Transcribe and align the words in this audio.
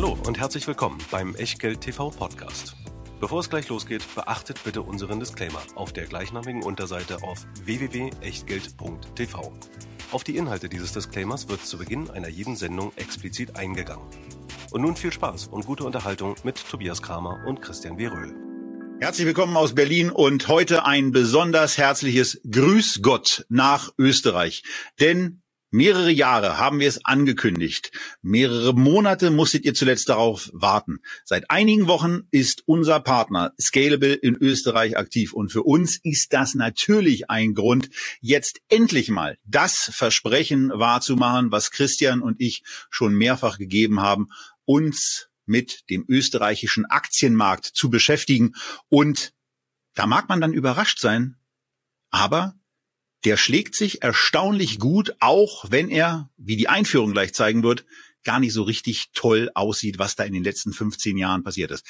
Hallo 0.00 0.16
und 0.28 0.38
herzlich 0.38 0.64
willkommen 0.68 0.98
beim 1.10 1.34
Echtgeld 1.34 1.80
TV 1.80 2.10
Podcast. 2.10 2.76
Bevor 3.18 3.40
es 3.40 3.50
gleich 3.50 3.68
losgeht, 3.68 4.04
beachtet 4.14 4.62
bitte 4.62 4.82
unseren 4.82 5.18
Disclaimer 5.18 5.60
auf 5.74 5.92
der 5.92 6.06
gleichnamigen 6.06 6.62
Unterseite 6.62 7.20
auf 7.24 7.44
www.echtgeld.tv. 7.64 9.52
Auf 10.12 10.22
die 10.22 10.36
Inhalte 10.36 10.68
dieses 10.68 10.92
Disclaimers 10.92 11.48
wird 11.48 11.66
zu 11.66 11.78
Beginn 11.78 12.10
einer 12.10 12.28
jeden 12.28 12.54
Sendung 12.54 12.92
explizit 12.94 13.56
eingegangen. 13.56 14.06
Und 14.70 14.82
nun 14.82 14.94
viel 14.94 15.12
Spaß 15.12 15.48
und 15.48 15.66
gute 15.66 15.82
Unterhaltung 15.82 16.36
mit 16.44 16.64
Tobias 16.70 17.02
Kramer 17.02 17.44
und 17.48 17.60
Christian 17.60 17.98
W. 17.98 18.06
Röhl. 18.06 18.36
Herzlich 19.00 19.26
willkommen 19.26 19.56
aus 19.56 19.74
Berlin 19.74 20.10
und 20.10 20.46
heute 20.46 20.84
ein 20.84 21.10
besonders 21.10 21.76
herzliches 21.76 22.40
Grüß 22.48 23.00
Gott 23.02 23.46
nach 23.48 23.90
Österreich. 23.98 24.62
Denn 25.00 25.42
Mehrere 25.70 26.10
Jahre 26.10 26.56
haben 26.56 26.80
wir 26.80 26.88
es 26.88 27.04
angekündigt. 27.04 27.92
Mehrere 28.22 28.72
Monate 28.72 29.30
musstet 29.30 29.66
ihr 29.66 29.74
zuletzt 29.74 30.08
darauf 30.08 30.48
warten. 30.54 31.00
Seit 31.26 31.50
einigen 31.50 31.88
Wochen 31.88 32.22
ist 32.30 32.62
unser 32.64 33.00
Partner 33.00 33.52
Scalable 33.60 34.14
in 34.14 34.34
Österreich 34.34 34.96
aktiv. 34.96 35.34
Und 35.34 35.52
für 35.52 35.62
uns 35.62 35.98
ist 36.02 36.32
das 36.32 36.54
natürlich 36.54 37.28
ein 37.28 37.52
Grund, 37.52 37.90
jetzt 38.22 38.60
endlich 38.70 39.10
mal 39.10 39.36
das 39.44 39.90
Versprechen 39.92 40.70
wahrzumachen, 40.70 41.52
was 41.52 41.70
Christian 41.70 42.22
und 42.22 42.40
ich 42.40 42.62
schon 42.88 43.14
mehrfach 43.14 43.58
gegeben 43.58 44.00
haben, 44.00 44.28
uns 44.64 45.28
mit 45.44 45.90
dem 45.90 46.06
österreichischen 46.08 46.86
Aktienmarkt 46.86 47.66
zu 47.66 47.90
beschäftigen. 47.90 48.54
Und 48.88 49.34
da 49.94 50.06
mag 50.06 50.30
man 50.30 50.40
dann 50.40 50.54
überrascht 50.54 50.98
sein, 50.98 51.36
aber 52.10 52.54
der 53.24 53.36
schlägt 53.36 53.74
sich 53.74 54.02
erstaunlich 54.02 54.78
gut, 54.78 55.14
auch 55.20 55.66
wenn 55.70 55.88
er, 55.90 56.30
wie 56.36 56.56
die 56.56 56.68
Einführung 56.68 57.12
gleich 57.12 57.34
zeigen 57.34 57.62
wird, 57.62 57.84
gar 58.24 58.40
nicht 58.40 58.52
so 58.52 58.62
richtig 58.62 59.06
toll 59.14 59.50
aussieht, 59.54 59.98
was 59.98 60.16
da 60.16 60.24
in 60.24 60.32
den 60.32 60.44
letzten 60.44 60.72
15 60.72 61.16
Jahren 61.16 61.42
passiert 61.42 61.70
ist. 61.70 61.84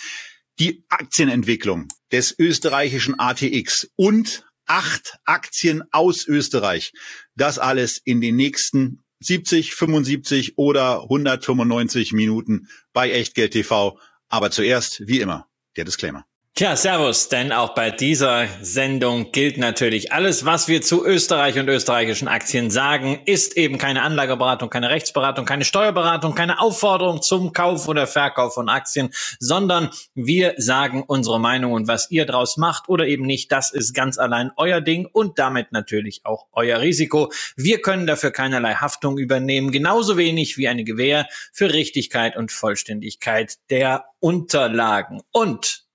Die 0.59 0.85
Aktienentwicklung 0.89 1.89
des 2.11 2.35
österreichischen 2.39 3.19
ATX 3.19 3.91
und 3.97 4.45
acht 4.67 5.19
Aktien 5.25 5.83
aus 5.93 6.27
Österreich. 6.27 6.93
Das 7.37 7.59
alles 7.59 8.01
in 8.05 8.21
den 8.21 8.37
nächsten 8.37 9.03
70, 9.21 9.75
75 9.75 10.59
oder 10.59 11.03
195 11.03 12.13
Minuten 12.13 12.69
bei 12.93 13.11
Echtgeld 13.11 13.53
TV. 13.53 13.99
Aber 14.29 14.51
zuerst, 14.51 15.07
wie 15.07 15.21
immer, 15.21 15.49
der 15.77 15.85
Disclaimer. 15.85 16.27
Tja, 16.59 16.75
Servus, 16.75 17.29
denn 17.29 17.53
auch 17.53 17.73
bei 17.77 17.93
dieser 17.93 18.49
Sendung 18.61 19.31
gilt 19.31 19.59
natürlich, 19.59 20.11
alles, 20.11 20.45
was 20.45 20.67
wir 20.67 20.83
zu 20.83 21.07
Österreich 21.07 21.57
und 21.57 21.69
österreichischen 21.69 22.27
Aktien 22.27 22.73
sagen, 22.73 23.21
ist 23.27 23.57
eben 23.57 23.79
keine 23.79 24.03
Anlageberatung, 24.03 24.69
keine 24.69 24.91
Rechtsberatung, 24.91 25.45
keine 25.45 25.65
Steuerberatung, 25.65 26.35
keine 26.35 26.59
Aufforderung 26.61 27.23
zum 27.23 27.53
Kauf 27.53 27.87
oder 27.87 28.09
Verkauf 28.09 28.55
von 28.55 28.69
Aktien, 28.69 29.11
sondern 29.39 29.91
wir 30.17 30.55
sagen 30.57 31.05
unsere 31.07 31.39
Meinung 31.39 31.75
und 31.75 31.87
was 31.87 32.11
ihr 32.11 32.27
draus 32.27 32.57
macht 32.57 32.89
oder 32.89 33.07
eben 33.07 33.25
nicht, 33.25 33.53
das 33.53 33.71
ist 33.71 33.95
ganz 33.95 34.19
allein 34.19 34.51
euer 34.57 34.81
Ding 34.81 35.07
und 35.07 35.39
damit 35.39 35.71
natürlich 35.71 36.23
auch 36.25 36.49
euer 36.51 36.81
Risiko. 36.81 37.31
Wir 37.55 37.81
können 37.81 38.09
dafür 38.09 38.33
keinerlei 38.33 38.75
Haftung 38.75 39.17
übernehmen, 39.17 39.71
genauso 39.71 40.17
wenig 40.17 40.59
wie 40.59 40.67
eine 40.67 40.83
Gewähr 40.83 41.29
für 41.53 41.73
Richtigkeit 41.73 42.37
und 42.37 42.51
Vollständigkeit 42.51 43.59
der 43.71 44.07
Unterlagen. 44.19 45.23
Und 45.31 45.88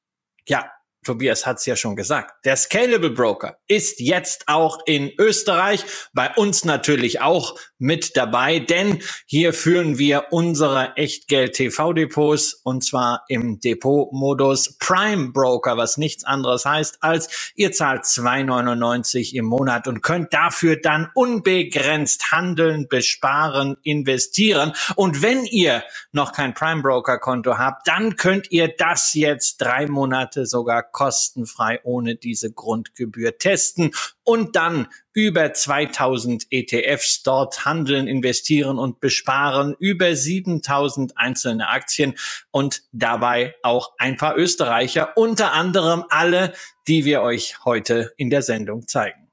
ja, 0.47 0.71
Tobias 1.03 1.45
hat 1.45 1.57
es 1.57 1.65
ja 1.65 1.75
schon 1.75 1.95
gesagt. 1.95 2.33
Der 2.45 2.55
Scalable 2.55 3.09
Broker 3.09 3.57
ist 3.67 3.99
jetzt 3.99 4.47
auch 4.47 4.79
in 4.85 5.11
Österreich, 5.19 5.83
bei 6.13 6.33
uns 6.35 6.65
natürlich 6.65 7.21
auch 7.21 7.57
mit 7.83 8.17
dabei, 8.17 8.59
denn 8.59 9.03
hier 9.25 9.53
führen 9.53 9.97
wir 9.99 10.27
unsere 10.31 10.95
Echtgeld-TV-Depots 10.95 12.53
und 12.63 12.83
zwar 12.83 13.25
im 13.27 13.59
Depot-Modus 13.59 14.77
Prime 14.79 15.31
Broker, 15.31 15.77
was 15.77 15.97
nichts 15.97 16.23
anderes 16.23 16.65
heißt 16.65 17.03
als 17.03 17.51
ihr 17.55 17.71
zahlt 17.71 18.03
2,99 18.03 19.33
im 19.33 19.45
Monat 19.45 19.87
und 19.87 20.01
könnt 20.01 20.33
dafür 20.33 20.77
dann 20.77 21.09
unbegrenzt 21.13 22.31
handeln, 22.31 22.87
besparen, 22.87 23.77
investieren. 23.83 24.73
Und 24.95 25.21
wenn 25.21 25.45
ihr 25.45 25.83
noch 26.11 26.31
kein 26.31 26.53
Prime 26.53 26.81
Broker 26.81 27.19
Konto 27.19 27.57
habt, 27.57 27.87
dann 27.87 28.15
könnt 28.15 28.51
ihr 28.51 28.69
das 28.69 29.13
jetzt 29.13 29.57
drei 29.57 29.87
Monate 29.87 30.45
sogar 30.45 30.83
kostenfrei 30.83 31.81
ohne 31.83 32.15
diese 32.15 32.51
Grundgebühr 32.51 33.37
testen 33.37 33.91
und 34.23 34.55
dann 34.55 34.87
über 35.13 35.53
2000 35.53 36.47
ETFs 36.49 37.23
dort 37.23 37.65
handeln, 37.65 38.07
investieren 38.07 38.79
und 38.79 38.99
besparen, 38.99 39.75
über 39.79 40.15
7000 40.15 41.17
einzelne 41.17 41.69
Aktien 41.69 42.15
und 42.51 42.83
dabei 42.91 43.55
auch 43.63 43.93
ein 43.97 44.17
paar 44.17 44.37
Österreicher, 44.37 45.17
unter 45.17 45.53
anderem 45.53 46.05
alle, 46.09 46.53
die 46.87 47.05
wir 47.05 47.21
euch 47.21 47.63
heute 47.65 48.13
in 48.17 48.29
der 48.29 48.41
Sendung 48.41 48.87
zeigen. 48.87 49.23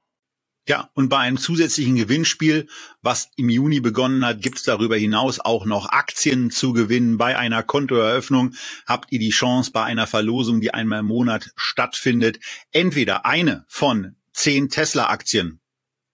Ja, 0.67 0.89
und 0.93 1.09
bei 1.09 1.17
einem 1.17 1.37
zusätzlichen 1.37 1.95
Gewinnspiel, 1.95 2.67
was 3.01 3.31
im 3.35 3.49
Juni 3.49 3.79
begonnen 3.79 4.23
hat, 4.23 4.41
gibt's 4.41 4.61
darüber 4.63 4.95
hinaus 4.95 5.39
auch 5.39 5.65
noch 5.65 5.89
Aktien 5.89 6.51
zu 6.51 6.71
gewinnen. 6.71 7.17
Bei 7.17 7.35
einer 7.35 7.63
Kontoeröffnung 7.63 8.53
habt 8.85 9.11
ihr 9.11 9.17
die 9.17 9.31
Chance 9.31 9.71
bei 9.71 9.83
einer 9.83 10.05
Verlosung, 10.05 10.61
die 10.61 10.73
einmal 10.73 10.99
im 10.99 11.07
Monat 11.07 11.51
stattfindet, 11.55 12.39
entweder 12.71 13.25
eine 13.25 13.65
von 13.67 14.15
zehn 14.33 14.69
Tesla-Aktien 14.69 15.61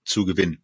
zu 0.06 0.26
gewinnen. 0.26 0.64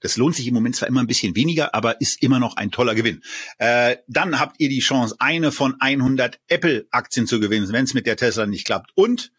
Das 0.00 0.18
lohnt 0.18 0.36
sich 0.36 0.46
im 0.46 0.52
Moment 0.52 0.76
zwar 0.76 0.88
immer 0.88 1.00
ein 1.00 1.06
bisschen 1.06 1.34
weniger, 1.34 1.74
aber 1.74 2.00
ist 2.00 2.22
immer 2.22 2.38
noch 2.38 2.56
ein 2.58 2.70
toller 2.70 2.94
Gewinn. 2.94 3.22
Äh, 3.56 3.96
dann 4.06 4.38
habt 4.38 4.60
ihr 4.60 4.68
die 4.68 4.80
Chance, 4.80 5.16
eine 5.18 5.50
von 5.50 5.76
100 5.80 6.40
Apple-Aktien 6.48 7.26
zu 7.26 7.40
gewinnen, 7.40 7.72
wenn 7.72 7.84
es 7.84 7.94
mit 7.94 8.06
der 8.06 8.18
Tesla 8.18 8.44
nicht 8.44 8.66
klappt. 8.66 8.90
Und 8.94 9.32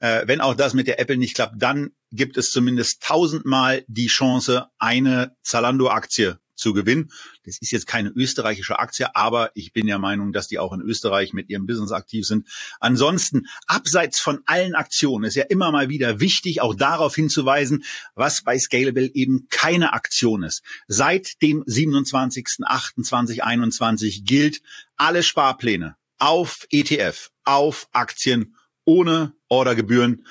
äh, 0.00 0.26
wenn 0.26 0.42
auch 0.42 0.54
das 0.54 0.74
mit 0.74 0.88
der 0.88 1.00
Apple 1.00 1.16
nicht 1.16 1.34
klappt, 1.34 1.54
dann 1.56 1.92
gibt 2.12 2.36
es 2.36 2.50
zumindest 2.50 3.02
tausendmal 3.02 3.84
die 3.86 4.08
Chance, 4.08 4.66
eine 4.78 5.36
Zalando-Aktie 5.42 6.38
zu 6.60 6.72
gewinnen. 6.72 7.10
Das 7.44 7.58
ist 7.58 7.72
jetzt 7.72 7.86
keine 7.86 8.10
österreichische 8.10 8.78
Aktie, 8.78 9.14
aber 9.16 9.50
ich 9.54 9.72
bin 9.72 9.86
der 9.86 9.98
Meinung, 9.98 10.32
dass 10.32 10.48
die 10.48 10.58
auch 10.58 10.72
in 10.72 10.80
Österreich 10.80 11.32
mit 11.32 11.48
ihrem 11.50 11.66
Business 11.66 11.92
aktiv 11.92 12.26
sind. 12.26 12.48
Ansonsten, 12.78 13.46
abseits 13.66 14.20
von 14.20 14.40
allen 14.46 14.74
Aktionen, 14.74 15.24
ist 15.24 15.36
ja 15.36 15.44
immer 15.48 15.72
mal 15.72 15.88
wieder 15.88 16.20
wichtig, 16.20 16.60
auch 16.60 16.74
darauf 16.74 17.14
hinzuweisen, 17.14 17.84
was 18.14 18.42
bei 18.42 18.58
Scalable 18.58 19.10
eben 19.14 19.46
keine 19.50 19.92
Aktion 19.92 20.42
ist. 20.42 20.62
Seit 20.86 21.40
dem 21.42 21.62
27.08.2021 21.64 24.24
gilt 24.24 24.62
alle 24.96 25.22
Sparpläne 25.22 25.96
auf 26.18 26.66
ETF, 26.70 27.30
auf 27.44 27.88
Aktien 27.92 28.56
ohne 28.84 29.32
Ordergebühren. 29.48 30.26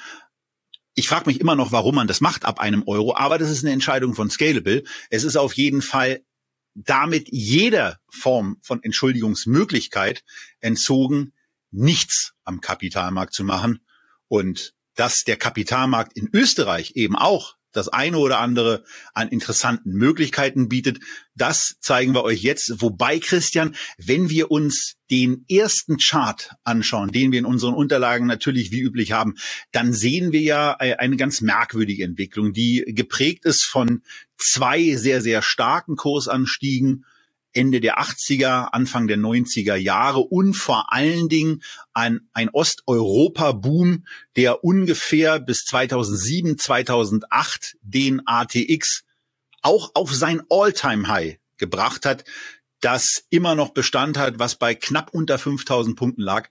Ich 1.00 1.08
frage 1.08 1.28
mich 1.28 1.40
immer 1.40 1.56
noch, 1.56 1.72
warum 1.72 1.96
man 1.96 2.08
das 2.08 2.20
macht 2.20 2.44
ab 2.44 2.60
einem 2.60 2.84
Euro, 2.86 3.16
aber 3.16 3.38
das 3.38 3.50
ist 3.50 3.64
eine 3.64 3.72
Entscheidung 3.72 4.16
von 4.16 4.30
Scalable. 4.30 4.84
Es 5.10 5.24
ist 5.24 5.38
auf 5.38 5.54
jeden 5.54 5.82
Fall 5.82 6.26
damit 6.76 7.30
jeder 7.32 8.02
Form 8.10 8.58
von 8.62 8.84
Entschuldigungsmöglichkeit 8.84 10.26
entzogen, 10.60 11.32
nichts 11.72 12.34
am 12.44 12.60
Kapitalmarkt 12.60 13.34
zu 13.34 13.46
machen. 13.46 13.80
Und 14.28 14.74
dass 14.96 15.24
der 15.24 15.38
Kapitalmarkt 15.38 16.18
in 16.18 16.28
Österreich 16.34 16.92
eben 16.96 17.16
auch 17.16 17.56
das 17.72 17.88
eine 17.88 18.18
oder 18.18 18.40
andere 18.40 18.84
an 19.14 19.30
interessanten 19.30 19.92
Möglichkeiten 19.92 20.70
bietet. 20.70 21.00
Das 21.36 21.76
zeigen 21.80 22.14
wir 22.14 22.24
euch 22.24 22.42
jetzt. 22.42 22.82
Wobei, 22.82 23.20
Christian, 23.20 23.76
wenn 23.98 24.30
wir 24.30 24.52
uns 24.52 24.96
den 25.10 25.46
ersten 25.50 25.98
Chart 25.98 26.52
anschauen, 26.64 27.12
den 27.12 27.32
wir 27.32 27.40
in 27.40 27.46
unseren 27.46 27.74
Unterlagen 27.74 28.28
natürlich 28.28 28.72
wie 28.72 28.82
üblich 28.82 29.12
haben, 29.12 29.36
dann 29.72 29.94
sehen 29.94 30.32
wir 30.32 30.42
ja 30.42 30.74
eine 30.76 31.18
ganz 31.18 31.42
merkwürdige 31.42 32.04
Entwicklung, 32.04 32.54
die 32.54 32.84
geprägt 32.88 33.46
ist 33.46 33.66
von 33.66 34.04
zwei 34.38 34.96
sehr, 34.96 35.22
sehr 35.22 35.42
starken 35.42 35.96
Kursanstiegen 35.96 37.06
Ende 37.54 37.82
der 37.82 38.00
80er, 38.00 38.70
Anfang 38.72 39.08
der 39.08 39.18
90er 39.18 39.76
Jahre 39.76 40.20
und 40.20 40.54
vor 40.54 40.94
allen 40.94 41.30
Dingen 41.30 41.62
ein, 41.94 42.30
ein 42.34 42.50
Osteuropa-Boom, 42.50 44.06
der 44.36 44.64
ungefähr 44.64 45.40
bis 45.40 45.64
2007, 45.66 46.58
2008 46.58 47.78
den 47.82 48.22
ATX 48.26 49.04
auch 49.62 49.92
auf 49.96 50.14
sein 50.14 50.42
All-Time-High 50.50 51.38
gebracht 51.58 52.06
hat, 52.06 52.24
das 52.82 53.24
immer 53.30 53.56
noch 53.56 53.70
Bestand 53.74 54.18
hat, 54.18 54.40
was 54.40 54.56
bei 54.56 54.74
knapp 54.76 55.14
unter 55.14 55.38
5000 55.38 55.98
Punkten 55.98 56.22
lag. 56.22 56.50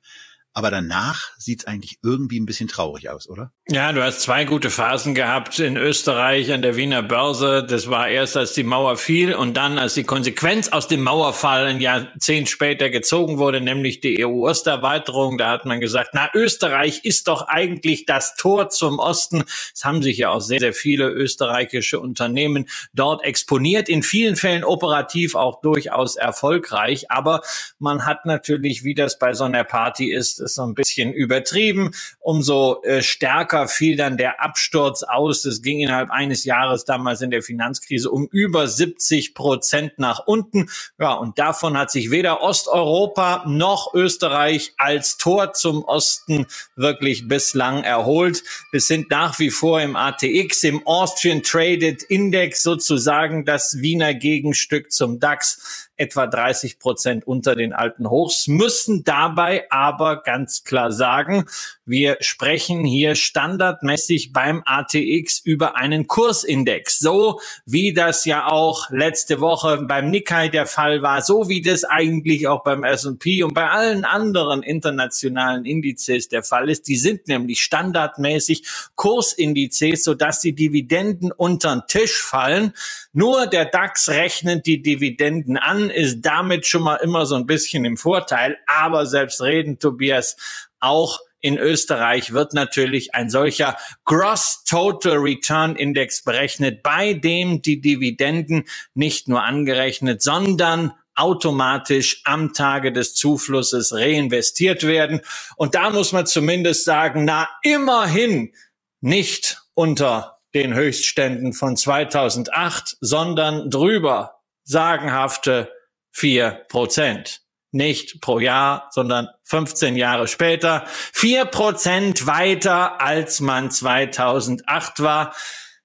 Aber 0.59 0.73
danach 0.73 1.31
sieht 1.39 1.61
es 1.61 1.67
eigentlich 1.69 2.01
irgendwie 2.03 2.41
ein 2.41 2.45
bisschen 2.45 2.67
traurig 2.67 3.09
aus, 3.11 3.29
oder? 3.29 3.53
Ja, 3.69 3.93
du 3.93 4.03
hast 4.03 4.23
zwei 4.23 4.45
gute 4.45 4.71
Phasen 4.71 5.15
gehabt 5.15 5.61
in 5.61 5.77
Österreich 5.77 6.53
an 6.53 6.63
der 6.63 6.75
Wiener 6.75 7.01
Börse. 7.01 7.65
Das 7.65 7.89
war 7.89 8.09
erst, 8.09 8.37
als 8.37 8.55
die 8.55 8.65
Mauer 8.65 8.97
fiel 8.97 9.35
und 9.35 9.57
dann, 9.57 9.79
als 9.79 9.95
die 9.95 10.03
Konsequenz 10.03 10.69
aus 10.71 10.89
dem 10.89 11.05
Mauerfall 11.05 11.67
ein 11.67 11.81
Jahrzehnt 11.81 12.49
später 12.49 12.91
gezogen 12.91 13.39
wurde, 13.39 13.61
nämlich 13.61 14.01
die 14.01 14.27
EU-Osterweiterung. 14.27 15.39
Da 15.39 15.51
hat 15.51 15.65
man 15.65 15.79
gesagt, 15.79 16.11
na, 16.15 16.29
Österreich 16.35 17.05
ist 17.05 17.29
doch 17.29 17.47
eigentlich 17.47 18.05
das 18.05 18.35
Tor 18.35 18.69
zum 18.69 18.99
Osten. 18.99 19.45
Es 19.73 19.85
haben 19.85 20.03
sich 20.03 20.19
ja 20.19 20.31
auch 20.31 20.41
sehr, 20.41 20.59
sehr 20.59 20.73
viele 20.73 21.09
österreichische 21.09 22.01
Unternehmen 22.01 22.69
dort 22.95 23.23
exponiert, 23.23 23.89
in 23.89 24.03
vielen 24.03 24.35
Fällen 24.35 24.65
operativ 24.65 25.37
auch 25.37 25.61
durchaus 25.61 26.17
erfolgreich. 26.17 27.13
Aber 27.13 27.43
man 27.79 28.07
hat 28.07 28.27
natürlich, 28.27 28.83
wie 28.83 28.95
das 28.95 29.21
bei 29.21 29.35
so 29.35 29.45
einer 29.45 29.63
Party 29.63 30.11
ist, 30.11 30.48
ist 30.49 30.55
so 30.55 30.63
ein 30.63 30.75
bisschen 30.75 31.13
übertrieben. 31.13 31.91
Umso 32.21 32.83
äh, 32.83 33.03
stärker 33.03 33.69
fiel 33.69 33.97
dann 33.97 34.17
der 34.17 34.43
Absturz 34.43 35.03
aus. 35.03 35.45
Es 35.45 35.63
ging 35.63 35.81
innerhalb 35.81 36.11
eines 36.11 36.45
Jahres 36.45 36.85
damals 36.85 37.21
in 37.21 37.31
der 37.31 37.43
Finanzkrise 37.43 38.11
um 38.11 38.27
über 38.31 38.67
70 38.67 39.35
Prozent 39.35 39.99
nach 39.99 40.27
unten. 40.27 40.69
Ja, 40.99 41.13
und 41.13 41.39
davon 41.39 41.77
hat 41.77 41.91
sich 41.91 42.11
weder 42.11 42.43
Osteuropa 42.43 43.45
noch 43.47 43.95
Österreich 43.95 44.73
als 44.79 45.19
Tor 45.19 45.53
zum 45.53 45.85
Osten 45.85 46.47
wirklich 46.77 47.29
bislang 47.29 47.85
erholt. 47.85 48.43
Wir 48.73 48.81
sind 48.81 49.11
nach 49.11 49.39
wie 49.39 49.51
vor 49.51 49.81
im 49.81 49.97
ATX, 49.97 50.65
im 50.65 50.87
Austrian 50.87 51.43
Traded 51.43 52.03
Index 52.05 52.63
sozusagen 52.63 53.45
das 53.45 53.77
Wiener 53.81 54.15
Gegenstück 54.15 54.91
zum 54.93 55.21
DAX 55.21 55.88
etwa 55.99 56.27
30 56.27 56.79
Prozent 56.79 57.27
unter 57.27 57.55
den 57.55 57.73
alten 57.73 58.09
Hochs, 58.09 58.49
müssen 58.49 59.05
dabei 59.05 59.71
aber 59.71 60.23
ganz 60.23 60.65
klar 60.65 60.93
sagen, 60.93 61.45
wir 61.85 62.19
sprechen 62.21 62.85
hier 62.85 63.15
standardmäßig 63.15 64.33
beim 64.33 64.63
ATX 64.65 65.41
über 65.41 65.77
einen 65.77 66.07
Kursindex, 66.07 66.99
so 66.99 67.41
wie 67.67 67.93
das 67.93 68.25
ja 68.25 68.47
auch 68.47 68.91
letzte 68.91 69.41
Woche 69.41 69.85
beim 69.89 70.11
Nikkei 70.11 70.49
der 70.49 70.67
Fall 70.67 71.03
war, 71.03 71.23
so 71.23 71.49
wie 71.49 71.63
das 71.63 71.85
eigentlich 71.85 72.47
auch 72.47 72.63
beim 72.63 72.85
S&P 72.85 73.43
und 73.43 73.55
bei 73.55 73.71
allen 73.71 74.05
anderen 74.05 74.63
internationalen 74.63 75.65
Indizes 75.65 76.29
der 76.29 76.43
Fall 76.43 76.71
ist. 76.71 76.89
Die 76.89 76.97
sind 76.97 77.27
nämlich 77.27 77.63
standardmäßig 77.63 78.65
Kursindizes, 78.95 80.05
sodass 80.05 80.41
die 80.41 80.55
Dividenden 80.55 81.33
unter 81.33 81.75
den 81.75 81.83
Tisch 81.89 82.23
fallen. 82.23 82.75
Nur 83.19 83.49
der 83.49 83.65
DAX 83.65 84.11
rechnet 84.11 84.65
die 84.67 84.81
Dividenden 84.81 85.57
an, 85.57 85.91
ist 85.91 86.21
damit 86.21 86.69
schon 86.69 86.85
mal 86.85 86.95
immer 87.03 87.27
so 87.27 87.35
ein 87.35 87.47
bisschen 87.47 87.85
im 87.85 87.97
Vorteil. 87.97 88.59
Aber 88.69 89.07
selbst 89.07 89.43
reden, 89.43 89.81
Tobias, 89.81 90.37
auch 90.79 91.19
in 91.41 91.59
Österreich 91.59 92.33
wird 92.33 92.55
natürlich 92.55 93.17
ein 93.17 93.29
solcher 93.29 93.77
Gross 94.05 94.63
Total 94.63 95.17
Return 95.17 95.75
Index 95.75 96.23
berechnet, 96.23 96.85
bei 96.85 97.13
dem 97.13 97.61
die 97.61 97.81
Dividenden 97.81 98.67
nicht 98.95 99.27
nur 99.27 99.43
angerechnet, 99.43 100.23
sondern 100.23 100.93
automatisch 101.17 102.21
am 102.23 102.53
Tage 102.53 102.93
des 102.93 103.17
Zuflusses 103.17 103.93
reinvestiert 103.93 104.87
werden. 104.87 105.23
Und 105.57 105.75
da 105.75 105.91
muss 105.91 106.13
man 106.13 106.27
zumindest 106.27 106.85
sagen, 106.85 107.25
na, 107.25 107.49
immerhin 107.65 108.53
nicht 109.01 109.61
unter 109.75 110.38
den 110.55 110.75
Höchstständen 110.75 111.53
von 111.53 111.77
2008, 111.77 112.97
sondern 113.01 113.71
drüber 113.71 114.41
sagenhafte 114.65 115.73
vier 116.11 116.65
Prozent 116.69 117.43
nicht 117.71 118.21
pro 118.21 118.39
Jahr, 118.39 118.89
sondern 118.93 119.29
15 119.45 119.97
Jahre 119.97 120.27
später, 120.27 120.85
vier 120.87 121.45
Prozent 121.45 122.27
weiter, 122.27 123.01
als 123.01 123.41
man 123.41 123.71
2008 123.71 125.01
war. 125.01 125.35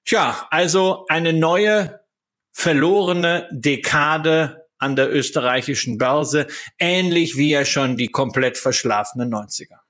Tja, 0.04 0.46
also 0.50 1.04
eine 1.08 1.32
neue 1.32 2.00
verlorene 2.52 3.48
Dekade 3.52 4.66
an 4.78 4.96
der 4.96 5.12
österreichischen 5.12 5.98
Börse, 5.98 6.46
ähnlich 6.78 7.36
wie 7.36 7.50
ja 7.50 7.64
schon 7.64 7.96
die 7.96 8.08
komplett 8.08 8.58
verschlafenen 8.58 9.32
90er. 9.32 9.83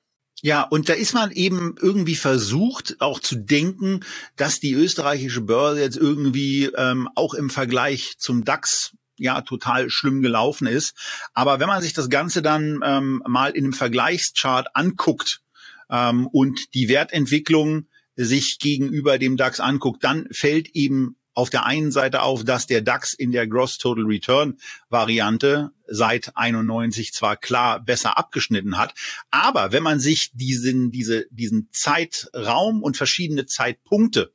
Ja, 0.45 0.61
und 0.61 0.91
da 0.91 0.93
ist 0.93 1.15
man 1.15 1.31
eben 1.31 1.75
irgendwie 1.81 2.17
versucht, 2.17 2.97
auch 2.99 3.19
zu 3.19 3.35
denken, 3.35 4.01
dass 4.37 4.61
die 4.61 4.75
österreichische 4.75 5.41
Börse 5.41 5.81
jetzt 5.81 5.97
irgendwie 5.97 6.67
ähm, 6.77 7.09
auch 7.15 7.33
im 7.33 7.49
Vergleich 7.49 8.17
zum 8.19 8.45
DAX 8.45 8.93
ja 9.17 9.41
total 9.41 9.89
schlimm 9.89 10.21
gelaufen 10.21 10.67
ist. 10.67 10.93
Aber 11.33 11.61
wenn 11.61 11.69
man 11.69 11.81
sich 11.81 11.95
das 11.95 12.11
Ganze 12.11 12.43
dann 12.43 12.83
ähm, 12.85 13.23
mal 13.27 13.53
in 13.53 13.65
einem 13.65 13.73
Vergleichschart 13.73 14.69
anguckt 14.75 15.41
ähm, 15.89 16.27
und 16.27 16.75
die 16.75 16.91
Wertentwicklung 16.91 17.87
sich 18.15 18.59
gegenüber 18.59 19.17
dem 19.17 19.39
DAX 19.39 19.61
anguckt, 19.61 20.05
dann 20.05 20.29
fällt 20.31 20.69
eben 20.75 21.17
auf 21.35 21.51
der 21.51 21.67
einen 21.67 21.93
Seite 21.93 22.23
auf, 22.23 22.45
dass 22.45 22.67
der 22.67 22.81
DAX 22.81 23.13
in 23.13 23.33
der 23.33 23.47
Gross 23.47 23.79
Total 23.79 24.05
Return 24.05 24.59
Variante 24.89 25.71
seit 25.87 26.37
91 26.37 27.13
zwar 27.13 27.37
klar 27.37 27.81
besser 27.81 28.17
abgeschnitten 28.17 28.79
hat, 28.79 28.95
aber 29.31 29.73
wenn 29.73 29.83
man 29.83 30.01
sich 30.01 30.31
diesen, 30.33 30.91
diese, 30.91 31.27
diesen 31.31 31.69
Zeitraum 31.73 32.83
und 32.83 32.97
verschiedene 32.97 33.47
Zeitpunkte 33.47 34.33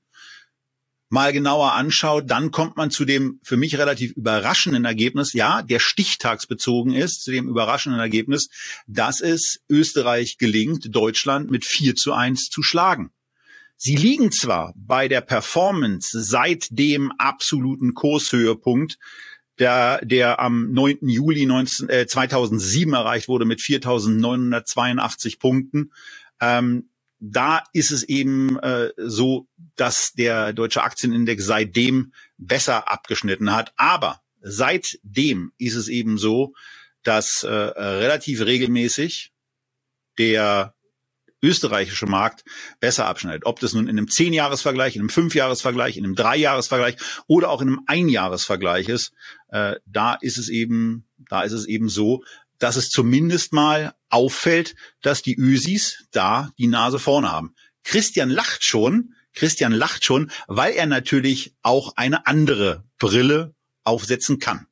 mal 1.10 1.34
genauer 1.34 1.74
anschaut, 1.74 2.30
dann 2.30 2.52
kommt 2.52 2.78
man 2.78 2.92
zu 2.92 3.04
dem 3.04 3.40
für 3.44 3.58
mich 3.58 3.78
relativ 3.78 4.12
überraschenden 4.12 4.86
Ergebnis, 4.86 5.34
ja, 5.34 5.64
der 5.64 5.80
stichtagsbezogen 5.80 6.94
ist, 6.94 7.24
zu 7.24 7.32
dem 7.32 7.50
überraschenden 7.50 8.00
Ergebnis, 8.00 8.50
dass 8.88 9.20
es 9.20 9.62
Österreich 9.68 10.38
gelingt, 10.38 10.96
Deutschland 10.96 11.50
mit 11.50 11.66
4 11.66 11.96
zu 11.96 12.14
1 12.14 12.50
zu 12.50 12.62
schlagen. 12.62 13.12
Sie 13.82 13.96
liegen 13.96 14.30
zwar 14.34 14.74
bei 14.76 15.08
der 15.08 15.22
Performance 15.22 16.22
seit 16.22 16.68
dem 16.70 17.14
absoluten 17.18 17.94
Kurshöhepunkt, 17.94 19.00
der, 19.58 20.04
der 20.04 20.42
am 20.42 20.74
9. 20.74 21.08
Juli 21.08 21.46
19, 21.46 21.88
äh, 21.88 22.06
2007 22.06 22.94
erreicht 22.94 23.30
wurde 23.30 23.46
mit 23.46 23.62
4.982 23.62 25.40
Punkten, 25.40 25.94
ähm, 26.42 26.90
da 27.22 27.64
ist 27.72 27.92
es 27.92 28.04
eben 28.04 28.60
äh, 28.60 28.92
so, 28.98 29.48
dass 29.78 30.12
der 30.12 30.52
deutsche 30.52 30.84
Aktienindex 30.84 31.46
seitdem 31.46 32.14
besser 32.38 32.92
abgeschnitten 32.92 33.54
hat. 33.54 33.72
Aber 33.78 34.22
seitdem 34.42 35.54
ist 35.58 35.76
es 35.76 35.88
eben 35.88 36.18
so, 36.18 36.54
dass 37.04 37.44
äh, 37.44 37.50
relativ 37.50 38.42
regelmäßig 38.42 39.32
der 40.18 40.76
österreichische 41.42 42.06
Markt 42.06 42.44
besser 42.80 43.08
abschneidet. 43.08 43.46
Ob 43.46 43.60
das 43.60 43.74
nun 43.74 43.88
in 43.88 43.98
einem 43.98 44.10
Zehn-Jahres-Vergleich, 44.10 44.96
in 44.96 45.02
einem 45.02 45.10
Fünf-Jahres-Vergleich, 45.10 45.98
in 45.98 46.06
einem 46.06 46.16
Drei-Jahres-Vergleich 46.16 46.98
oder 47.28 47.50
auch 47.50 47.62
in 47.62 47.70
einem 47.70 47.82
Ein-Jahres-Vergleich 47.88 48.90
ist, 48.90 49.14
äh, 49.50 49.76
da 49.86 50.16
ist 50.16 50.38
es 50.38 50.50
eben, 50.50 51.08
da 51.30 51.42
ist 51.42 51.54
es 51.54 51.66
eben 51.66 51.90
so, 51.90 52.24
dass 52.58 52.76
es 52.76 52.90
zumindest 52.90 53.54
mal 53.54 53.96
auffällt, 54.10 54.76
dass 55.02 55.22
die 55.22 55.38
Ösis 55.38 56.06
da 56.12 56.52
die 56.58 56.68
Nase 56.68 57.00
vorne 57.00 57.32
haben. 57.32 57.56
Christian 57.84 58.30
lacht 58.30 58.64
schon, 58.64 59.16
Christian 59.34 59.72
lacht 59.72 60.04
schon, 60.04 60.32
weil 60.48 60.74
er 60.74 60.86
natürlich 60.86 61.56
auch 61.62 61.96
eine 61.96 62.28
andere 62.28 62.84
Brille 63.00 63.56
aufsetzen 63.84 64.40
kann. 64.40 64.68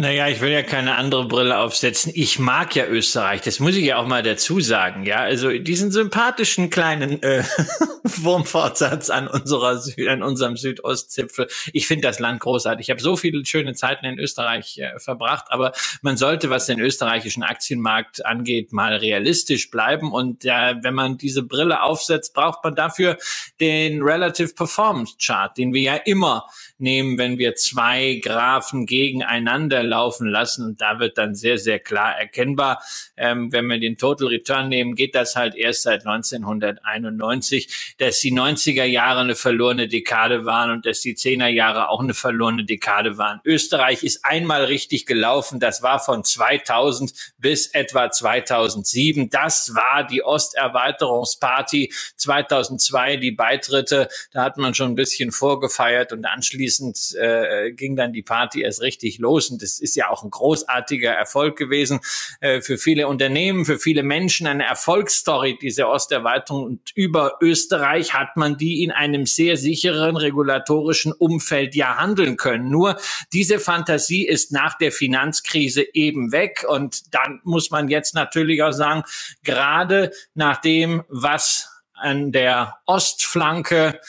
Naja, 0.00 0.28
ich 0.28 0.40
will 0.40 0.50
ja 0.50 0.62
keine 0.62 0.94
andere 0.94 1.28
Brille 1.28 1.58
aufsetzen. 1.58 2.10
Ich 2.14 2.38
mag 2.38 2.74
ja 2.74 2.86
Österreich, 2.86 3.42
das 3.42 3.60
muss 3.60 3.76
ich 3.76 3.84
ja 3.84 3.98
auch 3.98 4.06
mal 4.06 4.22
dazu 4.22 4.58
sagen. 4.58 5.04
Ja, 5.04 5.18
also 5.18 5.50
diesen 5.50 5.90
sympathischen 5.90 6.70
kleinen 6.70 7.22
äh, 7.22 7.44
Wurmfortsatz 8.04 9.10
an 9.10 9.28
unserer 9.28 9.76
Süd, 9.76 10.08
an 10.08 10.22
unserem 10.22 10.56
Südostzipfel. 10.56 11.48
Ich 11.74 11.86
finde 11.86 12.08
das 12.08 12.18
Land 12.18 12.40
großartig. 12.40 12.86
Ich 12.86 12.90
habe 12.90 13.02
so 13.02 13.14
viele 13.14 13.44
schöne 13.44 13.74
Zeiten 13.74 14.06
in 14.06 14.18
Österreich 14.18 14.78
äh, 14.78 14.98
verbracht, 14.98 15.48
aber 15.50 15.72
man 16.00 16.16
sollte, 16.16 16.48
was 16.48 16.64
den 16.64 16.80
österreichischen 16.80 17.42
Aktienmarkt 17.42 18.24
angeht, 18.24 18.72
mal 18.72 18.96
realistisch 18.96 19.70
bleiben. 19.70 20.12
Und 20.12 20.46
äh, 20.46 20.76
wenn 20.80 20.94
man 20.94 21.18
diese 21.18 21.42
Brille 21.42 21.82
aufsetzt, 21.82 22.32
braucht 22.32 22.64
man 22.64 22.74
dafür 22.74 23.18
den 23.60 24.00
Relative 24.00 24.54
Performance 24.54 25.16
Chart, 25.20 25.54
den 25.58 25.74
wir 25.74 25.82
ja 25.82 25.94
immer 25.96 26.46
nehmen, 26.78 27.18
wenn 27.18 27.36
wir 27.36 27.54
zwei 27.54 28.18
Graphen 28.24 28.86
gegeneinander 28.86 29.89
laufen 29.90 30.28
lassen. 30.28 30.64
Und 30.64 30.80
da 30.80 30.98
wird 30.98 31.18
dann 31.18 31.34
sehr, 31.34 31.58
sehr 31.58 31.78
klar 31.78 32.18
erkennbar, 32.18 32.82
ähm, 33.16 33.52
wenn 33.52 33.66
wir 33.66 33.78
den 33.78 33.98
Total 33.98 34.28
Return 34.28 34.68
nehmen, 34.68 34.94
geht 34.94 35.14
das 35.14 35.36
halt 35.36 35.54
erst 35.54 35.82
seit 35.82 36.06
1991, 36.06 37.94
dass 37.98 38.20
die 38.20 38.32
90er 38.32 38.84
Jahre 38.84 39.20
eine 39.20 39.34
verlorene 39.34 39.88
Dekade 39.88 40.46
waren 40.46 40.70
und 40.70 40.86
dass 40.86 41.00
die 41.00 41.14
10er 41.14 41.48
Jahre 41.48 41.88
auch 41.88 42.00
eine 42.00 42.14
verlorene 42.14 42.64
Dekade 42.64 43.18
waren. 43.18 43.40
Österreich 43.44 44.02
ist 44.02 44.24
einmal 44.24 44.64
richtig 44.64 45.04
gelaufen. 45.06 45.60
Das 45.60 45.82
war 45.82 45.98
von 45.98 46.24
2000 46.24 47.12
bis 47.38 47.66
etwa 47.66 48.10
2007. 48.10 49.28
Das 49.28 49.74
war 49.74 50.06
die 50.06 50.22
Osterweiterungsparty 50.22 51.92
2002, 52.16 53.16
die 53.16 53.32
Beitritte. 53.32 54.08
Da 54.32 54.44
hat 54.44 54.56
man 54.56 54.74
schon 54.74 54.92
ein 54.92 54.94
bisschen 54.94 55.32
vorgefeiert 55.32 56.12
und 56.12 56.24
anschließend 56.24 57.16
äh, 57.20 57.72
ging 57.72 57.96
dann 57.96 58.12
die 58.12 58.22
Party 58.22 58.62
erst 58.62 58.82
richtig 58.82 59.18
los. 59.18 59.50
Und 59.50 59.62
das 59.62 59.79
Ist 59.80 59.96
ja 59.96 60.10
auch 60.10 60.22
ein 60.22 60.30
großartiger 60.30 61.10
Erfolg 61.12 61.56
gewesen 61.56 62.00
äh, 62.40 62.60
für 62.60 62.78
viele 62.78 63.08
Unternehmen, 63.08 63.64
für 63.64 63.78
viele 63.78 64.02
Menschen, 64.02 64.46
eine 64.46 64.64
Erfolgsstory, 64.64 65.58
diese 65.60 65.86
Osterweiterung. 65.86 66.64
Und 66.64 66.90
über 66.94 67.38
Österreich 67.40 68.14
hat 68.14 68.36
man 68.36 68.56
die 68.56 68.82
in 68.82 68.90
einem 68.90 69.26
sehr 69.26 69.56
sicheren 69.56 70.16
regulatorischen 70.16 71.12
Umfeld 71.12 71.74
ja 71.74 71.96
handeln 71.96 72.36
können. 72.36 72.70
Nur 72.70 72.96
diese 73.32 73.58
Fantasie 73.58 74.26
ist 74.26 74.52
nach 74.52 74.76
der 74.78 74.92
Finanzkrise 74.92 75.84
eben 75.94 76.32
weg. 76.32 76.64
Und 76.68 77.14
dann 77.14 77.40
muss 77.44 77.70
man 77.70 77.88
jetzt 77.88 78.14
natürlich 78.14 78.62
auch 78.62 78.72
sagen, 78.72 79.02
gerade 79.42 80.10
nach 80.34 80.60
dem, 80.60 81.02
was 81.08 81.68
an 81.94 82.32
der 82.32 82.78
Ostflanke 82.86 84.00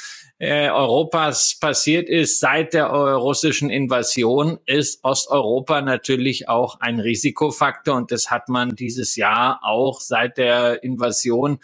äh, 0.41 0.71
Europas 0.71 1.55
passiert 1.59 2.09
ist 2.09 2.39
seit 2.39 2.73
der 2.73 2.87
russischen 2.87 3.69
Invasion, 3.69 4.57
ist 4.65 5.03
Osteuropa 5.03 5.81
natürlich 5.81 6.49
auch 6.49 6.79
ein 6.79 6.99
Risikofaktor. 6.99 7.95
Und 7.95 8.11
das 8.11 8.31
hat 8.31 8.49
man 8.49 8.75
dieses 8.75 9.15
Jahr 9.15 9.59
auch 9.61 10.01
seit 10.01 10.39
der 10.39 10.83
Invasion 10.83 11.59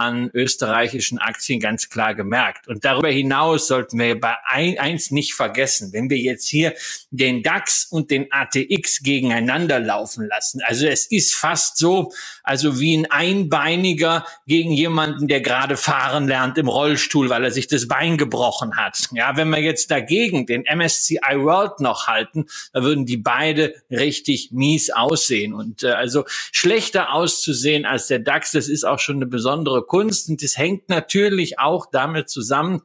an 0.00 0.30
österreichischen 0.32 1.18
Aktien 1.18 1.60
ganz 1.60 1.90
klar 1.90 2.14
gemerkt. 2.14 2.68
Und 2.68 2.86
darüber 2.86 3.10
hinaus 3.10 3.66
sollten 3.66 3.98
wir 3.98 4.18
bei 4.18 4.34
ein, 4.46 4.78
eins 4.78 5.10
nicht 5.10 5.34
vergessen, 5.34 5.92
wenn 5.92 6.08
wir 6.08 6.16
jetzt 6.16 6.48
hier 6.48 6.72
den 7.10 7.42
DAX 7.42 7.84
und 7.84 8.10
den 8.10 8.32
ATX 8.32 9.02
gegeneinander 9.02 9.78
laufen 9.78 10.26
lassen. 10.26 10.62
Also 10.64 10.86
es 10.86 11.04
ist 11.04 11.34
fast 11.34 11.76
so, 11.76 12.12
also 12.42 12.80
wie 12.80 12.96
ein 12.96 13.10
Einbeiniger 13.10 14.24
gegen 14.46 14.72
jemanden, 14.72 15.28
der 15.28 15.42
gerade 15.42 15.76
fahren 15.76 16.26
lernt 16.26 16.56
im 16.56 16.68
Rollstuhl, 16.68 17.28
weil 17.28 17.44
er 17.44 17.50
sich 17.50 17.66
das 17.66 17.86
Bein 17.86 18.16
gebrochen 18.16 18.76
hat. 18.76 19.08
Ja, 19.12 19.36
wenn 19.36 19.50
wir 19.50 19.60
jetzt 19.60 19.90
dagegen 19.90 20.46
den 20.46 20.62
MSCI 20.62 21.18
World 21.34 21.80
noch 21.80 22.06
halten, 22.06 22.46
da 22.72 22.82
würden 22.82 23.04
die 23.04 23.18
beide 23.18 23.74
richtig 23.90 24.50
mies 24.50 24.88
aussehen. 24.88 25.52
Und 25.52 25.82
äh, 25.82 25.88
also 25.88 26.24
schlechter 26.52 27.12
auszusehen 27.12 27.84
als 27.84 28.06
der 28.06 28.20
DAX, 28.20 28.52
das 28.52 28.68
ist 28.68 28.84
auch 28.84 28.98
schon 28.98 29.16
eine 29.16 29.26
besondere 29.26 29.82
Kunst 29.90 30.28
und 30.28 30.40
das 30.40 30.56
hängt 30.56 30.88
natürlich 30.88 31.58
auch 31.58 31.86
damit 31.90 32.30
zusammen, 32.30 32.82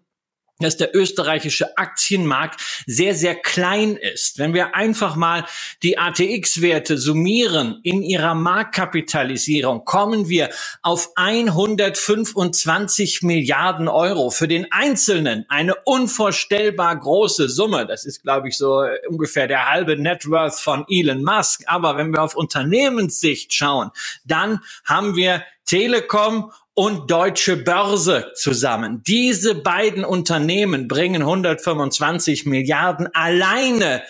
dass 0.60 0.78
der 0.78 0.96
österreichische 0.96 1.78
Aktienmarkt 1.78 2.62
sehr, 2.88 3.14
sehr 3.14 3.36
klein 3.36 3.98
ist. 3.98 4.40
Wenn 4.40 4.56
wir 4.56 4.74
einfach 4.74 5.16
mal 5.16 5.46
die 5.84 6.00
ATX-Werte 6.00 6.98
summieren 6.98 7.82
in 7.84 8.02
ihrer 8.02 8.34
Marktkapitalisierung, 8.36 9.84
kommen 9.84 10.30
wir 10.30 10.50
auf 10.82 11.12
125 11.16 13.22
Milliarden 13.22 13.88
Euro. 13.88 14.30
Für 14.30 14.48
den 14.48 14.72
Einzelnen 14.72 15.46
eine 15.50 15.76
unvorstellbar 15.84 16.98
große 16.98 17.50
Summe. 17.50 17.86
Das 17.86 18.06
ist, 18.06 18.24
glaube 18.24 18.48
ich, 18.48 18.58
so 18.58 18.82
ungefähr 19.10 19.48
der 19.48 19.70
halbe 19.70 20.02
Net 20.02 20.30
Worth 20.30 20.56
von 20.56 20.86
Elon 20.88 21.22
Musk. 21.22 21.64
Aber 21.68 21.98
wenn 21.98 22.14
wir 22.14 22.24
auf 22.24 22.36
Unternehmenssicht 22.36 23.54
schauen, 23.54 23.92
dann 24.24 24.62
haben 24.86 25.18
wir 25.18 25.44
Telekom 25.66 26.52
und 26.76 27.10
Deutsche 27.10 27.56
Börse 27.56 28.32
zusammen. 28.36 29.02
Diese 29.08 29.56
beiden 29.56 30.04
Unternehmen 30.04 30.88
bringen 30.90 31.22
125 31.22 32.46
Milliarden 32.46 33.08
alleine 33.14 34.04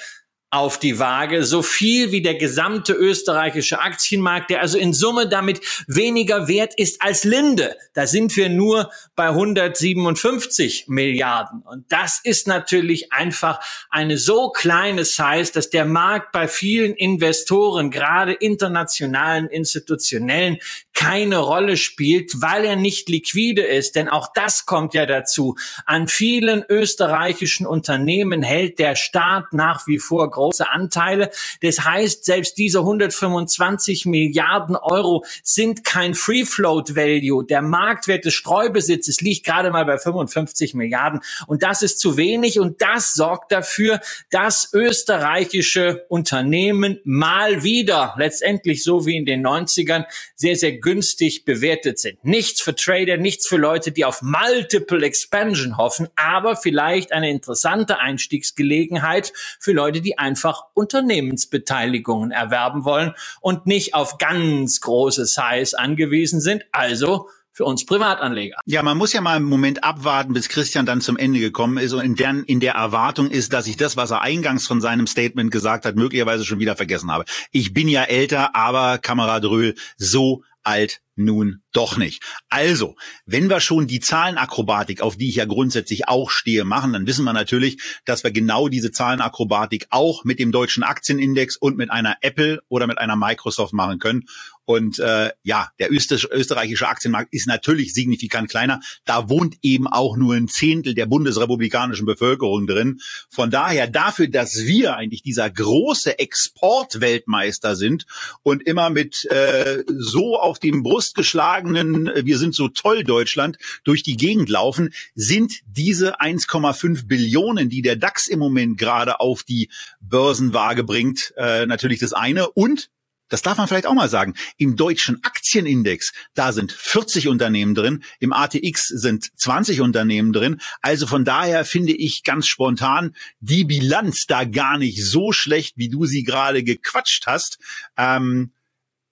auf 0.55 0.79
die 0.79 0.99
Waage, 0.99 1.43
so 1.43 1.61
viel 1.61 2.11
wie 2.11 2.21
der 2.21 2.35
gesamte 2.35 2.93
österreichische 2.93 3.79
Aktienmarkt, 3.79 4.49
der 4.49 4.61
also 4.61 4.77
in 4.77 4.93
Summe 4.93 5.27
damit 5.27 5.59
weniger 5.87 6.47
wert 6.47 6.73
ist 6.77 7.01
als 7.01 7.25
Linde. 7.25 7.75
Da 7.93 8.07
sind 8.07 8.35
wir 8.37 8.47
nur 8.47 8.89
bei 9.15 9.27
157 9.27 10.87
Milliarden. 10.87 11.61
Und 11.61 11.91
das 11.91 12.21
ist 12.23 12.47
natürlich 12.47 13.11
einfach 13.11 13.59
eine 13.89 14.17
so 14.17 14.49
kleine 14.49 15.03
Size, 15.03 15.51
dass 15.53 15.69
der 15.69 15.85
Markt 15.85 16.31
bei 16.31 16.47
vielen 16.47 16.93
Investoren, 16.93 17.91
gerade 17.91 18.31
internationalen, 18.31 19.47
institutionellen, 19.47 20.57
keine 20.93 21.39
Rolle 21.39 21.75
spielt, 21.75 22.41
weil 22.41 22.63
er 22.63 22.77
nicht 22.77 23.09
liquide 23.09 23.61
ist. 23.61 23.95
Denn 23.95 24.07
auch 24.07 24.29
das 24.33 24.65
kommt 24.65 24.93
ja 24.93 25.05
dazu. 25.05 25.55
An 25.85 26.07
vielen 26.07 26.63
österreichischen 26.67 27.67
Unternehmen 27.67 28.41
hält 28.41 28.79
der 28.79 28.95
Staat 28.95 29.51
nach 29.51 29.85
wie 29.87 29.99
vor 29.99 30.31
große 30.45 30.69
Anteile. 30.69 31.31
Das 31.61 31.83
heißt, 31.83 32.23
selbst 32.23 32.57
diese 32.57 32.79
125 32.79 34.05
Milliarden 34.05 34.75
Euro 34.75 35.25
sind 35.41 35.83
kein 35.83 36.13
Free 36.13 36.45
Float 36.45 36.95
Value. 36.95 37.43
Der 37.43 37.63
Marktwert 37.63 38.25
des 38.25 38.35
Streubesitzes 38.35 39.21
liegt 39.21 39.45
gerade 39.45 39.71
mal 39.71 39.85
bei 39.85 39.97
55 39.97 40.75
Milliarden. 40.75 41.21
Und 41.47 41.63
das 41.63 41.81
ist 41.81 41.99
zu 41.99 42.15
wenig. 42.15 42.59
Und 42.59 42.81
das 42.81 43.15
sorgt 43.15 43.51
dafür, 43.51 43.99
dass 44.29 44.69
österreichische 44.71 46.05
Unternehmen 46.09 46.99
mal 47.03 47.63
wieder, 47.63 48.13
letztendlich 48.17 48.83
so 48.83 49.07
wie 49.07 49.17
in 49.17 49.25
den 49.25 49.45
90ern, 49.45 50.05
sehr, 50.35 50.55
sehr 50.55 50.73
günstig 50.73 51.43
bewertet 51.45 51.97
sind. 51.97 52.23
Nichts 52.23 52.61
für 52.61 52.75
Trader, 52.75 53.17
nichts 53.17 53.47
für 53.47 53.57
Leute, 53.57 53.91
die 53.91 54.05
auf 54.05 54.21
Multiple 54.21 55.03
Expansion 55.03 55.77
hoffen, 55.77 56.07
aber 56.15 56.55
vielleicht 56.55 57.13
eine 57.13 57.31
interessante 57.31 57.99
Einstiegsgelegenheit 57.99 59.33
für 59.59 59.71
Leute, 59.71 60.01
die 60.01 60.19
einfach 60.25 60.63
Unternehmensbeteiligungen 60.73 62.31
erwerben 62.31 62.83
wollen 62.83 63.13
und 63.41 63.65
nicht 63.67 63.93
auf 63.93 64.17
ganz 64.17 64.81
große 64.81 65.25
Size 65.25 65.77
angewiesen 65.77 66.41
sind. 66.41 66.63
Also 66.71 67.29
für 67.51 67.63
uns 67.63 67.85
Privatanleger. 67.85 68.57
Ja, 68.65 68.83
man 68.83 68.97
muss 68.97 69.13
ja 69.13 69.21
mal 69.21 69.37
einen 69.37 69.45
Moment 69.45 69.83
abwarten, 69.83 70.33
bis 70.33 70.49
Christian 70.49 70.85
dann 70.85 70.99
zum 70.99 71.15
Ende 71.15 71.39
gekommen 71.39 71.77
ist 71.77 71.93
und 71.93 72.01
in 72.01 72.15
der, 72.15 72.43
in 72.47 72.59
der 72.59 72.73
Erwartung 72.73 73.29
ist, 73.29 73.53
dass 73.53 73.67
ich 73.67 73.77
das, 73.77 73.95
was 73.95 74.11
er 74.11 74.21
eingangs 74.21 74.67
von 74.67 74.81
seinem 74.81 75.07
Statement 75.07 75.51
gesagt 75.51 75.85
hat, 75.85 75.95
möglicherweise 75.95 76.43
schon 76.43 76.59
wieder 76.59 76.75
vergessen 76.75 77.11
habe. 77.11 77.23
Ich 77.51 77.73
bin 77.73 77.87
ja 77.87 78.03
älter, 78.03 78.57
aber 78.57 78.97
Kamerad 78.97 79.45
Röhl, 79.45 79.75
so 79.95 80.43
alt 80.65 81.01
nun 81.15 81.61
doch 81.71 81.97
nicht. 81.97 82.21
Also, 82.49 82.95
wenn 83.25 83.49
wir 83.49 83.59
schon 83.59 83.87
die 83.87 83.99
Zahlenakrobatik, 83.99 85.01
auf 85.01 85.15
die 85.15 85.29
ich 85.29 85.35
ja 85.35 85.45
grundsätzlich 85.45 86.07
auch 86.07 86.29
stehe, 86.29 86.65
machen, 86.65 86.93
dann 86.93 87.07
wissen 87.07 87.23
wir 87.23 87.33
natürlich, 87.33 87.81
dass 88.05 88.23
wir 88.23 88.31
genau 88.31 88.67
diese 88.67 88.91
Zahlenakrobatik 88.91 89.87
auch 89.91 90.23
mit 90.25 90.39
dem 90.39 90.51
deutschen 90.51 90.83
Aktienindex 90.83 91.55
und 91.55 91.77
mit 91.77 91.91
einer 91.91 92.17
Apple 92.21 92.61
oder 92.67 92.87
mit 92.87 92.97
einer 92.97 93.15
Microsoft 93.15 93.73
machen 93.73 93.99
können. 93.99 94.25
Und 94.65 94.99
äh, 94.99 95.31
ja, 95.43 95.69
der 95.79 95.91
österreichische 95.91 96.87
Aktienmarkt 96.87 97.31
ist 97.33 97.47
natürlich 97.47 97.93
signifikant 97.93 98.49
kleiner. 98.49 98.81
Da 99.05 99.29
wohnt 99.29 99.57
eben 99.61 99.87
auch 99.87 100.17
nur 100.17 100.33
ein 100.35 100.47
Zehntel 100.47 100.95
der 100.95 101.05
bundesrepublikanischen 101.05 102.05
Bevölkerung 102.05 102.65
drin. 102.65 102.99
Von 103.29 103.51
daher 103.51 103.87
dafür, 103.87 104.27
dass 104.27 104.65
wir 104.65 104.95
eigentlich 104.95 105.21
dieser 105.21 105.49
große 105.49 106.17
Exportweltmeister 106.17 107.75
sind 107.75 108.05
und 108.41 108.63
immer 108.63 108.89
mit 108.89 109.25
äh, 109.25 109.83
so 109.87 110.39
auf 110.39 110.59
dem 110.59 110.81
brustgeschlagenen, 110.81 112.07
äh, 112.07 112.25
wir 112.25 112.37
sind 112.39 112.55
so 112.55 112.67
toll 112.67 113.03
Deutschland, 113.03 113.57
durch 113.83 114.01
die 114.01 114.17
Gegend 114.17 114.49
laufen, 114.49 114.93
sind 115.13 115.59
diese 115.67 116.19
1,5 116.19 117.07
Billionen, 117.07 117.69
die 117.69 117.81
der 117.81 117.95
DAX 117.95 118.27
im 118.27 118.39
Moment 118.39 118.77
gerade 118.77 119.19
auf 119.19 119.43
die 119.43 119.69
Börsenwaage 120.01 120.83
bringt, 120.83 121.33
äh, 121.37 121.65
natürlich 121.65 121.99
das 121.99 122.13
eine. 122.13 122.49
Und 122.49 122.89
das 123.29 123.41
darf 123.41 123.57
man 123.57 123.67
vielleicht 123.67 123.85
auch 123.85 123.93
mal 123.93 124.09
sagen. 124.09 124.35
Im 124.57 124.75
deutschen 124.75 125.23
Aktienindex, 125.23 126.11
da 126.33 126.51
sind 126.51 126.71
40 126.71 127.27
Unternehmen 127.27 127.75
drin, 127.75 128.03
im 128.19 128.33
ATX 128.33 128.87
sind 128.87 129.29
20 129.37 129.81
Unternehmen 129.81 130.33
drin. 130.33 130.61
Also 130.81 131.07
von 131.07 131.25
daher 131.25 131.65
finde 131.65 131.93
ich 131.93 132.23
ganz 132.23 132.47
spontan 132.47 133.15
die 133.39 133.63
Bilanz 133.63 134.25
da 134.27 134.43
gar 134.43 134.77
nicht 134.77 135.03
so 135.03 135.31
schlecht, 135.31 135.77
wie 135.77 135.89
du 135.89 136.05
sie 136.05 136.23
gerade 136.23 136.63
gequatscht 136.63 137.27
hast. 137.27 137.57
Ähm, 137.97 138.51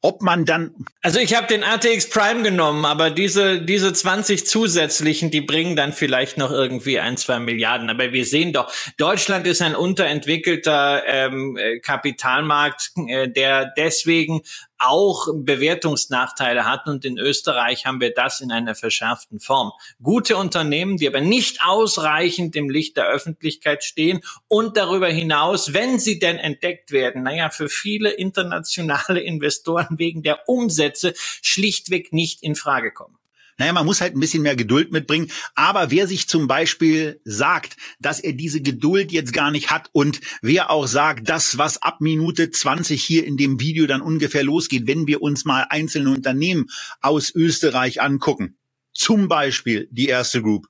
ob 0.03 0.21
man 0.21 0.43
dann. 0.43 0.75
Also 1.01 1.19
ich 1.19 1.33
habe 1.33 1.47
den 1.47 1.63
ATX 1.63 2.09
Prime 2.09 2.43
genommen, 2.43 2.83
aber 2.83 3.09
diese, 3.09 3.61
diese 3.61 3.93
20 3.93 4.45
zusätzlichen, 4.45 5.31
die 5.31 5.39
bringen 5.39 5.77
dann 5.77 5.93
vielleicht 5.93 6.37
noch 6.37 6.51
irgendwie 6.51 6.99
ein, 6.99 7.15
zwei 7.15 7.39
Milliarden. 7.39 7.89
Aber 7.89 8.11
wir 8.11 8.25
sehen 8.25 8.51
doch, 8.51 8.71
Deutschland 8.97 9.47
ist 9.47 9.61
ein 9.61 9.75
unterentwickelter 9.75 11.03
ähm, 11.07 11.57
äh, 11.57 11.79
Kapitalmarkt, 11.79 12.91
äh, 13.07 13.29
der 13.29 13.71
deswegen 13.77 14.41
auch 14.85 15.27
Bewertungsnachteile 15.33 16.65
hatten. 16.65 16.89
Und 16.89 17.05
in 17.05 17.17
Österreich 17.17 17.85
haben 17.85 18.01
wir 18.01 18.13
das 18.13 18.41
in 18.41 18.51
einer 18.51 18.75
verschärften 18.75 19.39
Form. 19.39 19.71
Gute 20.01 20.37
Unternehmen, 20.37 20.97
die 20.97 21.07
aber 21.07 21.21
nicht 21.21 21.59
ausreichend 21.65 22.55
im 22.55 22.69
Licht 22.69 22.97
der 22.97 23.07
Öffentlichkeit 23.07 23.83
stehen 23.83 24.21
und 24.47 24.77
darüber 24.77 25.07
hinaus, 25.07 25.73
wenn 25.73 25.99
sie 25.99 26.19
denn 26.19 26.37
entdeckt 26.37 26.91
werden, 26.91 27.23
naja, 27.23 27.49
für 27.49 27.69
viele 27.69 28.11
internationale 28.11 29.19
Investoren 29.23 29.99
wegen 29.99 30.23
der 30.23 30.47
Umsätze 30.47 31.13
schlichtweg 31.41 32.13
nicht 32.13 32.43
in 32.43 32.55
Frage 32.55 32.91
kommen. 32.91 33.17
Naja, 33.57 33.73
man 33.73 33.85
muss 33.85 34.01
halt 34.01 34.15
ein 34.15 34.19
bisschen 34.19 34.43
mehr 34.43 34.55
Geduld 34.55 34.91
mitbringen. 34.91 35.29
Aber 35.55 35.91
wer 35.91 36.07
sich 36.07 36.27
zum 36.27 36.47
Beispiel 36.47 37.21
sagt, 37.23 37.77
dass 37.99 38.19
er 38.19 38.33
diese 38.33 38.61
Geduld 38.61 39.11
jetzt 39.11 39.33
gar 39.33 39.51
nicht 39.51 39.69
hat 39.69 39.89
und 39.91 40.21
wer 40.41 40.71
auch 40.71 40.87
sagt, 40.87 41.29
das, 41.29 41.57
was 41.57 41.81
ab 41.81 42.01
Minute 42.01 42.49
20 42.51 43.03
hier 43.03 43.25
in 43.25 43.37
dem 43.37 43.59
Video 43.59 43.85
dann 43.85 44.01
ungefähr 44.01 44.43
losgeht, 44.43 44.87
wenn 44.87 45.07
wir 45.07 45.21
uns 45.21 45.45
mal 45.45 45.67
einzelne 45.69 46.09
Unternehmen 46.09 46.69
aus 47.01 47.33
Österreich 47.33 48.01
angucken, 48.01 48.57
zum 48.93 49.27
Beispiel 49.27 49.87
die 49.91 50.07
erste 50.07 50.41
Group. 50.41 50.67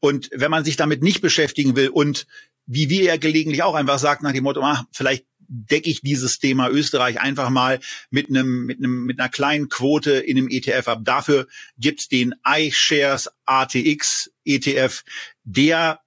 Und 0.00 0.30
wenn 0.32 0.50
man 0.50 0.64
sich 0.64 0.76
damit 0.76 1.02
nicht 1.02 1.20
beschäftigen 1.20 1.76
will 1.76 1.88
und 1.88 2.26
wie 2.66 2.88
wir 2.88 3.02
ja 3.02 3.16
gelegentlich 3.16 3.62
auch 3.62 3.74
einfach 3.74 3.98
sagt 3.98 4.22
nach 4.22 4.32
dem 4.32 4.44
Motto, 4.44 4.62
ah, 4.62 4.86
vielleicht 4.92 5.26
decke 5.50 5.90
ich 5.90 6.00
dieses 6.00 6.38
Thema 6.38 6.70
Österreich 6.70 7.20
einfach 7.20 7.50
mal 7.50 7.80
mit 8.10 8.28
einem, 8.28 8.64
mit 8.64 8.78
einem, 8.78 9.04
mit 9.04 9.18
einer 9.18 9.28
kleinen 9.28 9.68
Quote 9.68 10.12
in 10.12 10.38
einem 10.38 10.48
ETF 10.48 10.88
ab. 10.88 11.00
Dafür 11.02 11.48
gibt's 11.76 12.08
den 12.08 12.34
iShares 12.46 13.28
ATX 13.44 14.30
ETF, 14.44 15.02
der 15.44 16.00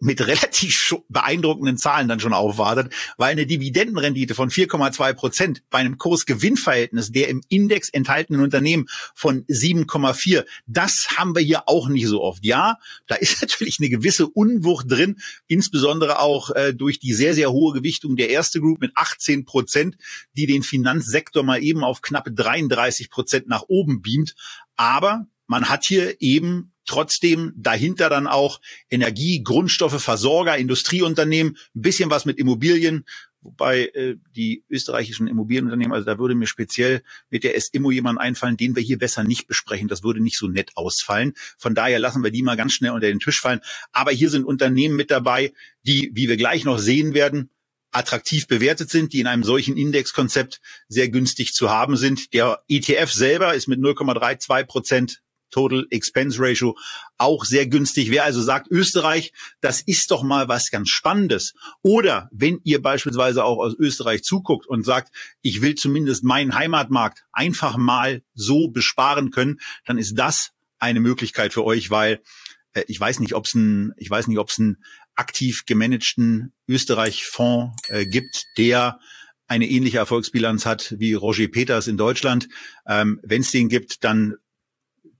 mit 0.00 0.26
relativ 0.26 0.96
beeindruckenden 1.08 1.76
Zahlen 1.76 2.08
dann 2.08 2.20
schon 2.20 2.32
aufwartet, 2.32 2.92
weil 3.16 3.32
eine 3.32 3.46
Dividendenrendite 3.46 4.34
von 4.34 4.50
4,2 4.50 5.12
Prozent 5.14 5.62
bei 5.70 5.78
einem 5.78 5.98
Kurs-Gewinn-Verhältnis 5.98 7.12
der 7.12 7.28
im 7.28 7.42
Index 7.48 7.88
enthaltenen 7.88 8.42
Unternehmen 8.42 8.86
von 9.14 9.44
7,4, 9.46 10.44
das 10.66 11.08
haben 11.16 11.34
wir 11.34 11.42
hier 11.42 11.68
auch 11.68 11.88
nicht 11.88 12.06
so 12.06 12.22
oft. 12.22 12.44
Ja, 12.44 12.76
da 13.06 13.14
ist 13.16 13.40
natürlich 13.40 13.78
eine 13.80 13.88
gewisse 13.88 14.26
Unwucht 14.26 14.90
drin, 14.90 15.16
insbesondere 15.46 16.20
auch 16.20 16.50
äh, 16.50 16.74
durch 16.74 16.98
die 16.98 17.12
sehr, 17.12 17.34
sehr 17.34 17.52
hohe 17.52 17.72
Gewichtung 17.72 18.16
der 18.16 18.30
erste 18.30 18.60
Group 18.60 18.80
mit 18.80 18.92
18 18.94 19.44
Prozent, 19.44 19.96
die 20.36 20.46
den 20.46 20.62
Finanzsektor 20.62 21.42
mal 21.42 21.62
eben 21.62 21.84
auf 21.84 22.02
knappe 22.02 22.32
33 22.32 23.10
Prozent 23.10 23.48
nach 23.48 23.64
oben 23.68 24.02
beamt. 24.02 24.34
Aber 24.76 25.26
man 25.46 25.68
hat 25.68 25.84
hier 25.84 26.20
eben 26.20 26.72
trotzdem 26.86 27.52
dahinter 27.56 28.08
dann 28.08 28.26
auch 28.26 28.60
Energie, 28.90 29.42
Grundstoffe, 29.42 30.02
Versorger, 30.02 30.56
Industrieunternehmen, 30.56 31.56
ein 31.74 31.82
bisschen 31.82 32.10
was 32.10 32.24
mit 32.24 32.38
Immobilien, 32.38 33.04
wobei 33.42 33.86
äh, 33.94 34.16
die 34.36 34.64
österreichischen 34.68 35.26
Immobilienunternehmen, 35.26 35.92
also 35.92 36.04
da 36.04 36.18
würde 36.18 36.34
mir 36.34 36.46
speziell 36.46 37.02
mit 37.30 37.44
der 37.44 37.56
S-Immo 37.56 37.90
jemand 37.90 38.20
einfallen, 38.20 38.56
den 38.56 38.76
wir 38.76 38.82
hier 38.82 38.98
besser 38.98 39.24
nicht 39.24 39.46
besprechen. 39.46 39.88
Das 39.88 40.02
würde 40.02 40.20
nicht 40.20 40.36
so 40.36 40.48
nett 40.48 40.72
ausfallen. 40.76 41.32
Von 41.58 41.74
daher 41.74 41.98
lassen 41.98 42.22
wir 42.22 42.30
die 42.30 42.42
mal 42.42 42.56
ganz 42.56 42.72
schnell 42.72 42.90
unter 42.90 43.06
den 43.06 43.20
Tisch 43.20 43.40
fallen. 43.40 43.60
Aber 43.92 44.10
hier 44.10 44.30
sind 44.30 44.44
Unternehmen 44.44 44.96
mit 44.96 45.10
dabei, 45.10 45.52
die, 45.86 46.10
wie 46.14 46.28
wir 46.28 46.36
gleich 46.36 46.64
noch 46.64 46.78
sehen 46.78 47.14
werden, 47.14 47.50
attraktiv 47.92 48.46
bewertet 48.46 48.90
sind, 48.90 49.12
die 49.12 49.20
in 49.20 49.26
einem 49.26 49.42
solchen 49.42 49.76
Indexkonzept 49.76 50.60
sehr 50.88 51.08
günstig 51.08 51.54
zu 51.54 51.70
haben 51.70 51.96
sind. 51.96 52.32
Der 52.34 52.62
ETF 52.68 53.10
selber 53.10 53.54
ist 53.54 53.66
mit 53.66 53.80
0,32 53.80 54.64
Prozent 54.64 55.22
Total 55.50 55.86
Expense 55.90 56.38
Ratio 56.40 56.76
auch 57.18 57.44
sehr 57.44 57.66
günstig. 57.66 58.10
Wer 58.10 58.24
also 58.24 58.40
sagt, 58.40 58.70
Österreich, 58.70 59.32
das 59.60 59.80
ist 59.80 60.10
doch 60.10 60.22
mal 60.22 60.48
was 60.48 60.70
ganz 60.70 60.88
Spannendes. 60.88 61.54
Oder 61.82 62.28
wenn 62.32 62.60
ihr 62.64 62.82
beispielsweise 62.82 63.44
auch 63.44 63.58
aus 63.58 63.74
Österreich 63.78 64.22
zuguckt 64.22 64.66
und 64.66 64.84
sagt, 64.84 65.12
ich 65.42 65.62
will 65.62 65.74
zumindest 65.74 66.24
meinen 66.24 66.54
Heimatmarkt 66.54 67.24
einfach 67.32 67.76
mal 67.76 68.22
so 68.34 68.68
besparen 68.68 69.30
können, 69.30 69.60
dann 69.86 69.98
ist 69.98 70.14
das 70.14 70.50
eine 70.78 71.00
Möglichkeit 71.00 71.52
für 71.52 71.64
euch, 71.64 71.90
weil 71.90 72.22
äh, 72.72 72.84
ich 72.88 72.98
weiß 72.98 73.20
nicht, 73.20 73.34
ob 73.34 73.46
es 73.46 73.54
ein, 73.54 73.92
ich 73.96 74.10
weiß 74.10 74.26
nicht, 74.26 74.38
ob 74.38 74.48
es 74.48 74.58
einen 74.58 74.78
aktiv 75.14 75.64
gemanagten 75.66 76.52
Österreich-Fonds 76.68 77.76
äh, 77.88 78.06
gibt, 78.06 78.44
der 78.56 78.98
eine 79.46 79.68
ähnliche 79.68 79.98
Erfolgsbilanz 79.98 80.64
hat 80.64 80.94
wie 80.98 81.12
Roger 81.12 81.48
Peters 81.48 81.88
in 81.88 81.96
Deutschland. 81.96 82.48
Ähm, 82.86 83.20
Wenn 83.22 83.42
es 83.42 83.50
den 83.50 83.68
gibt, 83.68 84.04
dann 84.04 84.36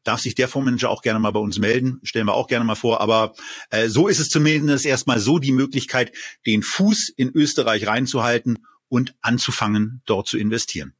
darf 0.04 0.20
sich 0.20 0.34
der 0.34 0.48
Fondsmanager 0.48 0.90
auch 0.90 1.02
gerne 1.02 1.20
mal 1.20 1.30
bei 1.30 1.40
uns 1.40 1.58
melden, 1.58 2.00
stellen 2.02 2.26
wir 2.26 2.34
auch 2.34 2.46
gerne 2.46 2.64
mal 2.64 2.74
vor. 2.74 3.00
Aber 3.00 3.34
äh, 3.70 3.88
so 3.88 4.08
ist 4.08 4.18
es 4.18 4.28
zumindest 4.28 4.86
erstmal 4.86 5.20
so 5.20 5.38
die 5.38 5.52
Möglichkeit, 5.52 6.12
den 6.46 6.62
Fuß 6.62 7.10
in 7.16 7.30
Österreich 7.34 7.86
reinzuhalten 7.86 8.58
und 8.88 9.14
anzufangen, 9.20 10.02
dort 10.06 10.26
zu 10.26 10.38
investieren. 10.38 10.94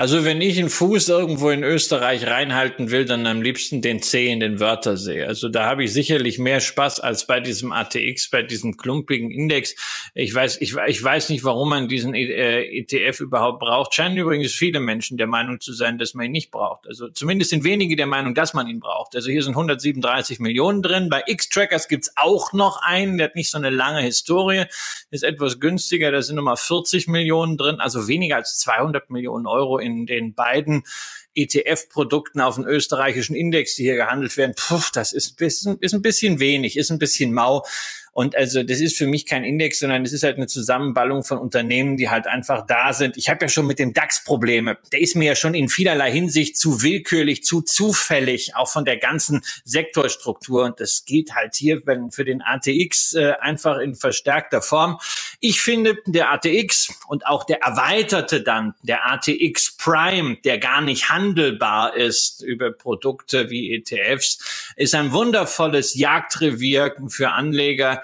Also 0.00 0.24
wenn 0.24 0.40
ich 0.40 0.56
einen 0.60 0.70
Fuß 0.70 1.08
irgendwo 1.08 1.50
in 1.50 1.64
Österreich 1.64 2.24
reinhalten 2.24 2.92
will, 2.92 3.04
dann 3.04 3.26
am 3.26 3.42
liebsten 3.42 3.82
den 3.82 4.00
C 4.00 4.28
in 4.28 4.38
den 4.38 4.60
Wörthersee. 4.60 5.24
Also 5.24 5.48
da 5.48 5.66
habe 5.66 5.82
ich 5.82 5.92
sicherlich 5.92 6.38
mehr 6.38 6.60
Spaß 6.60 7.00
als 7.00 7.26
bei 7.26 7.40
diesem 7.40 7.72
ATX, 7.72 8.30
bei 8.30 8.44
diesem 8.44 8.76
klumpigen 8.76 9.32
Index. 9.32 9.74
Ich 10.14 10.32
weiß, 10.32 10.60
ich, 10.60 10.76
ich 10.86 11.02
weiß 11.02 11.30
nicht, 11.30 11.42
warum 11.42 11.70
man 11.70 11.88
diesen 11.88 12.14
äh, 12.14 12.62
ETF 12.62 13.18
überhaupt 13.18 13.58
braucht. 13.58 13.92
Scheinen 13.92 14.16
übrigens 14.16 14.52
viele 14.52 14.78
Menschen 14.78 15.16
der 15.18 15.26
Meinung 15.26 15.58
zu 15.58 15.72
sein, 15.72 15.98
dass 15.98 16.14
man 16.14 16.26
ihn 16.26 16.32
nicht 16.32 16.52
braucht. 16.52 16.86
Also 16.86 17.08
zumindest 17.08 17.50
sind 17.50 17.64
wenige 17.64 17.96
der 17.96 18.06
Meinung, 18.06 18.36
dass 18.36 18.54
man 18.54 18.68
ihn 18.68 18.78
braucht. 18.78 19.16
Also 19.16 19.32
hier 19.32 19.42
sind 19.42 19.54
137 19.54 20.38
Millionen 20.38 20.80
drin. 20.80 21.08
Bei 21.08 21.24
X-Trackers 21.26 21.88
gibt's 21.88 22.12
auch 22.14 22.52
noch 22.52 22.80
einen, 22.82 23.18
der 23.18 23.26
hat 23.26 23.34
nicht 23.34 23.50
so 23.50 23.58
eine 23.58 23.70
lange 23.70 24.02
Historie, 24.02 24.66
ist 25.10 25.24
etwas 25.24 25.58
günstiger. 25.58 26.12
Da 26.12 26.22
sind 26.22 26.36
nochmal 26.36 26.56
40 26.56 27.08
Millionen 27.08 27.56
drin, 27.56 27.80
also 27.80 28.06
weniger 28.06 28.36
als 28.36 28.60
200 28.60 29.10
Millionen 29.10 29.48
Euro 29.48 29.78
in 29.78 29.87
den 30.06 30.34
beiden 30.34 30.84
ETF-Produkten 31.34 32.40
auf 32.40 32.56
dem 32.56 32.66
österreichischen 32.66 33.36
Index, 33.36 33.76
die 33.76 33.84
hier 33.84 33.96
gehandelt 33.96 34.36
werden, 34.36 34.54
puh, 34.56 34.80
das 34.92 35.12
ist, 35.12 35.40
ist, 35.40 35.66
ist 35.80 35.94
ein 35.94 36.02
bisschen 36.02 36.40
wenig, 36.40 36.76
ist 36.76 36.90
ein 36.90 36.98
bisschen 36.98 37.32
mau. 37.32 37.64
Und 38.12 38.36
also 38.36 38.62
das 38.62 38.80
ist 38.80 38.96
für 38.96 39.06
mich 39.06 39.26
kein 39.26 39.44
Index, 39.44 39.80
sondern 39.80 40.04
es 40.04 40.12
ist 40.12 40.22
halt 40.22 40.36
eine 40.36 40.46
Zusammenballung 40.46 41.24
von 41.24 41.38
Unternehmen, 41.38 41.96
die 41.96 42.08
halt 42.08 42.26
einfach 42.26 42.66
da 42.66 42.92
sind. 42.92 43.16
Ich 43.16 43.28
habe 43.28 43.44
ja 43.44 43.48
schon 43.48 43.66
mit 43.66 43.78
dem 43.78 43.92
DAX 43.92 44.24
Probleme. 44.24 44.78
Der 44.92 45.00
ist 45.00 45.16
mir 45.16 45.26
ja 45.26 45.34
schon 45.34 45.54
in 45.54 45.68
vielerlei 45.68 46.10
Hinsicht 46.10 46.56
zu 46.56 46.82
willkürlich, 46.82 47.44
zu 47.44 47.62
zufällig, 47.62 48.54
auch 48.56 48.68
von 48.68 48.84
der 48.84 48.96
ganzen 48.96 49.42
Sektorstruktur. 49.64 50.64
Und 50.64 50.80
das 50.80 51.04
gilt 51.04 51.34
halt 51.34 51.54
hier 51.54 51.82
wenn 51.84 52.10
für 52.10 52.24
den 52.24 52.42
ATX 52.42 53.14
äh, 53.14 53.32
einfach 53.40 53.78
in 53.78 53.94
verstärkter 53.94 54.62
Form. 54.62 54.98
Ich 55.40 55.60
finde, 55.60 55.96
der 56.06 56.32
ATX 56.32 56.92
und 57.08 57.26
auch 57.26 57.44
der 57.44 57.62
erweiterte 57.62 58.42
dann, 58.42 58.74
der 58.82 59.10
ATX 59.10 59.76
Prime, 59.76 60.36
der 60.44 60.58
gar 60.58 60.80
nicht 60.80 61.10
handelbar 61.10 61.96
ist 61.96 62.42
über 62.42 62.72
Produkte 62.72 63.50
wie 63.50 63.74
ETFs, 63.74 64.74
ist 64.76 64.94
ein 64.94 65.12
wundervolles 65.12 65.94
Jagdrevier 65.94 66.94
für 67.08 67.30
Anleger, 67.30 68.02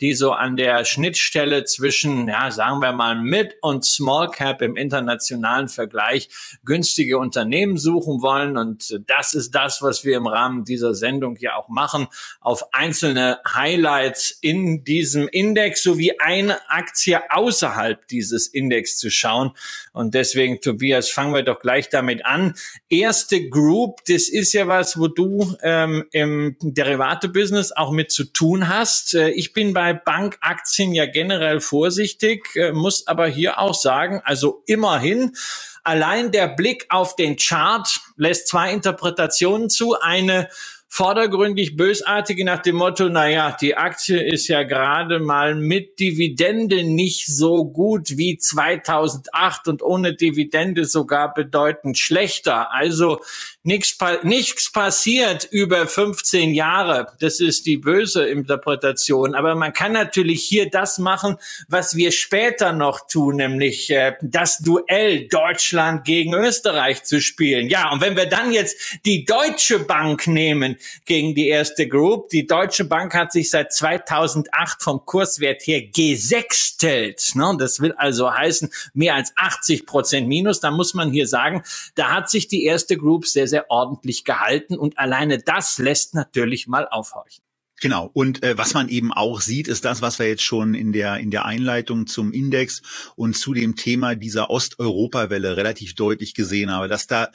die 0.00 0.14
so 0.14 0.32
an 0.32 0.56
der 0.56 0.84
Schnittstelle 0.84 1.64
zwischen, 1.64 2.28
ja, 2.28 2.50
sagen 2.50 2.80
wir 2.80 2.92
mal, 2.92 3.16
Mid- 3.16 3.56
und 3.60 3.84
Small 3.84 4.30
Cap 4.30 4.60
im 4.62 4.76
internationalen 4.76 5.68
Vergleich 5.68 6.28
günstige 6.64 7.18
Unternehmen 7.18 7.76
suchen 7.76 8.20
wollen. 8.20 8.56
Und 8.56 9.00
das 9.06 9.34
ist 9.34 9.54
das, 9.54 9.82
was 9.82 10.04
wir 10.04 10.16
im 10.16 10.26
Rahmen 10.26 10.64
dieser 10.64 10.94
Sendung 10.94 11.36
hier 11.36 11.56
auch 11.56 11.68
machen, 11.68 12.08
auf 12.40 12.72
einzelne 12.74 13.38
Highlights 13.46 14.36
in 14.40 14.84
diesem 14.84 15.28
Index 15.28 15.82
sowie 15.82 16.18
eine 16.18 16.58
Aktie 16.68 17.20
außerhalb 17.30 18.06
dieses 18.08 18.48
Index 18.48 18.98
zu 18.98 19.10
schauen. 19.10 19.52
Und 19.92 20.14
deswegen, 20.14 20.60
Tobias, 20.60 21.08
fangen 21.10 21.34
wir 21.34 21.42
doch 21.42 21.60
gleich 21.60 21.88
damit 21.88 22.24
an. 22.24 22.54
Erste 22.88 23.48
Group, 23.48 24.00
das 24.08 24.28
ist 24.28 24.52
ja 24.52 24.66
was, 24.66 24.98
wo 24.98 25.08
du 25.08 25.56
ähm, 25.62 26.06
im 26.12 26.56
Derivate-Business 26.60 27.72
auch 27.72 27.92
mit 27.92 28.10
zu 28.10 28.24
tun 28.24 28.68
hast. 28.68 29.14
Äh, 29.14 29.30
ich 29.30 29.52
bin 29.52 29.60
bin 29.60 29.74
bei 29.92 29.94
Bankaktien 29.94 30.92
ja 30.92 31.06
generell 31.06 31.60
vorsichtig, 31.60 32.54
äh, 32.54 32.72
muss 32.72 33.06
aber 33.06 33.26
hier 33.26 33.58
auch 33.58 33.74
sagen, 33.74 34.20
also 34.24 34.62
immerhin, 34.66 35.34
allein 35.82 36.30
der 36.30 36.48
Blick 36.48 36.86
auf 36.90 37.16
den 37.16 37.36
Chart 37.36 38.00
lässt 38.16 38.48
zwei 38.48 38.72
Interpretationen 38.72 39.70
zu. 39.70 39.98
Eine 40.00 40.48
vordergründig 40.92 41.76
bösartige 41.76 42.44
nach 42.44 42.62
dem 42.62 42.74
Motto, 42.74 43.08
naja, 43.08 43.56
die 43.58 43.76
Aktie 43.76 44.20
ist 44.20 44.48
ja 44.48 44.64
gerade 44.64 45.20
mal 45.20 45.54
mit 45.54 46.00
Dividende 46.00 46.82
nicht 46.82 47.28
so 47.28 47.64
gut 47.64 48.18
wie 48.18 48.36
2008 48.36 49.68
und 49.68 49.82
ohne 49.82 50.14
Dividende 50.14 50.84
sogar 50.84 51.32
bedeutend 51.32 51.96
schlechter. 51.96 52.72
Also 52.72 53.20
nichts 53.62 53.96
nichts 54.24 54.72
passiert 54.72 55.46
über 55.52 55.86
15 55.86 56.54
Jahre. 56.54 57.06
Das 57.20 57.38
ist 57.38 57.66
die 57.66 57.76
böse 57.76 58.26
Interpretation. 58.26 59.36
Aber 59.36 59.54
man 59.54 59.72
kann 59.72 59.92
natürlich 59.92 60.42
hier 60.42 60.70
das 60.70 60.98
machen, 60.98 61.36
was 61.68 61.94
wir 61.94 62.10
später 62.10 62.72
noch 62.72 63.06
tun, 63.06 63.36
nämlich 63.36 63.90
äh, 63.90 64.14
das 64.22 64.58
Duell 64.58 65.28
Deutschland 65.28 66.04
gegen 66.04 66.34
Österreich 66.34 67.04
zu 67.04 67.20
spielen. 67.20 67.68
Ja, 67.68 67.92
und 67.92 68.00
wenn 68.00 68.16
wir 68.16 68.26
dann 68.26 68.50
jetzt 68.50 68.98
die 69.04 69.24
Deutsche 69.24 69.78
Bank 69.78 70.26
nehmen, 70.26 70.78
gegen 71.04 71.34
die 71.34 71.48
erste 71.48 71.88
Group. 71.88 72.28
Die 72.30 72.46
Deutsche 72.46 72.84
Bank 72.84 73.14
hat 73.14 73.32
sich 73.32 73.50
seit 73.50 73.72
2008 73.72 74.82
vom 74.82 75.04
Kurswert 75.04 75.66
her 75.66 75.82
gesextelt. 75.82 77.32
Ne? 77.34 77.56
Das 77.58 77.80
will 77.80 77.92
also 77.92 78.32
heißen 78.32 78.70
mehr 78.94 79.14
als 79.14 79.32
80 79.36 79.86
Prozent 79.86 80.28
Minus. 80.28 80.60
Da 80.60 80.70
muss 80.70 80.94
man 80.94 81.10
hier 81.10 81.26
sagen, 81.26 81.62
da 81.94 82.10
hat 82.10 82.30
sich 82.30 82.48
die 82.48 82.64
erste 82.64 82.96
Group 82.96 83.26
sehr, 83.26 83.48
sehr 83.48 83.70
ordentlich 83.70 84.24
gehalten 84.24 84.76
und 84.76 84.98
alleine 84.98 85.38
das 85.38 85.78
lässt 85.78 86.14
natürlich 86.14 86.66
mal 86.66 86.88
aufhorchen. 86.88 87.44
Genau. 87.80 88.10
Und 88.12 88.42
äh, 88.42 88.58
was 88.58 88.74
man 88.74 88.88
eben 88.90 89.10
auch 89.10 89.40
sieht, 89.40 89.66
ist 89.66 89.86
das, 89.86 90.02
was 90.02 90.18
wir 90.18 90.28
jetzt 90.28 90.42
schon 90.42 90.74
in 90.74 90.92
der 90.92 91.16
in 91.16 91.30
der 91.30 91.46
Einleitung 91.46 92.06
zum 92.06 92.30
Index 92.30 92.82
und 93.16 93.36
zu 93.36 93.54
dem 93.54 93.74
Thema 93.74 94.14
dieser 94.14 94.50
Osteuropa-Welle 94.50 95.56
relativ 95.56 95.94
deutlich 95.94 96.34
gesehen 96.34 96.70
habe, 96.70 96.88
dass 96.88 97.06
da 97.06 97.30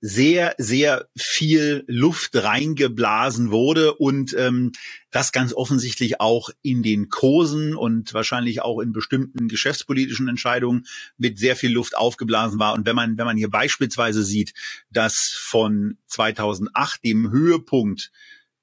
sehr, 0.00 0.54
sehr 0.58 1.08
viel 1.16 1.84
Luft 1.86 2.36
reingeblasen 2.36 3.50
wurde 3.50 3.94
und 3.94 4.34
ähm, 4.38 4.72
das 5.10 5.32
ganz 5.32 5.54
offensichtlich 5.54 6.20
auch 6.20 6.50
in 6.62 6.82
den 6.82 7.08
Kursen 7.08 7.74
und 7.74 8.12
wahrscheinlich 8.12 8.62
auch 8.62 8.80
in 8.80 8.92
bestimmten 8.92 9.48
geschäftspolitischen 9.48 10.28
Entscheidungen 10.28 10.86
mit 11.16 11.38
sehr 11.38 11.56
viel 11.56 11.72
Luft 11.72 11.96
aufgeblasen 11.96 12.58
war. 12.58 12.74
Und 12.74 12.86
wenn 12.86 12.96
man, 12.96 13.16
wenn 13.16 13.24
man 13.24 13.36
hier 13.36 13.50
beispielsweise 13.50 14.22
sieht, 14.22 14.52
dass 14.90 15.36
von 15.38 15.96
2008 16.06 17.04
dem 17.04 17.30
Höhepunkt 17.30 18.10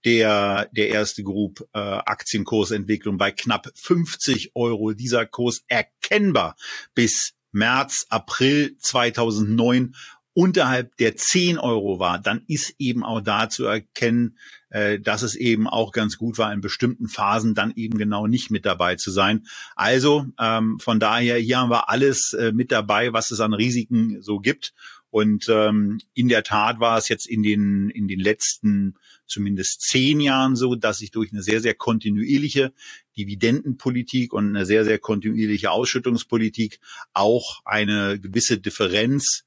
der, 0.06 0.70
der 0.74 0.90
erste 0.90 1.24
Group 1.24 1.68
äh, 1.74 1.80
Aktienkursentwicklung 1.80 3.18
bei 3.18 3.32
knapp 3.32 3.72
50 3.74 4.52
Euro. 4.56 4.94
Dieser 4.94 5.26
Kurs 5.26 5.64
erkennbar 5.68 6.56
bis 6.94 7.34
März, 7.54 8.06
April 8.10 8.76
2009 8.80 9.96
unterhalb 10.34 10.96
der 10.98 11.16
10 11.16 11.58
Euro 11.58 12.00
war, 12.00 12.20
dann 12.20 12.44
ist 12.48 12.76
eben 12.80 13.04
auch 13.04 13.22
da 13.22 13.50
zu 13.50 13.66
erkennen, 13.66 14.38
äh, 14.70 15.00
dass 15.00 15.22
es 15.22 15.36
eben 15.36 15.68
auch 15.68 15.92
ganz 15.92 16.18
gut 16.18 16.38
war, 16.38 16.52
in 16.52 16.62
bestimmten 16.62 17.08
Phasen 17.08 17.54
dann 17.54 17.74
eben 17.76 17.98
genau 17.98 18.28
nicht 18.28 18.50
mit 18.50 18.66
dabei 18.66 18.96
zu 18.96 19.12
sein. 19.12 19.46
Also 19.76 20.26
ähm, 20.40 20.80
von 20.80 21.00
daher, 21.00 21.38
hier 21.38 21.60
haben 21.60 21.70
wir 21.70 21.90
alles 21.90 22.34
äh, 22.34 22.52
mit 22.52 22.72
dabei, 22.72 23.14
was 23.14 23.32
es 23.32 23.40
an 23.40 23.54
Risiken 23.54 24.22
so 24.22 24.40
gibt. 24.40 24.74
Und 25.12 25.48
ähm, 25.48 26.00
in 26.16 26.28
der 26.28 26.42
Tat 26.42 26.80
war 26.80 26.98
es 26.98 27.08
jetzt 27.08 27.28
in 27.28 27.44
den, 27.44 27.92
in 27.92 28.08
den 28.08 28.20
letzten 28.20 28.96
zumindest 29.28 29.82
zehn 29.82 30.20
Jahren 30.20 30.56
so, 30.56 30.74
dass 30.74 30.98
sich 30.98 31.12
durch 31.12 31.32
eine 31.32 31.44
sehr, 31.44 31.62
sehr 31.62 31.76
kontinuierliche 31.76 32.74
Dividendenpolitik 33.16 34.34
und 34.34 34.50
eine 34.50 34.66
sehr, 34.66 34.86
sehr 34.86 34.98
kontinuierliche 34.98 35.70
Ausschüttungspolitik 35.70 36.80
auch 37.14 37.62
eine 37.64 38.20
gewisse 38.20 38.58
Differenz 38.58 39.46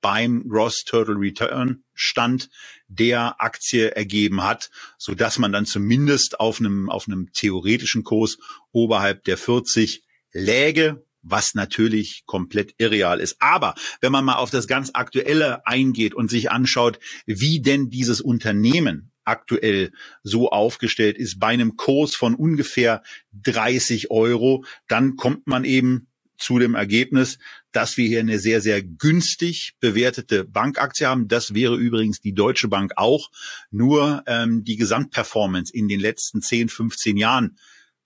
beim 0.00 0.48
Gross 0.48 0.84
Turtle 0.84 1.16
Return 1.16 1.84
Stand 1.94 2.48
der 2.88 3.40
Aktie 3.40 3.94
ergeben 3.94 4.42
hat, 4.42 4.70
so 4.98 5.14
dass 5.14 5.38
man 5.38 5.52
dann 5.52 5.66
zumindest 5.66 6.40
auf 6.40 6.60
einem, 6.60 6.88
auf 6.88 7.06
einem 7.06 7.32
theoretischen 7.32 8.04
Kurs 8.04 8.38
oberhalb 8.72 9.24
der 9.24 9.36
40 9.36 10.02
läge, 10.32 11.04
was 11.22 11.54
natürlich 11.54 12.24
komplett 12.26 12.74
irreal 12.78 13.20
ist. 13.20 13.36
Aber 13.40 13.74
wenn 14.00 14.12
man 14.12 14.24
mal 14.24 14.36
auf 14.36 14.50
das 14.50 14.66
ganz 14.66 14.90
Aktuelle 14.94 15.66
eingeht 15.66 16.14
und 16.14 16.30
sich 16.30 16.50
anschaut, 16.50 16.98
wie 17.26 17.60
denn 17.60 17.90
dieses 17.90 18.20
Unternehmen 18.20 19.12
aktuell 19.24 19.92
so 20.22 20.50
aufgestellt 20.50 21.18
ist, 21.18 21.38
bei 21.38 21.48
einem 21.48 21.76
Kurs 21.76 22.14
von 22.14 22.34
ungefähr 22.34 23.02
30 23.32 24.10
Euro, 24.10 24.64
dann 24.88 25.16
kommt 25.16 25.46
man 25.46 25.64
eben 25.64 26.08
zu 26.40 26.58
dem 26.58 26.74
Ergebnis, 26.74 27.38
dass 27.72 27.96
wir 27.96 28.08
hier 28.08 28.20
eine 28.20 28.38
sehr, 28.38 28.60
sehr 28.60 28.82
günstig 28.82 29.74
bewertete 29.78 30.44
Bankaktie 30.44 31.06
haben. 31.06 31.28
Das 31.28 31.54
wäre 31.54 31.76
übrigens 31.76 32.20
die 32.20 32.34
Deutsche 32.34 32.68
Bank 32.68 32.92
auch. 32.96 33.30
Nur 33.70 34.24
ähm, 34.26 34.64
die 34.64 34.76
Gesamtperformance 34.76 35.72
in 35.72 35.88
den 35.88 36.00
letzten 36.00 36.42
10, 36.42 36.68
15 36.68 37.16
Jahren 37.16 37.56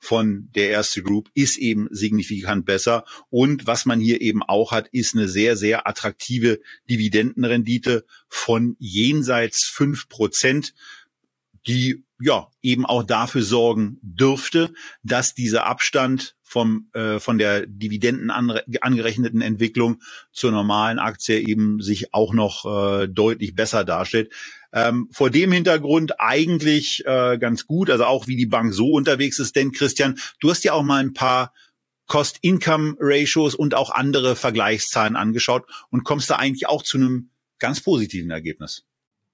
von 0.05 0.51
der 0.55 0.69
erste 0.69 1.03
Group 1.03 1.31
ist 1.35 1.57
eben 1.57 1.89
signifikant 1.91 2.67
besser. 2.67 3.05
Und 3.31 3.67
was 3.67 3.87
man 3.87 4.01
hier 4.01 4.21
eben 4.21 4.43
auch 4.43 4.71
hat, 4.71 4.89
ist 4.89 5.15
eine 5.15 5.29
sehr, 5.29 5.57
sehr 5.57 5.89
attraktive 5.89 6.61
Dividendenrendite 6.91 8.05
von 8.29 8.77
jenseits 8.79 9.65
fünf 9.65 10.09
Prozent, 10.09 10.75
die 11.67 12.05
ja 12.21 12.49
eben 12.63 12.87
auch 12.87 13.03
dafür 13.03 13.43
sorgen 13.43 13.99
dürfte, 14.03 14.73
dass 15.03 15.35
dieser 15.35 15.67
Abstand 15.67 16.37
vom, 16.43 16.89
äh, 16.93 17.19
von 17.19 17.39
der 17.39 17.67
Dividenden 17.67 18.31
angerechneten 18.31 19.41
Entwicklung 19.41 20.01
zur 20.33 20.53
normalen 20.53 20.99
Aktie 20.99 21.41
eben 21.41 21.81
sich 21.81 22.15
auch 22.15 22.33
noch 22.33 22.65
äh, 22.65 23.09
deutlich 23.09 23.55
besser 23.55 23.85
darstellt. 23.85 24.33
Ähm, 24.73 25.09
vor 25.13 25.31
dem 25.31 25.53
Hintergrund 25.53 26.21
eigentlich 26.21 27.05
äh, 27.07 27.39
ganz 27.39 27.67
gut, 27.67 27.91
also 27.91 28.05
auch 28.05 28.27
wie 28.27 28.37
die 28.37 28.47
Bank 28.47 28.73
so 28.73 28.93
unterwegs 28.93 29.39
ist. 29.39 29.57
Denn 29.57 29.73
Christian, 29.73 30.19
du 30.41 30.51
hast 30.51 30.65
ja 30.65 30.73
auch 30.73 30.83
mal 30.83 31.01
ein 31.03 31.13
paar 31.13 31.53
Cost-Income-Ratios 32.07 33.55
und 33.55 33.75
auch 33.75 33.91
andere 33.91 34.37
Vergleichszahlen 34.37 35.17
angeschaut 35.17 35.65
und 35.91 36.05
kommst 36.05 36.31
da 36.31 36.37
eigentlich 36.37 36.69
auch 36.69 36.83
zu 36.83 36.99
einem 36.99 37.31
ganz 37.59 37.81
positiven 37.81 38.31
Ergebnis. 38.31 38.85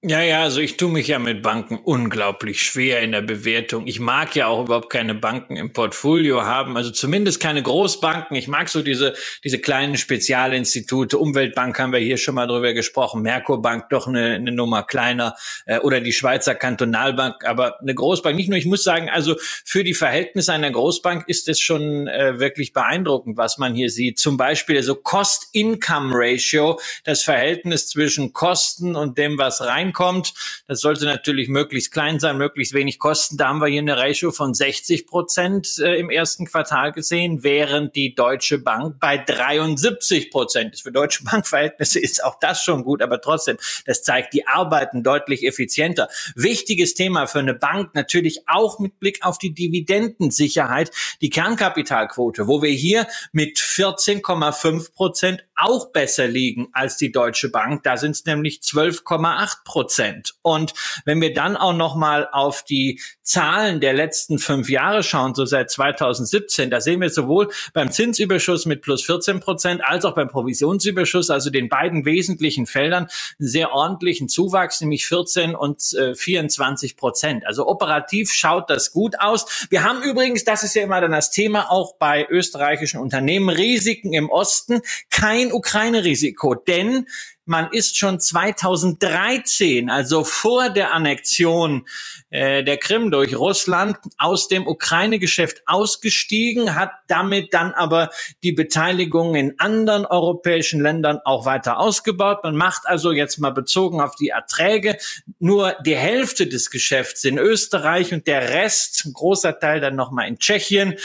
Ja, 0.03 0.19
ja, 0.23 0.41
also 0.41 0.61
ich 0.61 0.77
tue 0.77 0.89
mich 0.89 1.09
ja 1.09 1.19
mit 1.19 1.43
Banken 1.43 1.77
unglaublich 1.77 2.63
schwer 2.63 3.01
in 3.01 3.11
der 3.11 3.21
Bewertung. 3.21 3.85
Ich 3.85 3.99
mag 3.99 4.35
ja 4.35 4.47
auch 4.47 4.63
überhaupt 4.63 4.89
keine 4.89 5.13
Banken 5.13 5.57
im 5.57 5.73
Portfolio 5.73 6.41
haben, 6.41 6.75
also 6.75 6.89
zumindest 6.89 7.39
keine 7.39 7.61
Großbanken. 7.61 8.35
Ich 8.35 8.47
mag 8.47 8.67
so 8.69 8.81
diese, 8.81 9.13
diese 9.43 9.59
kleinen 9.59 9.97
Spezialinstitute. 9.97 11.19
Umweltbank 11.19 11.77
haben 11.77 11.93
wir 11.93 11.99
hier 11.99 12.17
schon 12.17 12.33
mal 12.33 12.47
drüber 12.47 12.73
gesprochen, 12.73 13.21
Merkurbank 13.21 13.89
doch 13.89 14.07
eine, 14.07 14.33
eine 14.33 14.51
Nummer 14.51 14.81
kleiner 14.81 15.35
äh, 15.67 15.77
oder 15.77 16.01
die 16.01 16.13
Schweizer 16.13 16.55
Kantonalbank, 16.55 17.45
aber 17.45 17.79
eine 17.79 17.93
Großbank 17.93 18.35
nicht 18.35 18.49
nur. 18.49 18.57
Ich 18.57 18.65
muss 18.65 18.83
sagen, 18.83 19.07
also 19.07 19.35
für 19.39 19.83
die 19.83 19.93
Verhältnisse 19.93 20.51
einer 20.51 20.71
Großbank 20.71 21.25
ist 21.27 21.47
es 21.47 21.59
schon 21.59 22.07
äh, 22.07 22.39
wirklich 22.39 22.73
beeindruckend, 22.73 23.37
was 23.37 23.59
man 23.59 23.75
hier 23.75 23.91
sieht. 23.91 24.17
Zum 24.17 24.35
Beispiel 24.35 24.77
also 24.77 24.95
Cost-Income-Ratio, 24.95 26.79
das 27.03 27.21
Verhältnis 27.21 27.87
zwischen 27.87 28.33
Kosten 28.33 28.95
und 28.95 29.19
dem, 29.19 29.37
was 29.37 29.61
rein 29.61 29.90
reinkommt. 29.91 30.33
Das 30.67 30.81
sollte 30.81 31.05
natürlich 31.05 31.47
möglichst 31.49 31.91
klein 31.91 32.19
sein, 32.19 32.37
möglichst 32.37 32.73
wenig 32.73 32.99
kosten. 32.99 33.37
Da 33.37 33.49
haben 33.49 33.59
wir 33.59 33.67
hier 33.67 33.81
eine 33.81 33.97
Ratio 33.97 34.31
von 34.31 34.53
60 34.53 35.07
Prozent 35.07 35.77
äh, 35.79 35.95
im 35.95 36.09
ersten 36.09 36.45
Quartal 36.45 36.91
gesehen, 36.91 37.43
während 37.43 37.95
die 37.95 38.15
Deutsche 38.15 38.57
Bank 38.57 38.99
bei 38.99 39.17
73 39.17 40.31
Prozent 40.31 40.73
ist. 40.73 40.81
Für 40.81 40.91
Deutsche 40.91 41.23
Bankverhältnisse 41.31 41.99
ist 41.99 42.23
auch 42.23 42.39
das 42.39 42.63
schon 42.63 42.83
gut, 42.83 43.01
aber 43.01 43.21
trotzdem, 43.21 43.57
das 43.85 44.03
zeigt, 44.03 44.33
die 44.33 44.47
arbeiten 44.47 45.03
deutlich 45.03 45.45
effizienter. 45.45 46.07
Wichtiges 46.35 46.93
Thema 46.93 47.27
für 47.27 47.39
eine 47.39 47.53
Bank 47.53 47.93
natürlich 47.93 48.47
auch 48.47 48.79
mit 48.79 48.99
Blick 48.99 49.25
auf 49.25 49.37
die 49.37 49.53
Dividendensicherheit, 49.53 50.91
die 51.21 51.29
Kernkapitalquote, 51.29 52.47
wo 52.47 52.61
wir 52.61 52.71
hier 52.71 53.07
mit 53.31 53.57
14,5 53.57 54.93
Prozent 54.93 55.43
auch 55.61 55.91
besser 55.91 56.27
liegen 56.27 56.69
als 56.73 56.97
die 56.97 57.11
Deutsche 57.11 57.49
Bank. 57.49 57.83
Da 57.83 57.97
sind 57.97 58.11
es 58.11 58.25
nämlich 58.25 58.59
12,8 58.59 59.63
Prozent. 59.63 60.33
Und 60.41 60.73
wenn 61.05 61.21
wir 61.21 61.33
dann 61.33 61.55
auch 61.55 61.75
noch 61.75 61.95
mal 61.95 62.27
auf 62.31 62.63
die 62.63 62.99
Zahlen 63.21 63.79
der 63.79 63.93
letzten 63.93 64.39
fünf 64.39 64.69
Jahre 64.69 65.03
schauen, 65.03 65.35
so 65.35 65.45
seit 65.45 65.69
2017, 65.71 66.69
da 66.69 66.81
sehen 66.81 66.99
wir 66.99 67.09
sowohl 67.09 67.49
beim 67.73 67.91
Zinsüberschuss 67.91 68.65
mit 68.65 68.81
plus 68.81 69.03
14 69.03 69.39
Prozent 69.39 69.81
als 69.85 70.03
auch 70.03 70.15
beim 70.15 70.27
Provisionsüberschuss, 70.27 71.29
also 71.29 71.49
den 71.49 71.69
beiden 71.69 72.05
wesentlichen 72.05 72.65
Feldern, 72.65 73.07
einen 73.39 73.47
sehr 73.47 73.71
ordentlichen 73.71 74.27
Zuwachs, 74.27 74.81
nämlich 74.81 75.05
14 75.07 75.55
und 75.55 75.93
äh, 75.93 76.15
24 76.15 76.97
Prozent. 76.97 77.45
Also 77.45 77.67
operativ 77.67 78.31
schaut 78.31 78.69
das 78.69 78.91
gut 78.91 79.19
aus. 79.19 79.67
Wir 79.69 79.83
haben 79.83 80.01
übrigens, 80.01 80.43
das 80.43 80.63
ist 80.63 80.75
ja 80.75 80.83
immer 80.83 80.99
dann 80.99 81.11
das 81.11 81.31
Thema, 81.31 81.71
auch 81.71 81.95
bei 81.95 82.27
österreichischen 82.29 82.99
Unternehmen, 82.99 83.49
Risiken 83.49 84.13
im 84.13 84.29
Osten, 84.29 84.81
kein 85.09 85.50
Ukraine-Risiko, 85.53 86.55
denn 86.55 87.05
man 87.45 87.71
ist 87.71 87.97
schon 87.97 88.19
2013, 88.19 89.89
also 89.89 90.23
vor 90.23 90.69
der 90.69 90.93
Annexion 90.93 91.85
äh, 92.29 92.63
der 92.63 92.77
Krim 92.77 93.11
durch 93.11 93.35
Russland, 93.35 93.97
aus 94.17 94.47
dem 94.47 94.67
Ukraine-Geschäft 94.67 95.63
ausgestiegen, 95.65 96.75
hat 96.75 96.91
damit 97.07 97.53
dann 97.53 97.73
aber 97.73 98.09
die 98.43 98.53
Beteiligung 98.53 99.35
in 99.35 99.59
anderen 99.59 100.05
europäischen 100.05 100.81
Ländern 100.81 101.19
auch 101.25 101.45
weiter 101.45 101.79
ausgebaut. 101.79 102.43
Man 102.43 102.55
macht 102.55 102.83
also 102.85 103.11
jetzt 103.11 103.37
mal 103.39 103.51
bezogen 103.51 104.01
auf 104.01 104.15
die 104.15 104.29
Erträge 104.29 104.97
nur 105.39 105.75
die 105.85 105.97
Hälfte 105.97 106.47
des 106.47 106.69
Geschäfts 106.69 107.25
in 107.25 107.37
Österreich 107.37 108.13
und 108.13 108.27
der 108.27 108.49
Rest, 108.49 109.05
ein 109.05 109.13
großer 109.13 109.59
Teil 109.59 109.81
dann 109.81 109.95
nochmal 109.95 110.27
in 110.27 110.37
Tschechien, 110.37 110.95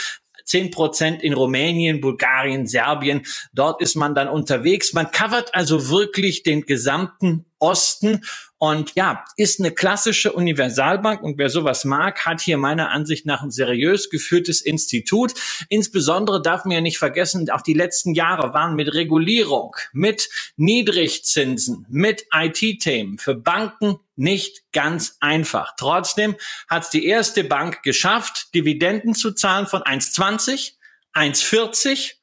10 0.47 0.71
Prozent 0.71 1.21
in 1.21 1.33
Rumänien, 1.33 2.01
Bulgarien, 2.01 2.65
Serbien. 2.65 3.21
Dort 3.53 3.81
ist 3.81 3.95
man 3.95 4.15
dann 4.15 4.27
unterwegs. 4.27 4.93
Man 4.93 5.11
covert 5.11 5.53
also 5.53 5.89
wirklich 5.89 6.43
den 6.43 6.61
gesamten 6.61 7.45
Osten 7.59 8.23
und 8.59 8.93
ja, 8.95 9.23
ist 9.35 9.59
eine 9.59 9.71
klassische 9.71 10.33
Universalbank 10.33 11.21
und 11.21 11.37
wer 11.37 11.49
sowas 11.49 11.85
mag, 11.85 12.25
hat 12.25 12.41
hier 12.41 12.57
meiner 12.57 12.89
Ansicht 12.89 13.25
nach 13.25 13.41
ein 13.41 13.51
seriös 13.51 14.09
geführtes 14.09 14.61
Institut. 14.61 15.33
Insbesondere 15.69 16.41
darf 16.41 16.65
man 16.65 16.73
ja 16.73 16.81
nicht 16.81 16.97
vergessen, 16.97 17.49
auch 17.51 17.61
die 17.61 17.73
letzten 17.73 18.13
Jahre 18.13 18.53
waren 18.53 18.75
mit 18.75 18.93
Regulierung, 18.93 19.75
mit 19.93 20.29
Niedrigzinsen, 20.55 21.85
mit 21.89 22.25
IT-Themen 22.33 23.17
für 23.19 23.35
Banken 23.35 23.99
nicht 24.15 24.63
ganz 24.71 25.17
einfach. 25.19 25.73
Trotzdem 25.77 26.35
hat 26.67 26.83
es 26.83 26.89
die 26.89 27.05
erste 27.05 27.43
Bank 27.43 27.83
geschafft, 27.83 28.53
Dividenden 28.55 29.13
zu 29.13 29.31
zahlen 29.31 29.67
von 29.67 29.83
1,20, 29.83 30.73
1,40 31.13 32.16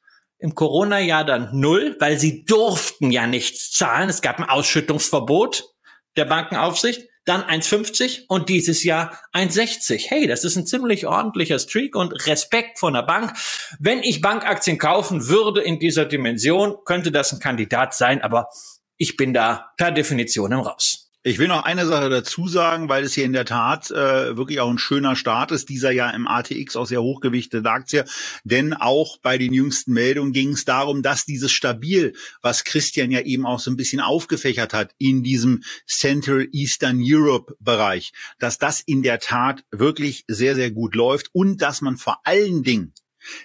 im 0.45 0.53
Corona-Jahr 0.53 1.25
dann 1.25 1.49
null, 1.59 1.97
weil 1.99 2.19
sie 2.19 2.45
durften 2.45 3.09
ja 3.09 3.25
nichts 3.25 3.71
zahlen. 3.71 4.09
Es 4.09 4.21
gab 4.21 4.37
ein 4.37 4.47
Ausschüttungsverbot 4.47 5.63
der 6.17 6.25
Bankenaufsicht, 6.25 7.09
dann 7.25 7.41
1,50 7.41 8.25
und 8.27 8.47
dieses 8.47 8.83
Jahr 8.83 9.19
1,60. 9.33 10.05
Hey, 10.07 10.27
das 10.27 10.43
ist 10.43 10.55
ein 10.55 10.67
ziemlich 10.67 11.07
ordentlicher 11.07 11.57
Streak 11.57 11.95
und 11.95 12.27
Respekt 12.27 12.77
von 12.77 12.93
der 12.93 13.01
Bank. 13.01 13.33
Wenn 13.79 14.03
ich 14.03 14.21
Bankaktien 14.21 14.77
kaufen 14.77 15.27
würde 15.27 15.61
in 15.61 15.79
dieser 15.79 16.05
Dimension, 16.05 16.75
könnte 16.85 17.11
das 17.11 17.33
ein 17.33 17.39
Kandidat 17.39 17.95
sein, 17.95 18.21
aber 18.21 18.47
ich 18.97 19.17
bin 19.17 19.33
da 19.33 19.71
per 19.77 19.89
Definition 19.89 20.51
im 20.51 20.59
Raus. 20.59 21.04
Ich 21.27 21.39
will 21.39 21.47
noch 21.47 21.63
eine 21.63 21.87
Sache 21.87 22.11
dazu 22.11 22.47
sagen, 22.47 22.87
weil 22.87 23.03
es 23.03 23.15
hier 23.15 23.25
in 23.25 23.33
der 23.33 23.45
Tat 23.45 23.89
äh, 23.89 24.37
wirklich 24.37 24.59
auch 24.59 24.69
ein 24.69 24.77
schöner 24.77 25.15
Start 25.15 25.51
ist, 25.51 25.69
dieser 25.69 25.89
ja 25.89 26.11
im 26.11 26.27
ATX 26.27 26.75
auch 26.75 26.85
sehr 26.85 27.01
hochgewichtete 27.01 27.67
Aktie. 27.67 28.05
Denn 28.43 28.75
auch 28.75 29.17
bei 29.17 29.39
den 29.39 29.51
jüngsten 29.51 29.93
Meldungen 29.93 30.33
ging 30.33 30.51
es 30.51 30.65
darum, 30.65 31.01
dass 31.01 31.25
dieses 31.25 31.51
Stabil, 31.51 32.13
was 32.43 32.63
Christian 32.63 33.09
ja 33.09 33.21
eben 33.21 33.47
auch 33.47 33.59
so 33.59 33.71
ein 33.71 33.75
bisschen 33.75 34.01
aufgefächert 34.01 34.75
hat 34.75 34.93
in 34.99 35.23
diesem 35.23 35.63
Central 35.87 36.47
Eastern 36.51 37.01
Europe 37.01 37.55
Bereich, 37.59 38.11
dass 38.37 38.59
das 38.59 38.81
in 38.81 39.01
der 39.01 39.17
Tat 39.17 39.63
wirklich 39.71 40.25
sehr, 40.27 40.53
sehr 40.53 40.69
gut 40.69 40.93
läuft 40.93 41.31
und 41.33 41.59
dass 41.59 41.81
man 41.81 41.97
vor 41.97 42.19
allen 42.23 42.61
Dingen 42.61 42.93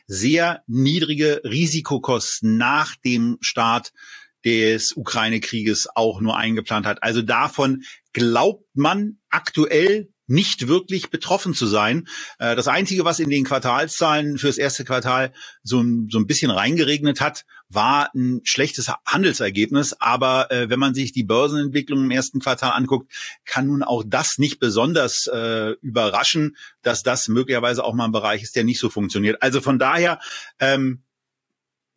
sehr 0.07 0.63
niedrige 0.67 1.41
Risikokosten 1.45 2.59
nach 2.59 2.95
dem 2.97 3.39
Start 3.41 3.95
des 4.45 4.97
Ukraine-Krieges 4.97 5.89
auch 5.95 6.21
nur 6.21 6.37
eingeplant 6.37 6.87
hat. 6.87 7.03
Also 7.03 7.23
davon 7.23 7.83
glaubt 8.13 8.65
man 8.75 9.19
aktuell 9.29 10.09
nicht 10.31 10.69
wirklich 10.69 11.11
betroffen 11.11 11.55
zu 11.55 11.67
sein. 11.67 12.07
Äh, 12.39 12.55
das 12.55 12.69
Einzige, 12.69 13.05
was 13.05 13.19
in 13.19 13.31
den 13.31 13.45
Quartalszahlen 13.45 14.39
fürs 14.39 14.59
erste 14.59 14.85
Quartal 14.85 15.33
so 15.65 15.81
ein, 15.81 16.07
so 16.09 16.19
ein 16.19 16.27
bisschen 16.29 16.53
reingeregnet 16.53 17.21
hat, 17.21 17.45
war 17.69 18.11
ein 18.15 18.41
schlechtes 18.45 18.93
Handelsergebnis. 19.05 19.97
Aber 19.99 20.51
äh, 20.53 20.71
wenn 20.71 20.79
man 20.79 20.95
sich 20.95 21.11
die 21.13 21.25
Börsenentwicklung 21.25 22.05
im 22.05 22.11
ersten 22.13 22.39
Quartal 22.39 22.71
anguckt, 22.73 23.13
kann 23.45 23.67
nun 23.67 23.83
auch 23.83 24.05
das 24.07 24.39
nicht 24.39 24.61
besonders 24.61 25.27
äh, 25.27 25.73
überraschen, 25.83 26.57
dass 26.83 27.03
das 27.03 27.27
möglicherweise 27.27 27.83
auch 27.83 27.95
mal 27.95 28.05
ein 28.05 28.13
Bereich 28.13 28.45
ist, 28.45 28.55
der 28.55 28.63
nicht 28.63 28.79
so 28.79 28.89
funktioniert. 28.89 29.43
Also 29.43 29.61
von 29.61 29.81
daher 29.81 30.21
ähm, 30.61 31.03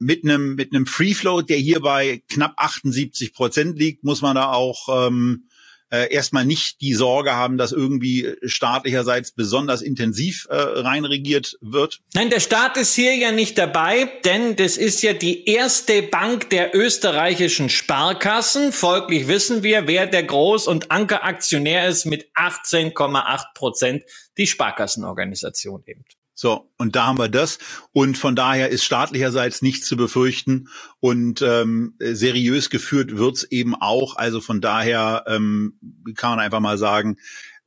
mit 0.04 0.24
einem 0.24 0.56
mit 0.56 0.74
einem 0.74 0.86
Free 0.86 1.14
Float, 1.14 1.50
der 1.50 1.58
hier 1.58 1.80
bei 1.80 2.22
knapp 2.30 2.54
78 2.58 3.34
Prozent 3.34 3.78
liegt, 3.78 4.04
muss 4.04 4.22
man 4.22 4.36
da 4.36 4.52
auch 4.52 5.08
ähm, 5.08 5.46
äh, 5.94 6.12
erstmal 6.12 6.44
nicht 6.44 6.82
die 6.82 6.96
Sorge 6.96 7.34
haben, 7.34 7.58
dass 7.58 7.72
irgendwie 7.72 8.36
staatlicherseits 8.44 9.32
besonders 9.32 9.84
intensiv 9.84 10.48
äh, 10.50 10.56
reinregiert 10.56 11.58
wird? 11.62 12.02
Nein, 12.16 12.32
der 12.32 12.40
Staat 12.40 12.78
ist 12.78 12.96
hier 12.96 13.16
ja 13.16 13.32
nicht 13.32 13.60
dabei, 13.60 14.10
denn 14.26 14.56
das 14.56 14.78
ist 14.78 15.04
ja 15.04 15.14
die 15.14 15.46
erste 15.46 16.02
Bank 16.02 16.50
der 16.50 16.76
österreichischen 16.76 17.70
Sparkassen. 17.70 18.72
Folglich 18.72 19.28
wissen 19.28 19.62
wir, 19.62 19.88
wer 19.88 20.08
der 20.08 20.28
Groß- 20.28 20.68
und 20.68 20.90
Ankeraktionär 20.90 21.88
ist 21.88 22.06
mit 22.06 22.28
18,8 22.34 23.54
Prozent, 23.54 24.04
die 24.38 24.48
Sparkassenorganisation 24.48 25.84
eben. 25.86 26.06
So, 26.36 26.72
und 26.78 26.96
da 26.96 27.06
haben 27.06 27.20
wir 27.20 27.30
das. 27.30 27.60
Und 27.92 28.18
von 28.18 28.36
daher 28.36 28.70
ist 28.70 28.84
staatlicherseits 28.84 29.62
nichts 29.62 29.88
zu 29.88 29.96
befürchten. 29.96 30.70
Und 31.00 31.42
ähm, 31.42 31.96
seriös 32.00 32.70
geführt 32.70 33.18
wird's 33.18 33.44
eben 33.44 33.76
auch. 33.76 34.16
Also 34.16 34.42
von 34.42 34.60
daher 34.60 35.26
ähm, 35.28 35.80
kann 36.16 36.32
man 36.32 36.40
einfach 36.40 36.60
mal 36.60 36.78
sagen, 36.78 37.18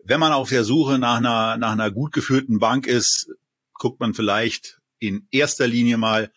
wenn 0.04 0.20
man 0.20 0.32
auf 0.32 0.48
der 0.48 0.64
Suche 0.64 0.98
nach 0.98 1.18
einer, 1.18 1.56
nach 1.58 1.72
einer 1.72 1.90
gut 1.90 2.12
geführten 2.12 2.58
Bank 2.58 2.86
ist, 2.86 3.28
guckt 3.74 4.00
man 4.00 4.14
vielleicht 4.14 4.80
in 4.98 5.26
erster 5.30 5.66
Linie 5.66 5.98
mal 5.98 6.32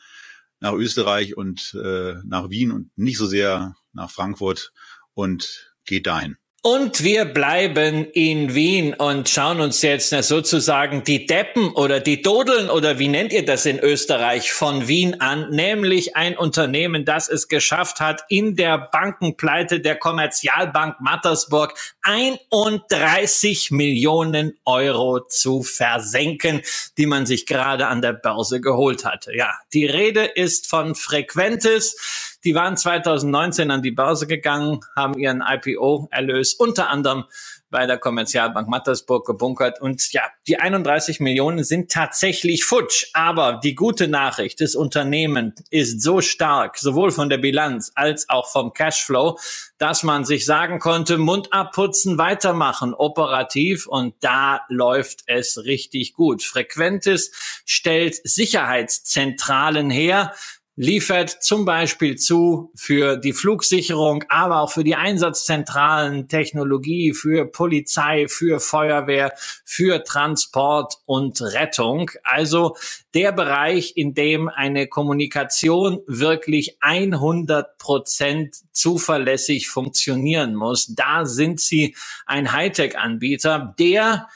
nach 0.60 0.74
Österreich 0.74 1.38
und 1.38 1.74
äh, 1.82 2.16
nach 2.26 2.50
Wien 2.50 2.72
und 2.72 2.92
nicht 2.98 3.18
so 3.18 3.26
sehr 3.26 3.76
nach 3.94 4.12
Frankfurt 4.12 4.72
und 5.14 5.74
geht 5.86 6.08
dahin. 6.08 6.38
Und 6.62 7.06
wir 7.06 7.24
bleiben 7.24 8.04
in 8.12 8.54
Wien 8.54 8.94
und 8.94 9.30
schauen 9.30 9.62
uns 9.62 9.82
jetzt 9.82 10.10
sozusagen 10.10 11.06
die 11.06 11.26
Deppen 11.26 11.72
oder 11.72 12.02
die 12.02 12.22
Dodeln 12.22 12.70
oder 12.70 13.00
wie 13.00 13.08
nennt 13.08 13.32
ihr 13.32 13.46
das 13.46 13.66
in 13.66 13.80
Österreich 13.80 14.52
von 14.52 14.90
Wien 14.90 15.22
an, 15.22 15.52
nämlich 15.52 16.18
ein 16.18 16.38
Unternehmen, 16.38 17.06
das 17.06 17.30
es 17.30 17.48
geschafft 17.48 18.02
hat, 18.02 18.24
in 18.28 18.58
der 18.58 18.78
Bankenpleite 18.78 19.80
der 19.80 19.96
Kommerzialbank 19.96 21.00
Mattersburg 21.00 21.76
31 22.02 23.72
Millionen 23.72 24.58
Euro 24.66 25.22
zu 25.22 25.64
versenken, 25.64 26.62
die 26.98 27.06
man 27.06 27.26
sich 27.26 27.46
gerade 27.46 27.88
an 27.88 28.02
der 28.02 28.14
Börse 28.14 28.60
geholt 28.60 29.06
hatte. 29.06 29.34
Ja, 29.34 29.54
die 29.72 29.86
Rede 29.86 30.26
ist 30.26 30.68
von 30.68 30.94
Frequentis. 30.94 32.29
Die 32.44 32.56
waren 32.56 32.78
2019 32.78 33.70
an 33.70 33.82
die 33.82 33.92
Börse 33.92 34.28
gegangen, 34.28 34.80
haben 34.96 35.18
ihren 35.18 35.42
IPO-Erlös 35.42 36.54
unter 36.54 36.90
anderem 36.90 37.26
bei 37.70 37.86
der 37.86 37.98
Kommerzialbank 37.98 38.68
Mattersburg 38.68 39.26
gebunkert. 39.26 39.82
Und 39.82 40.12
ja, 40.12 40.24
die 40.48 40.60
31 40.60 41.20
Millionen 41.20 41.64
sind 41.64 41.92
tatsächlich 41.92 42.66
futsch. 42.66 43.08
Aber 43.14 43.60
die 43.64 43.76
gute 43.76 44.08
Nachricht, 44.08 44.62
das 44.62 44.76
Unternehmen 44.76 45.54
ist 45.70 46.02
so 46.02 46.22
stark, 46.22 46.78
sowohl 46.78 47.12
von 47.12 47.30
der 47.30 47.38
Bilanz 47.38 47.92
als 47.96 48.28
auch 48.30 48.50
vom 48.50 48.74
Cashflow, 48.74 49.38
dass 49.78 50.04
man 50.04 50.26
sich 50.26 50.46
sagen 50.46 50.80
konnte, 50.80 51.18
Mund 51.18 51.54
abputzen, 51.54 52.18
weitermachen, 52.18 52.94
operativ. 52.94 53.88
Und 53.88 54.16
da 54.22 54.62
läuft 54.70 55.24
es 55.28 55.64
richtig 55.66 56.14
gut. 56.14 56.44
Frequentis 56.44 57.32
stellt 57.66 58.16
Sicherheitszentralen 58.24 59.90
her 59.90 60.34
liefert 60.80 61.44
zum 61.44 61.66
Beispiel 61.66 62.16
zu 62.16 62.72
für 62.74 63.18
die 63.18 63.34
Flugsicherung, 63.34 64.24
aber 64.30 64.62
auch 64.62 64.72
für 64.72 64.86
die 64.86 64.96
einsatzzentralen 64.96 66.30
Technologie, 66.30 67.14
für 67.14 67.46
Polizei, 67.46 68.30
für 68.30 68.62
Feuerwehr, 68.62 69.34
für 69.66 70.06
Transport 70.06 70.94
und 71.06 71.42
Rettung. 71.42 72.10
Also 72.24 72.78
der 73.14 73.34
Bereich, 73.34 73.98
in 73.98 74.14
dem 74.14 74.48
eine 74.48 74.88
Kommunikation 74.88 76.00
wirklich 76.08 76.78
100 76.80 77.78
Prozent 77.78 78.56
zuverlässig 78.72 79.68
funktionieren 79.68 80.56
muss. 80.56 80.96
Da 80.96 81.26
sind 81.26 81.60
sie 81.60 81.98
ein 82.26 82.54
Hightech-Anbieter, 82.54 83.76
der 83.78 84.30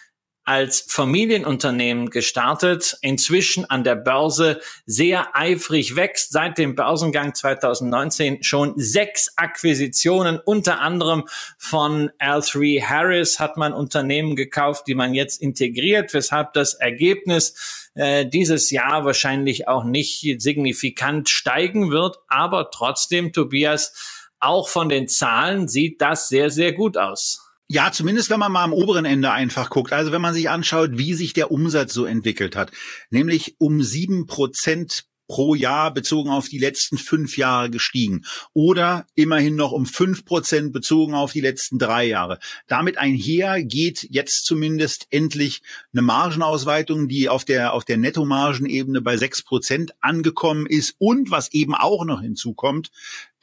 als 0.45 0.81
Familienunternehmen 0.87 2.09
gestartet, 2.09 2.97
inzwischen 3.01 3.65
an 3.69 3.83
der 3.83 3.95
Börse 3.95 4.59
sehr 4.85 5.35
eifrig 5.35 5.95
wächst, 5.95 6.31
seit 6.31 6.57
dem 6.57 6.75
Börsengang 6.75 7.33
2019 7.33 8.43
schon 8.43 8.73
sechs 8.75 9.31
Akquisitionen, 9.37 10.39
unter 10.43 10.81
anderem 10.81 11.23
von 11.57 12.11
L3 12.19 12.83
Harris 12.83 13.39
hat 13.39 13.55
man 13.57 13.73
Unternehmen 13.73 14.35
gekauft, 14.35 14.87
die 14.87 14.95
man 14.95 15.13
jetzt 15.13 15.41
integriert, 15.41 16.13
weshalb 16.13 16.53
das 16.53 16.73
Ergebnis 16.73 17.89
äh, 17.95 18.25
dieses 18.25 18.69
Jahr 18.69 19.05
wahrscheinlich 19.05 19.67
auch 19.67 19.83
nicht 19.83 20.41
signifikant 20.41 21.29
steigen 21.29 21.91
wird, 21.91 22.17
aber 22.27 22.69
trotzdem, 22.69 23.31
Tobias, 23.31 23.93
auch 24.39 24.67
von 24.67 24.89
den 24.89 25.07
Zahlen 25.07 25.69
sieht 25.69 26.01
das 26.01 26.27
sehr, 26.27 26.49
sehr 26.49 26.73
gut 26.73 26.97
aus. 26.97 27.42
Ja, 27.73 27.91
zumindest 27.91 28.29
wenn 28.29 28.39
man 28.39 28.51
mal 28.51 28.63
am 28.63 28.71
oberen 28.71 29.03
Ende 29.03 29.31
einfach 29.31 29.71
guckt. 29.71 29.93
Also 29.93 30.11
wenn 30.11 30.21
man 30.21 30.35
sich 30.35 30.47
anschaut, 30.47 30.91
wie 30.93 31.15
sich 31.15 31.33
der 31.33 31.49
Umsatz 31.49 31.91
so 31.91 32.05
entwickelt 32.05 32.55
hat. 32.55 32.71
Nämlich 33.09 33.55
um 33.57 33.81
sieben 33.81 34.27
Prozent 34.27 35.05
pro 35.27 35.55
Jahr 35.55 35.91
bezogen 35.91 36.29
auf 36.29 36.47
die 36.47 36.59
letzten 36.59 36.99
fünf 36.99 37.35
Jahre 37.35 37.71
gestiegen 37.71 38.25
oder 38.53 39.07
immerhin 39.15 39.55
noch 39.55 39.71
um 39.71 39.87
fünf 39.87 40.23
Prozent 40.23 40.71
bezogen 40.71 41.15
auf 41.15 41.31
die 41.31 41.41
letzten 41.41 41.79
drei 41.79 42.05
Jahre. 42.05 42.37
Damit 42.67 42.99
einher 42.99 43.63
geht 43.63 44.05
jetzt 44.11 44.45
zumindest 44.45 45.07
endlich 45.09 45.63
eine 45.93 46.03
Margenausweitung, 46.03 47.07
die 47.07 47.27
auf 47.27 47.43
der, 47.43 47.73
auf 47.73 47.85
der 47.85 47.97
Nettomargenebene 47.97 49.01
bei 49.01 49.17
sechs 49.17 49.43
Prozent 49.43 49.93
angekommen 49.99 50.67
ist 50.67 50.93
und 50.99 51.31
was 51.31 51.51
eben 51.53 51.73
auch 51.73 52.05
noch 52.05 52.21
hinzukommt, 52.21 52.91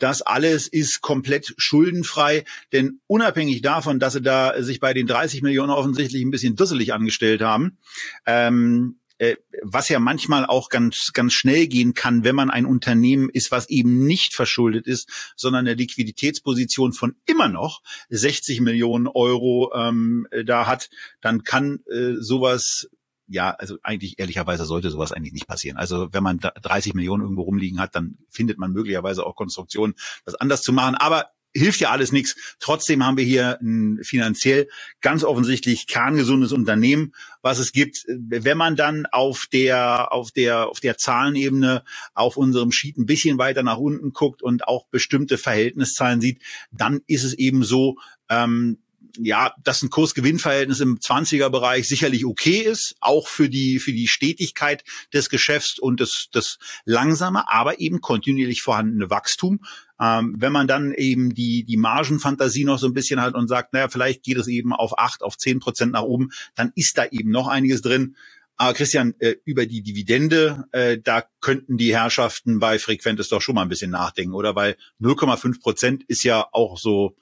das 0.01 0.23
alles 0.23 0.67
ist 0.67 1.01
komplett 1.01 1.55
schuldenfrei, 1.57 2.45
denn 2.73 3.01
unabhängig 3.07 3.63
davon, 3.63 4.01
dass 4.01 4.15
sie 4.15 4.23
da 4.23 4.61
sich 4.63 4.81
bei 4.81 4.95
den 4.95 5.07
30 5.07 5.43
Millionen 5.43 5.71
offensichtlich 5.71 6.23
ein 6.23 6.31
bisschen 6.31 6.57
dusselig 6.57 6.93
angestellt 6.93 7.43
haben, 7.43 7.79
ähm, 8.27 8.97
äh, 9.19 9.37
was 9.63 9.91
ja 9.91 10.01
manchmal 10.01 10.47
auch 10.47 10.71
ganz, 10.71 11.11
ganz 11.13 11.35
schnell 11.35 11.67
gehen 11.67 11.93
kann, 11.93 12.25
wenn 12.25 12.35
man 12.35 12.51
ein 12.51 12.65
Unternehmen 12.65 13.29
ist, 13.29 13.51
was 13.51 13.69
eben 13.69 14.07
nicht 14.07 14.35
verschuldet 14.35 14.87
ist, 14.87 15.11
sondern 15.37 15.67
eine 15.67 15.75
Liquiditätsposition 15.75 16.95
von 16.95 17.15
immer 17.27 17.49
noch 17.49 17.83
60 18.09 18.63
Millionen 18.63 19.07
Euro 19.07 19.73
ähm, 19.75 20.27
da 20.47 20.67
hat, 20.67 20.89
dann 21.21 21.45
kann 21.45 21.81
äh, 21.93 22.15
sowas 22.19 22.89
ja, 23.31 23.51
also 23.51 23.79
eigentlich 23.83 24.19
ehrlicherweise 24.19 24.65
sollte 24.65 24.91
sowas 24.91 25.13
eigentlich 25.13 25.33
nicht 25.33 25.47
passieren. 25.47 25.77
Also 25.77 26.09
wenn 26.13 26.23
man 26.23 26.39
30 26.39 26.95
Millionen 26.95 27.23
irgendwo 27.23 27.43
rumliegen 27.43 27.81
hat, 27.81 27.95
dann 27.95 28.19
findet 28.29 28.59
man 28.59 28.73
möglicherweise 28.73 29.25
auch 29.25 29.37
Konstruktionen, 29.37 29.95
das 30.25 30.35
anders 30.35 30.63
zu 30.63 30.73
machen. 30.73 30.97
Aber 30.97 31.31
hilft 31.53 31.81
ja 31.81 31.91
alles 31.91 32.13
nichts. 32.13 32.37
Trotzdem 32.59 33.05
haben 33.05 33.17
wir 33.17 33.25
hier 33.25 33.59
ein 33.61 34.01
finanziell 34.03 34.69
ganz 35.01 35.25
offensichtlich 35.25 35.87
kerngesundes 35.87 36.53
Unternehmen, 36.53 37.13
was 37.43 37.59
es 37.59 37.73
gibt. 37.73 38.05
Wenn 38.09 38.59
man 38.59 38.77
dann 38.77 39.07
auf 39.07 39.47
der, 39.53 40.13
auf 40.13 40.31
der, 40.31 40.69
auf 40.69 40.81
der 40.81 40.97
Zahlenebene 40.97 41.85
auf 42.15 42.37
unserem 42.37 42.73
Sheet 42.73 42.99
ein 42.99 43.07
bisschen 43.07 43.39
weiter 43.39 43.63
nach 43.63 43.79
unten 43.79 44.13
guckt 44.13 44.43
und 44.43 44.67
auch 44.67 44.87
bestimmte 44.89 45.39
Verhältniszahlen 45.39 46.21
sieht, 46.21 46.43
dann 46.71 47.01
ist 47.07 47.25
es 47.25 47.35
eben 47.35 47.65
so, 47.65 47.97
ähm, 48.29 48.79
ja, 49.19 49.55
dass 49.63 49.83
ein 49.83 49.91
Kursgewinnverhältnis 49.91 50.81
im 50.81 50.99
20er 50.99 51.49
Bereich 51.51 51.89
sicherlich 51.89 52.25
okay 52.25 52.59
ist, 52.59 52.95
auch 53.01 53.29
für 53.29 53.49
die, 53.49 53.79
für 53.79 53.93
die 53.93 54.09
Stetigkeit 54.09 54.85
des 55.13 55.29
Geschäfts 55.29 55.79
und 55.79 56.01
das, 56.01 56.29
das 56.33 56.59
langsame, 56.85 57.49
aber 57.51 57.81
eben 57.81 58.01
kontinuierlich 58.01 58.63
vorhandene 58.63 59.11
Wachstum 59.11 59.61
Ähm, 60.01 60.35
wenn 60.39 60.53
man 60.53 60.67
dann 60.67 60.95
eben 60.95 61.35
die, 61.35 61.65
die 61.65 61.77
Margenfantasie 61.77 62.65
noch 62.65 62.79
so 62.79 62.87
ein 62.87 62.95
bisschen 62.95 63.21
hat 63.21 63.35
und 63.35 63.49
sagt, 63.49 63.75
naja, 63.75 63.89
vielleicht 63.89 64.23
geht 64.23 64.39
es 64.39 64.49
eben 64.49 64.73
auf 64.73 64.99
acht, 64.99 65.23
auf 65.23 65.37
zehn 65.37 65.61
Prozent 65.61 65.93
nach 65.93 66.03
oben, 66.03 66.31
dann 66.55 66.73
ist 66.75 66.97
da 66.97 67.05
eben 67.05 67.31
noch 67.31 67.49
einiges 67.49 67.83
drin. 67.83 68.17
Aber 68.57 68.75
Christian, 68.75 69.15
äh, 69.21 69.37
über 69.47 69.65
die 69.65 69.83
Dividende, 69.83 70.65
äh, 70.73 70.99
da 70.99 71.25
könnten 71.41 71.79
die 71.79 71.95
Herrschaften 71.95 72.59
bei 72.59 72.79
Frequentes 72.79 73.31
doch 73.31 73.41
schon 73.41 73.55
mal 73.55 73.63
ein 73.63 73.71
bisschen 73.71 73.91
nachdenken, 73.91 74.35
oder? 74.35 74.55
Weil 74.55 74.77
0,5 75.01 75.61
Prozent 75.61 76.05
ist 76.09 76.25
ja 76.25 76.47
auch 76.53 76.79
so 76.79 77.17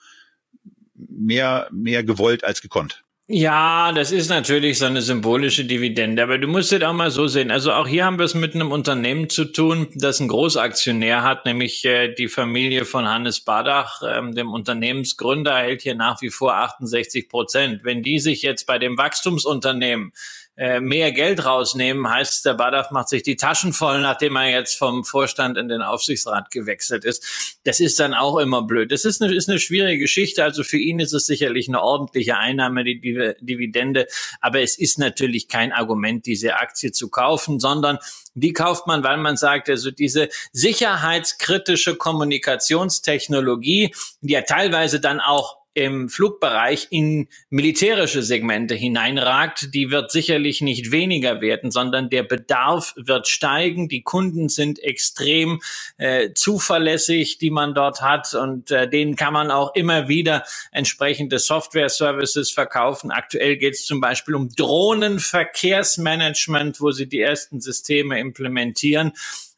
mehr, 1.08 1.68
mehr 1.70 2.04
gewollt 2.04 2.44
als 2.44 2.62
gekonnt. 2.62 3.04
Ja, 3.30 3.92
das 3.92 4.10
ist 4.10 4.30
natürlich 4.30 4.78
so 4.78 4.86
eine 4.86 5.02
symbolische 5.02 5.66
Dividende, 5.66 6.22
aber 6.22 6.38
du 6.38 6.48
musst 6.48 6.72
es 6.72 6.82
auch 6.82 6.94
mal 6.94 7.10
so 7.10 7.26
sehen. 7.26 7.50
Also 7.50 7.74
auch 7.74 7.86
hier 7.86 8.06
haben 8.06 8.16
wir 8.16 8.24
es 8.24 8.34
mit 8.34 8.54
einem 8.54 8.72
Unternehmen 8.72 9.28
zu 9.28 9.44
tun, 9.44 9.88
das 9.94 10.18
einen 10.18 10.30
Großaktionär 10.30 11.22
hat, 11.22 11.44
nämlich 11.44 11.84
äh, 11.84 12.08
die 12.14 12.28
Familie 12.28 12.86
von 12.86 13.06
Hannes 13.06 13.40
Badach, 13.40 14.00
ähm, 14.02 14.34
dem 14.34 14.50
Unternehmensgründer, 14.50 15.58
hält 15.58 15.82
hier 15.82 15.94
nach 15.94 16.22
wie 16.22 16.30
vor 16.30 16.54
68 16.54 17.28
Prozent. 17.28 17.84
Wenn 17.84 18.02
die 18.02 18.18
sich 18.18 18.40
jetzt 18.40 18.64
bei 18.64 18.78
dem 18.78 18.96
Wachstumsunternehmen 18.96 20.14
äh, 20.58 20.80
mehr 20.80 21.12
Geld 21.12 21.44
rausnehmen, 21.44 22.10
heißt, 22.10 22.44
der 22.44 22.54
Badaf 22.54 22.90
macht 22.90 23.08
sich 23.08 23.22
die 23.22 23.36
Taschen 23.36 23.72
voll, 23.72 24.00
nachdem 24.00 24.34
er 24.34 24.50
jetzt 24.50 24.76
vom 24.76 25.04
Vorstand 25.04 25.56
in 25.56 25.68
den 25.68 25.82
Aufsichtsrat 25.82 26.50
gewechselt 26.50 27.04
ist. 27.04 27.56
Das 27.62 27.78
ist 27.78 28.00
dann 28.00 28.12
auch 28.12 28.38
immer 28.38 28.62
blöd. 28.62 28.90
Das 28.90 29.04
ist 29.04 29.22
eine, 29.22 29.32
ist 29.32 29.48
eine 29.48 29.60
schwierige 29.60 30.00
Geschichte. 30.00 30.42
Also 30.42 30.64
für 30.64 30.78
ihn 30.78 30.98
ist 30.98 31.12
es 31.12 31.26
sicherlich 31.26 31.68
eine 31.68 31.80
ordentliche 31.80 32.38
Einnahme, 32.38 32.82
die, 32.82 33.00
die 33.00 33.34
Dividende. 33.40 34.08
Aber 34.40 34.60
es 34.60 34.76
ist 34.76 34.98
natürlich 34.98 35.46
kein 35.46 35.70
Argument, 35.70 36.26
diese 36.26 36.56
Aktie 36.56 36.90
zu 36.90 37.08
kaufen, 37.08 37.60
sondern 37.60 37.98
die 38.34 38.52
kauft 38.52 38.88
man, 38.88 39.04
weil 39.04 39.18
man 39.18 39.36
sagt, 39.36 39.68
also 39.68 39.92
diese 39.92 40.28
sicherheitskritische 40.50 41.94
Kommunikationstechnologie, 41.94 43.94
die 44.22 44.32
ja 44.32 44.42
teilweise 44.42 44.98
dann 44.98 45.20
auch 45.20 45.57
im 45.78 46.08
Flugbereich 46.08 46.88
in 46.90 47.28
militärische 47.50 48.22
Segmente 48.22 48.74
hineinragt, 48.74 49.74
die 49.74 49.90
wird 49.90 50.10
sicherlich 50.10 50.60
nicht 50.60 50.90
weniger 50.90 51.40
werden, 51.40 51.70
sondern 51.70 52.10
der 52.10 52.24
Bedarf 52.24 52.94
wird 52.96 53.28
steigen. 53.28 53.88
Die 53.88 54.02
Kunden 54.02 54.48
sind 54.48 54.82
extrem 54.82 55.60
äh, 55.96 56.30
zuverlässig, 56.34 57.38
die 57.38 57.50
man 57.50 57.74
dort 57.74 58.02
hat 58.02 58.34
und 58.34 58.70
äh, 58.70 58.88
denen 58.88 59.16
kann 59.16 59.32
man 59.32 59.50
auch 59.50 59.74
immer 59.74 60.08
wieder 60.08 60.44
entsprechende 60.72 61.38
Software-Services 61.38 62.50
verkaufen. 62.50 63.10
Aktuell 63.10 63.56
geht 63.56 63.74
es 63.74 63.86
zum 63.86 64.00
Beispiel 64.00 64.34
um 64.34 64.48
Drohnenverkehrsmanagement, 64.50 66.80
wo 66.80 66.90
sie 66.90 67.08
die 67.08 67.20
ersten 67.20 67.60
Systeme 67.60 68.18
implementieren. 68.18 69.12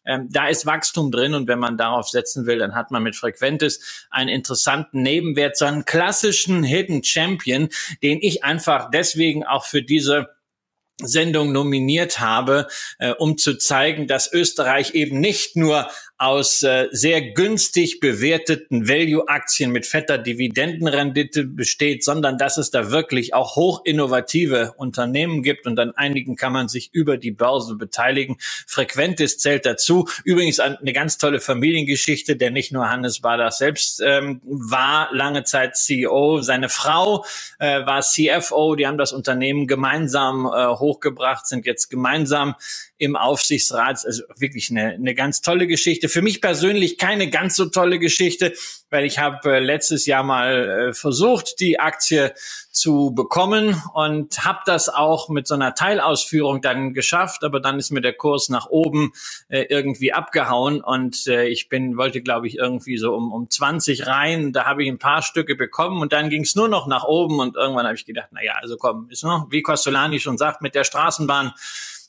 Ähm, 0.05 0.29
da 0.31 0.49
ist 0.49 0.67
Wachstum 0.67 1.11
drin 1.11 1.35
und 1.35 1.47
wenn 1.49 1.59
man 1.59 1.77
darauf 1.77 2.09
setzen 2.09 2.47
will, 2.47 2.59
dann 2.59 2.75
hat 2.75 2.91
man 2.91 3.03
mit 3.03 3.17
Frequentis 3.17 4.07
einen 4.11 4.29
interessanten 4.29 5.03
Nebenwert, 5.03 5.57
so 5.57 5.67
einen 5.67 5.85
klassischen 5.85 6.63
Hidden 6.63 7.05
Champion, 7.05 7.69
den 8.03 8.19
ich 8.21 8.45
einfach 8.45 8.91
deswegen 8.91 9.45
auch 9.45 9.65
für 9.67 9.83
diese 9.83 10.29
Sendung 11.03 11.53
nominiert 11.53 12.21
habe, 12.21 12.67
äh, 12.99 13.13
um 13.13 13.39
zu 13.39 13.57
zeigen, 13.57 14.07
dass 14.07 14.33
Österreich 14.33 14.95
eben 14.95 15.21
nicht 15.21 15.57
nur 15.57 15.89
aus 16.21 16.63
äh, 16.63 16.89
sehr 16.93 17.33
günstig 17.33 17.99
bewerteten 17.99 18.87
Value-Aktien 18.87 19.71
mit 19.73 19.87
fetter 19.87 20.19
Dividendenrendite 20.19 21.45
besteht, 21.45 22.05
sondern 22.05 22.37
dass 22.37 22.59
es 22.59 22.71
da 22.71 22.91
wirklich 22.91 23.33
auch 23.33 23.57
hoch 23.57 23.81
innovative 23.87 24.75
Unternehmen 24.77 25.43
gibt 25.43 25.67
und 25.67 25.81
an 25.81 25.93
einigen 25.93 26.37
kann 26.37 26.53
man 26.53 26.69
sich 26.69 26.93
über 26.93 27.17
die 27.17 27.31
Börse 27.31 27.75
beteiligen. 27.77 28.37
Frequentis 28.67 29.39
zählt 29.39 29.65
dazu. 29.65 30.09
Übrigens 30.23 30.61
eine 30.61 30.93
ganz 30.93 31.17
tolle 31.17 31.41
Familiengeschichte, 31.41 32.37
der 32.37 32.51
nicht 32.51 32.71
nur 32.71 32.91
Hannes 32.91 33.21
Bader 33.21 33.51
selbst 33.51 34.03
ähm, 34.05 34.43
war 34.45 35.09
lange 35.15 35.45
Zeit 35.45 35.79
CEO, 35.79 36.43
seine 36.43 36.69
Frau 36.69 37.25
äh, 37.59 37.87
war 37.87 38.03
CFO, 38.03 38.75
die 38.75 38.87
haben 38.87 38.99
das 38.99 39.15
Unternehmen 39.15 39.67
gemeinsam 39.67 40.45
äh, 40.45 40.67
hochgebracht, 40.67 41.47
sind 41.47 41.65
jetzt 41.65 41.89
gemeinsam 41.89 42.57
im 43.01 43.17
Aufsichtsrat. 43.17 44.05
Also 44.05 44.23
wirklich 44.37 44.71
eine, 44.71 44.93
eine 44.93 45.15
ganz 45.15 45.41
tolle 45.41 45.67
Geschichte. 45.67 46.09
Für 46.09 46.21
mich 46.21 46.41
persönlich 46.41 46.99
keine 46.99 47.31
ganz 47.31 47.57
so 47.57 47.65
tolle 47.65 47.99
Geschichte, 47.99 48.53
weil 48.91 49.07
ich 49.07 49.19
habe 49.19 49.57
äh, 49.57 49.59
letztes 49.59 50.05
Jahr 50.05 50.23
mal 50.23 50.89
äh, 50.91 50.93
versucht, 50.93 51.61
die 51.61 51.81
Aktie 51.81 52.35
zu 52.73 53.13
bekommen 53.15 53.83
und 53.95 54.45
habe 54.45 54.61
das 54.67 54.89
auch 54.89 55.31
mit 55.31 55.49
so 55.49 55.55
einer 55.55 55.75
Teilausführung 55.75 56.61
dann 56.61 56.93
geschafft, 56.93 57.43
aber 57.43 57.59
dann 57.59 57.79
ist 57.79 57.91
mir 57.91 58.03
der 58.03 58.13
Kurs 58.13 58.51
nach 58.51 58.67
oben 58.67 59.13
äh, 59.49 59.63
irgendwie 59.69 60.13
abgehauen 60.13 60.83
und 60.83 61.27
äh, 61.27 61.47
ich 61.47 61.69
bin 61.69 61.97
wollte 61.97 62.21
glaube 62.21 62.47
ich 62.47 62.59
irgendwie 62.59 62.97
so 62.99 63.15
um 63.15 63.33
um 63.33 63.51
20 63.51 64.07
rein, 64.07 64.53
da 64.53 64.67
habe 64.67 64.85
ich 64.85 64.91
ein 64.91 64.99
paar 64.99 65.23
Stücke 65.23 65.57
bekommen 65.57 66.01
und 66.01 66.13
dann 66.13 66.29
ging 66.29 66.43
es 66.43 66.55
nur 66.55 66.69
noch 66.69 66.87
nach 66.87 67.05
oben 67.05 67.41
und 67.41 67.57
irgendwann 67.57 67.87
habe 67.87 67.97
ich 67.97 68.05
gedacht, 68.05 68.29
na 68.31 68.43
ja, 68.43 68.55
also 68.61 68.77
komm, 68.77 69.09
ist 69.11 69.25
noch 69.25 69.49
wie 69.51 69.63
Costolani 69.63 70.21
schon 70.21 70.39
sagt 70.39 70.63
mit 70.63 70.75
der 70.75 70.85
Straßenbahn 70.85 71.53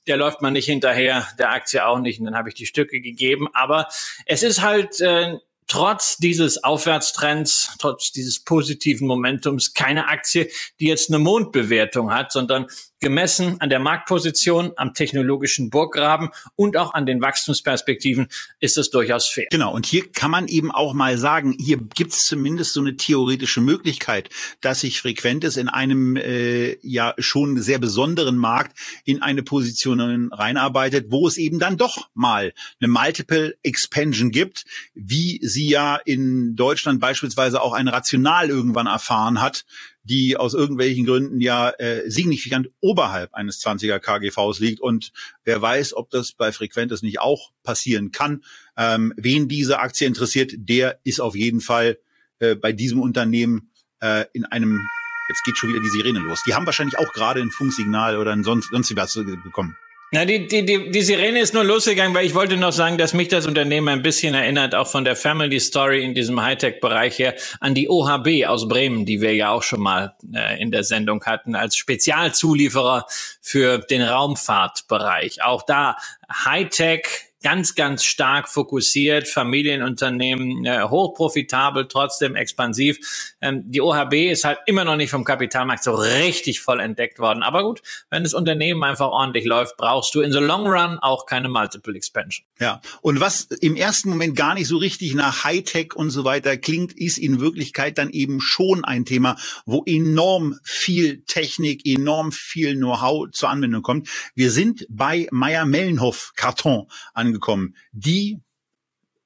der 0.08 0.18
läuft 0.18 0.42
man 0.42 0.54
nicht 0.54 0.66
hinterher, 0.66 1.28
der 1.38 1.52
Aktie 1.52 1.86
auch 1.86 2.00
nicht. 2.00 2.20
Und 2.20 2.26
dann 2.26 2.36
habe 2.36 2.50
ich 2.50 2.56
die 2.56 2.66
Stücke 2.66 3.02
gegeben. 3.02 3.48
Aber 3.54 3.88
es 4.26 4.44
ist 4.44 4.62
halt 4.62 5.00
äh, 5.02 5.38
trotz 5.68 6.18
dieses 6.18 6.64
Aufwärtstrends, 6.64 7.76
trotz 7.80 8.12
dieses 8.12 8.44
positiven 8.44 9.08
Momentums 9.08 9.74
keine 9.74 10.08
Aktie, 10.08 10.50
die 10.80 10.88
jetzt 10.88 11.10
eine 11.10 11.20
Mondbewertung 11.20 12.14
hat, 12.14 12.32
sondern 12.32 12.68
gemessen 13.02 13.60
an 13.60 13.70
der 13.70 13.80
Marktposition, 13.80 14.72
am 14.78 14.94
technologischen 14.94 15.70
Burggraben 15.70 16.30
und 16.56 16.78
auch 16.78 16.94
an 16.94 17.06
den 17.06 17.22
Wachstumsperspektiven 17.22 18.28
ist 18.60 18.78
es 18.78 18.90
durchaus 18.92 19.28
fair. 19.28 19.48
Genau, 19.52 19.74
und 19.74 19.86
hier 19.86 20.10
kann 20.12 20.32
man 20.32 20.48
eben 20.48 20.72
auch 20.72 20.94
mal 20.94 21.18
sagen, 21.18 21.56
hier 21.60 21.78
gibt 21.78 22.14
es 22.14 22.20
zumindest 22.20 22.74
so 22.74 22.80
eine 22.80 22.96
theoretische 22.96 23.60
Möglichkeit, 23.60 24.30
dass 24.62 24.82
sich 24.82 25.02
Frequentes 25.02 25.58
in 25.58 25.68
einem 25.68 26.16
äh, 26.16 26.78
ja 26.88 27.16
schon 27.18 27.60
sehr 27.62 27.80
besonderen 27.80 28.38
Markt 28.38 28.78
in 29.04 29.22
eine 29.22 29.44
Position 29.44 30.32
reinarbeitet, 30.32 31.08
wo 31.10 31.28
es 31.28 31.38
eben 31.38 31.60
dann 31.60 31.78
doch 31.78 32.10
mal 32.14 32.54
eine 32.80 32.88
Multiple 32.88 33.56
Expansion 33.64 34.32
gibt, 34.32 34.66
wie 34.94 35.40
sie 35.42 35.68
ja 35.68 35.96
in 35.96 36.56
Deutschland 36.56 37.00
beispielsweise 37.00 37.62
auch 37.62 37.74
ein 37.74 37.88
Rational 37.88 38.50
irgendwann 38.50 38.88
erfahren 38.88 39.42
hat, 39.42 39.66
die 40.04 40.38
aus 40.38 40.54
irgendwelchen 40.54 41.06
Gründen 41.06 41.40
ja 41.42 41.70
äh, 41.70 42.10
signifikant 42.10 42.70
oberhalb 42.80 43.34
eines 43.34 43.64
20er 43.64 44.00
KGVs 44.00 44.60
liegt. 44.60 44.80
Und 44.80 45.12
wer 45.44 45.62
weiß, 45.62 45.94
ob 45.96 46.10
das 46.10 46.34
bei 46.34 46.52
Frequentes 46.52 47.02
nicht 47.02 47.20
auch 47.20 47.52
passieren 47.64 48.12
kann. 48.12 48.44
Ähm, 48.78 49.14
wen 49.18 49.48
diese 49.48 49.80
Aktie 49.80 50.08
interessiert, 50.08 50.54
der 50.56 51.00
ist 51.04 51.22
auf 51.22 51.36
jeden 51.36 51.62
Fall 51.62 52.00
äh, 52.40 52.56
bei 52.56 52.72
diesem 52.72 53.00
Unternehmen 53.00 53.72
äh, 54.00 54.26
in 54.34 54.46
einem, 54.46 54.82
jetzt 55.30 55.44
geht 55.44 55.58
schon 55.58 55.70
wieder 55.70 55.82
die 55.82 55.90
Sirene 55.90 56.20
los. 56.20 56.42
Die 56.46 56.54
haben 56.54 56.66
wahrscheinlich 56.66 56.98
auch 56.98 57.14
gerade 57.14 57.42
ein 57.42 57.52
Funksignal 57.52 58.18
oder 58.18 58.32
ein 58.32 58.44
sonst, 58.44 58.70
sonst 58.72 58.96
was 58.96 59.14
bekommen. 59.14 59.78
Na, 60.14 60.26
die, 60.26 60.46
die, 60.46 60.66
die, 60.66 60.92
die 60.92 61.02
Sirene 61.04 61.40
ist 61.40 61.54
nur 61.54 61.64
losgegangen, 61.64 62.14
weil 62.14 62.26
ich 62.26 62.34
wollte 62.34 62.58
noch 62.58 62.74
sagen, 62.74 62.98
dass 62.98 63.14
mich 63.14 63.30
das 63.30 63.48
Unternehmen 63.48 63.88
ein 63.88 64.02
bisschen 64.02 64.34
erinnert, 64.34 64.76
auch 64.76 64.88
von 64.88 65.06
der 65.06 65.16
Family 65.16 65.58
Story 65.62 66.04
in 66.04 66.14
diesem 66.14 66.42
Hightech-Bereich 66.42 67.18
her, 67.18 67.36
an 67.62 67.76
die 67.76 67.88
OHB 67.88 68.46
aus 68.46 68.68
Bremen, 68.68 69.06
die 69.06 69.22
wir 69.22 69.34
ja 69.34 69.52
auch 69.52 69.64
schon 69.64 69.80
mal 69.80 70.14
äh, 70.34 70.62
in 70.62 70.70
der 70.70 70.84
Sendung 70.84 71.24
hatten, 71.24 71.56
als 71.56 71.78
Spezialzulieferer 71.78 73.06
für 73.40 73.78
den 73.78 74.02
Raumfahrtbereich. 74.02 75.44
Auch 75.44 75.62
da 75.62 75.96
Hightech, 76.30 77.31
ganz, 77.42 77.76
ganz 77.76 78.04
stark 78.04 78.48
fokussiert, 78.48 79.28
Familienunternehmen, 79.28 80.66
äh, 80.66 80.84
hochprofitabel, 80.84 81.88
trotzdem 81.88 82.36
expansiv. 82.36 83.36
Ähm, 83.42 83.64
die 83.66 83.82
OHB 83.82 84.32
ist 84.32 84.44
halt 84.44 84.60
immer 84.66 84.84
noch 84.84 84.96
nicht 84.96 85.10
vom 85.10 85.24
Kapitalmarkt 85.24 85.84
so 85.84 85.94
richtig 85.94 86.62
voll 86.62 86.80
entdeckt 86.80 87.20
worden. 87.20 87.44
Aber 87.44 87.64
gut, 87.64 87.82
wenn 88.10 88.24
das 88.24 88.34
Unternehmen 88.34 88.84
einfach 88.84 89.08
ordentlich 89.08 89.46
läuft, 89.46 89.78
brauchst 89.78 90.14
du 90.14 90.22
in 90.22 90.32
the 90.32 90.40
long 90.40 90.68
run 90.68 91.00
auch 91.00 91.26
keine 91.26 91.50
Multiple 91.50 91.96
Expansion. 91.96 92.46
Ja, 92.60 92.82
und 93.02 93.20
was 93.20 93.46
im 93.46 93.76
ersten 93.76 94.10
Moment 94.10 94.36
gar 94.36 94.54
nicht 94.54 94.68
so 94.68 94.78
richtig 94.78 95.16
nach 95.16 95.44
Hightech 95.44 95.96
und 95.96 96.12
so 96.12 96.24
weiter 96.24 96.58
klingt, 96.58 96.94
ist 96.94 97.18
in 97.18 97.40
Wirklichkeit 97.40 97.98
dann 97.98 98.12
eben 98.12 98.40
schon 98.40 98.86
ein 98.86 99.06
Thema, 99.06 99.36
wo 99.66 99.84
enorm 99.86 100.60
viel 100.64 101.24
Technik, 101.26 101.86
enorm 101.86 102.32
viel 102.32 102.76
Know-how 102.76 103.32
zur 103.32 103.50
Anwendung 103.50 103.82
kommt. 103.82 104.10
Wir 104.36 104.52
sind 104.52 104.86
bei 104.90 105.28
Meyer-Mellenhoff 105.32 106.34
Karton 106.36 106.88
an 107.14 107.31
angekommen, 107.32 107.76
die 107.92 108.40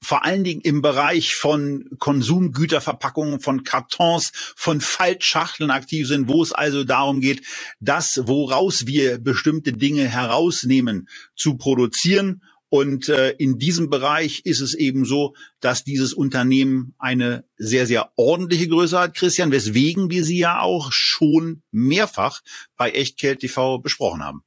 vor 0.02 0.24
allen 0.24 0.44
Dingen 0.44 0.62
im 0.62 0.84
Bereich 0.84 1.34
von 1.34 1.90
Konsumgüterverpackungen, 1.98 3.40
von 3.40 3.64
Kartons, 3.64 4.32
von 4.56 4.80
Faltschachteln 4.80 5.72
aktiv 5.72 6.08
sind, 6.08 6.28
wo 6.28 6.44
es 6.44 6.52
also 6.52 6.84
darum 6.84 7.22
geht, 7.22 7.42
das, 7.80 8.22
woraus 8.26 8.86
wir 8.86 9.18
bestimmte 9.18 9.74
Dinge 9.74 10.08
herausnehmen, 10.08 11.10
zu 11.36 11.58
produzieren. 11.58 12.44
Und 12.70 13.10
äh, 13.10 13.32
in 13.32 13.58
diesem 13.58 13.90
Bereich 13.90 14.42
ist 14.44 14.60
es 14.60 14.76
eben 14.76 15.06
so, 15.06 15.34
dass 15.60 15.84
dieses 15.84 16.14
Unternehmen 16.14 16.94
eine 17.00 17.46
sehr, 17.58 17.88
sehr 17.88 18.12
ordentliche 18.16 18.68
Größe 18.68 19.00
hat, 19.00 19.16
Christian, 19.16 19.52
weswegen 19.52 20.12
wir 20.12 20.24
sie 20.24 20.38
ja 20.38 20.60
auch 20.60 20.92
schon 20.92 21.64
mehrfach 21.72 22.42
bei 22.78 22.92
Echtgeld 22.92 23.40
TV 23.40 23.80
besprochen 23.80 24.24
haben. 24.24 24.44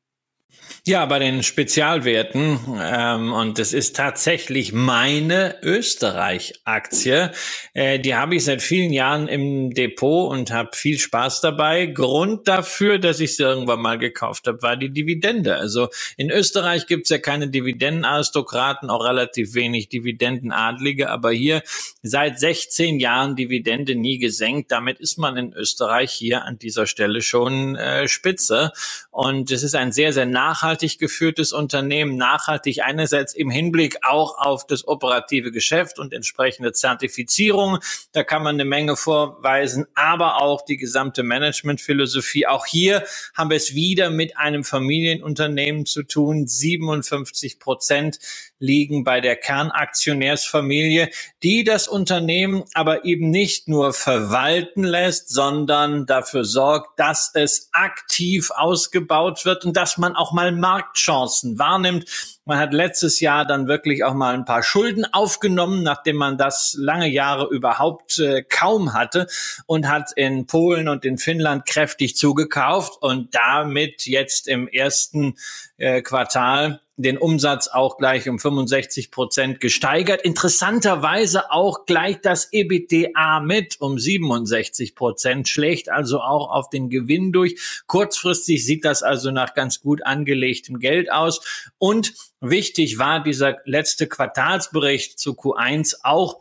Ja, 0.86 1.04
bei 1.04 1.18
den 1.18 1.42
Spezialwerten, 1.42 2.58
ähm, 2.80 3.32
und 3.32 3.58
das 3.58 3.74
ist 3.74 3.94
tatsächlich 3.94 4.72
meine 4.72 5.56
Österreich-Aktie, 5.62 7.30
äh, 7.74 7.98
die 7.98 8.14
habe 8.14 8.36
ich 8.36 8.44
seit 8.44 8.62
vielen 8.62 8.92
Jahren 8.92 9.28
im 9.28 9.74
Depot 9.74 10.30
und 10.30 10.50
habe 10.50 10.70
viel 10.74 10.98
Spaß 10.98 11.42
dabei. 11.42 11.86
Grund 11.86 12.48
dafür, 12.48 12.98
dass 12.98 13.20
ich 13.20 13.36
sie 13.36 13.42
irgendwann 13.42 13.82
mal 13.82 13.98
gekauft 13.98 14.46
habe, 14.46 14.62
war 14.62 14.76
die 14.76 14.90
Dividende. 14.90 15.56
Also 15.56 15.88
in 16.16 16.30
Österreich 16.30 16.86
gibt's 16.86 17.10
ja 17.10 17.18
keine 17.18 17.48
Dividendenaristokraten, 17.48 18.88
auch 18.88 19.04
relativ 19.04 19.54
wenig 19.54 19.90
Dividendenadlige, 19.90 21.10
aber 21.10 21.32
hier 21.32 21.62
seit 22.02 22.40
16 22.40 22.98
Jahren 22.98 23.36
Dividende 23.36 23.94
nie 23.94 24.18
gesenkt. 24.18 24.72
Damit 24.72 25.00
ist 25.00 25.18
man 25.18 25.36
in 25.36 25.52
Österreich 25.52 26.12
hier 26.12 26.44
an 26.44 26.58
dieser 26.58 26.86
Stelle 26.86 27.20
schon 27.20 27.76
äh, 27.76 28.08
spitze. 28.08 28.72
Und 29.10 29.50
es 29.50 29.62
ist 29.62 29.74
ein 29.74 29.92
sehr, 29.92 30.12
sehr 30.12 30.26
nachhaltiges 30.26 30.57
nachhaltig 30.58 30.98
geführtes 30.98 31.52
Unternehmen, 31.52 32.16
nachhaltig 32.16 32.82
einerseits 32.82 33.32
im 33.32 33.48
Hinblick 33.48 33.98
auch 34.02 34.38
auf 34.38 34.66
das 34.66 34.88
operative 34.88 35.52
Geschäft 35.52 36.00
und 36.00 36.12
entsprechende 36.12 36.72
Zertifizierung. 36.72 37.78
Da 38.12 38.24
kann 38.24 38.42
man 38.42 38.56
eine 38.56 38.64
Menge 38.64 38.96
vorweisen, 38.96 39.86
aber 39.94 40.42
auch 40.42 40.64
die 40.64 40.76
gesamte 40.76 41.22
Managementphilosophie. 41.22 42.48
Auch 42.48 42.66
hier 42.66 43.04
haben 43.34 43.50
wir 43.50 43.56
es 43.56 43.74
wieder 43.74 44.10
mit 44.10 44.36
einem 44.36 44.64
Familienunternehmen 44.64 45.86
zu 45.86 46.02
tun. 46.02 46.48
57 46.48 47.60
Prozent 47.60 48.18
liegen 48.58 49.04
bei 49.04 49.20
der 49.20 49.36
Kernaktionärsfamilie, 49.36 51.10
die 51.42 51.64
das 51.64 51.88
Unternehmen 51.88 52.64
aber 52.74 53.04
eben 53.04 53.30
nicht 53.30 53.68
nur 53.68 53.92
verwalten 53.92 54.84
lässt, 54.84 55.28
sondern 55.28 56.06
dafür 56.06 56.44
sorgt, 56.44 56.98
dass 56.98 57.30
es 57.34 57.68
aktiv 57.72 58.50
ausgebaut 58.50 59.44
wird 59.44 59.64
und 59.64 59.76
dass 59.76 59.98
man 59.98 60.16
auch 60.16 60.32
mal 60.32 60.52
Marktchancen 60.52 61.58
wahrnimmt. 61.58 62.06
Man 62.44 62.58
hat 62.58 62.72
letztes 62.72 63.20
Jahr 63.20 63.44
dann 63.44 63.68
wirklich 63.68 64.04
auch 64.04 64.14
mal 64.14 64.34
ein 64.34 64.46
paar 64.46 64.62
Schulden 64.62 65.04
aufgenommen, 65.12 65.82
nachdem 65.82 66.16
man 66.16 66.38
das 66.38 66.74
lange 66.78 67.08
Jahre 67.08 67.46
überhaupt 67.50 68.18
äh, 68.18 68.42
kaum 68.42 68.94
hatte 68.94 69.26
und 69.66 69.86
hat 69.86 70.12
in 70.16 70.46
Polen 70.46 70.88
und 70.88 71.04
in 71.04 71.18
Finnland 71.18 71.66
kräftig 71.66 72.16
zugekauft 72.16 73.02
und 73.02 73.34
damit 73.34 74.06
jetzt 74.06 74.48
im 74.48 74.66
ersten 74.66 75.36
äh, 75.76 76.00
Quartal 76.00 76.80
den 76.98 77.16
Umsatz 77.16 77.68
auch 77.68 77.96
gleich 77.96 78.28
um 78.28 78.38
65 78.38 79.12
Prozent 79.12 79.60
gesteigert. 79.60 80.20
Interessanterweise 80.22 81.50
auch 81.52 81.86
gleich 81.86 82.20
das 82.20 82.52
EBITDA 82.52 83.40
mit 83.40 83.80
um 83.80 83.98
67 83.98 84.96
Prozent, 84.96 85.48
schlägt 85.48 85.88
also 85.88 86.20
auch 86.20 86.50
auf 86.50 86.68
den 86.70 86.90
Gewinn 86.90 87.32
durch. 87.32 87.82
Kurzfristig 87.86 88.66
sieht 88.66 88.84
das 88.84 89.04
also 89.04 89.30
nach 89.30 89.54
ganz 89.54 89.80
gut 89.80 90.04
angelegtem 90.04 90.80
Geld 90.80 91.10
aus. 91.12 91.40
Und 91.78 92.14
wichtig 92.40 92.98
war 92.98 93.22
dieser 93.22 93.58
letzte 93.64 94.08
Quartalsbericht 94.08 95.20
zu 95.20 95.32
Q1 95.32 95.98
auch, 96.02 96.40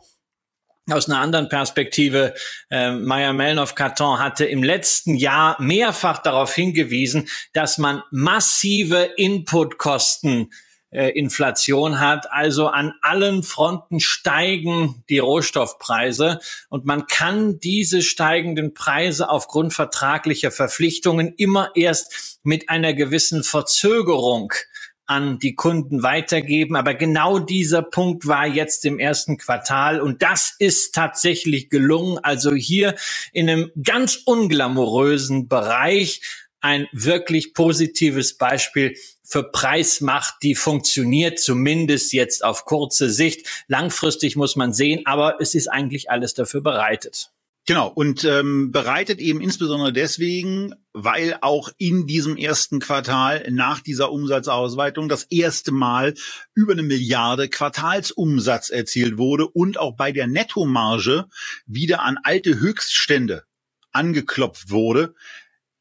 aus 0.90 1.08
einer 1.08 1.20
anderen 1.20 1.48
Perspektive, 1.48 2.34
äh, 2.70 2.90
Meyer 2.92 3.32
Melnoff 3.32 3.74
Carton 3.74 4.18
hatte 4.18 4.44
im 4.44 4.62
letzten 4.62 5.14
Jahr 5.14 5.60
mehrfach 5.60 6.18
darauf 6.18 6.54
hingewiesen, 6.54 7.28
dass 7.52 7.78
man 7.78 8.02
massive 8.10 9.10
Inputkosten 9.16 10.50
äh, 10.90 11.10
Inflation 11.10 12.00
hat. 12.00 12.30
Also 12.32 12.68
an 12.68 12.94
allen 13.02 13.42
Fronten 13.42 14.00
steigen 14.00 15.04
die 15.08 15.18
Rohstoffpreise 15.18 16.40
und 16.70 16.86
man 16.86 17.06
kann 17.06 17.60
diese 17.60 18.02
steigenden 18.02 18.74
Preise 18.74 19.28
aufgrund 19.28 19.74
vertraglicher 19.74 20.50
Verpflichtungen 20.50 21.34
immer 21.36 21.72
erst 21.74 22.38
mit 22.42 22.70
einer 22.70 22.94
gewissen 22.94 23.44
Verzögerung 23.44 24.52
an 25.08 25.38
die 25.38 25.54
Kunden 25.54 26.02
weitergeben. 26.02 26.76
Aber 26.76 26.94
genau 26.94 27.38
dieser 27.38 27.82
Punkt 27.82 28.28
war 28.28 28.46
jetzt 28.46 28.84
im 28.84 29.00
ersten 29.00 29.38
Quartal 29.38 30.00
und 30.00 30.22
das 30.22 30.54
ist 30.58 30.94
tatsächlich 30.94 31.70
gelungen. 31.70 32.18
Also 32.22 32.54
hier 32.54 32.94
in 33.32 33.48
einem 33.48 33.72
ganz 33.82 34.20
unglamourösen 34.24 35.48
Bereich 35.48 36.20
ein 36.60 36.86
wirklich 36.92 37.54
positives 37.54 38.36
Beispiel 38.36 38.96
für 39.22 39.44
Preismacht, 39.44 40.36
die 40.42 40.54
funktioniert, 40.54 41.38
zumindest 41.38 42.12
jetzt 42.12 42.44
auf 42.44 42.64
kurze 42.64 43.10
Sicht. 43.10 43.64
Langfristig 43.68 44.36
muss 44.36 44.56
man 44.56 44.72
sehen, 44.72 45.02
aber 45.06 45.40
es 45.40 45.54
ist 45.54 45.68
eigentlich 45.68 46.10
alles 46.10 46.34
dafür 46.34 46.62
bereitet. 46.62 47.30
Genau, 47.68 47.88
und 47.88 48.24
ähm, 48.24 48.72
bereitet 48.72 49.20
eben 49.20 49.42
insbesondere 49.42 49.92
deswegen, 49.92 50.74
weil 50.94 51.36
auch 51.42 51.68
in 51.76 52.06
diesem 52.06 52.38
ersten 52.38 52.78
Quartal 52.78 53.46
nach 53.50 53.80
dieser 53.80 54.10
Umsatzausweitung 54.10 55.10
das 55.10 55.24
erste 55.24 55.70
Mal 55.70 56.14
über 56.54 56.72
eine 56.72 56.82
Milliarde 56.82 57.50
Quartalsumsatz 57.50 58.70
erzielt 58.70 59.18
wurde 59.18 59.46
und 59.46 59.76
auch 59.76 59.96
bei 59.96 60.12
der 60.12 60.28
Nettomarge 60.28 61.26
wieder 61.66 62.00
an 62.00 62.16
alte 62.22 62.58
Höchststände 62.58 63.44
angeklopft 63.92 64.70
wurde. 64.70 65.14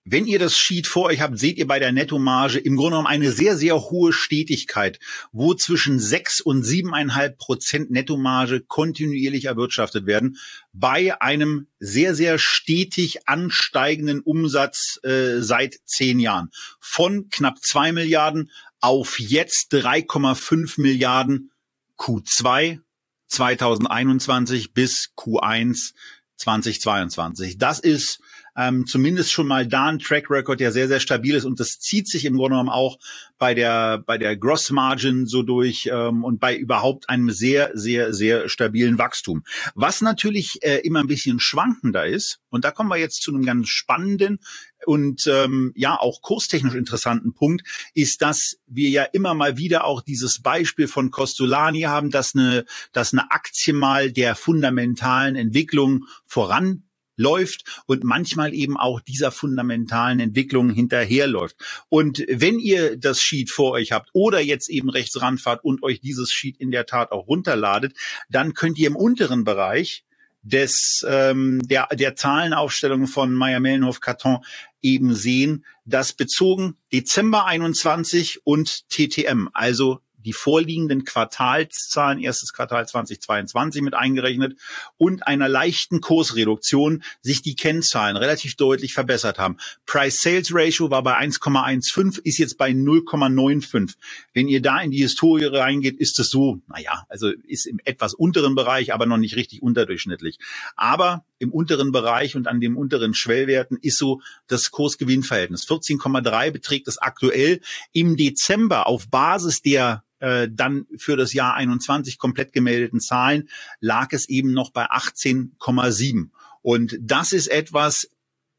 Wenn 0.10 0.26
ihr 0.26 0.40
das 0.40 0.58
Sheet 0.58 0.88
vor 0.88 1.08
euch 1.08 1.20
habt, 1.20 1.38
seht 1.38 1.58
ihr 1.58 1.68
bei 1.68 1.80
der 1.80 1.92
Nettomarge 1.92 2.60
im 2.60 2.78
Grunde 2.78 2.92
genommen 2.92 3.08
eine 3.08 3.34
sehr, 3.34 3.58
sehr 3.58 3.76
hohe 3.76 4.14
Stetigkeit, 4.14 5.00
wo 5.34 5.54
zwischen 5.54 6.00
sechs 6.00 6.40
und 6.40 6.64
siebeneinhalb 6.64 7.38
Prozent 7.38 7.92
Nettomarge 7.92 8.62
kontinuierlich 8.62 9.46
erwirtschaftet 9.46 10.06
werden, 10.06 10.38
bei 10.72 11.22
einem 11.22 11.68
sehr, 11.80 12.16
sehr 12.16 12.40
stetig 12.40 13.28
ansteigenden 13.28 14.22
Umsatz 14.22 14.98
äh, 15.04 15.42
seit 15.42 15.76
zehn 15.84 16.22
Jahren. 16.22 16.52
Von 16.80 17.28
knapp 17.28 17.60
zwei 17.62 17.92
Milliarden 17.92 18.50
auf 18.80 19.20
jetzt 19.20 19.74
3,5 19.74 20.80
Milliarden 20.80 21.52
Q2 21.98 22.80
2021 23.28 24.72
bis 24.72 25.12
Q1 25.18 25.92
2022. 26.38 27.58
Das 27.58 27.80
ist 27.80 28.22
ähm, 28.58 28.88
zumindest 28.88 29.32
schon 29.32 29.48
mal 29.48 29.68
da 29.68 29.86
ein 29.86 30.00
Track 30.00 30.30
Record, 30.30 30.60
der 30.60 30.72
sehr, 30.72 30.88
sehr 30.88 31.00
stabil 31.00 31.36
ist 31.36 31.46
und 31.46 31.60
das 31.60 31.80
zieht 31.80 32.08
sich 32.08 32.26
im 32.26 32.36
Grunde 32.36 32.56
genommen 32.56 32.70
auch 32.70 32.98
bei 33.38 33.54
der, 33.54 34.00
bei 34.00 34.18
der 34.18 34.36
Gross 34.36 34.72
Margin 34.72 35.28
so 35.28 35.44
durch 35.44 35.90
ähm, 35.92 36.24
und 36.24 36.40
bei 36.40 36.56
überhaupt 36.56 37.10
einem 37.10 37.30
sehr, 37.30 37.72
sehr, 37.76 38.14
sehr 38.14 38.50
stabilen 38.50 38.98
Wachstum. 38.98 39.44
Was 39.76 40.02
natürlich 40.02 40.64
äh, 40.64 40.78
immer 40.78 41.02
ein 41.02 41.08
bisschen 41.08 41.40
schwankender 41.40 42.08
ist, 42.08 42.40
und 42.50 42.66
da 42.66 42.72
kommen 42.72 42.90
wir 42.90 42.98
jetzt 42.98 43.22
zu 43.22 43.32
einem 43.32 43.46
ganz 43.46 43.68
spannenden 43.68 44.40
und 44.86 45.28
ähm, 45.28 45.74
ja 45.76 46.00
auch 46.00 46.22
kurstechnisch 46.22 46.76
interessanten 46.76 47.34
Punkt, 47.34 47.64
ist, 47.94 48.22
dass 48.22 48.58
wir 48.66 48.90
ja 48.90 49.04
immer 49.04 49.34
mal 49.34 49.58
wieder 49.58 49.86
auch 49.86 50.02
dieses 50.02 50.42
Beispiel 50.42 50.88
von 50.88 51.12
Costolani 51.12 51.82
haben, 51.82 52.10
dass 52.10 52.34
eine, 52.34 52.66
dass 52.94 53.14
eine 53.14 53.30
Aktie 53.32 53.74
mal 53.74 54.12
der 54.12 54.36
fundamentalen 54.36 55.36
Entwicklung 55.36 56.06
voran 56.26 56.87
läuft 57.18 57.84
und 57.88 58.04
manchmal 58.04 58.54
eben 58.54 58.78
auch 58.78 59.02
dieser 59.02 59.32
fundamentalen 59.32 60.22
Entwicklung 60.22 60.70
hinterherläuft. 60.70 61.58
Und 61.90 62.24
wenn 62.30 62.60
ihr 62.60 62.96
das 62.96 63.22
Sheet 63.22 63.52
vor 63.52 63.72
euch 63.72 63.92
habt 63.92 64.10
oder 64.14 64.40
jetzt 64.40 64.70
eben 64.70 64.90
rechts 64.90 65.22
ranfahrt 65.22 65.64
und 65.64 65.84
euch 65.84 66.00
dieses 66.00 66.32
Sheet 66.32 66.58
in 66.58 66.72
der 66.72 66.86
Tat 66.86 67.12
auch 67.12 67.28
runterladet, 67.28 67.94
dann 68.30 68.54
könnt 68.54 68.78
ihr 68.78 68.88
im 68.88 68.96
unteren 68.96 69.44
Bereich 69.44 70.06
des 70.44 71.04
ähm, 71.08 71.60
der 71.68 71.88
der 71.88 72.16
Zahlenaufstellung 72.16 73.08
von 73.08 73.34
Meyer 73.34 73.60
Mellenhof 73.60 74.00
Karton 74.00 74.40
eben 74.82 75.14
sehen, 75.14 75.66
dass 75.84 76.14
bezogen 76.14 76.78
Dezember 76.94 77.46
21 77.46 78.46
und 78.46 78.88
TTM, 78.90 79.50
also 79.54 80.00
die 80.28 80.34
vorliegenden 80.34 81.06
Quartalszahlen, 81.06 82.20
erstes 82.20 82.52
Quartal 82.52 82.86
2022 82.86 83.82
mit 83.82 83.94
eingerechnet 83.94 84.58
und 84.98 85.26
einer 85.26 85.48
leichten 85.48 86.02
Kursreduktion 86.02 87.02
sich 87.22 87.42
die 87.42 87.56
Kennzahlen 87.56 88.18
relativ 88.18 88.58
deutlich 88.58 88.94
verbessert 88.94 89.40
haben. 89.40 89.56
Price-Sales-Ratio 89.86 90.92
war 90.92 91.02
bei 91.02 91.18
1,15, 91.18 92.20
ist 92.26 92.40
jetzt 92.40 92.58
bei 92.58 92.72
0,95. 92.72 93.96
Wenn 94.34 94.50
ihr 94.50 94.62
da 94.62 94.82
in 94.82 94.92
die 94.92 94.98
Historie 94.98 95.46
reingeht, 95.46 95.98
ist 95.98 96.20
es 96.20 96.30
so, 96.30 96.60
naja, 96.68 97.06
also 97.08 97.32
ist 97.48 97.66
im 97.66 97.80
etwas 97.86 98.14
unteren 98.14 98.54
Bereich, 98.54 98.94
aber 98.94 99.06
noch 99.06 99.16
nicht 99.16 99.38
richtig 99.38 99.62
unterdurchschnittlich. 99.62 100.40
Aber 100.76 101.24
im 101.40 101.54
unteren 101.54 101.94
Bereich 101.94 102.36
und 102.36 102.48
an 102.48 102.60
dem 102.60 102.76
unteren 102.76 103.14
Schwellwerten 103.14 103.78
ist 103.82 103.98
so 103.98 104.22
das 104.48 104.72
Kursgewinnverhältnis. 104.72 105.66
14,3 105.70 106.52
beträgt 106.52 106.90
es 106.90 106.98
aktuell. 106.98 107.62
Im 107.94 108.18
Dezember 108.18 108.88
auf 108.88 109.08
Basis 109.08 109.62
der 109.62 110.04
äh, 110.20 110.48
dann 110.52 110.86
für 110.98 111.16
das 111.16 111.34
Jahr 111.34 111.56
21 111.56 112.18
komplett 112.18 112.54
gemeldeten 112.54 113.00
Zahlen 113.00 113.50
lag 113.80 114.12
es 114.12 114.30
eben 114.30 114.52
noch 114.54 114.72
bei 114.72 114.90
18,7. 114.90 116.30
Und 116.62 116.98
das 117.02 117.32
ist 117.32 117.48
etwas 117.48 118.10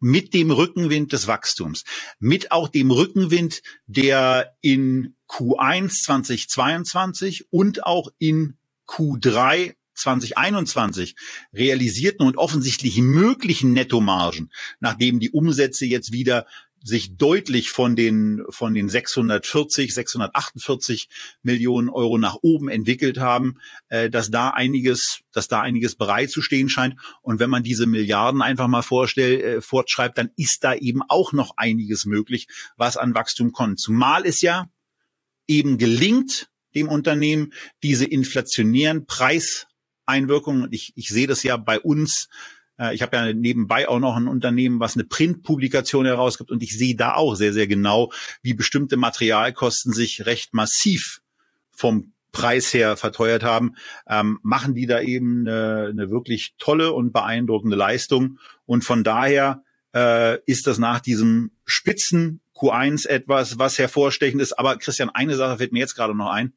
mit 0.00 0.34
dem 0.34 0.50
Rückenwind 0.50 1.12
des 1.12 1.26
Wachstums, 1.26 1.84
mit 2.20 2.52
auch 2.52 2.68
dem 2.68 2.90
Rückenwind, 2.90 3.62
der 3.86 4.54
in 4.60 5.16
Q1 5.28 6.04
2022 6.04 7.46
und 7.50 7.84
auch 7.84 8.10
in 8.18 8.56
Q3 8.86 9.74
2021 9.94 11.16
realisierten 11.52 12.26
und 12.26 12.36
offensichtlich 12.36 12.98
möglichen 12.98 13.72
Nettomargen, 13.72 14.50
nachdem 14.80 15.18
die 15.18 15.30
Umsätze 15.30 15.86
jetzt 15.86 16.12
wieder 16.12 16.46
sich 16.82 17.16
deutlich 17.16 17.70
von 17.70 17.96
den, 17.96 18.44
von 18.50 18.74
den 18.74 18.88
640, 18.88 19.94
648 19.94 21.08
Millionen 21.42 21.88
Euro 21.88 22.18
nach 22.18 22.36
oben 22.42 22.68
entwickelt 22.68 23.18
haben, 23.18 23.58
äh, 23.88 24.10
dass 24.10 24.30
da 24.30 24.50
einiges, 24.50 25.20
dass 25.32 25.48
da 25.48 25.60
einiges 25.60 25.96
bereit 25.96 26.30
zu 26.30 26.42
stehen 26.42 26.68
scheint. 26.68 26.96
Und 27.22 27.40
wenn 27.40 27.50
man 27.50 27.62
diese 27.62 27.86
Milliarden 27.86 28.42
einfach 28.42 28.68
mal 28.68 28.82
vorstellt, 28.82 29.42
äh, 29.42 29.60
fortschreibt, 29.60 30.18
dann 30.18 30.30
ist 30.36 30.64
da 30.64 30.74
eben 30.74 31.02
auch 31.08 31.32
noch 31.32 31.56
einiges 31.56 32.04
möglich, 32.04 32.48
was 32.76 32.96
an 32.96 33.14
Wachstum 33.14 33.52
kommt. 33.52 33.80
Zumal 33.80 34.24
es 34.24 34.40
ja 34.40 34.70
eben 35.46 35.78
gelingt, 35.78 36.50
dem 36.74 36.88
Unternehmen 36.88 37.52
diese 37.82 38.04
inflationären 38.04 39.06
Preiseinwirkungen, 39.06 40.68
ich, 40.70 40.92
ich 40.96 41.08
sehe 41.08 41.26
das 41.26 41.42
ja 41.42 41.56
bei 41.56 41.80
uns, 41.80 42.28
ich 42.92 43.02
habe 43.02 43.16
ja 43.16 43.32
nebenbei 43.32 43.88
auch 43.88 43.98
noch 43.98 44.16
ein 44.16 44.28
Unternehmen, 44.28 44.80
was 44.80 44.94
eine 44.94 45.04
Printpublikation 45.04 46.06
herausgibt 46.06 46.50
und 46.50 46.62
ich 46.62 46.76
sehe 46.76 46.94
da 46.94 47.14
auch 47.14 47.34
sehr, 47.34 47.52
sehr 47.52 47.66
genau, 47.66 48.12
wie 48.42 48.54
bestimmte 48.54 48.96
Materialkosten 48.96 49.92
sich 49.92 50.26
recht 50.26 50.54
massiv 50.54 51.20
vom 51.70 52.12
Preis 52.32 52.72
her 52.74 52.96
verteuert 52.96 53.42
haben, 53.42 53.74
ähm, 54.08 54.38
machen 54.42 54.74
die 54.74 54.86
da 54.86 55.00
eben 55.00 55.48
eine, 55.48 55.88
eine 55.90 56.10
wirklich 56.10 56.54
tolle 56.58 56.92
und 56.92 57.12
beeindruckende 57.12 57.76
Leistung. 57.76 58.38
Und 58.66 58.84
von 58.84 59.02
daher 59.02 59.62
äh, 59.94 60.38
ist 60.44 60.66
das 60.66 60.78
nach 60.78 61.00
diesem 61.00 61.52
Spitzen 61.64 62.40
Q1 62.54 63.08
etwas, 63.08 63.58
was 63.58 63.78
hervorstechend 63.78 64.42
ist. 64.42 64.58
Aber 64.58 64.76
Christian, 64.76 65.10
eine 65.10 65.36
Sache 65.36 65.58
fällt 65.58 65.72
mir 65.72 65.80
jetzt 65.80 65.94
gerade 65.94 66.14
noch 66.14 66.30
ein 66.30 66.52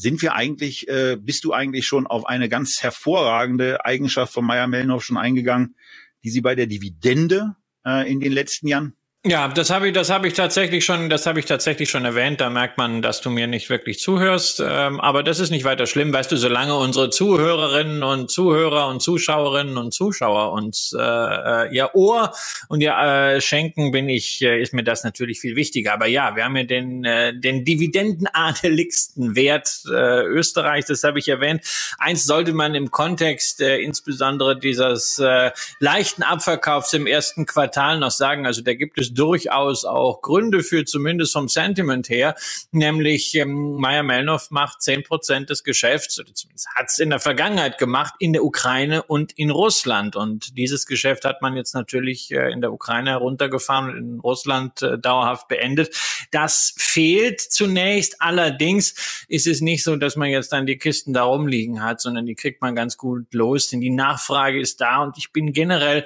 sind 0.00 0.22
wir 0.22 0.34
eigentlich, 0.34 0.88
äh, 0.88 1.16
bist 1.20 1.44
du 1.44 1.52
eigentlich 1.52 1.86
schon 1.86 2.06
auf 2.06 2.26
eine 2.26 2.48
ganz 2.48 2.82
hervorragende 2.82 3.84
Eigenschaft 3.84 4.32
von 4.32 4.44
Meyer 4.44 4.66
Mellenhoff 4.66 5.04
schon 5.04 5.18
eingegangen, 5.18 5.76
die 6.24 6.30
sie 6.30 6.40
bei 6.40 6.54
der 6.54 6.66
Dividende 6.66 7.56
äh, 7.84 8.10
in 8.10 8.20
den 8.20 8.32
letzten 8.32 8.66
Jahren 8.66 8.94
ja, 9.26 9.48
das 9.48 9.68
habe 9.68 9.88
ich, 9.88 9.92
das 9.92 10.08
habe 10.08 10.28
ich 10.28 10.32
tatsächlich 10.32 10.82
schon, 10.82 11.10
das 11.10 11.26
habe 11.26 11.40
ich 11.40 11.44
tatsächlich 11.44 11.90
schon 11.90 12.06
erwähnt. 12.06 12.40
Da 12.40 12.48
merkt 12.48 12.78
man, 12.78 13.02
dass 13.02 13.20
du 13.20 13.28
mir 13.28 13.46
nicht 13.46 13.68
wirklich 13.68 13.98
zuhörst. 13.98 14.62
Ähm, 14.66 14.98
aber 14.98 15.22
das 15.22 15.40
ist 15.40 15.50
nicht 15.50 15.64
weiter 15.64 15.86
schlimm, 15.86 16.10
weißt 16.10 16.32
du. 16.32 16.38
Solange 16.38 16.74
unsere 16.74 17.10
Zuhörerinnen 17.10 18.02
und 18.02 18.30
Zuhörer 18.30 18.88
und 18.88 19.02
Zuschauerinnen 19.02 19.76
und 19.76 19.92
Zuschauer 19.92 20.52
uns 20.52 20.96
äh, 20.98 21.02
äh, 21.02 21.74
ihr 21.74 21.90
Ohr 21.94 22.32
und 22.68 22.80
ihr 22.80 22.96
äh, 22.96 23.42
schenken, 23.42 23.90
bin 23.90 24.08
ich, 24.08 24.40
äh, 24.40 24.58
ist 24.58 24.72
mir 24.72 24.84
das 24.84 25.04
natürlich 25.04 25.38
viel 25.38 25.54
wichtiger. 25.54 25.92
Aber 25.92 26.06
ja, 26.06 26.34
wir 26.34 26.46
haben 26.46 26.56
ja 26.56 26.64
den 26.64 27.04
äh, 27.04 27.38
den 27.38 27.66
Dividendenadeligsten 27.66 29.36
Wert 29.36 29.82
äh, 29.90 30.22
Österreichs. 30.22 30.86
Das 30.86 31.04
habe 31.04 31.18
ich 31.18 31.28
erwähnt. 31.28 31.62
Eins 31.98 32.24
sollte 32.24 32.54
man 32.54 32.74
im 32.74 32.90
Kontext 32.90 33.60
äh, 33.60 33.80
insbesondere 33.80 34.58
dieses 34.58 35.18
äh, 35.18 35.50
leichten 35.78 36.22
Abverkaufs 36.22 36.94
im 36.94 37.06
ersten 37.06 37.44
Quartal 37.44 37.98
noch 37.98 38.12
sagen. 38.12 38.46
Also 38.46 38.62
da 38.62 38.72
gibt 38.72 38.96
durchaus 39.14 39.84
auch 39.84 40.22
Gründe 40.22 40.62
für, 40.62 40.84
zumindest 40.84 41.32
vom 41.32 41.48
Sentiment 41.48 42.08
her, 42.08 42.34
nämlich 42.72 43.34
ähm, 43.34 43.76
Meyer 43.76 44.02
Melnoff 44.02 44.50
macht 44.50 44.82
zehn 44.82 45.02
Prozent 45.02 45.50
des 45.50 45.64
Geschäfts, 45.64 46.18
oder 46.18 46.34
zumindest 46.34 46.68
hat 46.74 46.86
es 46.88 46.98
in 46.98 47.10
der 47.10 47.20
Vergangenheit 47.20 47.78
gemacht, 47.78 48.14
in 48.18 48.32
der 48.32 48.44
Ukraine 48.44 49.02
und 49.02 49.32
in 49.32 49.50
Russland. 49.50 50.16
Und 50.16 50.56
dieses 50.56 50.86
Geschäft 50.86 51.24
hat 51.24 51.42
man 51.42 51.56
jetzt 51.56 51.74
natürlich 51.74 52.30
äh, 52.30 52.52
in 52.52 52.60
der 52.60 52.72
Ukraine 52.72 53.10
heruntergefahren 53.10 53.90
und 53.90 53.96
in 53.96 54.20
Russland 54.20 54.82
äh, 54.82 54.98
dauerhaft 54.98 55.48
beendet. 55.48 55.94
Das 56.30 56.74
fehlt 56.76 57.40
zunächst. 57.40 58.20
Allerdings 58.20 59.24
ist 59.28 59.46
es 59.46 59.60
nicht 59.60 59.84
so, 59.84 59.96
dass 59.96 60.16
man 60.16 60.28
jetzt 60.28 60.52
dann 60.52 60.66
die 60.66 60.78
Kisten 60.78 61.12
da 61.12 61.24
rumliegen 61.24 61.82
hat, 61.82 62.00
sondern 62.00 62.26
die 62.26 62.34
kriegt 62.34 62.60
man 62.62 62.74
ganz 62.74 62.96
gut 62.96 63.32
los, 63.32 63.68
denn 63.68 63.80
die 63.80 63.90
Nachfrage 63.90 64.60
ist 64.60 64.80
da 64.80 65.02
und 65.02 65.18
ich 65.18 65.32
bin 65.32 65.52
generell 65.52 66.04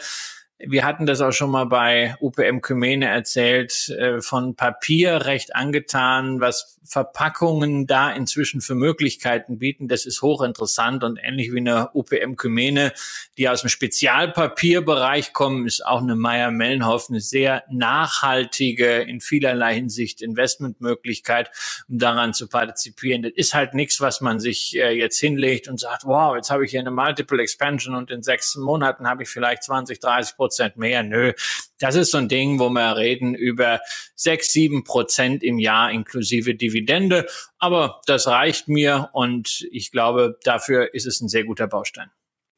wir 0.67 0.85
hatten 0.85 1.07
das 1.07 1.21
auch 1.21 1.33
schon 1.33 1.51
mal 1.51 1.67
bei 1.67 2.15
UPM 2.21 2.61
Kymene 2.61 3.09
erzählt, 3.09 3.89
äh, 3.91 4.21
von 4.21 4.55
Papier 4.55 5.27
recht 5.27 5.55
angetan, 5.55 6.41
was 6.41 6.79
Verpackungen 6.85 7.87
da 7.87 8.11
inzwischen 8.11 8.61
für 8.61 8.75
Möglichkeiten 8.75 9.59
bieten. 9.59 9.89
Das 9.89 10.05
ist 10.05 10.23
hochinteressant 10.23 11.03
und 11.03 11.19
ähnlich 11.23 11.53
wie 11.53 11.59
eine 11.59 11.91
UPM 11.95 12.37
Kymene, 12.37 12.93
die 13.39 13.49
aus 13.49 13.63
dem 13.63 13.71
Spezialpapierbereich 13.71 15.33
kommen, 15.33 15.67
ist 15.67 15.85
auch 15.85 16.03
eine 16.03 16.15
Meyer 16.15 16.51
Mellenhoff 16.51 17.09
eine 17.09 17.21
sehr 17.21 17.65
nachhaltige, 17.71 19.03
in 19.03 19.21
vielerlei 19.21 19.75
Hinsicht 19.75 20.21
Investmentmöglichkeit, 20.21 21.51
um 21.89 21.99
daran 21.99 22.35
zu 22.35 22.49
partizipieren. 22.49 23.23
Das 23.23 23.33
ist 23.35 23.55
halt 23.55 23.75
nichts, 23.75 24.01
was 24.01 24.21
man 24.21 24.39
sich 24.39 24.77
äh, 24.77 24.91
jetzt 24.91 25.19
hinlegt 25.19 25.69
und 25.69 25.81
sagt, 25.81 26.05
wow, 26.05 26.37
jetzt 26.37 26.51
habe 26.51 26.65
ich 26.65 26.71
hier 26.71 26.81
eine 26.81 26.91
Multiple 26.91 27.43
Expansion 27.43 27.95
und 27.95 28.11
in 28.11 28.23
sechs 28.23 28.57
Monaten 28.57 29.09
habe 29.09 29.23
ich 29.23 29.31
vielleicht 29.31 29.65
20, 29.65 30.01
30 30.01 30.37
Prozent 30.37 30.54
mehr. 30.77 31.03
Nö, 31.03 31.33
das 31.79 31.95
ist 31.95 32.11
so 32.11 32.19
ein 32.19 32.29
Ding, 32.29 32.59
wo 32.59 32.69
wir 32.71 32.97
reden 32.97 33.35
über 33.35 33.81
sechs, 34.15 34.53
sieben 34.53 34.85
Prozent 34.85 35.43
im 35.43 35.59
Jahr 35.59 35.91
inklusive 35.91 36.55
Dividende. 36.55 37.27
Aber 37.59 38.01
das 38.07 38.27
reicht 38.27 38.69
mir 38.69 39.11
und 39.13 39.67
ich 39.71 39.91
glaube, 39.91 40.39
dafür 40.45 40.95
ist 40.95 41.07
es 41.07 41.21
ein 41.21 41.29
sehr 41.29 41.45
guter 41.45 41.67
Baustein. 41.67 42.11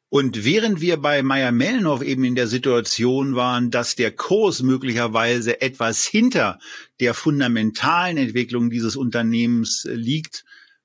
Und 0.08 0.44
während 0.44 0.80
wir 0.80 0.98
bei 0.98 1.22
Meyer 1.22 1.50
Mellenhoff 1.50 2.00
eben 2.00 2.22
in 2.24 2.36
der 2.36 2.46
Situation 2.46 3.34
waren, 3.34 3.72
dass 3.72 3.96
der 3.96 4.12
Kurs 4.12 4.62
möglicherweise 4.62 5.60
etwas 5.60 6.04
hinter 6.04 6.60
der 7.00 7.12
fundamentalen 7.12 8.16
Entwicklung 8.16 8.70
dieses 8.70 8.94
Unternehmens 8.94 9.86
liegt, 9.90 10.44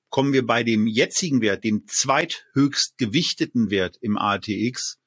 kommen 0.09 0.33
wir 0.33 0.45
bei 0.45 0.63
dem 0.63 0.87
jetzigen 0.87 1.41
Wert, 1.41 1.63
dem 1.63 1.87
zweithöchst 1.87 2.97
gewichteten 2.97 3.69
Wert 3.69 3.97
im 4.01 4.17
ATX, 4.17 4.99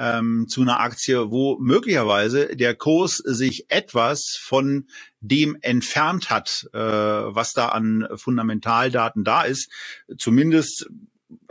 ähm, 0.00 0.46
zu 0.48 0.62
einer 0.62 0.80
Aktie, 0.80 1.30
wo 1.30 1.58
möglicherweise 1.60 2.56
der 2.56 2.74
Kurs 2.74 3.16
sich 3.18 3.66
etwas 3.68 4.38
von 4.40 4.88
dem 5.20 5.58
entfernt 5.60 6.30
hat, 6.30 6.66
äh, 6.72 6.78
was 6.78 7.52
da 7.52 7.68
an 7.68 8.08
Fundamentaldaten 8.16 9.24
da 9.24 9.42
ist. 9.42 9.70
Zumindest 10.16 10.88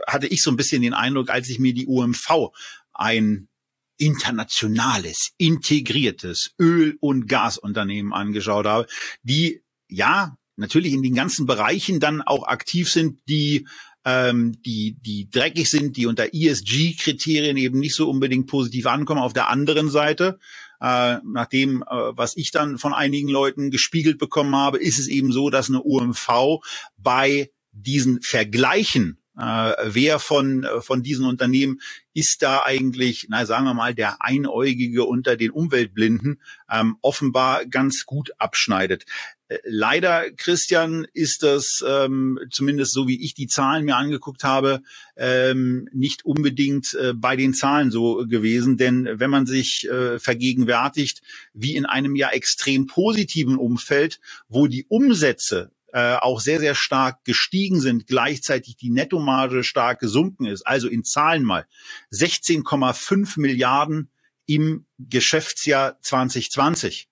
hatte 0.04 0.26
ich 0.26 0.42
so 0.42 0.50
ein 0.50 0.56
bisschen 0.56 0.82
den 0.82 0.94
Eindruck, 0.94 1.30
als 1.30 1.48
ich 1.48 1.60
mir 1.60 1.72
die 1.72 1.86
UMV 1.86 2.50
ein 2.92 3.48
internationales, 3.96 5.30
integriertes 5.36 6.52
Öl- 6.58 6.96
und 7.00 7.28
Gasunternehmen 7.28 8.12
angeschaut 8.12 8.66
habe, 8.66 8.88
die 9.22 9.62
ja 9.88 10.36
natürlich 10.56 10.92
in 10.92 11.02
den 11.02 11.14
ganzen 11.14 11.46
Bereichen 11.46 12.00
dann 12.00 12.20
auch 12.20 12.48
aktiv 12.48 12.90
sind, 12.90 13.20
die 13.28 13.68
ähm, 14.04 14.60
die, 14.62 14.96
die 15.00 15.28
dreckig 15.30 15.68
sind, 15.68 15.96
die 15.96 16.06
unter 16.06 16.32
ESG-Kriterien 16.32 17.56
eben 17.56 17.78
nicht 17.78 17.94
so 17.94 18.08
unbedingt 18.08 18.46
positiv 18.46 18.86
ankommen. 18.86 19.20
Auf 19.20 19.32
der 19.32 19.48
anderen 19.48 19.90
Seite, 19.90 20.38
äh, 20.80 21.18
nach 21.24 21.46
dem, 21.46 21.82
äh, 21.82 21.86
was 21.88 22.36
ich 22.36 22.50
dann 22.50 22.78
von 22.78 22.94
einigen 22.94 23.28
Leuten 23.28 23.70
gespiegelt 23.70 24.18
bekommen 24.18 24.56
habe, 24.56 24.78
ist 24.78 24.98
es 24.98 25.08
eben 25.08 25.32
so, 25.32 25.50
dass 25.50 25.68
eine 25.68 25.82
UMV 25.82 26.60
bei 26.96 27.50
diesen 27.72 28.20
Vergleichen 28.22 29.20
äh, 29.38 29.74
wer 29.84 30.18
von, 30.18 30.66
von 30.80 31.02
diesen 31.02 31.24
Unternehmen 31.24 31.80
ist 32.12 32.42
da 32.42 32.62
eigentlich, 32.62 33.26
na 33.30 33.46
sagen 33.46 33.64
wir 33.64 33.74
mal, 33.74 33.94
der 33.94 34.20
Einäugige 34.20 35.04
unter 35.04 35.36
den 35.36 35.50
Umweltblinden 35.50 36.42
ähm, 36.70 36.96
offenbar 37.00 37.64
ganz 37.64 38.04
gut 38.04 38.32
abschneidet. 38.38 39.06
Äh, 39.50 39.58
leider, 39.64 40.30
Christian, 40.30 41.06
ist 41.12 41.42
das 41.42 41.84
ähm, 41.86 42.38
zumindest 42.50 42.92
so, 42.92 43.08
wie 43.08 43.22
ich 43.22 43.34
die 43.34 43.48
Zahlen 43.48 43.84
mir 43.84 43.96
angeguckt 43.96 44.44
habe, 44.44 44.82
ähm, 45.16 45.88
nicht 45.92 46.24
unbedingt 46.24 46.94
äh, 46.94 47.12
bei 47.14 47.36
den 47.36 47.52
Zahlen 47.52 47.90
so 47.90 48.26
gewesen. 48.26 48.76
Denn 48.76 49.08
wenn 49.12 49.30
man 49.30 49.46
sich 49.46 49.88
äh, 49.88 50.18
vergegenwärtigt, 50.18 51.22
wie 51.52 51.74
in 51.74 51.84
einem 51.84 52.16
ja 52.16 52.30
extrem 52.30 52.86
positiven 52.86 53.56
Umfeld, 53.56 54.20
wo 54.48 54.66
die 54.66 54.86
Umsätze 54.88 55.72
äh, 55.92 56.14
auch 56.14 56.40
sehr, 56.40 56.60
sehr 56.60 56.76
stark 56.76 57.24
gestiegen 57.24 57.80
sind, 57.80 58.06
gleichzeitig 58.06 58.76
die 58.76 58.90
Nettomarge 58.90 59.64
stark 59.64 59.98
gesunken 59.98 60.46
ist, 60.46 60.64
also 60.64 60.88
in 60.88 61.02
Zahlen 61.02 61.42
mal 61.42 61.66
16,5 62.12 63.40
Milliarden 63.40 64.10
im 64.46 64.86
Geschäftsjahr 64.98 66.00
2020 66.00 67.09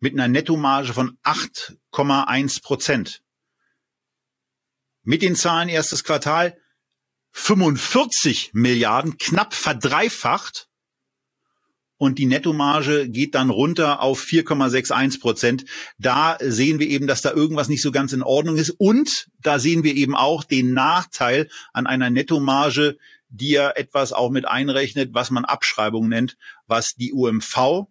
mit 0.00 0.14
einer 0.14 0.28
Nettomarge 0.28 0.92
von 0.92 1.18
8,1 1.22 2.62
Prozent. 2.62 3.22
Mit 5.02 5.22
den 5.22 5.36
Zahlen 5.36 5.68
erstes 5.68 6.04
Quartal 6.04 6.56
45 7.32 8.50
Milliarden, 8.54 9.18
knapp 9.18 9.54
verdreifacht. 9.54 10.68
Und 11.96 12.18
die 12.18 12.26
Nettomarge 12.26 13.10
geht 13.10 13.34
dann 13.34 13.50
runter 13.50 14.00
auf 14.00 14.22
4,61 14.22 15.20
Prozent. 15.20 15.64
Da 15.98 16.38
sehen 16.40 16.78
wir 16.78 16.88
eben, 16.88 17.06
dass 17.06 17.20
da 17.20 17.30
irgendwas 17.32 17.68
nicht 17.68 17.82
so 17.82 17.92
ganz 17.92 18.14
in 18.14 18.22
Ordnung 18.22 18.56
ist. 18.56 18.70
Und 18.70 19.28
da 19.42 19.58
sehen 19.58 19.84
wir 19.84 19.94
eben 19.94 20.16
auch 20.16 20.42
den 20.42 20.72
Nachteil 20.72 21.50
an 21.74 21.86
einer 21.86 22.08
Nettomarge, 22.08 22.96
die 23.28 23.50
ja 23.50 23.70
etwas 23.70 24.14
auch 24.14 24.30
mit 24.30 24.48
einrechnet, 24.48 25.12
was 25.12 25.30
man 25.30 25.44
Abschreibung 25.44 26.08
nennt, 26.08 26.38
was 26.66 26.94
die 26.94 27.12
UMV 27.12 27.86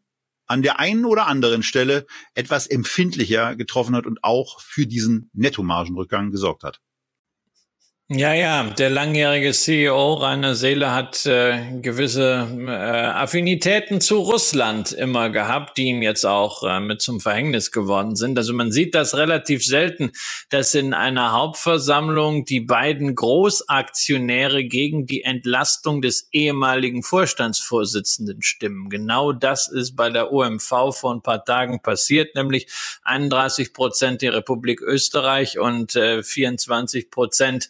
an 0.50 0.64
der 0.64 0.80
einen 0.80 1.06
oder 1.06 1.28
anderen 1.28 1.64
Stelle 1.64 2.06
etwas 2.34 2.68
empfindlicher 2.68 3.56
getroffen 3.56 3.96
hat 3.96 4.06
und 4.06 4.24
auch 4.24 4.60
für 4.60 4.88
diesen 4.88 5.30
Nettomargenrückgang 5.34 6.32
gesorgt 6.32 6.64
hat. 6.64 6.82
Ja, 8.12 8.34
ja, 8.34 8.64
der 8.64 8.90
langjährige 8.90 9.52
CEO 9.52 10.16
Rainer 10.16 10.56
Seele 10.56 10.96
hat 10.96 11.28
äh, 11.28 11.80
gewisse 11.80 12.48
äh, 12.68 12.72
Affinitäten 12.72 14.02
zu 14.02 14.18
Russland 14.18 14.92
immer 14.94 15.30
gehabt, 15.30 15.78
die 15.78 15.90
ihm 15.90 16.02
jetzt 16.02 16.26
auch 16.26 16.64
äh, 16.64 16.80
mit 16.80 17.04
zum 17.04 17.20
Verhängnis 17.20 17.70
geworden 17.70 18.16
sind. 18.16 18.36
Also 18.40 18.52
man 18.56 18.72
sieht 18.72 18.96
das 18.96 19.16
relativ 19.16 19.64
selten, 19.64 20.12
dass 20.50 20.74
in 20.74 20.96
einer 20.96 21.34
Hauptversammlung 21.34 22.46
die 22.46 22.62
beiden 22.62 23.14
Großaktionäre 23.14 24.64
gegen 24.64 25.06
die 25.06 25.22
Entlastung 25.22 26.02
des 26.02 26.30
ehemaligen 26.32 27.04
Vorstandsvorsitzenden 27.04 28.42
stimmen. 28.42 28.90
Genau 28.90 29.34
das 29.34 29.68
ist 29.68 29.96
bei 29.96 30.10
der 30.10 30.34
OMV 30.34 30.98
vor 30.98 31.14
ein 31.14 31.22
paar 31.22 31.46
Tagen 31.46 31.80
passiert, 31.84 32.34
nämlich 32.34 32.66
31 33.04 33.72
Prozent 33.72 34.24
die 34.24 34.30
Republik 34.30 34.82
Österreich 34.82 35.60
und 35.60 35.96
äh, 35.96 36.24
24 36.24 37.12
Prozent 37.12 37.70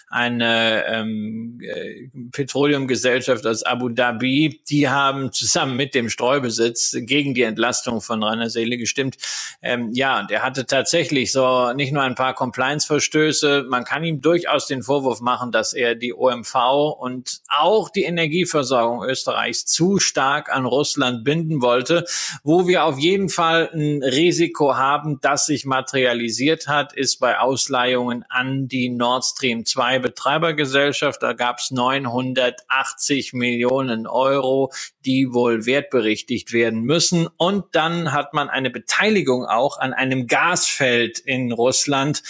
eine 0.11 0.85
ähm, 0.87 1.57
äh, 1.61 2.09
Petroleumgesellschaft 2.33 3.47
aus 3.47 3.63
Abu 3.63 3.87
Dhabi, 3.87 4.61
die 4.69 4.89
haben 4.89 5.31
zusammen 5.31 5.77
mit 5.77 5.95
dem 5.95 6.09
Streubesitz 6.09 6.97
gegen 6.99 7.33
die 7.33 7.43
Entlastung 7.43 8.01
von 8.01 8.21
Rainer 8.21 8.49
Seele 8.49 8.77
gestimmt. 8.77 9.15
Ähm, 9.61 9.91
ja, 9.93 10.23
der 10.23 10.43
hatte 10.43 10.65
tatsächlich 10.65 11.31
so 11.31 11.71
nicht 11.71 11.93
nur 11.93 12.03
ein 12.03 12.15
paar 12.15 12.33
Compliance-Verstöße, 12.33 13.65
man 13.69 13.85
kann 13.85 14.03
ihm 14.03 14.19
durchaus 14.19 14.67
den 14.67 14.83
Vorwurf 14.83 15.21
machen, 15.21 15.53
dass 15.53 15.71
er 15.71 15.95
die 15.95 16.13
OMV 16.13 16.55
und 16.99 17.39
auch 17.47 17.89
die 17.89 18.03
Energieversorgung 18.03 19.05
Österreichs 19.05 19.65
zu 19.65 19.99
stark 19.99 20.53
an 20.53 20.65
Russland 20.65 21.23
binden 21.23 21.61
wollte. 21.61 22.03
Wo 22.43 22.67
wir 22.67 22.83
auf 22.83 22.99
jeden 22.99 23.29
Fall 23.29 23.69
ein 23.73 24.03
Risiko 24.03 24.75
haben, 24.75 25.19
das 25.21 25.45
sich 25.45 25.65
materialisiert 25.65 26.67
hat, 26.67 26.91
ist 26.91 27.21
bei 27.21 27.39
Ausleihungen 27.39 28.25
an 28.27 28.67
die 28.67 28.89
Nord 28.89 29.23
Stream 29.23 29.65
2 29.65 30.00
Betreibergesellschaft. 30.01 31.23
Da 31.23 31.33
gab 31.33 31.59
es 31.59 31.71
980 31.71 33.33
Millionen 33.33 34.07
Euro, 34.07 34.71
die 35.05 35.33
wohl 35.33 35.65
wertberichtigt 35.65 36.51
werden 36.51 36.81
müssen. 36.81 37.27
Und 37.37 37.65
dann 37.71 38.11
hat 38.11 38.33
man 38.33 38.49
eine 38.49 38.69
Beteiligung 38.69 39.45
auch 39.45 39.79
an 39.79 39.93
einem 39.93 40.27
Gasfeld 40.27 41.19
in 41.19 41.51
Russland. 41.51 42.23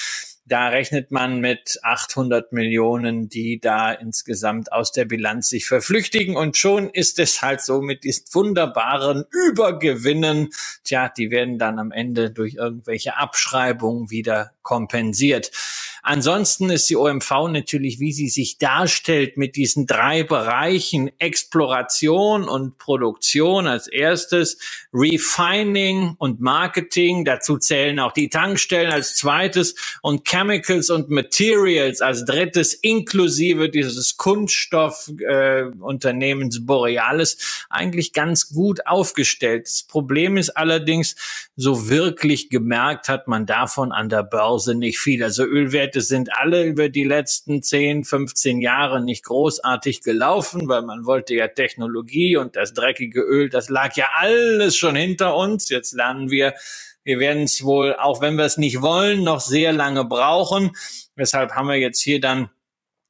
Da 0.52 0.68
rechnet 0.68 1.12
man 1.12 1.40
mit 1.40 1.80
800 1.82 2.52
Millionen, 2.52 3.30
die 3.30 3.62
da 3.62 3.92
insgesamt 3.94 4.74
aus 4.74 4.92
der 4.92 5.06
Bilanz 5.06 5.48
sich 5.48 5.66
verflüchtigen. 5.66 6.36
Und 6.36 6.58
schon 6.58 6.90
ist 6.90 7.20
es 7.20 7.42
halt 7.42 7.62
so 7.62 7.82
mit 7.82 8.04
diesen 8.04 8.26
wunderbaren 8.34 9.24
Übergewinnen. 9.32 10.50
Tja, 10.84 11.08
die 11.08 11.32
werden 11.32 11.58
dann 11.58 11.80
am 11.80 11.92
Ende 11.92 12.32
durch 12.32 12.56
irgendwelche 12.56 13.16
Abschreibungen 13.16 14.10
wieder 14.10 14.52
kompensiert. 14.64 15.52
Ansonsten 16.04 16.72
ist 16.72 16.90
die 16.90 16.96
OMV 16.96 17.50
natürlich, 17.50 18.00
wie 18.00 18.12
sie 18.12 18.30
sich 18.30 18.58
darstellt, 18.58 19.38
mit 19.38 19.56
diesen 19.56 19.86
drei 19.86 20.24
Bereichen 20.24 21.12
Exploration 21.20 22.50
und 22.50 22.80
Produktion 22.80 23.68
als 23.68 23.88
erstes, 23.88 24.58
Refining 24.92 26.16
und 26.18 26.42
Marketing, 26.42 27.24
dazu 27.24 27.60
zählen 27.60 28.00
auch 28.00 28.14
die 28.14 28.30
Tankstellen 28.30 28.92
als 28.92 29.16
zweites 29.16 29.76
und 30.02 30.28
Chemicals 30.28 30.90
und 30.90 31.12
Materials 31.12 32.02
als 32.02 32.26
drittes, 32.26 32.74
inklusive 32.74 33.70
dieses 33.70 34.18
Kunststoffunternehmens 34.18 36.58
äh, 36.58 36.62
Borealis, 36.62 37.68
eigentlich 37.70 38.12
ganz 38.12 38.50
gut 38.50 38.88
aufgestellt. 38.88 39.68
Das 39.68 39.84
Problem 39.84 40.38
ist 40.38 40.50
allerdings, 40.50 41.16
so 41.56 41.90
wirklich 41.90 42.50
gemerkt 42.50 43.08
hat 43.08 43.28
man 43.28 43.46
davon 43.46 43.92
an 43.92 44.10
der 44.10 44.24
Börse 44.24 44.42
nicht 44.74 45.00
viel. 45.00 45.24
Also 45.24 45.44
Ölwert 45.44 45.82
Werte 45.82 46.02
sind 46.02 46.30
alle 46.38 46.64
über 46.64 46.90
die 46.90 47.04
letzten 47.04 47.64
10, 47.64 48.04
15 48.04 48.62
Jahre 48.62 49.04
nicht 49.04 49.26
großartig 49.26 50.04
gelaufen, 50.04 50.68
weil 50.68 50.84
man 50.84 51.06
wollte 51.06 51.34
ja 51.36 51.48
Technologie 51.48 52.38
und 52.38 52.56
das 52.56 52.74
dreckige 52.74 53.22
Öl, 53.22 53.50
das 53.50 53.70
lag 53.70 53.96
ja 53.96 54.10
alles 54.16 54.78
schon 54.78 54.96
hinter 54.96 55.36
uns. 55.36 55.70
Jetzt 55.70 55.94
lernen 55.94 56.30
wir, 56.30 56.54
wir 57.04 57.20
werden 57.20 57.44
es 57.44 57.64
wohl, 57.64 57.96
auch 57.96 58.22
wenn 58.22 58.36
wir 58.36 58.46
es 58.46 58.58
nicht 58.58 58.82
wollen, 58.82 59.24
noch 59.24 59.42
sehr 59.42 59.74
lange 59.74 60.06
brauchen. 60.06 60.72
Weshalb 61.16 61.52
haben 61.52 61.68
wir 61.68 61.78
jetzt 61.78 62.02
hier 62.02 62.22
dann 62.22 62.50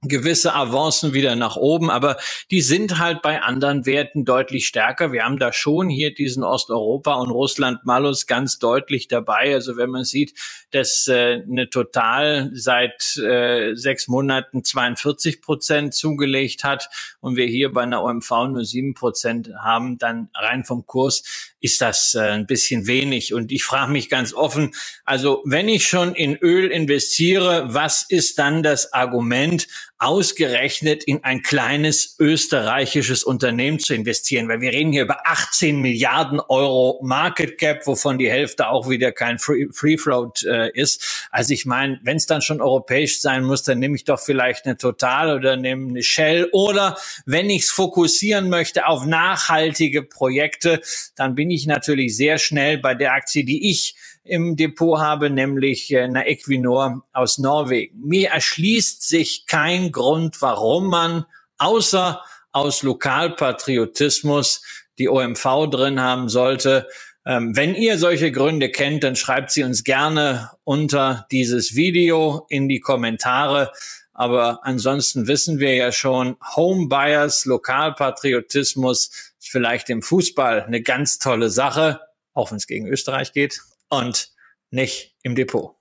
gewisse 0.04 0.56
Avancen 0.56 1.14
wieder 1.14 1.36
nach 1.36 1.58
oben, 1.58 1.92
aber 1.92 2.18
die 2.50 2.62
sind 2.62 2.98
halt 2.98 3.22
bei 3.22 3.44
anderen 3.44 3.86
Werten 3.86 4.26
deutlich 4.26 4.66
stärker. 4.66 5.12
Wir 5.12 5.24
haben 5.24 5.38
da 5.38 5.54
schon 5.54 5.90
hier 5.90 6.12
diesen 6.12 6.44
Osteuropa 6.44 7.14
und 7.14 7.30
Russland 7.30 7.86
Malus 7.86 8.26
ganz 8.26 8.58
deutlich 8.58 9.08
dabei. 9.08 9.54
Also 9.54 9.78
wenn 9.78 9.92
man 9.92 10.04
sieht, 10.04 10.34
dass 10.72 11.08
äh, 11.08 11.44
eine 11.48 11.70
Total 11.70 12.50
seit 12.52 13.16
äh, 13.18 13.76
sechs 13.76 14.08
Monaten 14.08 14.64
42 14.64 15.40
Prozent 15.40 15.94
zugelegt 15.94 16.64
hat 16.64 16.90
und 17.20 17.36
wir 17.36 17.46
hier 17.46 17.72
bei 17.72 17.84
einer 17.84 18.04
OMV 18.04 18.32
nur 18.50 18.66
sieben 18.66 18.96
Prozent 18.96 19.52
haben, 19.64 20.00
dann 20.00 20.30
rein 20.34 20.66
vom 20.66 20.88
Kurs 20.88 21.52
ist 21.60 21.80
das 21.80 22.16
äh, 22.16 22.22
ein 22.22 22.48
bisschen 22.48 22.88
wenig. 22.88 23.36
Und 23.36 23.52
ich 23.52 23.64
frage 23.64 23.92
mich 23.92 24.10
ganz 24.10 24.34
offen, 24.34 24.74
also 25.06 25.44
wenn 25.46 25.70
ich 25.70 25.88
schon 25.88 26.16
in 26.16 26.36
Öl 26.38 26.72
investiere, 26.72 27.72
was 27.72 28.02
ist 28.02 28.40
dann 28.40 28.64
das 28.64 28.94
Argument, 28.94 29.68
ausgerechnet 30.02 31.04
in 31.04 31.24
ein 31.24 31.44
kleines 31.44 32.16
österreichisches 32.20 33.24
Unternehmen 33.24 33.78
zu 33.80 33.94
investieren? 33.94 34.48
Weil 34.48 34.60
wir 34.60 34.72
reden 34.72 34.92
hier 34.92 35.04
über 35.04 35.28
18 35.28 35.80
Milliarden 35.80 36.40
Euro 36.40 37.00
Market 37.04 37.60
Cap, 37.60 37.86
wovon 37.86 38.18
die 38.18 38.30
Hälfte 38.30 38.68
auch 38.68 38.90
wieder 38.90 39.12
kein 39.12 39.38
Free, 39.38 39.68
Free 39.72 39.98
Float 39.98 40.44
äh, 40.44 40.72
ist. 40.74 41.28
Also 41.30 41.54
ich 41.54 41.68
meine, 41.68 42.00
wenn 42.04 42.18
es 42.18 42.26
dann 42.26 42.42
schon 42.42 42.62
europäisch 42.62 43.22
sein 43.22 43.44
muss, 43.44 43.62
dann 43.62 43.78
nehme 43.78 43.96
ich 43.96 44.04
doch 44.04 44.20
vielleicht 44.20 44.66
eine 44.66 44.76
Total 44.76 45.36
oder 45.36 45.56
nehme 45.56 45.90
eine 45.90 46.02
Shell. 46.02 46.50
Oder 46.52 46.98
wenn 47.28 47.52
ich 47.52 47.64
es 47.64 47.72
fokussieren 47.72 48.50
möchte 48.50 48.88
auf 48.88 49.06
nachhaltige 49.06 50.02
Projekte, 50.02 50.82
dann 51.16 51.36
bin 51.36 51.52
ich 51.52 51.68
natürlich 51.68 52.18
sehr 52.18 52.40
schnell 52.40 52.80
bei 52.80 52.96
der 52.96 53.14
Aktie, 53.14 53.46
die 53.46 53.70
ich 53.70 53.96
im 54.24 54.56
Depot 54.56 55.00
habe, 55.00 55.30
nämlich 55.30 55.92
äh, 55.92 56.02
eine 56.02 56.28
Equinor 56.28 57.04
aus 57.14 57.38
Norwegen. 57.38 58.00
Mir 58.08 58.30
erschließt 58.30 59.08
sich 59.08 59.46
kein 59.48 59.92
Grund, 59.92 60.42
warum 60.42 60.88
man 60.88 61.26
außer 61.58 62.22
aus 62.52 62.84
Lokalpatriotismus 62.84 64.64
die 64.98 65.10
OMV 65.10 65.70
drin 65.72 66.02
haben 66.02 66.30
sollte. 66.30 66.88
Ähm, 67.26 67.56
wenn 67.56 67.76
ihr 67.76 67.98
solche 67.98 68.32
Gründe 68.32 68.70
kennt, 68.70 69.04
dann 69.04 69.16
schreibt 69.16 69.52
sie 69.52 69.64
uns 69.64 69.84
gerne 69.84 70.52
unter 70.64 71.28
dieses 71.32 71.76
Video 71.76 72.46
in 72.50 72.68
die 72.68 72.80
Kommentare. 72.80 73.72
Aber 74.14 74.60
ansonsten 74.64 75.28
wissen 75.28 75.60
wir 75.60 75.76
ja 75.76 75.92
schon, 75.92 76.36
Homebuyers, 76.56 77.46
Lokalpatriotismus 77.46 79.34
ist 79.40 79.50
vielleicht 79.50 79.90
im 79.90 80.02
Fußball 80.02 80.64
eine 80.64 80.82
ganz 80.82 81.18
tolle 81.18 81.50
Sache, 81.50 82.02
auch 82.34 82.52
wenn 82.52 82.58
es 82.58 82.68
gegen 82.68 82.88
Österreich 82.88 83.34
geht 83.34 83.62
und 83.92 84.32
nicht 84.72 85.16
im 85.22 85.36
Depot. 85.36 85.76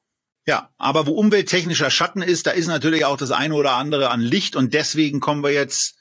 Ja, 0.47 0.71
aber 0.79 1.07
wo 1.07 1.13
umwelttechnischer 1.13 1.91
Schatten 1.91 2.23
ist, 2.23 2.47
da 2.47 2.51
ist 2.51 2.67
natürlich 2.67 3.05
auch 3.05 3.17
das 3.17 3.31
eine 3.31 3.55
oder 3.55 3.75
andere 3.75 4.11
an 4.11 4.21
Licht 4.21 4.57
und 4.57 4.75
deswegen 4.75 5.21
kommen 5.21 5.45
wir 5.45 5.53
jetzt 5.53 5.95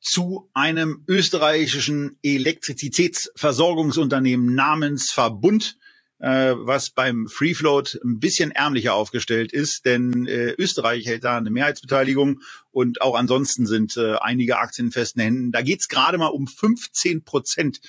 zu 0.00 0.50
einem 0.52 1.04
österreichischen 1.06 2.18
Elektrizitätsversorgungsunternehmen 2.22 4.52
namens 4.54 5.12
Verbund, 5.12 5.76
äh, 6.18 6.54
was 6.56 6.90
beim 6.90 7.28
Free 7.28 7.54
Float 7.54 8.00
ein 8.04 8.18
bisschen 8.18 8.50
ärmlicher 8.50 8.94
aufgestellt 8.94 9.52
ist, 9.52 9.84
denn 9.84 10.26
äh, 10.26 10.56
Österreich 10.58 11.06
hält 11.06 11.22
da 11.22 11.36
eine 11.36 11.50
Mehrheitsbeteiligung 11.50 12.40
und 12.72 13.00
auch 13.02 13.14
ansonsten 13.14 13.66
sind 13.66 13.96
äh, 13.96 14.16
einige 14.16 14.58
Aktien 14.58 14.86
in 14.86 14.92
festen 14.92 15.20
Händen. 15.20 15.52
Da 15.52 15.62
geht's 15.62 15.86
gerade 15.86 16.18
mal 16.18 16.26
um 16.26 16.48
15 16.48 17.22
Prozent 17.22 17.80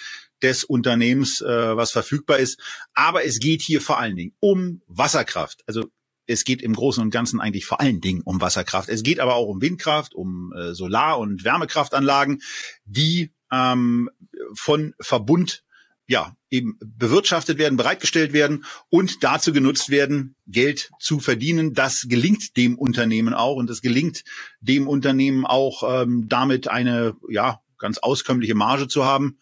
des 0.44 0.64
Unternehmens, 0.64 1.42
äh, 1.42 1.76
was 1.76 1.92
verfügbar 1.92 2.38
ist. 2.38 2.60
Aber 2.94 3.26
es 3.26 3.40
geht 3.40 3.62
hier 3.62 3.82
vor 3.82 4.00
allen 4.00 4.16
Dingen 4.16 4.34
um 4.40 4.82
Wasserkraft. 4.88 5.64
Also 5.66 5.90
es 6.28 6.44
geht 6.46 6.62
im 6.62 6.74
Großen 6.74 7.02
und 7.02 7.10
Ganzen 7.10 7.40
eigentlich 7.40 7.66
vor 7.66 7.82
allen 7.82 8.02
Dingen 8.02 8.22
um 8.22 8.42
Wasserkraft. 8.42 8.90
Es 8.90 9.04
geht 9.04 9.20
aber 9.20 9.36
auch 9.36 9.48
um 9.48 9.62
Windkraft, 9.62 10.14
um 10.14 10.54
äh, 10.54 10.74
Solar- 10.74 11.20
und 11.20 11.44
Wärmekraftanlagen, 11.44 12.42
die 12.86 13.32
ähm, 13.52 14.10
von 14.54 14.94
Verbund 15.00 15.64
ja 16.08 16.36
eben 16.50 16.78
bewirtschaftet 16.80 17.58
werden, 17.58 17.78
bereitgestellt 17.78 18.34
werden 18.34 18.66
und 18.90 19.24
dazu 19.24 19.54
genutzt 19.54 19.90
werden, 19.90 20.36
Geld 20.48 20.92
zu 21.00 21.20
verdienen. 21.20 21.74
Das 21.74 22.06
gelingt 22.08 22.58
dem 22.58 22.78
Unternehmen 22.78 23.34
auch 23.34 23.56
und 23.56 23.70
es 23.70 23.82
gelingt 23.82 24.24
dem 24.60 24.88
Unternehmen 24.88 25.46
auch 25.46 26.04
ähm, 26.04 26.28
damit 26.28 26.68
eine 26.68 27.16
ja 27.30 27.62
ganz 27.78 27.98
auskömmliche 27.98 28.56
Marge 28.56 28.88
zu 28.88 29.06
haben. 29.06 29.38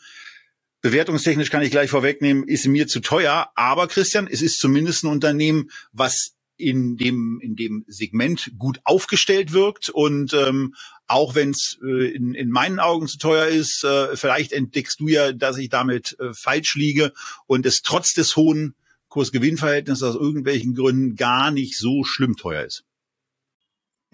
Bewertungstechnisch 0.81 1.51
kann 1.51 1.61
ich 1.61 1.71
gleich 1.71 1.89
vorwegnehmen, 1.89 2.47
ist 2.47 2.65
mir 2.65 2.87
zu 2.87 2.99
teuer. 3.01 3.49
Aber 3.55 3.87
Christian, 3.87 4.27
es 4.27 4.41
ist 4.41 4.59
zumindest 4.59 5.03
ein 5.03 5.11
Unternehmen, 5.11 5.69
was 5.91 6.33
in 6.57 6.95
dem 6.95 7.39
in 7.41 7.55
dem 7.55 7.85
Segment 7.87 8.51
gut 8.57 8.79
aufgestellt 8.83 9.51
wirkt 9.51 9.89
und 9.89 10.33
ähm, 10.33 10.75
auch 11.07 11.35
wenn 11.35 11.49
es 11.49 11.79
äh, 11.83 12.13
in, 12.13 12.35
in 12.35 12.51
meinen 12.51 12.79
Augen 12.79 13.07
zu 13.07 13.17
teuer 13.17 13.47
ist, 13.47 13.83
äh, 13.83 14.15
vielleicht 14.15 14.53
entdeckst 14.53 14.99
du 14.99 15.07
ja, 15.07 15.33
dass 15.33 15.57
ich 15.57 15.69
damit 15.69 16.15
äh, 16.19 16.33
falsch 16.33 16.75
liege 16.75 17.13
und 17.47 17.65
es 17.65 17.81
trotz 17.81 18.13
des 18.13 18.35
hohen 18.35 18.75
Kurs-Gewinn-Verhältnisses 19.09 20.03
aus 20.03 20.15
irgendwelchen 20.15 20.73
Gründen 20.73 21.15
gar 21.15 21.51
nicht 21.51 21.77
so 21.77 22.03
schlimm 22.03 22.37
teuer 22.37 22.63
ist. 22.63 22.85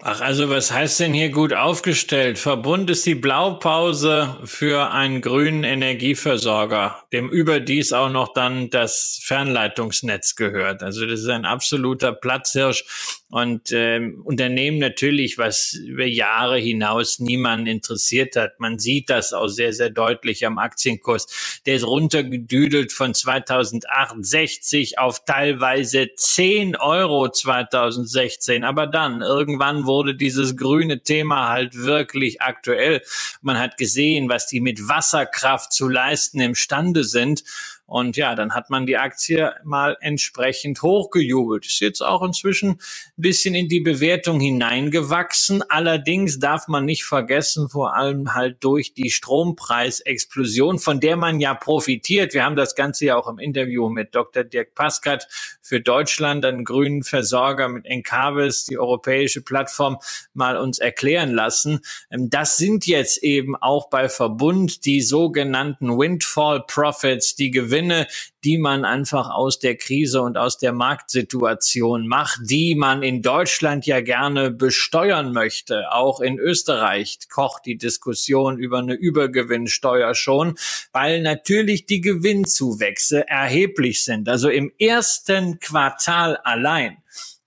Ach, 0.00 0.20
also 0.20 0.48
was 0.48 0.70
heißt 0.70 1.00
denn 1.00 1.12
hier 1.12 1.30
gut 1.30 1.52
aufgestellt? 1.52 2.38
Verbund 2.38 2.88
ist 2.88 3.04
die 3.04 3.16
Blaupause 3.16 4.36
für 4.44 4.92
einen 4.92 5.20
grünen 5.20 5.64
Energieversorger, 5.64 7.02
dem 7.12 7.28
überdies 7.30 7.92
auch 7.92 8.08
noch 8.08 8.32
dann 8.32 8.70
das 8.70 9.18
Fernleitungsnetz 9.24 10.36
gehört. 10.36 10.84
Also 10.84 11.04
das 11.04 11.18
ist 11.18 11.28
ein 11.28 11.44
absoluter 11.44 12.12
Platzhirsch 12.12 12.84
und 13.30 13.72
ähm, 13.72 14.22
Unternehmen 14.24 14.78
natürlich, 14.78 15.36
was 15.36 15.74
über 15.74 16.06
Jahre 16.06 16.58
hinaus 16.58 17.18
niemanden 17.18 17.66
interessiert 17.66 18.36
hat. 18.36 18.58
Man 18.58 18.78
sieht 18.78 19.10
das 19.10 19.34
auch 19.34 19.48
sehr, 19.48 19.72
sehr 19.74 19.90
deutlich 19.90 20.46
am 20.46 20.58
Aktienkurs. 20.58 21.60
Der 21.66 21.74
ist 21.74 21.86
runtergedüdelt 21.86 22.92
von 22.92 23.14
2008 23.14 24.24
60 24.24 24.98
auf 24.98 25.24
teilweise 25.24 26.08
10 26.14 26.76
Euro 26.76 27.28
2016. 27.28 28.64
Aber 28.64 28.86
dann, 28.86 29.20
irgendwann 29.20 29.86
wurde 29.88 30.14
dieses 30.14 30.56
grüne 30.56 31.02
Thema 31.02 31.48
halt 31.48 31.74
wirklich 31.74 32.40
aktuell. 32.40 33.02
Man 33.42 33.58
hat 33.58 33.76
gesehen, 33.76 34.28
was 34.28 34.46
die 34.46 34.60
mit 34.60 34.86
Wasserkraft 34.88 35.72
zu 35.72 35.88
leisten 35.88 36.38
imstande 36.38 37.02
sind. 37.02 37.42
Und 37.88 38.18
ja, 38.18 38.34
dann 38.34 38.52
hat 38.52 38.68
man 38.68 38.84
die 38.84 38.98
Aktie 38.98 39.54
mal 39.64 39.96
entsprechend 40.02 40.82
hochgejubelt. 40.82 41.64
Ist 41.64 41.80
jetzt 41.80 42.02
auch 42.02 42.22
inzwischen 42.22 42.72
ein 42.72 42.78
bisschen 43.16 43.54
in 43.54 43.68
die 43.68 43.80
Bewertung 43.80 44.40
hineingewachsen. 44.40 45.62
Allerdings 45.70 46.38
darf 46.38 46.68
man 46.68 46.84
nicht 46.84 47.04
vergessen, 47.04 47.70
vor 47.70 47.96
allem 47.96 48.34
halt 48.34 48.62
durch 48.62 48.92
die 48.92 49.08
Strompreisexplosion, 49.08 50.78
von 50.78 51.00
der 51.00 51.16
man 51.16 51.40
ja 51.40 51.54
profitiert. 51.54 52.34
Wir 52.34 52.44
haben 52.44 52.56
das 52.56 52.74
Ganze 52.74 53.06
ja 53.06 53.16
auch 53.16 53.26
im 53.26 53.38
Interview 53.38 53.88
mit 53.88 54.14
Dr. 54.14 54.44
Dirk 54.44 54.74
Paskat 54.74 55.26
für 55.62 55.80
Deutschland, 55.80 56.44
einen 56.44 56.66
grünen 56.66 57.04
Versorger 57.04 57.70
mit 57.70 57.86
Encavis, 57.86 58.66
die 58.66 58.78
europäische 58.78 59.40
Plattform, 59.42 59.96
mal 60.34 60.58
uns 60.58 60.78
erklären 60.78 61.32
lassen. 61.32 61.80
Ähm, 62.10 62.28
das 62.28 62.58
sind 62.58 62.86
jetzt 62.86 63.22
eben 63.22 63.56
auch 63.56 63.88
bei 63.88 64.10
Verbund 64.10 64.84
die 64.84 65.00
sogenannten 65.00 65.98
Windfall 65.98 66.64
Profits, 66.66 67.34
die 67.34 67.50
Gewinne 67.50 67.77
Gewinne, 67.78 68.08
die 68.44 68.58
man 68.58 68.84
einfach 68.84 69.30
aus 69.30 69.60
der 69.60 69.76
Krise 69.76 70.20
und 70.22 70.36
aus 70.36 70.58
der 70.58 70.72
Marktsituation 70.72 72.08
macht, 72.08 72.40
die 72.42 72.74
man 72.74 73.04
in 73.04 73.22
Deutschland 73.22 73.86
ja 73.86 74.00
gerne 74.00 74.50
besteuern 74.50 75.32
möchte. 75.32 75.92
Auch 75.92 76.18
in 76.20 76.38
Österreich 76.38 77.18
kocht 77.30 77.66
die 77.66 77.78
Diskussion 77.78 78.58
über 78.58 78.78
eine 78.78 78.94
Übergewinnsteuer 78.94 80.14
schon, 80.14 80.56
weil 80.92 81.22
natürlich 81.22 81.86
die 81.86 82.00
Gewinnzuwächse 82.00 83.28
erheblich 83.28 84.04
sind. 84.04 84.28
Also 84.28 84.48
im 84.48 84.72
ersten 84.78 85.60
Quartal 85.60 86.36
allein 86.38 86.96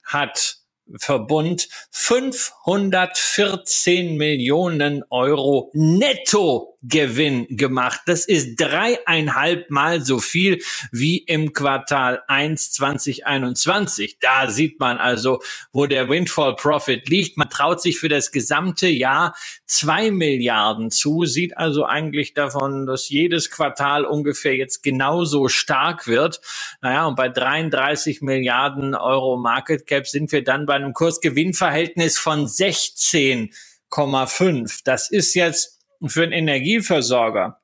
hat 0.04 0.60
Verbund 0.98 1.68
514 1.92 4.18
Millionen 4.18 5.04
Euro 5.10 5.72
netto 5.74 6.71
Gewinn 6.84 7.46
gemacht. 7.50 8.02
Das 8.08 8.26
ist 8.26 8.56
dreieinhalb 8.56 9.70
Mal 9.70 10.04
so 10.04 10.18
viel 10.20 10.64
wie 10.92 11.20
im 11.20 11.54
Quartal 11.54 12.24
1 12.28 12.72
2021. 12.72 14.18
Da 14.20 14.50
sieht 14.50 14.80
man 14.80 14.98
also, 14.98 15.44
wo 15.72 15.86
der 15.86 16.10
Windfall 16.10 16.56
Profit 16.56 17.08
liegt. 17.08 17.38
Man 17.38 17.50
traut 17.50 17.80
sich 17.82 18.00
für 18.00 18.10
das 18.10 18.32
gesamte 18.32 18.88
Jahr 18.88 19.36
zwei 19.66 20.10
Milliarden 20.10 20.90
zu, 20.90 21.26
sieht 21.26 21.56
also 21.58 21.86
eigentlich 21.86 22.34
davon, 22.34 22.88
dass 22.88 23.10
jedes 23.10 23.52
Quartal 23.52 24.06
ungefähr 24.06 24.56
jetzt 24.56 24.82
genauso 24.82 25.50
stark 25.50 26.08
wird. 26.08 26.42
Naja, 26.82 27.06
und 27.06 27.16
bei 27.16 27.30
33 27.30 28.22
Milliarden 28.22 28.96
Euro 28.96 29.38
Market 29.38 29.86
Cap 29.86 30.08
sind 30.08 30.32
wir 30.32 30.44
dann 30.44 30.66
bei 30.66 30.74
einem 30.74 30.94
Kursgewinnverhältnis 30.94 32.18
von 32.18 32.48
16,5. 32.48 34.80
Das 34.84 35.12
ist 35.12 35.36
jetzt 35.36 35.81
für 36.08 36.24
einen 36.24 36.34
Energieversorger 36.34 37.62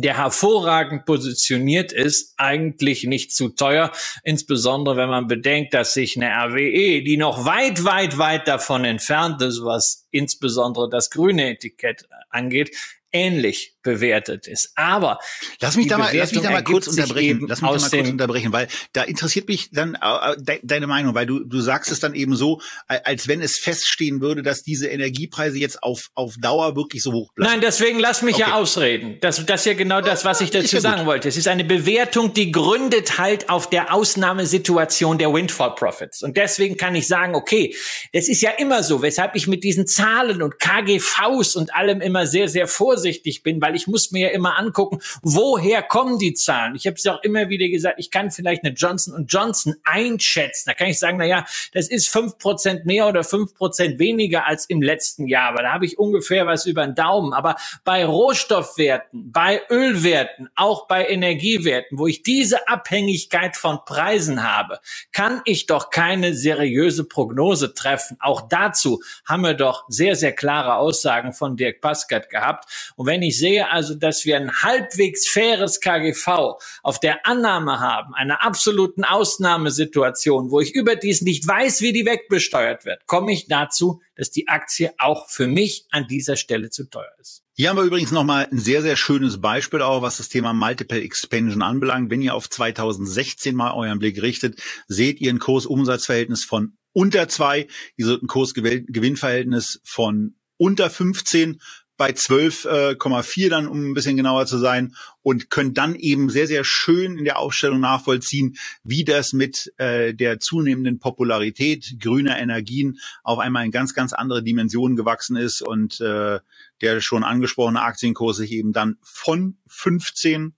der 0.00 0.18
hervorragend 0.18 1.06
positioniert 1.06 1.92
ist, 1.92 2.34
eigentlich 2.36 3.04
nicht 3.04 3.32
zu 3.32 3.48
teuer, 3.50 3.92
insbesondere 4.24 4.96
wenn 4.96 5.08
man 5.08 5.26
bedenkt, 5.26 5.74
dass 5.74 5.94
sich 5.94 6.16
eine 6.16 6.28
RWE, 6.28 7.02
die 7.02 7.16
noch 7.16 7.44
weit, 7.44 7.84
weit, 7.84 8.18
weit 8.18 8.48
davon 8.48 8.84
entfernt 8.84 9.40
ist, 9.42 9.64
was 9.64 10.06
insbesondere 10.10 10.88
das 10.88 11.10
grüne 11.10 11.50
Etikett 11.50 12.06
angeht, 12.30 12.76
ähnlich 13.12 13.75
bewertet 13.86 14.48
ist. 14.48 14.72
Aber 14.74 15.20
lass 15.60 15.76
mich 15.76 15.86
da 15.86 15.96
mal, 15.96 16.14
lass 16.14 16.32
mich 16.32 16.42
da 16.42 16.50
mal 16.50 16.64
kurz 16.64 16.88
unterbrechen. 16.88 17.46
Lass 17.48 17.62
mich 17.62 17.70
da 17.70 17.78
mal 17.78 17.88
kurz 17.88 18.10
unterbrechen, 18.10 18.52
weil 18.52 18.66
da 18.92 19.02
interessiert 19.02 19.48
mich 19.48 19.70
dann 19.70 19.94
äh, 19.94 20.36
de 20.36 20.58
deine 20.62 20.88
Meinung, 20.88 21.14
weil 21.14 21.24
du 21.24 21.44
du 21.44 21.60
sagst 21.60 21.92
es 21.92 22.00
dann 22.00 22.14
eben 22.14 22.34
so, 22.34 22.60
als 22.88 23.28
wenn 23.28 23.40
es 23.40 23.58
feststehen 23.58 24.20
würde, 24.20 24.42
dass 24.42 24.62
diese 24.62 24.88
Energiepreise 24.88 25.56
jetzt 25.58 25.82
auf 25.82 26.10
auf 26.14 26.34
Dauer 26.38 26.74
wirklich 26.74 27.02
so 27.02 27.12
hoch 27.12 27.32
bleiben. 27.32 27.52
Nein, 27.52 27.60
deswegen 27.60 28.00
lass 28.00 28.22
mich 28.22 28.34
okay. 28.34 28.44
ja 28.48 28.54
ausreden. 28.56 29.18
Das 29.20 29.46
das 29.46 29.60
ist 29.60 29.66
ja 29.66 29.74
genau 29.74 30.00
das, 30.00 30.24
was 30.24 30.40
ich 30.40 30.50
dazu 30.50 30.80
sagen 30.80 30.98
gut. 30.98 31.06
wollte. 31.06 31.28
Es 31.28 31.36
ist 31.36 31.46
eine 31.46 31.64
Bewertung, 31.64 32.34
die 32.34 32.50
gründet 32.50 33.18
halt 33.18 33.48
auf 33.48 33.70
der 33.70 33.94
Ausnahmesituation 33.94 35.18
der 35.18 35.32
Windfall 35.32 35.76
Profits. 35.76 36.24
Und 36.24 36.36
deswegen 36.36 36.76
kann 36.76 36.96
ich 36.96 37.06
sagen, 37.06 37.36
okay, 37.36 37.74
das 38.12 38.28
ist 38.28 38.42
ja 38.42 38.50
immer 38.50 38.82
so, 38.82 39.00
weshalb 39.02 39.36
ich 39.36 39.46
mit 39.46 39.62
diesen 39.62 39.86
Zahlen 39.86 40.42
und 40.42 40.58
KGVs 40.58 41.54
und 41.54 41.72
allem 41.72 42.00
immer 42.00 42.26
sehr 42.26 42.48
sehr 42.48 42.66
vorsichtig 42.66 43.44
bin, 43.44 43.60
weil 43.62 43.75
ich 43.76 43.86
muss 43.86 44.10
mir 44.10 44.28
ja 44.28 44.34
immer 44.34 44.58
angucken, 44.58 45.00
woher 45.22 45.82
kommen 45.82 46.18
die 46.18 46.34
Zahlen. 46.34 46.74
Ich 46.74 46.86
habe 46.86 46.96
es 46.96 47.06
auch 47.06 47.22
immer 47.22 47.48
wieder 47.48 47.68
gesagt, 47.68 47.98
ich 47.98 48.10
kann 48.10 48.30
vielleicht 48.30 48.64
eine 48.64 48.74
Johnson 48.74 49.26
Johnson 49.28 49.76
einschätzen. 49.84 50.64
Da 50.68 50.74
kann 50.74 50.88
ich 50.88 50.98
sagen, 50.98 51.18
na 51.18 51.24
ja, 51.24 51.44
das 51.72 51.88
ist 51.88 52.08
fünf 52.08 52.38
Prozent 52.38 52.86
mehr 52.86 53.06
oder 53.06 53.24
fünf 53.24 53.54
Prozent 53.54 53.98
weniger 53.98 54.46
als 54.46 54.66
im 54.66 54.82
letzten 54.82 55.26
Jahr. 55.26 55.50
Aber 55.50 55.62
da 55.62 55.72
habe 55.72 55.84
ich 55.86 55.98
ungefähr 55.98 56.46
was 56.46 56.66
über 56.66 56.84
den 56.84 56.94
Daumen. 56.94 57.32
Aber 57.32 57.56
bei 57.84 58.04
Rohstoffwerten, 58.04 59.32
bei 59.32 59.60
Ölwerten, 59.70 60.48
auch 60.54 60.86
bei 60.86 61.08
Energiewerten, 61.08 61.98
wo 61.98 62.06
ich 62.06 62.22
diese 62.22 62.68
Abhängigkeit 62.68 63.56
von 63.56 63.78
Preisen 63.84 64.42
habe, 64.42 64.80
kann 65.12 65.42
ich 65.44 65.66
doch 65.66 65.90
keine 65.90 66.34
seriöse 66.34 67.04
Prognose 67.04 67.74
treffen. 67.74 68.16
Auch 68.20 68.42
dazu 68.48 69.02
haben 69.24 69.42
wir 69.42 69.54
doch 69.54 69.84
sehr, 69.88 70.16
sehr 70.16 70.32
klare 70.32 70.76
Aussagen 70.76 71.32
von 71.32 71.56
Dirk 71.56 71.80
Paskat 71.80 72.30
gehabt. 72.30 72.92
Und 72.96 73.06
wenn 73.06 73.22
ich 73.22 73.38
sehe, 73.38 73.65
also, 73.70 73.94
dass 73.94 74.24
wir 74.24 74.36
ein 74.36 74.62
halbwegs 74.62 75.28
faires 75.28 75.80
KGV 75.80 76.58
auf 76.82 77.00
der 77.00 77.26
Annahme 77.26 77.80
haben, 77.80 78.14
einer 78.14 78.42
absoluten 78.42 79.04
Ausnahmesituation, 79.04 80.50
wo 80.50 80.60
ich 80.60 80.74
überdies 80.74 81.22
nicht 81.22 81.46
weiß, 81.46 81.80
wie 81.80 81.92
die 81.92 82.06
wegbesteuert 82.06 82.84
wird, 82.84 83.06
komme 83.06 83.32
ich 83.32 83.48
dazu, 83.48 84.00
dass 84.16 84.30
die 84.30 84.48
Aktie 84.48 84.92
auch 84.98 85.28
für 85.28 85.46
mich 85.46 85.86
an 85.90 86.06
dieser 86.08 86.36
Stelle 86.36 86.70
zu 86.70 86.88
teuer 86.88 87.12
ist. 87.20 87.42
Hier 87.54 87.70
haben 87.70 87.76
wir 87.76 87.84
übrigens 87.84 88.10
nochmal 88.10 88.48
ein 88.50 88.58
sehr, 88.58 88.82
sehr 88.82 88.96
schönes 88.96 89.40
Beispiel 89.40 89.80
auch, 89.80 90.02
was 90.02 90.18
das 90.18 90.28
Thema 90.28 90.52
Multiple 90.52 91.00
Expansion 91.00 91.62
anbelangt. 91.62 92.10
Wenn 92.10 92.20
ihr 92.20 92.34
auf 92.34 92.50
2016 92.50 93.54
mal 93.54 93.72
euren 93.72 93.98
Blick 93.98 94.20
richtet, 94.20 94.60
seht 94.88 95.20
ihr 95.20 95.30
ein 95.30 95.38
Kursumsatzverhältnis 95.38 96.44
von 96.44 96.76
unter 96.92 97.28
zwei, 97.28 97.66
ihr 97.96 98.06
seht 98.06 98.22
ein 98.22 98.26
Kursgewinnverhältnis 98.26 99.80
von 99.84 100.34
unter 100.58 100.90
15 100.90 101.60
bei 101.96 102.10
12,4 102.10 103.48
dann, 103.48 103.68
um 103.68 103.90
ein 103.90 103.94
bisschen 103.94 104.16
genauer 104.16 104.46
zu 104.46 104.58
sein, 104.58 104.94
und 105.22 105.50
können 105.50 105.74
dann 105.74 105.94
eben 105.94 106.30
sehr, 106.30 106.46
sehr 106.46 106.62
schön 106.62 107.18
in 107.18 107.24
der 107.24 107.38
Aufstellung 107.38 107.80
nachvollziehen, 107.80 108.56
wie 108.84 109.04
das 109.04 109.32
mit 109.32 109.72
äh, 109.78 110.14
der 110.14 110.38
zunehmenden 110.38 110.98
Popularität 110.98 111.96
grüner 112.00 112.38
Energien 112.38 112.98
auf 113.24 113.38
einmal 113.38 113.64
in 113.64 113.70
ganz, 113.70 113.94
ganz 113.94 114.12
andere 114.12 114.42
Dimensionen 114.42 114.96
gewachsen 114.96 115.36
ist 115.36 115.62
und 115.62 116.00
äh, 116.00 116.38
der 116.80 117.00
schon 117.00 117.24
angesprochene 117.24 117.82
Aktienkurs 117.82 118.36
sich 118.36 118.52
eben 118.52 118.72
dann 118.72 118.98
von 119.02 119.56
15 119.66 120.54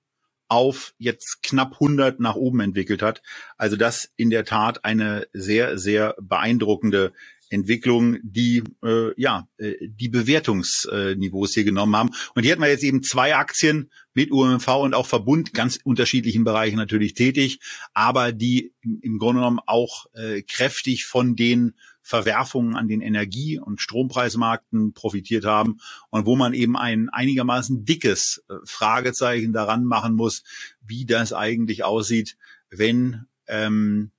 auf 0.49 0.95
jetzt 0.99 1.43
knapp 1.43 1.74
100 1.74 2.20
nach 2.20 2.34
oben 2.34 2.61
entwickelt 2.61 3.03
hat. 3.03 3.22
Also 3.57 3.76
das 3.76 4.11
in 4.16 4.30
der 4.30 4.45
Tat 4.45 4.84
eine 4.84 5.26
sehr, 5.32 5.78
sehr 5.78 6.14
beeindruckende 6.20 7.12
Entwicklung, 7.51 8.19
die 8.23 8.63
äh, 8.83 9.11
ja 9.21 9.49
äh, 9.59 9.75
die 9.81 10.09
Bewertungsniveaus 10.09 11.55
hier 11.55 11.65
genommen 11.65 11.97
haben. 11.97 12.11
Und 12.35 12.43
hier 12.43 12.53
hatten 12.53 12.63
wir 12.63 12.69
jetzt 12.69 12.85
eben 12.85 13.03
zwei 13.03 13.37
Aktien 13.37 13.91
mit 14.15 14.31
UMV 14.31 14.69
und 14.69 14.95
auch 14.95 15.07
Verbund, 15.07 15.55
ganz 15.55 15.79
unterschiedlichen 15.83 16.45
Bereichen 16.45 16.77
natürlich 16.77 17.15
tätig, 17.15 17.61
aber 17.95 18.33
die 18.33 18.73
im 18.83 19.19
Grunde 19.19 19.41
genommen 19.41 19.61
auch 19.67 20.07
äh, 20.15 20.43
kräftig 20.43 21.05
von 21.07 21.37
den 21.37 21.75
Verwerfungen 22.03 22.75
an 22.75 22.89
den 22.89 23.03
Energie- 23.03 23.59
und 23.59 23.83
Strompreismärkten 23.83 24.95
profitiert 24.95 25.45
haben 25.45 25.79
und 26.09 26.25
wo 26.25 26.37
man 26.37 26.55
eben 26.55 26.77
ein 26.77 27.11
einigermaßen 27.11 27.85
dickes 27.85 28.43
äh, 28.49 28.55
Fragezeichen 28.65 29.53
daran 29.53 29.85
machen 29.85 30.15
muss, 30.15 30.43
wie 30.81 31.05
das 31.05 31.35
eigentlich 31.35 31.85
aussieht, 31.85 32.37
wenn 32.71 33.27
ähm, 33.47 34.11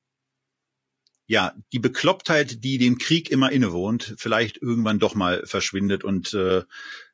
ja, 1.30 1.54
die 1.74 1.80
Beklopptheit, 1.80 2.64
die 2.64 2.80
dem 2.80 2.98
Krieg 2.98 3.30
immer 3.30 3.52
innewohnt, 3.52 4.16
vielleicht 4.18 4.58
irgendwann 4.58 4.98
doch 4.98 5.14
mal 5.14 5.46
verschwindet. 5.46 6.04
Und 6.04 6.34
äh, 6.34 6.64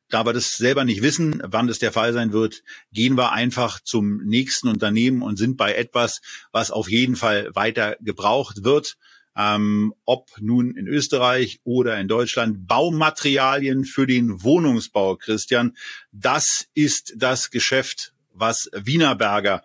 da 0.07 0.25
wir 0.25 0.31
das 0.31 0.55
selber 0.55 0.85
nicht 0.85 1.01
wissen, 1.01 1.41
wann 1.43 1.67
das 1.67 1.79
der 1.79 1.91
Fall 1.91 2.13
sein 2.13 2.31
wird, 2.31 2.63
gehen 2.93 3.17
wir 3.17 3.33
einfach 3.33 3.81
zum 3.81 4.23
nächsten 4.23 4.69
Unternehmen 4.69 5.21
und 5.21 5.35
sind 5.35 5.57
bei 5.57 5.75
etwas, 5.75 6.21
was 6.53 6.71
auf 6.71 6.89
jeden 6.89 7.17
Fall 7.17 7.53
weiter 7.55 7.97
gebraucht 7.99 8.63
wird. 8.63 8.95
ähm, 9.37 9.93
ob 10.05 10.29
nun 10.39 10.77
in 10.77 10.87
Österreich 10.87 11.59
oder 11.65 11.99
in 11.99 12.07
Deutschland, 12.07 12.67
Baumaterialien 12.67 13.83
für 13.83 14.07
den 14.07 14.43
Wohnungsbau, 14.43 15.17
Christian. 15.17 15.75
Das 16.13 16.67
ist 16.73 17.15
das 17.17 17.49
Geschäft, 17.49 18.13
was 18.31 18.69
Wienerberger 18.73 19.61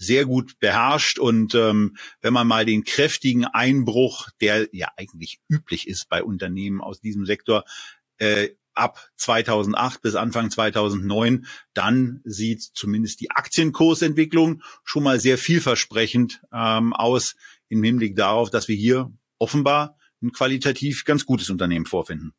sehr 0.00 0.24
gut 0.24 0.58
beherrscht. 0.58 1.18
Und 1.18 1.54
ähm, 1.54 1.96
wenn 2.22 2.32
man 2.32 2.48
mal 2.48 2.64
den 2.64 2.84
kräftigen 2.84 3.44
Einbruch, 3.44 4.30
der 4.40 4.68
ja 4.72 4.88
eigentlich 4.96 5.40
üblich 5.48 5.86
ist 5.86 6.08
bei 6.08 6.24
Unternehmen 6.24 6.80
aus 6.80 7.00
diesem 7.00 7.26
Sektor, 7.26 7.64
äh, 8.16 8.48
ab 8.74 9.10
2008 9.16 10.00
bis 10.00 10.14
Anfang 10.14 10.50
2009, 10.50 11.46
dann 11.74 12.20
sieht 12.24 12.62
zumindest 12.62 13.20
die 13.20 13.30
Aktienkursentwicklung 13.30 14.62
schon 14.84 15.02
mal 15.02 15.20
sehr 15.20 15.36
vielversprechend 15.36 16.40
ähm, 16.52 16.94
aus 16.94 17.36
im 17.68 17.82
Hinblick 17.82 18.16
darauf, 18.16 18.50
dass 18.50 18.68
wir 18.68 18.76
hier 18.76 19.12
offenbar 19.38 19.98
ein 20.22 20.32
qualitativ 20.32 21.04
ganz 21.04 21.26
gutes 21.26 21.50
Unternehmen 21.50 21.86
vorfinden. 21.86 22.32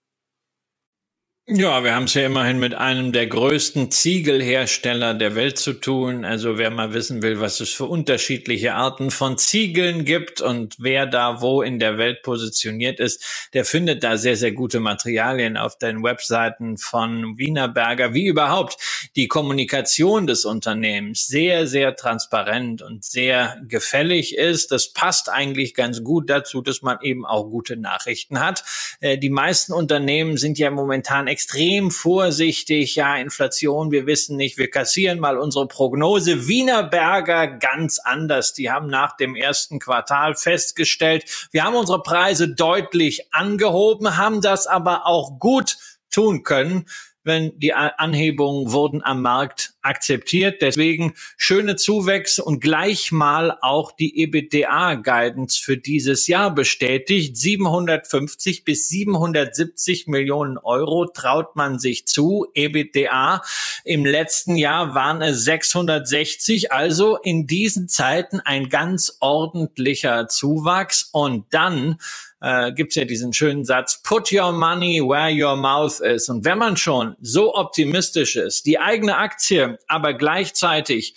Ja, 1.48 1.84
wir 1.84 1.96
haben 1.96 2.04
es 2.04 2.14
ja 2.14 2.28
immerhin 2.28 2.60
mit 2.60 2.76
einem 2.76 3.12
der 3.12 3.26
größten 3.26 3.90
Ziegelhersteller 3.90 5.16
der 5.16 5.34
Welt 5.34 5.58
zu 5.58 5.74
tun. 5.74 6.24
Also 6.24 6.60
wer 6.60 6.70
mal 6.70 6.94
wissen 6.94 7.24
will, 7.24 7.42
was 7.42 7.60
es 7.60 7.72
für 7.72 7.86
unterschiedliche 7.86 8.76
Arten 8.76 9.10
von 9.10 9.40
Ziegeln 9.40 10.06
gibt 10.06 10.40
und 10.40 10.76
wer 10.78 11.08
da 11.08 11.42
wo 11.42 11.64
in 11.64 11.80
der 11.80 11.98
Welt 11.98 12.22
positioniert 12.22 13.00
ist, 13.00 13.50
der 13.54 13.66
findet 13.66 14.04
da 14.04 14.18
sehr, 14.18 14.38
sehr 14.38 14.52
gute 14.52 14.80
Materialien 14.80 15.58
auf 15.58 15.80
den 15.80 16.04
Webseiten 16.04 16.78
von 16.78 17.40
Wienerberger, 17.40 18.14
wie 18.14 18.28
überhaupt 18.28 18.78
die 19.16 19.28
Kommunikation 19.28 20.28
des 20.28 20.46
Unternehmens 20.46 21.26
sehr, 21.26 21.66
sehr 21.66 21.96
transparent 21.96 22.84
und 22.84 23.04
sehr 23.04 23.60
gefällig 23.68 24.38
ist. 24.38 24.72
Das 24.72 24.94
passt 24.94 25.28
eigentlich 25.28 25.74
ganz 25.74 26.04
gut 26.04 26.30
dazu, 26.30 26.62
dass 26.62 26.84
man 26.84 27.00
eben 27.02 27.26
auch 27.26 27.50
gute 27.50 27.78
Nachrichten 27.78 28.40
hat. 28.40 28.64
Äh, 29.00 29.18
die 29.18 29.32
meisten 29.32 29.74
Unternehmen 29.74 30.38
sind 30.38 30.60
ja 30.60 30.70
momentan 30.70 31.31
extrem 31.32 31.92
vorsichtig. 31.92 32.96
Ja, 32.96 33.16
Inflation, 33.16 33.90
wir 33.90 34.06
wissen 34.06 34.36
nicht, 34.36 34.58
wir 34.58 34.70
kassieren 34.70 35.20
mal 35.20 35.38
unsere 35.38 35.66
Prognose. 35.66 36.48
Wienerberger 36.48 37.48
ganz 37.48 38.00
anders. 38.00 38.54
Die 38.54 38.70
haben 38.70 38.88
nach 38.88 39.16
dem 39.16 39.36
ersten 39.36 39.80
Quartal 39.80 40.36
festgestellt, 40.36 41.48
wir 41.52 41.64
haben 41.64 41.76
unsere 41.76 42.04
Preise 42.04 42.50
deutlich 42.50 43.34
angehoben, 43.34 44.18
haben 44.18 44.42
das 44.42 44.68
aber 44.68 45.06
auch 45.06 45.40
gut 45.40 45.78
tun 46.10 46.44
können 46.44 46.86
wenn 47.24 47.58
die 47.60 47.74
Anhebungen 47.74 48.72
wurden 48.72 49.04
am 49.04 49.22
Markt 49.22 49.74
akzeptiert. 49.82 50.62
Deswegen 50.62 51.14
schöne 51.38 51.76
Zuwächse 51.76 52.44
und 52.44 52.62
gleich 52.62 53.12
mal 53.12 53.58
auch 53.62 53.92
die 53.92 54.24
EBITDA-Guidance 54.24 55.62
für 55.62 55.78
dieses 55.78 56.28
Jahr 56.28 56.54
bestätigt. 56.54 57.38
750 57.38 58.64
bis 58.64 58.90
770 58.90 60.08
Millionen 60.08 60.58
Euro 60.58 61.06
traut 61.06 61.56
man 61.56 61.80
sich 61.80 62.08
zu. 62.08 62.48
EBITDA 62.54 63.42
im 63.84 64.06
letzten 64.06 64.56
Jahr 64.56 64.96
waren 64.96 65.22
es 65.22 65.44
660. 65.44 66.72
Also 66.72 67.18
in 67.18 67.48
diesen 67.48 67.88
Zeiten 67.88 68.40
ein 68.40 68.70
ganz 68.70 69.18
ordentlicher 69.20 70.28
Zuwachs 70.28 71.10
und 71.12 71.46
dann 71.52 71.98
äh, 72.42 72.72
gibt 72.74 72.96
ja 72.96 73.06
diesen 73.06 73.34
schönen 73.34 73.66
Satz, 73.66 74.02
put 74.02 74.32
your 74.32 74.52
money 74.52 75.02
where 75.02 75.32
your 75.32 75.56
mouth 75.56 76.00
is. 76.00 76.28
Und 76.30 76.44
wenn 76.44 76.58
man 76.58 76.76
schon 76.78 77.16
so 77.22 77.56
optimistisch 77.56 78.36
ist, 78.36 78.66
die 78.66 78.80
eigene 78.80 79.18
Aktie 79.18 79.78
aber 79.88 80.14
gleichzeitig 80.14 81.16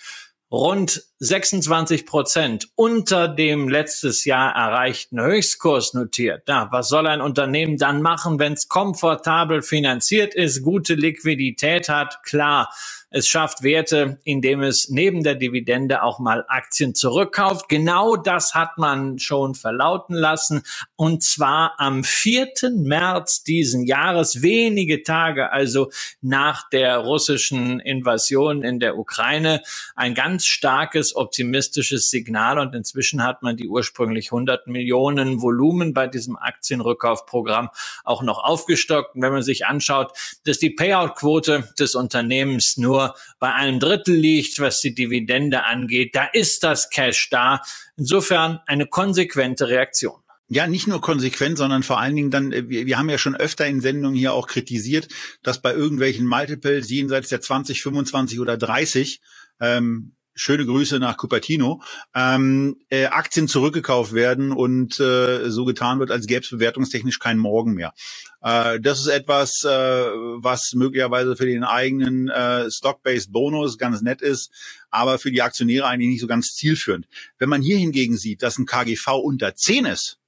rund 0.51 1.03
26 1.18 2.07
Prozent 2.07 2.68
unter 2.77 3.29
dem 3.29 3.68
letztes 3.68 4.25
Jahr 4.25 4.55
erreichten 4.55 5.20
Höchstkurs 5.20 5.95
notiert. 5.95 6.45
Na, 6.47 6.68
was 6.70 6.89
soll 6.89 7.07
ein 7.07 7.20
Unternehmen 7.20 7.79
dann 7.79 8.03
machen, 8.03 8.39
wenn 8.39 8.53
es 8.53 8.68
komfortabel 8.68 9.62
finanziert 9.62 10.35
ist, 10.35 10.62
gute 10.62 10.95
Liquidität 10.95 11.89
hat? 11.89 12.22
Klar, 12.25 12.70
es 13.11 13.29
schafft 13.29 13.62
Werte, 13.62 14.18
indem 14.25 14.61
es 14.61 14.91
neben 14.91 15.22
der 15.22 15.37
Dividende 15.37 16.03
auch 16.03 16.18
mal 16.18 16.45
Aktien 16.49 16.95
zurückkauft. 16.95 17.68
Genau 17.68 18.16
das 18.16 18.55
hat 18.55 18.77
man 18.77 19.18
schon 19.20 19.55
verlauten 19.55 20.14
lassen. 20.14 20.62
Und 20.97 21.25
zwar 21.25 21.75
am 21.79 22.05
4. 22.05 22.53
März 22.77 23.43
diesen 23.43 23.85
Jahres, 23.85 24.43
wenige 24.43 25.03
Tage 25.03 25.51
also 25.51 25.91
nach 26.21 26.69
der 26.71 26.99
russischen 26.99 27.81
Invasion 27.81 28.63
in 28.63 28.79
der 28.79 28.97
Ukraine. 28.97 29.63
Ein 29.97 30.15
ganz 30.15 30.47
starkes, 30.47 31.17
optimistisches 31.17 32.11
Signal. 32.11 32.61
Und 32.61 32.77
inzwischen 32.77 33.25
hat 33.25 33.43
man 33.43 33.57
die 33.57 33.69
ursprünglich 33.69 34.27
100 34.27 34.69
Millionen 34.69 35.43
Volumen 35.43 35.95
bei 35.95 36.07
diesem 36.07 36.37
Aktienrückkaufprogramm 36.37 37.71
auch 38.05 38.23
noch 38.23 38.45
aufgestockt. 38.45 39.17
Und 39.17 39.23
wenn 39.23 39.33
man 39.33 39.43
sich 39.43 39.67
anschaut, 39.67 40.13
dass 40.45 40.59
die 40.59 40.71
Payout-Quote 40.71 41.73
des 41.77 41.97
Unternehmens 41.97 42.77
nur 42.77 43.17
bei 43.41 43.53
einem 43.53 43.81
Drittel 43.81 44.15
liegt, 44.15 44.61
was 44.61 44.81
die 44.81 44.95
Dividende 44.95 45.65
angeht. 45.65 46.15
Da 46.15 46.27
ist 46.27 46.63
das 46.63 46.89
Cash 46.91 47.31
da. 47.31 47.61
Insofern 47.97 48.61
eine 48.67 48.87
konsequente 48.87 49.69
Reaktion. 49.69 50.24
Ja, 50.55 50.69
nicht 50.69 50.87
nur 50.87 51.01
konsequent, 51.01 51.59
sondern 51.59 51.83
vor 51.83 51.99
allen 51.99 52.15
Dingen 52.15 52.31
dann, 52.31 52.53
äh, 52.53 52.69
wir, 52.69 52.87
wir 52.87 52.97
haben 52.97 53.11
ja 53.11 53.19
schon 53.19 53.35
öfter 53.35 53.67
in 53.67 53.81
Sendungen 53.81 54.17
hier 54.17 54.35
auch 54.35 54.47
kritisiert, 54.47 55.09
dass 55.43 55.61
bei 55.61 55.75
irgendwelchen 55.75 56.29
Multiples 56.29 56.89
jenseits 56.89 57.29
der 57.29 57.41
20, 57.41 57.83
25 57.83 58.39
oder 58.39 58.57
30 58.57 59.21
ähm, 59.59 60.13
schöne 60.37 60.65
Grüße 60.65 61.01
nach 61.01 61.17
Cupertino, 61.17 61.83
ähm, 62.15 62.77
äh, 62.89 63.07
Aktien 63.07 63.49
zurückgekauft 63.49 64.13
werden 64.13 64.53
und 64.53 65.01
äh, 65.01 65.51
so 65.51 65.65
getan 65.65 65.99
wird, 65.99 66.13
als 66.13 66.29
gäbe 66.29 66.45
es 66.45 66.51
bewertungstechnisch 66.51 67.19
keinen 67.19 67.41
Morgen 67.41 67.75
mehr. 67.75 67.93
Äh, 68.41 68.79
das 68.79 69.01
ist 69.01 69.09
etwas, 69.09 69.65
äh, 69.65 69.69
was 69.69 70.71
möglicherweise 70.75 71.35
für 71.35 71.47
den 71.47 71.65
eigenen 71.65 72.29
äh, 72.29 72.71
Stock-Based 72.71 73.33
Bonus 73.33 73.77
ganz 73.77 74.03
nett 74.03 74.23
ist, 74.23 74.53
aber 74.89 75.19
für 75.19 75.33
die 75.33 75.43
Aktionäre 75.43 75.87
eigentlich 75.87 76.11
nicht 76.11 76.21
so 76.21 76.29
ganz 76.29 76.55
zielführend. 76.55 77.09
Wenn 77.39 77.49
man 77.49 77.61
hier 77.61 77.77
hingegen 77.77 78.17
sieht, 78.17 78.45
dass 78.45 78.57
ein 78.57 78.67
KGV 78.67 79.19
unter 79.21 79.57
10 79.57 79.87
ist, 79.87 80.21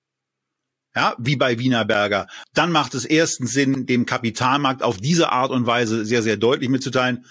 ja, 0.97 1.15
wie 1.19 1.37
bei 1.37 1.59
Wienerberger, 1.59 2.27
dann 2.55 2.73
macht 2.73 2.95
es 2.95 3.05
erstens 3.05 3.53
Sinn, 3.53 3.87
dem 3.87 4.07
Kapitalmarkt 4.07 4.83
auf 4.83 4.97
diese 4.97 5.31
Art 5.31 5.51
und 5.51 5.67
Weise 5.67 6.07
sehr, 6.07 6.23
sehr 6.23 6.39
deutlich 6.39 6.71
mitzuteilen, 6.71 7.27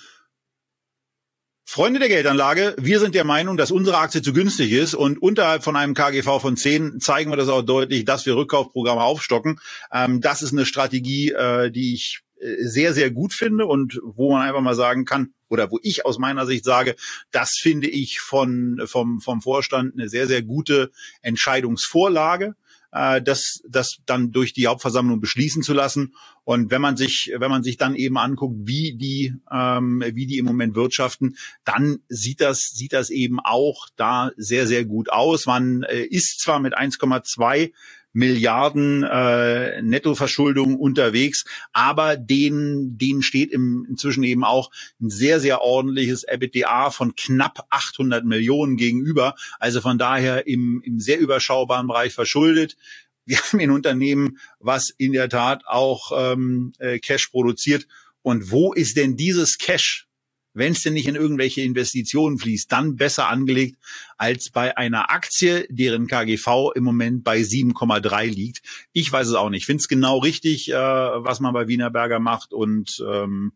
Freunde 1.67 1.99
der 1.99 2.09
Geldanlage, 2.09 2.75
wir 2.77 2.99
sind 2.99 3.15
der 3.15 3.23
Meinung, 3.23 3.57
dass 3.57 3.71
unsere 3.71 3.97
Aktie 3.97 4.21
zu 4.21 4.33
günstig 4.33 4.71
ist 4.71 4.93
und 4.93 5.19
unterhalb 5.19 5.63
von 5.63 5.75
einem 5.75 5.95
KGV 5.95 6.39
von 6.39 6.55
10 6.55 6.99
zeigen 6.99 7.31
wir 7.31 7.37
das 7.37 7.49
auch 7.49 7.63
deutlich, 7.63 8.05
dass 8.05 8.27
wir 8.27 8.35
Rückkaufprogramme 8.35 9.01
aufstocken. 9.01 9.59
Ähm, 9.91 10.21
das 10.21 10.43
ist 10.43 10.53
eine 10.53 10.67
Strategie, 10.67 11.31
äh, 11.31 11.71
die 11.71 11.95
ich 11.95 12.21
äh, 12.39 12.63
sehr, 12.63 12.93
sehr 12.93 13.09
gut 13.09 13.33
finde 13.33 13.65
und 13.65 13.99
wo 14.03 14.31
man 14.31 14.43
einfach 14.43 14.61
mal 14.61 14.75
sagen 14.75 15.05
kann, 15.05 15.33
oder 15.49 15.71
wo 15.71 15.79
ich 15.81 16.05
aus 16.05 16.19
meiner 16.19 16.45
Sicht 16.45 16.65
sage, 16.65 16.95
das 17.31 17.57
finde 17.59 17.87
ich 17.87 18.19
von, 18.19 18.83
vom, 18.85 19.19
vom 19.19 19.41
Vorstand 19.41 19.93
eine 19.95 20.07
sehr, 20.07 20.27
sehr 20.27 20.43
gute 20.43 20.91
Entscheidungsvorlage 21.23 22.55
äh, 22.95 23.21
das, 23.21 23.61
das 23.67 23.97
dann 24.05 24.31
durch 24.31 24.53
die 24.53 24.67
Hauptversammlung 24.67 25.19
beschließen 25.19 25.61
zu 25.61 25.73
lassen. 25.73 26.15
Und 26.45 26.71
wenn 26.71 26.81
man 26.81 26.95
sich, 26.95 27.31
wenn 27.37 27.51
man 27.51 27.63
sich 27.63 27.77
dann 27.77 27.95
eben 27.95 28.17
anguckt, 28.17 28.55
wie 28.63 28.95
die, 28.95 29.33
ähm, 29.51 30.03
wie 30.13 30.25
die 30.25 30.37
im 30.37 30.45
Moment 30.45 30.75
wirtschaften, 30.75 31.35
dann 31.65 31.99
sieht 32.07 32.39
das, 32.39 32.71
sieht 32.73 32.93
das 32.93 33.09
eben 33.09 33.39
auch 33.39 33.89
da 33.97 34.31
sehr, 34.37 34.65
sehr 34.65 34.85
gut 34.85 35.11
aus. 35.11 35.45
Man 35.45 35.83
äh, 35.83 36.03
ist 36.03 36.39
zwar 36.39 36.59
mit 36.59 36.77
1,2 36.77 37.71
Milliarden 38.15 39.03
äh, 39.03 39.81
Nettoverschuldung 39.81 40.77
unterwegs, 40.77 41.43
aber 41.73 42.15
denen, 42.15 42.97
denen 42.97 43.21
steht 43.21 43.51
im, 43.51 43.85
inzwischen 43.89 44.23
eben 44.23 44.45
auch 44.45 44.71
ein 45.01 45.09
sehr, 45.09 45.41
sehr 45.41 45.61
ordentliches 45.61 46.23
EBITDA 46.23 46.91
von 46.91 47.15
knapp 47.15 47.67
800 47.69 48.23
Millionen 48.23 48.77
gegenüber. 48.77 49.35
Also 49.59 49.81
von 49.81 49.97
daher 49.97 50.47
im, 50.47 50.81
im 50.85 51.01
sehr 51.01 51.19
überschaubaren 51.19 51.87
Bereich 51.87 52.13
verschuldet. 52.13 52.77
Wir 53.25 53.37
haben 53.41 53.59
ein 53.59 53.71
Unternehmen, 53.71 54.39
was 54.59 54.91
in 54.97 55.11
der 55.11 55.27
Tat 55.27 55.63
auch 55.67 56.13
ähm, 56.15 56.71
äh, 56.79 56.99
Cash 56.99 57.27
produziert. 57.27 57.85
Und 58.21 58.49
wo 58.49 58.71
ist 58.71 58.95
denn 58.95 59.17
dieses 59.17 59.57
Cash 59.57 60.04
wenn 60.55 60.71
es 60.71 60.81
denn 60.81 60.93
nicht 60.93 61.07
in 61.07 61.15
irgendwelche 61.15 61.61
Investitionen 61.61 62.37
fließt, 62.39 62.71
dann 62.71 62.95
besser 62.95 63.27
angelegt 63.27 63.77
als 64.17 64.49
bei 64.49 64.75
einer 64.77 65.11
Aktie, 65.11 65.67
deren 65.69 66.07
KGV 66.07 66.71
im 66.75 66.83
Moment 66.83 67.23
bei 67.23 67.39
7,3 67.39 68.25
liegt. 68.25 68.61
Ich 68.93 69.11
weiß 69.11 69.27
es 69.27 69.33
auch 69.35 69.49
nicht. 69.49 69.61
Ich 69.61 69.65
finde 69.65 69.81
es 69.81 69.87
genau 69.87 70.19
richtig, 70.19 70.71
äh, 70.71 70.75
was 70.75 71.39
man 71.39 71.53
bei 71.53 71.67
Wienerberger 71.67 72.19
macht. 72.19 72.53
Und 72.53 73.03
ähm, 73.07 73.51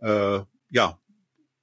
äh, 0.00 0.40
ja, 0.70 0.98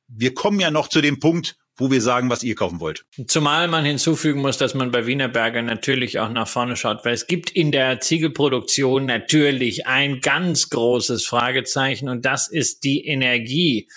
wir 0.08 0.34
kommen 0.34 0.60
ja 0.60 0.72
noch 0.72 0.88
zu 0.88 1.02
dem 1.02 1.20
Punkt, 1.20 1.58
wo 1.78 1.92
wir 1.92 2.02
sagen, 2.02 2.30
was 2.30 2.44
ihr 2.44 2.56
kaufen 2.56 2.80
wollt. 2.80 3.06
Zumal 3.28 3.68
man 3.68 3.86
hinzufügen 3.86 4.42
muss, 4.42 4.58
dass 4.58 4.74
man 4.74 4.92
bei 4.92 5.06
Wienerberger 5.06 5.62
natürlich 5.62 6.20
auch 6.20 6.30
nach 6.30 6.48
vorne 6.48 6.76
schaut, 6.76 7.06
weil 7.06 7.14
es 7.14 7.28
gibt 7.28 7.52
in 7.52 7.72
der 7.72 8.00
Ziegelproduktion 8.00 9.06
natürlich 9.06 9.86
ein 9.86 10.20
ganz 10.22 10.70
großes 10.70 11.26
Fragezeichen 11.26 12.10
und 12.10 12.26
das 12.26 12.48
ist 12.48 12.84
die 12.84 13.06
Energie 13.06 13.88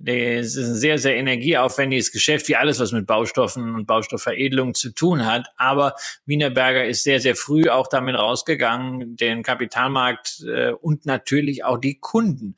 Das 0.00 0.54
ist 0.54 0.56
ein 0.56 0.74
sehr, 0.76 0.98
sehr 0.98 1.16
energieaufwendiges 1.16 2.12
Geschäft, 2.12 2.48
wie 2.48 2.54
alles, 2.54 2.78
was 2.78 2.92
mit 2.92 3.06
Baustoffen 3.06 3.74
und 3.74 3.86
Baustoffveredelung 3.86 4.74
zu 4.74 4.92
tun 4.92 5.26
hat. 5.26 5.48
Aber 5.56 5.94
Wienerberger 6.24 6.84
ist 6.84 7.02
sehr, 7.02 7.18
sehr 7.18 7.34
früh 7.34 7.68
auch 7.68 7.88
damit 7.88 8.14
rausgegangen, 8.14 9.16
den 9.16 9.42
Kapitalmarkt 9.42 10.44
äh, 10.46 10.70
und 10.70 11.04
natürlich 11.04 11.64
auch 11.64 11.78
die 11.78 11.98
Kunden 11.98 12.54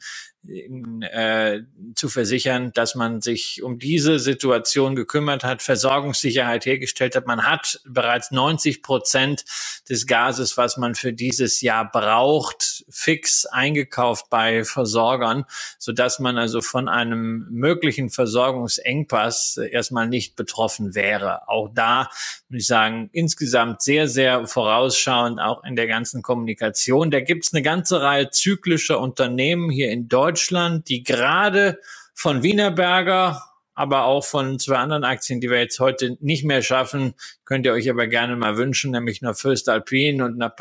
äh, 0.49 1.61
zu 1.95 2.09
versichern, 2.09 2.72
dass 2.72 2.95
man 2.95 3.20
sich 3.20 3.62
um 3.62 3.78
diese 3.78 4.18
Situation 4.18 4.97
gekümmert 4.97 5.45
hat, 5.45 5.61
Versorgungssicherheit 5.61 6.64
hergestellt 6.64 7.14
hat. 7.14 7.26
Man 7.26 7.45
hat 7.45 7.80
bereits 7.86 8.30
90 8.30 8.82
Prozent 8.82 9.45
des 9.88 10.07
Gases, 10.07 10.57
was 10.57 10.78
man 10.78 10.95
für 10.95 11.12
dieses 11.12 11.61
Jahr 11.61 11.91
braucht, 11.91 12.84
fix 12.88 13.45
eingekauft 13.45 14.30
bei 14.30 14.64
Versorgern, 14.64 15.45
so 15.78 15.93
dass 15.93 16.18
man 16.18 16.38
also 16.38 16.62
von 16.62 16.88
einem 16.88 17.47
möglichen 17.51 18.09
Versorgungsengpass 18.09 19.59
erstmal 19.59 20.09
nicht 20.09 20.36
betroffen 20.36 20.95
wäre. 20.95 21.49
Auch 21.49 21.68
da 21.74 22.09
würde 22.49 22.61
ich 22.61 22.66
sagen, 22.66 23.11
insgesamt 23.12 23.82
sehr, 23.82 24.09
sehr 24.09 24.47
vorausschauend, 24.47 25.38
auch 25.38 25.62
in 25.64 25.76
der 25.76 25.86
ganzen 25.86 26.22
Kommunikation. 26.22 27.11
Da 27.11 27.20
gibt 27.20 27.45
es 27.45 27.53
eine 27.53 27.62
ganze 27.62 28.01
Reihe 28.01 28.30
zyklischer 28.30 28.99
Unternehmen 29.01 29.70
hier 29.70 29.91
in 29.91 30.09
Deutschland, 30.09 30.30
Deutschland, 30.31 30.89
die 30.89 31.03
gerade 31.03 31.81
von 32.14 32.45
Wienerberger, 32.45 33.43
aber 33.74 34.05
auch 34.05 34.24
von 34.24 34.61
zwei 34.61 34.76
anderen 34.76 35.03
Aktien, 35.03 35.41
die 35.41 35.51
wir 35.51 35.59
jetzt 35.59 35.81
heute 35.81 36.16
nicht 36.20 36.45
mehr 36.45 36.62
schaffen, 36.62 37.14
könnt 37.45 37.66
ihr 37.66 37.72
euch 37.72 37.91
aber 37.91 38.07
gerne 38.07 38.37
mal 38.37 38.57
wünschen, 38.57 38.93
nämlich 38.93 39.22
nach 39.22 39.37
Fürst 39.37 39.68
Alpin 39.68 40.22
und 40.22 40.39
nach 40.39 40.53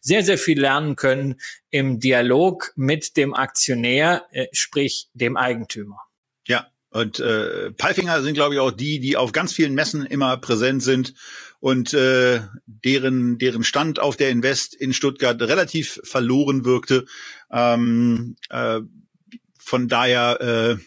sehr, 0.00 0.22
sehr 0.22 0.38
viel 0.38 0.60
lernen 0.60 0.94
können 0.94 1.40
im 1.70 1.98
Dialog 1.98 2.72
mit 2.76 3.16
dem 3.16 3.34
Aktionär, 3.34 4.26
äh, 4.30 4.46
sprich 4.52 5.08
dem 5.12 5.36
Eigentümer. 5.36 5.98
Ja, 6.46 6.68
und 6.94 7.18
äh, 7.18 7.72
Palfinger 7.72 8.22
sind, 8.22 8.34
glaube 8.34 8.54
ich, 8.54 8.60
auch 8.60 8.70
die, 8.70 9.00
die 9.00 9.16
auf 9.16 9.32
ganz 9.32 9.52
vielen 9.52 9.74
Messen 9.74 10.06
immer 10.06 10.36
präsent 10.36 10.80
sind 10.80 11.14
und 11.58 11.92
äh, 11.92 12.40
deren, 12.66 13.36
deren 13.38 13.64
Stand 13.64 13.98
auf 13.98 14.16
der 14.16 14.30
Invest 14.30 14.76
in 14.76 14.92
Stuttgart 14.92 15.42
relativ 15.42 16.00
verloren 16.04 16.64
wirkte. 16.64 17.04
Ähm, 17.50 18.36
äh, 18.48 18.80
von 19.58 19.88
daher 19.88 20.40
äh, 20.40 20.72
äh, 20.74 20.78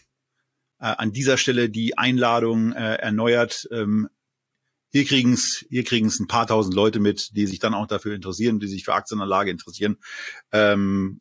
an 0.79 1.11
dieser 1.11 1.35
Stelle 1.35 1.69
die 1.69 1.97
Einladung 1.97 2.71
äh, 2.71 2.95
erneuert. 2.95 3.67
Ähm, 3.73 4.07
hier 4.93 5.03
kriegen's, 5.03 5.65
hier 5.69 5.83
kriegen's 5.83 6.21
ein 6.21 6.27
paar 6.27 6.47
tausend 6.47 6.73
Leute 6.73 7.01
mit, 7.01 7.35
die 7.35 7.47
sich 7.47 7.59
dann 7.59 7.73
auch 7.73 7.87
dafür 7.87 8.15
interessieren, 8.15 8.61
die 8.61 8.67
sich 8.67 8.85
für 8.85 8.93
Aktienanlage 8.93 9.51
interessieren. 9.51 9.97
Ähm, 10.53 11.19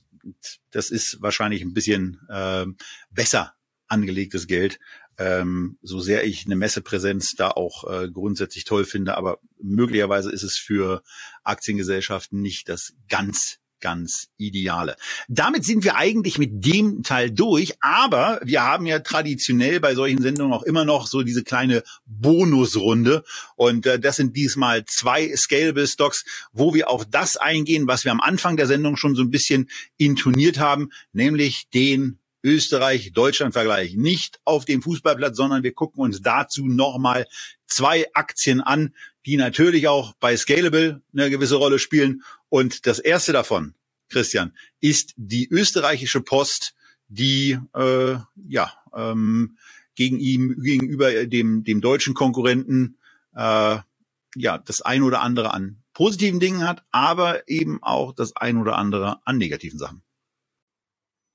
das 0.71 0.91
ist 0.91 1.21
wahrscheinlich 1.23 1.63
ein 1.63 1.75
bisschen 1.75 2.21
äh, 2.29 2.67
besser 3.11 3.57
angelegtes 3.89 4.47
Geld. 4.47 4.79
Ähm, 5.19 5.79
so 5.83 6.01
sehr 6.01 6.25
ich 6.25 6.45
eine 6.47 6.57
Messepräsenz 6.57 7.35
da 7.35 7.51
auch 7.51 7.91
äh, 7.91 8.11
grundsätzlich 8.11 8.65
toll 8.65 8.85
finde, 8.85 9.17
aber 9.17 9.39
möglicherweise 9.61 10.31
ist 10.31 10.43
es 10.43 10.57
für 10.59 11.03
Aktiengesellschaften 11.43 12.41
nicht 12.41 12.69
das 12.69 12.95
ganz 13.09 13.59
ganz 13.81 14.29
ideale. 14.37 14.97
Damit 15.29 15.65
sind 15.65 15.85
wir 15.85 15.97
eigentlich 15.97 16.39
mit 16.39 16.65
dem 16.65 17.03
Teil 17.03 17.31
durch, 17.31 17.75
aber 17.81 18.41
wir 18.43 18.63
haben 18.63 18.87
ja 18.87 19.01
traditionell 19.01 19.81
bei 19.81 19.95
solchen 19.95 20.23
Sendungen 20.23 20.53
auch 20.53 20.63
immer 20.63 20.85
noch 20.85 21.07
so 21.07 21.23
diese 21.23 21.45
kleine 21.45 21.83
Bonusrunde 22.07 23.23
und 23.55 23.87
äh, 23.87 23.99
das 24.01 24.17
sind 24.17 24.37
diesmal 24.37 24.85
zwei 24.87 25.35
Scalable 25.37 25.87
Stocks, 25.87 26.25
wo 26.53 26.75
wir 26.75 26.89
auf 26.91 27.05
das 27.05 27.37
eingehen, 27.37 27.87
was 27.87 28.05
wir 28.05 28.13
am 28.13 28.21
Anfang 28.21 28.57
der 28.57 28.67
Sendung 28.67 28.97
schon 28.97 29.15
so 29.15 29.23
ein 29.23 29.31
bisschen 29.31 29.69
intoniert 29.99 30.59
haben, 30.59 30.91
nämlich 31.13 31.69
den 31.71 32.19
Österreich-Deutschland-Vergleich. 32.47 33.97
Nicht 33.97 34.41
auf 34.45 34.65
dem 34.65 34.81
Fußballplatz, 34.81 35.37
sondern 35.37 35.65
wir 35.65 35.73
gucken 35.73 36.01
uns 36.01 36.23
dazu 36.23 36.65
nochmal 36.65 37.27
zwei 37.67 38.07
Aktien 38.15 38.61
an, 38.61 38.95
die 39.27 39.37
natürlich 39.37 39.89
auch 39.89 40.15
bei 40.21 40.37
Scalable 40.37 41.03
eine 41.13 41.29
gewisse 41.29 41.57
Rolle 41.57 41.81
spielen. 41.81 42.23
Und 42.49 42.87
das 42.87 43.01
erste 43.01 43.33
davon, 43.33 43.75
Christian, 44.09 44.53
ist 44.81 45.13
die 45.17 45.49
österreichische 45.49 46.21
Post, 46.21 46.75
die 47.09 47.59
äh, 47.75 48.17
ja 48.49 48.73
ähm, 48.95 49.59
gegen 49.97 50.21
ihm 50.21 50.63
gegenüber 50.63 51.27
dem 51.27 51.65
dem 51.65 51.81
deutschen 51.81 52.15
Konkurrenten 52.15 52.99
äh, 53.35 53.79
ja 54.37 54.59
das 54.59 54.83
ein 54.83 55.03
oder 55.03 55.21
andere 55.21 55.53
an 55.53 55.83
positiven 55.93 56.41
Dingen 56.41 56.67
hat, 56.67 56.85
aber 56.91 57.49
eben 57.49 57.83
auch 57.83 58.13
das 58.13 58.37
ein 58.37 58.59
oder 58.59 58.77
andere 58.77 59.27
an 59.27 59.39
negativen 59.39 59.79
Sachen. 59.79 60.03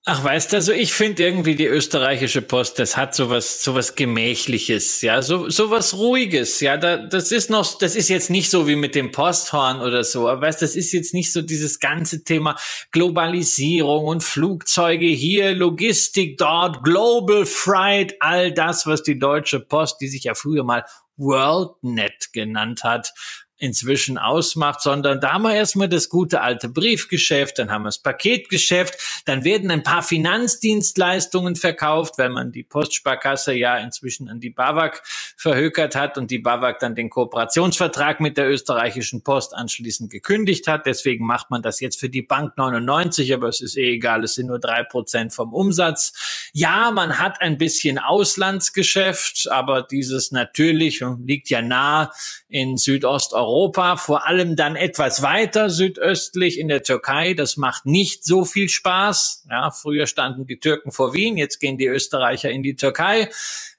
Ach, 0.04 0.24
weißt 0.24 0.52
du, 0.52 0.56
also 0.58 0.74
ich 0.74 0.94
finde 0.94 1.22
irgendwie 1.22 1.54
die 1.54 1.68
österreichische 1.68 2.42
Post, 2.42 2.80
das 2.80 2.98
hat 2.98 3.14
sowas, 3.14 3.62
sowas 3.64 3.94
Gemächliches, 3.94 5.04
ja, 5.04 5.22
so, 5.22 5.48
sowas 5.48 5.94
Ruhiges, 5.94 6.60
ja, 6.60 6.76
da, 6.76 6.98
das 6.98 7.32
ist 7.32 7.52
noch, 7.52 7.78
das 7.78 7.96
ist 7.96 8.10
jetzt 8.10 8.32
nicht 8.32 8.50
so 8.50 8.68
wie 8.68 8.76
mit 8.76 8.96
dem 8.96 9.12
Posthorn 9.12 9.80
oder 9.80 10.04
so, 10.04 10.28
aber 10.28 10.42
weißt, 10.42 10.64
das 10.64 10.76
ist 10.76 10.92
jetzt 10.92 11.14
nicht 11.14 11.32
so 11.32 11.44
dieses 11.44 11.80
ganze 11.80 12.24
Thema 12.24 12.58
Globalisierung 12.92 14.06
und 14.06 14.24
Flugzeuge 14.24 15.06
hier, 15.06 15.54
Logistik 15.54 16.40
dort, 16.40 16.84
Global 16.84 17.46
Freight, 17.46 18.16
all 18.22 18.52
das, 18.52 18.88
was 18.88 19.04
die 19.04 19.20
Deutsche 19.20 19.60
Post, 19.60 20.02
die 20.02 20.08
sich 20.08 20.24
ja 20.24 20.34
früher 20.34 20.64
mal 20.64 20.84
WorldNet 21.18 22.34
genannt 22.34 22.84
hat, 22.84 23.14
inzwischen 23.62 24.18
ausmacht, 24.18 24.82
sondern 24.82 25.22
da 25.22 25.34
haben 25.34 25.44
wir 25.44 25.54
erstmal 25.54 25.88
das 25.88 26.10
gute 26.10 26.42
alte 26.42 26.68
Briefgeschäft, 26.68 27.60
dann 27.60 27.70
haben 27.70 27.84
wir 27.84 27.90
das 27.90 28.00
Paketgeschäft, 28.00 29.24
dann 29.26 29.44
werden 29.44 29.70
ein 29.70 29.84
paar 29.84 30.02
Finanzdienstleistungen 30.02 31.56
verkauft, 31.56 32.18
weil 32.18 32.30
man 32.30 32.52
die 32.52 32.64
Postsparkasse 32.64 33.54
ja 33.54 33.78
inzwischen 33.78 34.30
an 34.30 34.40
die 34.40 34.50
BAWAG 34.50 35.04
verhökert 35.38 35.96
hat 35.96 36.18
und 36.18 36.32
die 36.32 36.40
BAWAG 36.40 36.80
dann 36.80 36.96
den 36.96 37.12
Kooperationsvertrag 37.12 38.20
mit 38.20 38.36
der 38.36 38.50
österreichischen 38.50 39.22
Post 39.22 39.54
anschließend 39.54 40.10
gekündigt 40.10 40.68
hat. 40.68 40.88
Deswegen 40.88 41.28
macht 41.28 41.52
man 41.52 41.62
das 41.62 41.80
jetzt 41.82 42.00
für 42.00 42.10
die 42.10 42.24
Bank 42.24 42.58
99, 42.58 43.32
aber 43.32 43.48
es 43.48 43.62
ist 43.62 43.78
eh 43.78 43.94
egal, 43.94 44.24
es 44.24 44.34
sind 44.34 44.48
nur 44.48 44.60
drei 44.60 44.84
Prozent 44.84 45.34
vom 45.36 45.54
Umsatz. 45.54 46.50
Ja, 46.52 46.90
man 46.90 47.20
hat 47.20 47.42
ein 47.42 47.60
bisschen 47.60 48.00
Auslandsgeschäft, 48.00 49.50
aber 49.52 49.84
dieses 49.84 50.32
natürlich 50.32 51.04
liegt 51.24 51.52
ja 51.52 51.62
nah 51.62 52.12
in 52.50 52.78
Südosteuropa 52.78 53.51
Europa, 53.52 53.98
vor 53.98 54.26
allem 54.26 54.56
dann 54.56 54.78
etwas 54.78 55.22
weiter 55.22 55.70
südöstlich 55.70 56.58
in 56.58 56.70
der 56.70 56.84
Türkei. 56.84 57.34
Das 57.34 57.58
macht 57.58 57.86
nicht 57.86 58.24
so 58.24 58.46
viel 58.46 58.70
Spaß. 58.70 59.46
Ja, 59.50 59.72
früher 59.72 60.08
standen 60.08 60.48
die 60.48 60.60
Türken 60.60 60.92
vor 60.92 61.14
Wien, 61.14 61.36
jetzt 61.36 61.60
gehen 61.60 61.78
die 61.78 61.88
Österreicher 61.88 62.50
in 62.50 62.64
die 62.64 62.76
Türkei, 62.76 63.30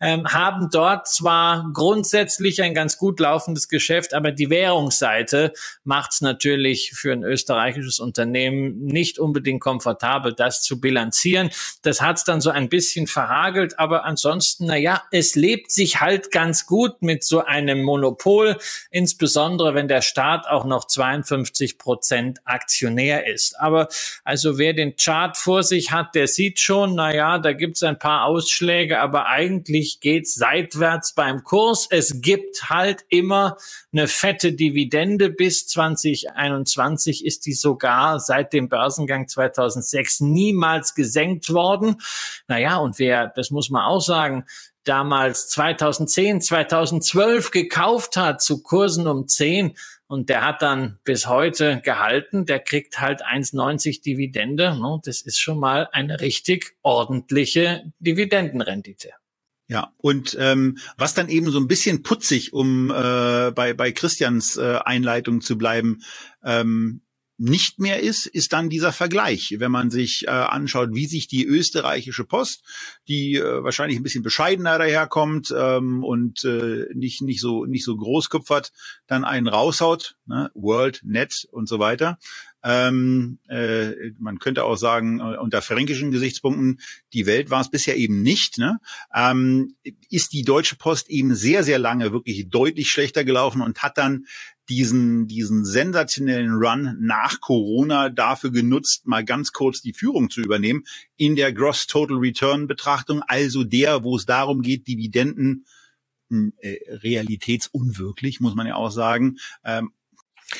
ähm, 0.01 0.29
haben 0.29 0.69
dort 0.71 1.09
zwar 1.09 1.71
grundsätzlich 1.73 2.61
ein 2.61 2.75
ganz 2.75 2.99
gut 2.99 3.19
laufendes 3.19 3.69
Geschäft, 3.69 4.13
aber 4.13 4.31
die 4.31 4.51
Währungsseite 4.51 5.55
macht 5.85 6.13
es 6.13 6.21
natürlich 6.21 6.93
für 6.95 7.13
ein 7.13 7.25
österreichisches 7.25 7.99
Unternehmen 7.99 8.85
nicht 8.85 9.19
unbedingt 9.19 9.63
komfortabel, 9.63 10.35
das 10.35 10.63
zu 10.63 10.81
bilanzieren. 10.81 11.51
Das 11.81 12.03
hat 12.03 12.19
es 12.19 12.25
dann 12.25 12.43
so 12.43 12.51
ein 12.51 12.69
bisschen 12.69 13.07
verhagelt, 13.07 13.79
aber 13.79 14.05
ansonsten, 14.05 14.67
na 14.67 14.77
es 15.11 15.35
lebt 15.35 15.71
sich 15.71 16.01
halt 16.01 16.31
ganz 16.31 16.67
gut 16.67 17.01
mit 17.01 17.25
so 17.25 17.43
einem 17.43 17.83
Monopol, 17.83 18.59
insbesondere 18.91 19.62
insbesondere 19.63 19.75
wenn 19.75 19.89
der 19.89 20.03
Staat 20.03 20.47
auch 20.49 20.65
noch 20.65 20.87
52 20.87 21.79
Prozent 21.79 22.41
Aktionär 22.45 23.27
ist. 23.27 23.59
Aber 23.59 23.89
also 24.25 24.59
wer 24.59 24.73
den 24.73 24.97
Chart 24.97 25.37
vor 25.37 25.63
sich 25.63 25.93
hat, 25.93 26.15
der 26.15 26.27
sieht 26.27 26.59
schon, 26.59 26.95
na 26.95 27.15
ja, 27.15 27.39
da 27.39 27.53
gibt's 27.53 27.83
ein 27.83 27.99
paar 27.99 28.25
Ausschläge, 28.25 29.01
aber 29.01 29.27
eigentlich 29.27 30.01
geht's 30.01 30.35
seitwärts 30.35 31.15
beim 31.15 31.45
Kurs. 31.45 31.87
Es 31.91 32.21
gibt 32.21 32.71
halt 32.71 33.05
immer 33.09 33.57
eine 33.93 34.09
fette 34.09 34.53
Dividende. 34.53 35.31
Bis 35.31 35.67
2021 35.69 37.25
ist 37.25 37.47
die 37.47 37.55
sogar 37.55 38.19
seit 38.19 38.53
dem 38.53 38.69
Börsengang 38.69 39.29
2006 39.29 40.21
niemals 40.21 40.95
gesenkt 40.95 41.53
worden. 41.53 41.97
Naja, 42.49 42.79
und 42.79 42.99
wer, 42.99 43.29
das 43.29 43.51
muss 43.51 43.71
man 43.71 43.83
auch 43.85 44.01
sagen, 44.01 44.45
damals 44.85 45.49
2010, 45.49 46.41
2012 46.41 47.51
gekauft 47.51 48.17
hat 48.17 48.43
zu 48.43 48.63
Kursen 48.63 49.07
um 49.07 49.29
10 49.29 49.77
und 50.07 50.29
der 50.29 50.45
hat 50.45 50.61
dann 50.61 50.99
bis 51.05 51.27
heute 51.27 51.81
gehalten, 51.83 52.45
der 52.45 52.59
kriegt 52.59 53.01
halt 53.01 53.25
1,90 53.25 54.03
Dividende. 54.03 54.79
Ne? 54.79 55.01
Das 55.05 55.23
ist 55.23 55.39
schon 55.39 55.59
mal 55.59 55.89
eine 55.93 56.21
richtig 56.21 56.77
ordentliche 56.83 57.91
Dividendenrendite. 57.99 59.11
Ja, 59.69 59.95
und 59.97 60.37
ähm, 60.39 60.77
was 60.99 61.15
dann 61.15 61.31
eben 61.31 61.51
so 61.51 61.59
ein 61.59 61.67
bisschen 61.67 62.03
putzig, 62.03 62.53
um 62.53 62.91
äh, 62.91 63.53
bei, 63.53 63.73
bei 63.73 63.91
Christians 63.93 64.59
äh, 64.59 64.81
Einleitung 64.85 65.41
zu 65.41 65.57
bleiben, 65.57 66.03
ähm, 66.45 67.01
nicht 67.43 67.81
mehr 67.81 68.01
ist, 68.01 68.27
ist 68.27 68.53
dann 68.53 68.71
dieser 68.71 68.93
Vergleich. 68.93 69.57
Wenn 69.59 69.73
man 69.73 69.91
sich 69.91 70.27
äh, 70.27 70.31
anschaut, 70.31 70.91
wie 70.93 71.07
sich 71.07 71.27
die 71.27 71.45
österreichische 71.45 72.25
Post, 72.25 72.63
die 73.09 73.35
äh, 73.35 73.65
wahrscheinlich 73.65 73.99
ein 73.99 74.05
bisschen 74.05 74.23
bescheidener 74.23 74.79
daherkommt 74.79 75.53
ähm, 75.57 76.05
und 76.05 76.45
äh, 76.45 76.87
nicht 76.95 77.21
nicht 77.23 77.41
so 77.41 77.65
nicht 77.65 77.85
so 77.85 77.97
großkupfert, 77.97 78.73
dann 79.09 79.25
einen 79.25 79.49
raushaut, 79.49 80.17
ne? 80.27 80.51
World, 80.55 81.01
Net 81.05 81.49
und 81.51 81.69
so 81.69 81.81
weiter. 81.81 82.19
Ähm, 82.65 83.41
äh, 83.49 84.13
man 84.19 84.39
könnte 84.39 84.65
auch 84.65 84.77
sagen, 84.77 85.19
äh, 85.19 85.37
unter 85.37 85.63
fränkischen 85.63 86.13
Gesichtspunkten, 86.13 86.81
die 87.13 87.27
Welt 87.27 87.51
war 87.51 87.61
es 87.61 87.71
bisher 87.71 87.97
eben 87.97 88.23
nicht. 88.23 88.59
Ne? 88.59 88.79
Ähm, 89.13 89.75
ist 90.11 90.33
die 90.33 90.43
Deutsche 90.43 90.77
Post 90.77 91.11
eben 91.11 91.35
sehr, 91.35 91.65
sehr 91.65 91.81
lange 91.81 92.13
wirklich 92.13 92.49
deutlich 92.51 92.89
schlechter 92.89 93.25
gelaufen 93.25 93.63
und 93.63 93.83
hat 93.83 93.99
dann 93.99 94.27
diesen, 94.69 95.27
diesen 95.27 95.65
sensationellen 95.65 96.53
Run 96.53 96.97
nach 97.01 97.41
Corona 97.41 98.09
dafür 98.09 98.53
genutzt, 98.53 99.07
mal 99.07 99.25
ganz 99.25 99.53
kurz 99.53 99.83
die 99.83 99.93
Führung 99.93 100.31
zu 100.31 100.41
übernehmen 100.41 100.85
in 101.17 101.37
der 101.37 101.53
Gross 101.53 101.87
Total 101.87 102.17
Return 102.17 102.67
Betrachtung, 102.67 103.23
also 103.27 103.65
der, 103.65 104.05
wo 104.05 104.17
es 104.17 104.27
darum 104.27 104.63
geht, 104.63 104.87
Dividenden 104.87 105.67
hm, 106.31 106.53
äh, 106.59 106.77
realitätsunwirklich, 106.89 108.41
muss 108.41 108.55
man 108.55 108.67
ja 108.67 108.77
auch 108.77 108.91
sagen, 108.91 109.39
ähm, 109.65 109.93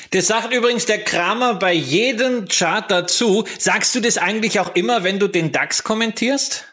das 0.09 0.27
sagt 0.27 0.53
übrigens 0.53 0.87
der 0.87 1.03
Kramer 1.03 1.55
bei 1.55 1.73
jedem 1.73 2.47
Chart 2.47 2.89
dazu. 2.89 3.45
Sagst 3.59 3.93
du 3.93 3.99
das 3.99 4.17
eigentlich 4.17 4.59
auch 4.59 4.73
immer, 4.75 5.03
wenn 5.03 5.19
du 5.19 5.27
den 5.27 5.51
DAX 5.51 5.83
kommentierst? 5.83 6.72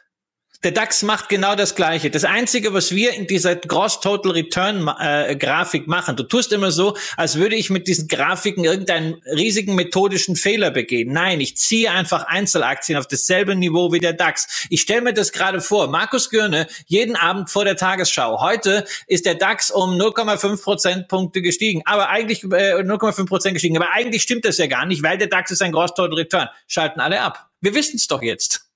Der 0.62 0.72
DAX 0.72 1.02
macht 1.02 1.30
genau 1.30 1.54
das 1.54 1.74
Gleiche. 1.74 2.10
Das 2.10 2.26
Einzige, 2.26 2.74
was 2.74 2.94
wir 2.94 3.14
in 3.14 3.26
dieser 3.26 3.56
Gross 3.56 4.00
Total 4.00 4.32
Return 4.32 4.90
äh, 5.00 5.34
Grafik 5.34 5.86
machen, 5.86 6.16
du 6.16 6.22
tust 6.22 6.52
immer 6.52 6.70
so, 6.70 6.98
als 7.16 7.36
würde 7.36 7.56
ich 7.56 7.70
mit 7.70 7.88
diesen 7.88 8.08
Grafiken 8.08 8.64
irgendeinen 8.64 9.22
riesigen 9.24 9.74
methodischen 9.74 10.36
Fehler 10.36 10.70
begehen. 10.70 11.14
Nein, 11.14 11.40
ich 11.40 11.56
ziehe 11.56 11.90
einfach 11.90 12.24
Einzelaktien 12.24 12.98
auf 12.98 13.08
dasselbe 13.08 13.56
Niveau 13.56 13.90
wie 13.90 14.00
der 14.00 14.12
DAX. 14.12 14.66
Ich 14.68 14.82
stelle 14.82 15.00
mir 15.00 15.14
das 15.14 15.32
gerade 15.32 15.62
vor. 15.62 15.88
Markus 15.88 16.28
Görne, 16.28 16.66
jeden 16.84 17.16
Abend 17.16 17.48
vor 17.48 17.64
der 17.64 17.76
Tagesschau. 17.76 18.42
Heute 18.42 18.84
ist 19.06 19.24
der 19.24 19.36
DAX 19.36 19.70
um 19.70 19.94
0,5 19.94 20.62
Prozentpunkte 20.62 21.40
gestiegen, 21.40 21.80
aber 21.86 22.10
eigentlich 22.10 22.44
äh, 22.44 22.82
0,5 22.82 23.26
Prozent 23.26 23.54
gestiegen. 23.54 23.78
Aber 23.78 23.92
eigentlich 23.92 24.20
stimmt 24.20 24.44
das 24.44 24.58
ja 24.58 24.66
gar 24.66 24.84
nicht, 24.84 25.02
weil 25.02 25.16
der 25.16 25.28
DAX 25.28 25.52
ist 25.52 25.62
ein 25.62 25.72
Gross 25.72 25.94
Total 25.94 26.18
Return. 26.18 26.48
Schalten 26.66 27.00
alle 27.00 27.22
ab. 27.22 27.48
Wir 27.62 27.74
wissen 27.74 27.96
es 27.96 28.08
doch 28.08 28.20
jetzt. 28.20 28.69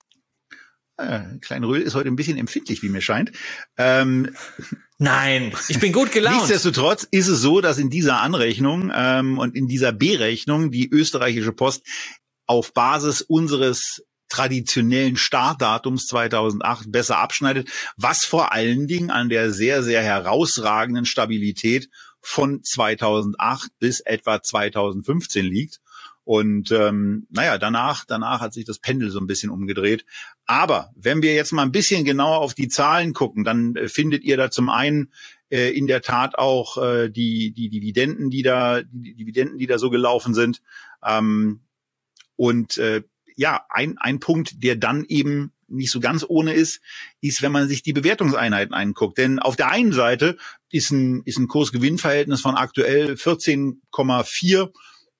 Äh, 0.97 1.39
Klein 1.41 1.65
Röhl 1.65 1.83
ist 1.83 1.95
heute 1.95 2.09
ein 2.09 2.17
bisschen 2.17 2.39
empfindlich, 2.39 2.83
wie 2.83 2.89
mir 2.89 3.01
scheint. 3.01 3.33
Ähm, 3.77 4.35
Nein, 4.99 5.53
ich 5.69 5.81
bin 5.81 5.93
gut 5.93 6.13
gelaunt. 6.13 6.37
Nichtsdestotrotz 6.37 7.07
ist 7.11 7.29
es 7.29 7.41
so, 7.41 7.61
dass 7.61 7.79
in 7.79 7.91
dieser 7.91 8.21
Anrechnung 8.21 8.93
ähm, 8.95 9.39
und 9.39 9.57
in 9.57 9.67
dieser 9.67 9.93
Berechnung 9.93 10.71
die 10.71 10.89
österreichische 10.89 11.53
Post 11.53 11.85
auf 12.47 12.73
Basis 12.73 13.23
unseres 13.23 14.05
traditionellen 14.29 15.17
Startdatums 15.17 16.07
2008 16.07 16.91
besser 16.91 17.19
abschneidet, 17.19 17.69
was 17.97 18.25
vor 18.25 18.53
allen 18.53 18.87
Dingen 18.87 19.11
an 19.11 19.29
der 19.29 19.53
sehr, 19.53 19.83
sehr 19.83 20.03
herausragenden 20.03 21.07
Stabilität 21.07 21.89
von 22.21 22.63
2008 22.63 23.71
bis 23.79 24.01
etwa 24.01 24.43
2015 24.43 25.45
liegt. 25.45 25.81
Und 26.25 26.73
ähm, 26.73 27.27
naja, 27.31 27.59
danach, 27.59 28.07
danach 28.07 28.41
hat 28.41 28.55
sich 28.55 28.65
das 28.65 28.79
Pendel 28.79 29.11
so 29.11 29.21
ein 29.21 29.27
bisschen 29.27 29.51
umgedreht. 29.51 30.07
Aber 30.47 30.91
wenn 30.97 31.23
wir 31.23 31.35
jetzt 31.35 31.53
mal 31.53 31.63
ein 31.63 31.73
bisschen 31.73 32.05
genauer 32.05 32.39
auf 32.39 32.55
die 32.55 32.69
Zahlen 32.69 33.13
gucken, 33.13 33.45
dann 33.45 33.77
äh, 33.77 33.89
findet 33.89 34.25
ihr 34.25 34.37
da 34.37 34.51
zum 34.51 34.69
einen 34.69 35.13
äh, 35.51 35.71
in 35.71 35.87
der 35.87 36.03
Tat 36.03 36.37
auch 36.39 36.77
äh, 36.77 37.11
die, 37.11 37.53
die 37.53 37.69
Dividenden, 37.69 38.31
die 38.31 38.43
da, 38.43 38.83
die 38.83 39.15
Dividenden, 39.15 39.59
die 39.59 39.67
da 39.67 39.79
so 39.79 39.91
gelaufen 39.91 40.35
sind. 40.35 40.61
Ähm, 41.05 41.61
und 42.37 42.77
äh, 42.79 43.03
ja, 43.37 43.65
ein, 43.69 43.99
ein 43.99 44.21
Punkt, 44.21 44.63
der 44.63 44.77
dann 44.77 45.05
eben 45.05 45.53
nicht 45.67 45.91
so 45.91 45.99
ganz 45.99 46.25
ohne 46.29 46.53
ist, 46.53 46.81
ist, 47.21 47.41
wenn 47.41 47.51
man 47.51 47.69
sich 47.69 47.83
die 47.83 47.95
Bewertungseinheiten 47.95 48.75
anguckt. 48.75 49.19
Denn 49.19 49.39
auf 49.39 49.57
der 49.57 49.71
einen 49.71 49.93
Seite 49.93 50.37
ist 50.71 50.91
ein, 50.91 51.23
ist 51.25 51.39
ein 51.39 51.49
Kursgewinnverhältnis 51.49 52.43
von 52.43 52.55
aktuell 52.55 53.15
14,4 53.15 54.71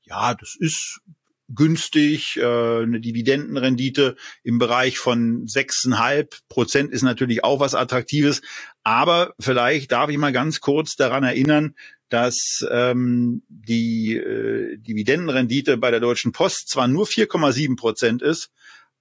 ja, 0.07 0.35
das 0.35 0.57
ist 0.59 1.01
günstig. 1.49 2.37
Äh, 2.37 2.45
eine 2.83 3.01
Dividendenrendite 3.01 4.17
im 4.43 4.59
Bereich 4.59 4.99
von 4.99 5.47
sechseinhalb 5.47 6.37
Prozent 6.49 6.93
ist 6.93 7.03
natürlich 7.03 7.45
auch 7.45 7.61
was 7.61 7.75
Attraktives. 7.75 8.43
Aber 8.83 9.35
vielleicht 9.41 9.93
darf 9.93 10.11
ich 10.11 10.19
mal 10.19 10.33
ganz 10.33 10.61
kurz 10.61 10.97
daran 10.97 11.25
erinnern, 11.25 11.75
dass 12.09 12.65
ähm, 12.71 13.43
die 13.49 14.17
äh, 14.17 14.77
Dividendenrendite 14.79 15.77
bei 15.79 15.91
der 15.91 16.01
Deutschen 16.01 16.33
Post 16.33 16.69
zwar 16.69 16.87
nur 16.87 17.07
4,7 17.07 17.77
Prozent 17.77 18.23
ist, 18.23 18.51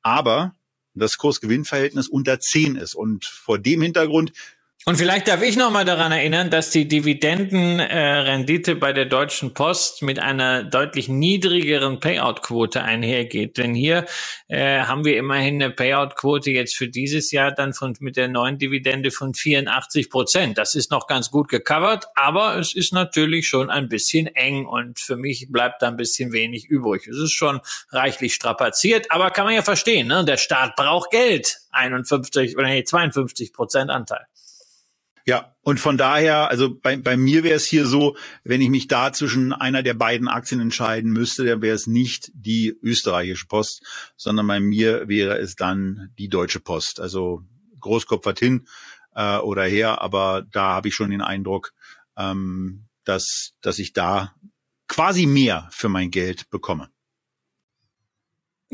aber 0.01 0.55
das 0.95 1.17
Kursgewinnverhältnis 1.17 2.07
unter 2.07 2.39
10 2.39 2.75
ist. 2.75 2.95
Und 2.95 3.25
vor 3.25 3.59
dem 3.59 3.81
Hintergrund 3.81 4.31
und 4.85 4.97
vielleicht 4.97 5.29
darf 5.29 5.41
ich 5.41 5.55
noch 5.55 5.71
mal 5.71 5.85
daran 5.85 6.11
erinnern, 6.11 6.49
dass 6.49 6.69
die 6.69 6.89
Dividendenrendite 6.89 8.71
äh, 8.71 8.75
bei 8.75 8.91
der 8.91 9.05
Deutschen 9.05 9.53
Post 9.53 10.01
mit 10.01 10.19
einer 10.19 10.65
deutlich 10.65 11.07
niedrigeren 11.07 12.01
Payout-Quote 12.01 12.83
einhergeht. 12.83 13.57
Denn 13.57 13.75
hier 13.75 14.05
äh, 14.49 14.81
haben 14.81 15.05
wir 15.05 15.15
immerhin 15.15 15.63
eine 15.63 15.71
Payout-Quote 15.71 16.51
jetzt 16.51 16.75
für 16.75 16.89
dieses 16.89 17.31
Jahr 17.31 17.53
dann 17.53 17.73
von 17.73 17.95
mit 18.01 18.17
der 18.17 18.27
neuen 18.27 18.57
Dividende 18.57 19.11
von 19.11 19.33
84 19.33 20.09
Prozent. 20.09 20.57
Das 20.57 20.75
ist 20.75 20.91
noch 20.91 21.07
ganz 21.07 21.31
gut 21.31 21.47
gecovert, 21.47 22.07
aber 22.15 22.57
es 22.57 22.75
ist 22.75 22.91
natürlich 22.91 23.47
schon 23.47 23.69
ein 23.69 23.87
bisschen 23.87 24.27
eng 24.27 24.65
und 24.65 24.99
für 24.99 25.15
mich 25.15 25.47
bleibt 25.49 25.81
da 25.81 25.87
ein 25.87 25.95
bisschen 25.95 26.33
wenig 26.33 26.65
übrig. 26.65 27.07
Es 27.07 27.17
ist 27.17 27.31
schon 27.31 27.61
reichlich 27.91 28.33
strapaziert, 28.33 29.11
aber 29.11 29.31
kann 29.31 29.45
man 29.45 29.55
ja 29.55 29.61
verstehen. 29.61 30.07
Ne? 30.07 30.25
Der 30.25 30.35
Staat 30.35 30.75
braucht 30.75 31.11
Geld. 31.11 31.59
51 31.71 32.57
oder 32.57 32.67
nee, 32.67 32.83
52 32.83 33.53
Prozent 33.53 33.89
Anteil. 33.89 34.27
Ja, 35.25 35.55
und 35.61 35.79
von 35.79 35.97
daher, 35.97 36.49
also 36.49 36.77
bei, 36.77 36.97
bei 36.97 37.15
mir 37.15 37.43
wäre 37.43 37.55
es 37.55 37.65
hier 37.65 37.85
so, 37.85 38.17
wenn 38.43 38.59
ich 38.59 38.69
mich 38.69 38.87
da 38.87 39.13
zwischen 39.13 39.53
einer 39.53 39.81
der 39.81 39.93
beiden 39.93 40.27
Aktien 40.27 40.59
entscheiden 40.59 41.11
müsste, 41.11 41.45
dann 41.45 41.61
wäre 41.61 41.75
es 41.75 41.87
nicht 41.87 42.29
die 42.33 42.77
österreichische 42.81 43.47
Post, 43.47 43.83
sondern 44.17 44.47
bei 44.47 44.59
mir 44.59 45.07
wäre 45.07 45.37
es 45.37 45.55
dann 45.55 46.11
die 46.17 46.27
Deutsche 46.27 46.59
Post. 46.59 46.99
Also 46.99 47.41
Großkopf 47.79 48.25
hat 48.25 48.39
hin 48.39 48.67
äh, 49.15 49.37
oder 49.37 49.63
her, 49.63 50.01
aber 50.01 50.45
da 50.51 50.73
habe 50.73 50.89
ich 50.89 50.95
schon 50.95 51.11
den 51.11 51.21
Eindruck, 51.21 51.73
ähm, 52.17 52.85
dass, 53.05 53.53
dass 53.61 53.79
ich 53.79 53.93
da 53.93 54.33
quasi 54.87 55.25
mehr 55.25 55.69
für 55.71 55.87
mein 55.87 56.11
Geld 56.11 56.49
bekomme. 56.49 56.89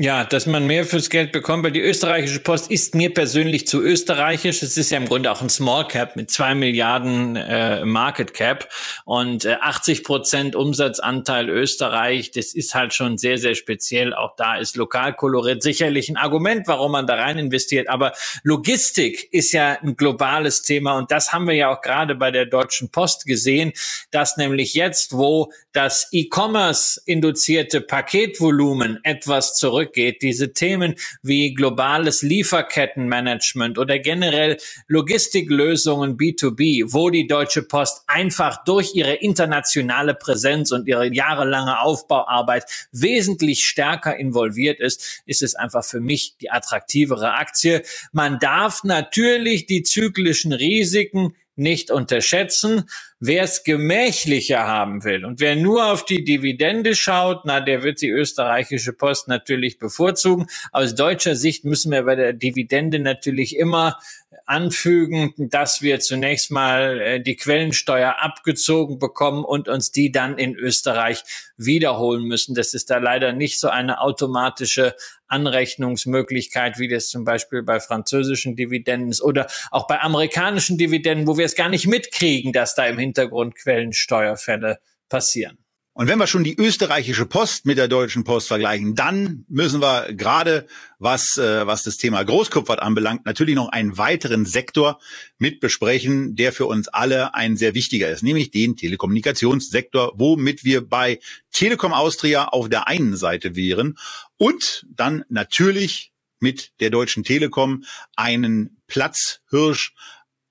Ja, 0.01 0.23
dass 0.23 0.45
man 0.45 0.65
mehr 0.65 0.85
fürs 0.85 1.09
Geld 1.09 1.33
bekommt, 1.33 1.65
weil 1.65 1.73
die 1.73 1.81
österreichische 1.81 2.39
Post 2.39 2.71
ist 2.71 2.95
mir 2.95 3.13
persönlich 3.13 3.67
zu 3.67 3.81
österreichisch. 3.81 4.63
Es 4.63 4.77
ist 4.77 4.91
ja 4.91 4.97
im 4.97 5.09
Grunde 5.09 5.29
auch 5.29 5.41
ein 5.41 5.49
Small 5.49 5.89
Cap 5.89 6.15
mit 6.15 6.31
zwei 6.31 6.55
Milliarden 6.55 7.35
äh, 7.35 7.83
Market 7.83 8.33
Cap 8.33 8.69
und 9.03 9.43
äh, 9.43 9.57
80 9.59 10.05
Prozent 10.05 10.55
Umsatzanteil 10.55 11.49
Österreich. 11.49 12.31
Das 12.31 12.53
ist 12.53 12.75
halt 12.75 12.93
schon 12.93 13.17
sehr, 13.17 13.37
sehr 13.39 13.55
speziell. 13.55 14.13
Auch 14.13 14.37
da 14.37 14.55
ist 14.55 14.77
Lokalkolorit 14.77 15.61
sicherlich 15.61 16.07
ein 16.07 16.15
Argument, 16.15 16.65
warum 16.69 16.93
man 16.93 17.05
da 17.05 17.15
rein 17.15 17.37
investiert. 17.37 17.89
Aber 17.89 18.13
Logistik 18.43 19.27
ist 19.33 19.51
ja 19.51 19.79
ein 19.81 19.97
globales 19.97 20.61
Thema 20.61 20.97
und 20.97 21.11
das 21.11 21.33
haben 21.33 21.45
wir 21.45 21.55
ja 21.55 21.75
auch 21.75 21.81
gerade 21.81 22.15
bei 22.15 22.31
der 22.31 22.45
Deutschen 22.45 22.89
Post 22.89 23.25
gesehen, 23.25 23.73
dass 24.11 24.37
nämlich 24.37 24.75
jetzt, 24.75 25.11
wo 25.11 25.51
das 25.73 26.07
E-Commerce 26.13 27.01
induzierte 27.05 27.81
Paketvolumen 27.81 28.99
etwas 29.03 29.55
zurück 29.55 29.88
zurückgeht. 29.89 30.21
Diese 30.21 30.53
Themen 30.53 30.95
wie 31.21 31.53
globales 31.53 32.21
Lieferkettenmanagement 32.21 33.77
oder 33.77 33.99
generell 33.99 34.57
Logistiklösungen 34.87 36.17
B2B, 36.17 36.93
wo 36.93 37.09
die 37.09 37.27
Deutsche 37.27 37.63
Post 37.63 38.03
einfach 38.07 38.63
durch 38.63 38.95
ihre 38.95 39.15
internationale 39.15 40.13
Präsenz 40.13 40.71
und 40.71 40.87
ihre 40.87 41.13
jahrelange 41.13 41.81
Aufbauarbeit 41.81 42.65
wesentlich 42.91 43.65
stärker 43.65 44.17
involviert 44.17 44.79
ist, 44.79 45.23
ist 45.25 45.41
es 45.41 45.55
einfach 45.55 45.83
für 45.83 45.99
mich 45.99 46.35
die 46.41 46.51
attraktivere 46.51 47.33
Aktie. 47.33 47.83
Man 48.11 48.39
darf 48.39 48.83
natürlich 48.83 49.65
die 49.65 49.83
zyklischen 49.83 50.53
Risiken 50.53 51.35
nicht 51.59 51.91
unterschätzen. 51.91 52.89
Wer 53.19 53.43
es 53.43 53.63
gemächlicher 53.63 54.65
haben 54.65 55.03
will 55.03 55.25
und 55.25 55.41
wer 55.41 55.57
nur 55.57 55.91
auf 55.91 56.05
die 56.05 56.23
Dividende 56.23 56.95
schaut, 56.95 57.41
na, 57.43 57.59
der 57.59 57.83
wird 57.83 58.01
die 58.01 58.09
österreichische 58.09 58.93
Post 58.93 59.27
natürlich 59.27 59.77
bevorzugen. 59.77 60.47
Aus 60.71 60.95
deutscher 60.95 61.35
Sicht 61.35 61.65
müssen 61.65 61.91
wir 61.91 62.03
bei 62.03 62.15
der 62.15 62.31
Dividende 62.31 62.99
natürlich 62.99 63.57
immer 63.57 63.97
anfügen, 64.45 65.33
dass 65.37 65.81
wir 65.81 65.99
zunächst 65.99 66.51
mal 66.51 66.99
äh, 66.99 67.21
die 67.21 67.35
Quellensteuer 67.35 68.15
abgezogen 68.19 68.99
bekommen 68.99 69.43
und 69.43 69.67
uns 69.67 69.91
die 69.91 70.11
dann 70.11 70.37
in 70.37 70.55
Österreich 70.55 71.23
wiederholen 71.57 72.23
müssen. 72.23 72.55
Das 72.55 72.73
ist 72.73 72.89
da 72.89 72.97
leider 72.97 73.33
nicht 73.33 73.59
so 73.59 73.69
eine 73.69 74.01
automatische 74.01 74.95
Anrechnungsmöglichkeit, 75.27 76.79
wie 76.79 76.87
das 76.87 77.09
zum 77.09 77.23
Beispiel 77.23 77.63
bei 77.63 77.79
französischen 77.79 78.55
Dividenden 78.55 79.09
ist 79.09 79.21
oder 79.21 79.47
auch 79.71 79.87
bei 79.87 79.99
amerikanischen 79.99 80.77
Dividenden, 80.77 81.27
wo 81.27 81.37
wir 81.37 81.45
es 81.45 81.55
gar 81.55 81.69
nicht 81.69 81.87
mitkriegen, 81.87 82.51
dass 82.51 82.75
da 82.75 82.85
im 82.85 82.97
Hintergrund 82.97 83.55
Quellensteuerfälle 83.55 84.79
passieren. 85.07 85.57
Und 85.99 86.07
wenn 86.07 86.17
wir 86.17 86.27
schon 86.27 86.45
die 86.45 86.57
österreichische 86.57 87.25
Post 87.25 87.65
mit 87.65 87.77
der 87.77 87.89
deutschen 87.89 88.23
Post 88.23 88.47
vergleichen, 88.47 88.95
dann 88.95 89.43
müssen 89.49 89.81
wir 89.81 90.13
gerade 90.13 90.65
was 90.97 91.37
äh, 91.37 91.67
was 91.67 91.83
das 91.83 91.97
Thema 91.97 92.23
Großkupfert 92.23 92.81
anbelangt, 92.81 93.25
natürlich 93.25 93.55
noch 93.55 93.67
einen 93.67 93.97
weiteren 93.97 94.45
Sektor 94.45 95.01
mit 95.39 95.59
besprechen, 95.59 96.37
der 96.37 96.53
für 96.53 96.67
uns 96.67 96.87
alle 96.87 97.33
ein 97.33 97.57
sehr 97.57 97.73
wichtiger 97.73 98.09
ist, 98.09 98.23
nämlich 98.23 98.49
den 98.49 98.77
Telekommunikationssektor, 98.77 100.13
womit 100.15 100.63
wir 100.63 100.87
bei 100.87 101.19
Telekom 101.51 101.91
Austria 101.91 102.45
auf 102.45 102.69
der 102.69 102.87
einen 102.87 103.17
Seite 103.17 103.57
wären 103.57 103.97
und 104.37 104.85
dann 104.95 105.25
natürlich 105.27 106.13
mit 106.39 106.71
der 106.79 106.91
Deutschen 106.91 107.25
Telekom 107.25 107.83
einen 108.15 108.77
Platzhirsch 108.87 109.93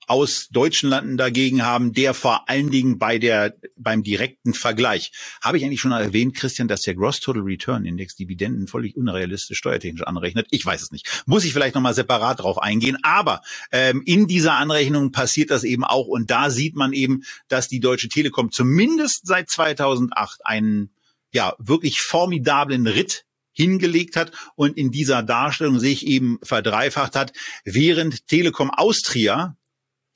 aus 0.09 0.47
deutschen 0.49 0.89
Landen 0.89 1.17
dagegen 1.17 1.63
haben, 1.63 1.93
der 1.93 2.15
vor 2.15 2.49
allen 2.49 2.71
Dingen 2.71 2.97
bei 2.97 3.19
der, 3.19 3.55
beim 3.77 4.01
direkten 4.01 4.55
Vergleich. 4.55 5.11
Habe 5.41 5.57
ich 5.57 5.63
eigentlich 5.63 5.81
schon 5.81 5.91
erwähnt, 5.91 6.35
Christian, 6.35 6.67
dass 6.67 6.81
der 6.81 6.95
Gross 6.95 7.19
Total 7.19 7.43
Return 7.43 7.85
Index 7.85 8.15
Dividenden 8.15 8.67
völlig 8.67 8.97
unrealistisch 8.97 9.59
steuertechnisch 9.59 10.01
anrechnet? 10.01 10.47
Ich 10.49 10.65
weiß 10.65 10.81
es 10.81 10.91
nicht. 10.91 11.23
Muss 11.27 11.45
ich 11.45 11.53
vielleicht 11.53 11.75
nochmal 11.75 11.93
separat 11.93 12.39
drauf 12.39 12.57
eingehen. 12.57 12.97
Aber 13.03 13.41
ähm, 13.71 14.01
in 14.03 14.25
dieser 14.25 14.55
Anrechnung 14.55 15.11
passiert 15.11 15.51
das 15.51 15.63
eben 15.63 15.83
auch. 15.83 16.07
Und 16.07 16.31
da 16.31 16.49
sieht 16.49 16.75
man 16.75 16.91
eben, 16.91 17.21
dass 17.47 17.67
die 17.67 17.79
Deutsche 17.79 18.09
Telekom 18.09 18.51
zumindest 18.51 19.27
seit 19.27 19.47
2008 19.49 20.43
einen 20.43 20.89
ja 21.31 21.53
wirklich 21.59 22.01
formidablen 22.01 22.87
Ritt 22.87 23.25
hingelegt 23.51 24.15
hat 24.15 24.31
und 24.55 24.75
in 24.75 24.89
dieser 24.89 25.21
Darstellung 25.21 25.79
sich 25.79 26.07
eben 26.07 26.39
verdreifacht 26.41 27.15
hat, 27.15 27.33
während 27.63 28.25
Telekom 28.27 28.71
Austria 28.71 29.55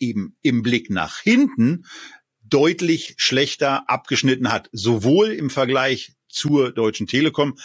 eben 0.04 0.38
im 0.42 0.62
Blick 0.62 0.90
nach 0.90 1.20
hinten 1.20 1.86
deutlich 2.42 3.16
schlechter 3.18 3.90
abgeschnitten 3.90 4.52
hat, 4.52 4.70
sowohl 4.72 5.30
im 5.30 5.50
Vergleich 5.50 6.14
zur 6.28 6.72
Deutschen 6.72 7.08
Telekom 7.08 7.56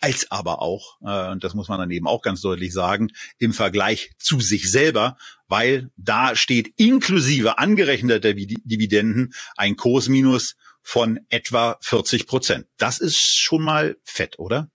als 0.00 0.30
aber 0.30 0.60
auch, 0.60 0.98
äh, 1.02 1.30
und 1.30 1.44
das 1.44 1.54
muss 1.54 1.68
man 1.68 1.78
dann 1.78 1.90
eben 1.90 2.06
auch 2.06 2.20
ganz 2.20 2.42
deutlich 2.42 2.74
sagen, 2.74 3.08
im 3.38 3.54
Vergleich 3.54 4.12
zu 4.18 4.38
sich 4.38 4.70
selber, 4.70 5.16
weil 5.48 5.90
da 5.96 6.36
steht 6.36 6.74
inklusive 6.76 7.56
angerechneter 7.56 8.34
Dividenden 8.34 9.32
ein 9.56 9.76
Kursminus 9.76 10.56
von 10.82 11.20
etwa 11.30 11.78
40 11.80 12.26
Prozent. 12.26 12.66
Das 12.76 12.98
ist 12.98 13.18
schon 13.18 13.62
mal 13.62 13.96
fett, 14.04 14.38
oder? 14.38 14.68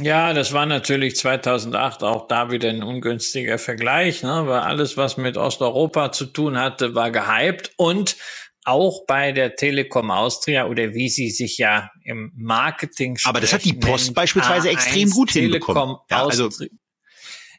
Ja, 0.00 0.34
das 0.34 0.52
war 0.52 0.66
natürlich 0.66 1.16
2008 1.16 2.02
auch 2.02 2.28
da 2.28 2.50
wieder 2.50 2.68
ein 2.68 2.82
ungünstiger 2.82 3.58
Vergleich, 3.58 4.22
ne? 4.22 4.44
weil 4.46 4.60
alles, 4.60 4.96
was 4.96 5.16
mit 5.16 5.36
Osteuropa 5.36 6.12
zu 6.12 6.26
tun 6.26 6.58
hatte, 6.58 6.94
war 6.94 7.10
gehypt. 7.10 7.72
Und 7.76 8.16
auch 8.64 9.06
bei 9.06 9.32
der 9.32 9.54
Telekom 9.54 10.10
Austria 10.10 10.66
oder 10.66 10.92
wie 10.92 11.08
sie 11.08 11.30
sich 11.30 11.56
ja 11.56 11.90
im 12.02 12.32
Marketing 12.34 13.16
Aber 13.24 13.40
das 13.40 13.52
hat 13.52 13.64
die 13.64 13.72
Post 13.72 14.12
beispielsweise 14.12 14.70
extrem 14.70 15.10
gut 15.10 15.30
Telekom 15.30 15.74
hinbekommen. 15.74 15.96
Ja, 16.10 16.24
also 16.24 16.50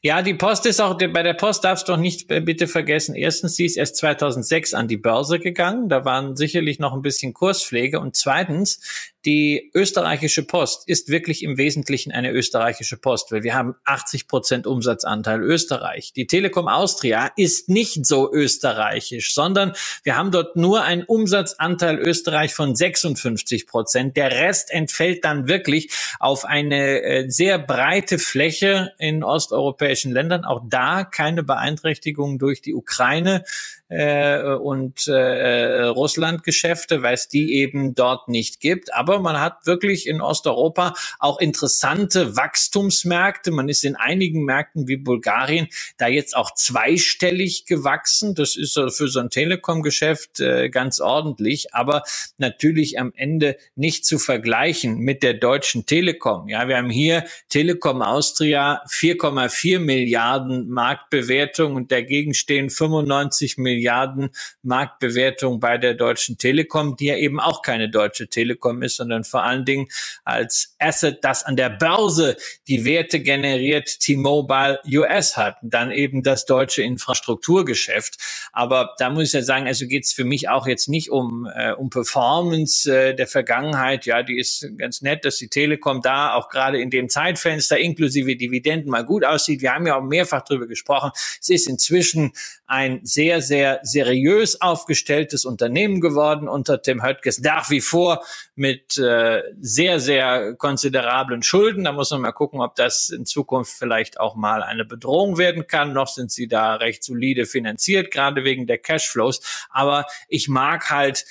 ja, 0.04 0.22
die 0.22 0.36
Post 0.36 0.66
ist 0.66 0.80
auch, 0.80 0.98
bei 0.98 1.24
der 1.24 1.34
Post 1.34 1.64
darfst 1.64 1.88
du 1.88 1.94
doch 1.94 2.00
nicht 2.00 2.30
äh, 2.32 2.40
bitte 2.40 2.68
vergessen, 2.68 3.16
erstens, 3.16 3.56
sie 3.56 3.66
ist 3.66 3.78
erst 3.78 3.96
2006 3.98 4.74
an 4.74 4.88
die 4.88 4.98
Börse 4.98 5.40
gegangen, 5.40 5.90
da 5.90 6.06
waren 6.06 6.36
sicherlich 6.36 6.80
noch 6.80 6.94
ein 6.94 7.02
bisschen 7.02 7.34
Kurspflege. 7.34 8.00
Und 8.00 8.16
zweitens, 8.16 8.80
die 9.26 9.72
österreichische 9.74 10.44
Post 10.44 10.88
ist 10.88 11.10
wirklich 11.10 11.44
im 11.44 11.58
Wesentlichen 11.58 12.12
eine 12.12 12.32
österreichische 12.32 12.98
Post, 12.98 13.32
weil 13.32 13.44
wir 13.44 13.56
haben 13.56 13.76
80 13.84 14.28
Prozent 14.28 14.68
Umsatzanteil 14.68 15.42
Österreich. 15.42 16.14
Die 16.14 16.28
Telekom 16.28 16.68
Austria 16.68 17.32
ist 17.36 17.68
nicht 17.68 18.06
so 18.06 18.32
österreichisch, 18.32 19.34
sondern 19.34 19.74
wir 20.04 20.16
haben 20.16 20.32
dort 20.32 20.56
nur 20.56 20.84
einen 20.84 21.04
Umsatzanteil 21.04 21.98
Österreich 21.98 22.54
von 22.54 22.76
56 22.76 23.68
Prozent. 23.68 24.16
Der 24.16 24.32
Rest 24.32 24.72
entfällt 24.72 25.26
dann 25.26 25.48
wirklich 25.48 25.92
auf 26.20 26.46
eine 26.46 27.02
äh, 27.02 27.30
sehr 27.30 27.60
breite 27.60 28.20
Fläche 28.20 28.94
in 29.00 29.24
osteuropäischen 29.24 30.12
Ländern. 30.12 30.46
Auch 30.46 30.62
da 30.70 31.04
keine 31.04 31.44
Beeinträchtigung 31.44 32.40
durch 32.40 32.62
die 32.62 32.74
Ukraine 32.74 33.44
äh, 33.90 34.54
und 34.54 35.08
äh, 35.08 35.84
Russland-Geschäfte, 35.84 37.04
weil 37.04 37.14
es 37.14 37.28
die 37.28 37.54
eben 37.56 37.96
dort 37.96 38.28
nicht 38.28 38.60
gibt. 38.60 38.94
Aber 38.94 39.20
man 39.20 39.40
hat 39.40 39.66
wirklich 39.66 40.08
in 40.08 40.22
Osteuropa 40.22 40.94
auch 41.20 41.40
interessante 41.40 42.36
Wachstumsmärkte. 42.36 43.52
Man 43.52 43.70
ist 43.70 43.86
in 43.86 43.96
einigen 43.96 44.44
Märkten 44.44 44.88
wie 44.88 44.98
Bulgarien 44.98 45.68
da 45.98 46.08
jetzt 46.08 46.36
auch 46.36 46.54
zweistellig 46.54 47.66
gewachsen. 47.66 48.36
Das 48.36 48.56
ist 48.56 48.74
für 48.74 49.08
so 49.08 49.20
ein 49.20 49.30
Telekom-Geschäft 49.30 50.40
äh, 50.40 50.70
ganz 50.70 51.00
ordentlich, 51.00 51.74
aber 51.74 52.04
natürlich 52.38 53.00
am 53.00 53.14
Ende 53.16 53.58
nicht 53.76 54.06
zu 54.06 54.20
vergleichen 54.20 55.00
mit 55.00 55.24
der 55.24 55.34
Deutschen 55.34 55.86
Telekom. 55.86 56.50
Ja, 56.50 56.68
wir 56.68 56.78
haben 56.78 56.90
hier 56.90 57.24
Telekom 57.50 58.02
Austria 58.02 58.82
4,4 58.90 59.80
Milliarden 59.80 60.70
Marktbewertung 60.70 61.76
und 61.76 61.92
dagegen 61.92 62.34
stehen 62.34 62.70
95 62.70 63.58
Milliarden 63.58 63.77
Milliarden 63.78 64.30
Marktbewertung 64.64 65.60
bei 65.60 65.78
der 65.78 65.94
Deutschen 65.94 66.38
Telekom, 66.38 66.96
die 66.98 67.06
ja 67.06 67.16
eben 67.16 67.40
auch 67.40 67.62
keine 67.62 67.90
Deutsche 67.90 68.28
Telekom 68.28 68.82
ist, 68.82 68.98
sondern 68.98 69.24
vor 69.24 69.44
allen 69.44 69.66
Dingen 69.66 69.88
als 70.24 70.76
Asset, 70.80 71.20
das 71.24 71.44
an 71.44 71.56
der 71.56 71.70
Börse 71.70 72.38
die 72.68 72.86
Werte 72.86 73.20
generiert, 73.20 74.00
T-Mobile 74.00 74.80
US 74.94 75.38
hat. 75.38 75.58
dann 75.62 75.92
eben 75.92 76.24
das 76.24 76.46
deutsche 76.46 76.82
Infrastrukturgeschäft. 76.82 78.18
Aber 78.52 78.96
da 78.98 79.10
muss 79.10 79.28
ich 79.28 79.34
ja 79.34 79.42
sagen, 79.42 79.68
also 79.68 79.86
geht 79.88 80.06
es 80.06 80.14
für 80.14 80.24
mich 80.24 80.50
auch 80.50 80.66
jetzt 80.68 80.88
nicht 80.90 81.12
um, 81.12 81.48
äh, 81.54 81.74
um 81.74 81.90
Performance 81.90 82.92
äh, 82.92 83.16
der 83.16 83.28
Vergangenheit. 83.28 84.06
Ja, 84.06 84.24
die 84.24 84.40
ist 84.40 84.68
ganz 84.78 85.02
nett, 85.02 85.26
dass 85.26 85.38
die 85.38 85.50
Telekom 85.50 86.02
da 86.02 86.34
auch 86.34 86.50
gerade 86.50 86.80
in 86.80 86.90
dem 86.90 87.10
Zeitfenster 87.10 87.78
inklusive 87.78 88.36
Dividenden 88.36 88.90
mal 88.90 89.06
gut 89.06 89.24
aussieht. 89.24 89.62
Wir 89.62 89.74
haben 89.74 89.86
ja 89.86 89.98
auch 89.98 90.04
mehrfach 90.04 90.42
darüber 90.42 90.68
gesprochen. 90.68 91.12
Es 91.40 91.50
ist 91.50 91.68
inzwischen 91.68 92.32
ein 92.66 93.00
sehr, 93.04 93.42
sehr 93.42 93.67
seriös 93.84 94.62
aufgestelltes 94.62 95.46
Unternehmen 95.46 96.02
geworden 96.02 96.48
unter 96.48 96.82
Tim 96.82 97.04
Höttges, 97.04 97.40
nach 97.40 97.70
wie 97.70 97.82
vor 97.82 98.24
mit 98.56 98.98
äh, 98.98 99.44
sehr, 99.60 100.00
sehr 100.00 100.56
konsiderablen 100.56 101.44
Schulden. 101.44 101.84
Da 101.84 101.92
muss 101.92 102.12
man 102.12 102.22
mal 102.22 102.32
gucken, 102.32 102.62
ob 102.62 102.76
das 102.76 103.10
in 103.10 103.26
Zukunft 103.26 103.72
vielleicht 103.72 104.20
auch 104.20 104.36
mal 104.36 104.64
eine 104.64 104.86
Bedrohung 104.86 105.38
werden 105.38 105.68
kann. 105.68 105.94
Noch 105.94 106.08
sind 106.08 106.32
sie 106.32 106.48
da 106.48 106.76
recht 106.76 107.04
solide 107.04 107.46
finanziert, 107.46 108.12
gerade 108.12 108.44
wegen 108.44 108.68
der 108.68 108.78
Cashflows. 108.78 109.42
Aber 109.70 110.06
ich 110.28 110.48
mag 110.48 110.90
halt 110.90 111.26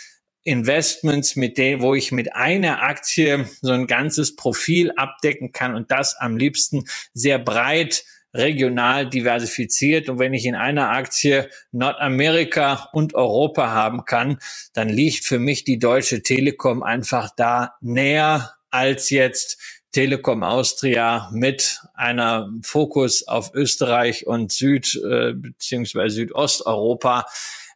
Investments, 0.47 1.35
mit 1.35 1.59
denen, 1.59 1.83
wo 1.83 1.95
ich 1.95 2.13
mit 2.13 2.37
einer 2.37 2.81
Aktie 2.83 3.49
so 3.63 3.73
ein 3.73 3.89
ganzes 3.89 4.37
Profil 4.37 4.93
abdecken 4.93 5.51
kann 5.51 5.75
und 5.75 5.91
das 5.91 6.17
am 6.17 6.37
liebsten 6.37 6.85
sehr 7.13 7.41
breit 7.41 8.05
regional 8.37 9.09
diversifiziert. 9.09 10.09
Und 10.09 10.19
wenn 10.19 10.35
ich 10.35 10.45
in 10.45 10.55
einer 10.55 10.91
Aktie 10.91 11.49
Nordamerika 11.73 12.89
und 12.93 13.15
Europa 13.15 13.71
haben 13.71 14.05
kann, 14.05 14.39
dann 14.73 14.89
liegt 14.89 15.25
für 15.25 15.39
mich 15.39 15.65
die 15.65 15.79
Deutsche 15.79 16.23
Telekom 16.23 16.83
einfach 16.83 17.31
da 17.37 17.75
näher 17.81 18.55
als 18.71 19.11
jetzt 19.11 19.59
Telekom 19.93 20.43
Austria 20.43 21.31
mit 21.33 21.81
einer 21.95 22.51
Fokus 22.63 23.27
auf 23.27 23.55
Österreich 23.55 24.27
und 24.27 24.53
Süd 24.53 24.95
äh, 24.97 25.33
beziehungsweise 25.33 26.17
Südosteuropa. 26.17 27.25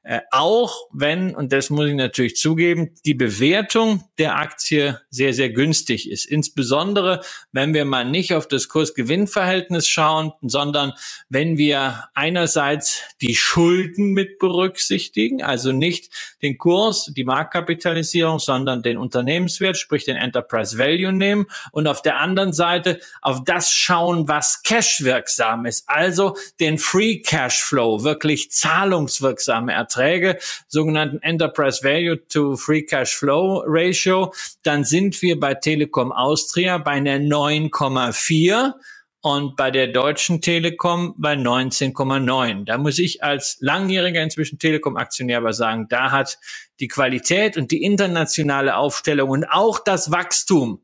Äh, 0.02 0.20
auch 0.30 0.88
wenn, 0.92 1.34
und 1.34 1.52
das 1.52 1.68
muss 1.68 1.88
ich 1.88 1.94
natürlich 1.94 2.36
zugeben, 2.36 2.94
die 3.04 3.12
Bewertung 3.12 4.02
der 4.18 4.36
Aktie 4.36 4.98
sehr, 5.10 5.34
sehr 5.34 5.50
günstig 5.50 6.10
ist. 6.10 6.24
Insbesondere, 6.24 7.20
wenn 7.52 7.74
wir 7.74 7.84
mal 7.84 8.06
nicht 8.06 8.32
auf 8.32 8.48
das 8.48 8.68
Kurs-Gewinn-Verhältnis 8.68 9.86
schauen, 9.86 10.32
sondern 10.40 10.94
wenn 11.28 11.58
wir 11.58 12.08
einerseits 12.14 13.02
die 13.20 13.34
Schulden 13.34 14.12
mit 14.12 14.38
berücksichtigen, 14.38 15.42
also 15.42 15.70
nicht 15.70 16.10
den 16.40 16.56
Kurs, 16.56 17.12
die 17.14 17.24
Marktkapitalisierung, 17.24 18.38
sondern 18.38 18.82
den 18.82 18.96
Unternehmenswert, 18.96 19.76
sprich 19.76 20.06
den 20.06 20.16
Enterprise 20.16 20.78
Value 20.78 21.12
nehmen 21.12 21.44
und 21.72 21.86
auf 21.86 22.00
der 22.00 22.20
anderen 22.20 22.54
Seite 22.54 23.00
auf 23.20 23.44
das 23.44 23.70
schauen, 23.70 24.28
was 24.28 24.62
cashwirksam 24.62 25.66
ist, 25.66 25.86
also 25.90 26.36
den 26.58 26.78
Free 26.78 27.18
Cashflow, 27.18 28.02
wirklich 28.02 28.50
zahlungswirksame 28.50 29.74
Erträge, 29.90 30.38
sogenannten 30.68 31.20
Enterprise 31.22 31.82
Value 31.82 32.26
to 32.28 32.56
Free 32.56 32.82
Cash 32.82 33.16
Flow 33.16 33.64
Ratio, 33.66 34.32
dann 34.62 34.84
sind 34.84 35.20
wir 35.22 35.38
bei 35.38 35.54
Telekom 35.54 36.12
Austria 36.12 36.78
bei 36.78 36.92
einer 36.92 37.16
9,4 37.16 38.74
und 39.22 39.56
bei 39.56 39.70
der 39.70 39.88
Deutschen 39.88 40.40
Telekom 40.40 41.14
bei 41.18 41.34
19,9. 41.34 42.64
Da 42.64 42.78
muss 42.78 42.98
ich 42.98 43.22
als 43.22 43.58
langjähriger 43.60 44.22
inzwischen 44.22 44.58
Telekom-Aktionär 44.58 45.38
aber 45.38 45.52
sagen, 45.52 45.88
da 45.90 46.10
hat 46.10 46.38
die 46.78 46.88
Qualität 46.88 47.58
und 47.58 47.70
die 47.70 47.82
internationale 47.82 48.76
Aufstellung 48.76 49.28
und 49.28 49.44
auch 49.44 49.78
das 49.78 50.10
Wachstum 50.10 50.80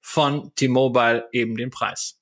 von 0.00 0.52
T-Mobile 0.54 1.28
eben 1.32 1.56
den 1.56 1.70
Preis. 1.70 2.19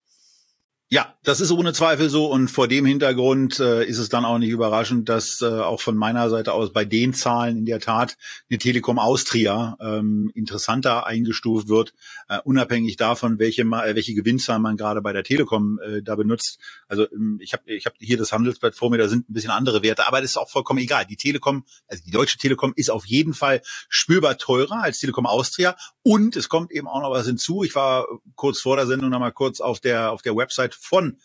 Ja, 0.91 1.15
das 1.23 1.43
ist 1.43 1.53
ohne 1.53 1.75
Zweifel 1.75 2.09
so 2.09 2.33
und 2.33 2.49
vor 2.49 2.67
dem 2.67 2.87
Hintergrund 2.87 3.61
äh, 3.61 3.85
ist 3.85 3.99
es 3.99 4.09
dann 4.09 4.25
auch 4.25 4.39
nicht 4.39 4.49
überraschend, 4.49 5.11
dass 5.11 5.43
äh, 5.43 5.45
auch 5.45 5.83
von 5.83 5.99
meiner 5.99 6.31
Seite 6.31 6.55
aus 6.55 6.73
bei 6.73 6.87
den 6.87 7.13
Zahlen 7.13 7.59
in 7.59 7.67
der 7.67 7.79
Tat 7.79 8.17
eine 8.49 8.59
Telekom 8.59 8.99
Austria 8.99 9.77
ähm, 9.83 10.33
interessanter 10.35 11.07
eingestuft 11.07 11.69
wird, 11.69 11.93
äh, 12.31 12.39
unabhängig 12.43 12.97
davon, 12.97 13.39
welche 13.39 13.65
äh, 13.65 13.95
welche 13.97 14.15
Gewinnzahl 14.15 14.61
man 14.61 14.79
gerade 14.79 15.03
bei 15.03 15.13
der 15.13 15.25
Telekom 15.25 15.79
äh, 15.81 16.01
da 16.01 16.17
benutzt. 16.17 16.59
Also 16.89 17.07
ähm, 17.13 17.39
ich 17.43 17.53
habe 17.53 17.65
ich 17.67 17.85
hab 17.85 17.93
hier 17.99 18.17
das 18.17 18.33
Handelsblatt 18.33 18.75
vor 18.75 18.89
mir, 18.89 18.97
da 18.97 19.09
sind 19.09 19.29
ein 19.29 19.35
bisschen 19.35 19.51
andere 19.51 19.83
Werte, 19.83 20.09
aber 20.09 20.23
das 20.23 20.31
ist 20.31 20.37
auch 20.39 20.49
vollkommen 20.49 20.79
egal. 20.79 21.05
Die 21.05 21.17
Telekom, 21.17 21.65
also 21.87 22.03
die 22.03 22.13
deutsche 22.13 22.39
Telekom 22.39 22.73
ist 22.77 22.91
auf 22.91 23.05
jeden 23.05 23.35
Fall 23.35 23.61
spürbar 23.91 24.39
teurer 24.39 24.85
als 24.85 25.01
Telekom 25.01 25.27
Austria 25.27 25.77
und 26.03 26.35
es 26.35 26.49
kommt 26.49 26.73
eben 26.73 26.89
auch 26.89 27.03
noch 27.03 27.11
was 27.11 27.27
hinzu. 27.27 27.63
Ich 27.63 27.75
war 27.75 28.07
kurz 28.37 28.63
vor 28.63 28.77
der 28.77 28.87
Sendung 28.87 29.11
noch 29.11 29.21
mal 29.21 29.33
kurz 29.33 29.61
auf 29.61 29.81
der 29.81 30.13
auf 30.13 30.23
der 30.23 30.35
Website 30.35 30.78
von 30.81 31.19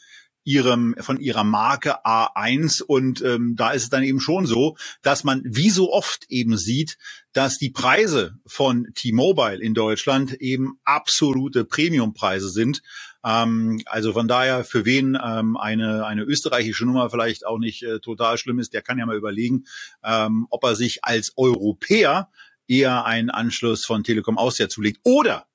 ihrem 0.44 0.96
von 1.00 1.20
ihrer 1.20 1.44
Marke 1.44 2.06
A1 2.06 2.82
und 2.82 3.22
ähm, 3.22 3.56
da 3.56 3.72
ist 3.72 3.84
es 3.84 3.90
dann 3.90 4.04
eben 4.04 4.20
schon 4.20 4.46
so, 4.46 4.76
dass 5.02 5.24
man 5.24 5.42
wie 5.46 5.70
so 5.70 5.92
oft 5.92 6.26
eben 6.30 6.58
sieht, 6.58 6.98
dass 7.32 7.58
die 7.58 7.70
Preise 7.70 8.38
von 8.46 8.88
T-Mobile 8.94 9.62
in 9.62 9.74
Deutschland 9.74 10.34
eben 10.34 10.80
absolute 10.84 11.66
Premiumpreise 11.66 12.50
sind. 12.50 12.82
Ähm, 13.24 13.82
also 13.86 14.14
von 14.14 14.28
daher 14.28 14.66
für 14.66 14.86
wen 14.86 15.18
ähm, 15.24 15.56
eine 15.56 16.06
eine 16.06 16.24
österreichische 16.24 16.86
Nummer 16.86 17.10
vielleicht 17.10 17.46
auch 17.46 17.60
nicht 17.60 17.84
äh, 17.84 18.00
total 18.00 18.38
schlimm 18.38 18.60
ist, 18.60 18.74
der 18.74 18.82
kann 18.82 19.00
ja 19.00 19.06
mal 19.06 19.16
überlegen, 19.16 19.66
ähm, 20.04 20.48
ob 20.50 20.64
er 20.64 20.76
sich 20.76 21.06
als 21.06 21.34
Europäer 21.38 22.30
eher 22.68 23.06
einen 23.06 23.30
Anschluss 23.30 23.86
von 23.86 24.04
Telekom 24.04 24.38
Austria 24.38 24.68
zulegt 24.68 25.00
oder 25.04 25.46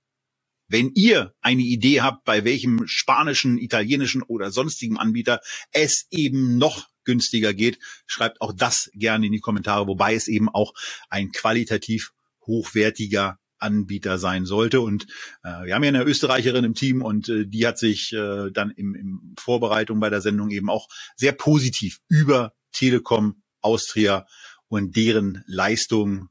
wenn 0.68 0.92
ihr 0.94 1.34
eine 1.40 1.62
Idee 1.62 2.00
habt, 2.02 2.24
bei 2.24 2.44
welchem 2.44 2.86
spanischen, 2.86 3.58
italienischen 3.58 4.22
oder 4.22 4.50
sonstigen 4.50 4.98
Anbieter 4.98 5.40
es 5.72 6.06
eben 6.10 6.58
noch 6.58 6.88
günstiger 7.04 7.54
geht, 7.54 7.78
schreibt 8.06 8.40
auch 8.40 8.52
das 8.52 8.90
gerne 8.94 9.26
in 9.26 9.32
die 9.32 9.40
Kommentare, 9.40 9.86
wobei 9.86 10.14
es 10.14 10.28
eben 10.28 10.48
auch 10.48 10.74
ein 11.08 11.32
qualitativ 11.32 12.12
hochwertiger 12.46 13.38
Anbieter 13.58 14.18
sein 14.18 14.44
sollte. 14.44 14.80
Und 14.80 15.06
äh, 15.42 15.64
wir 15.64 15.74
haben 15.74 15.84
ja 15.84 15.88
eine 15.88 16.04
Österreicherin 16.04 16.64
im 16.64 16.74
Team 16.74 17.02
und 17.02 17.28
äh, 17.28 17.46
die 17.46 17.66
hat 17.66 17.78
sich 17.78 18.12
äh, 18.12 18.50
dann 18.52 18.70
im, 18.70 18.94
im 18.94 19.34
Vorbereitung 19.38 20.00
bei 20.00 20.10
der 20.10 20.20
Sendung 20.20 20.50
eben 20.50 20.70
auch 20.70 20.88
sehr 21.16 21.32
positiv 21.32 21.98
über 22.08 22.52
Telekom 22.72 23.42
Austria 23.60 24.26
und 24.68 24.96
deren 24.96 25.42
Leistung 25.46 26.28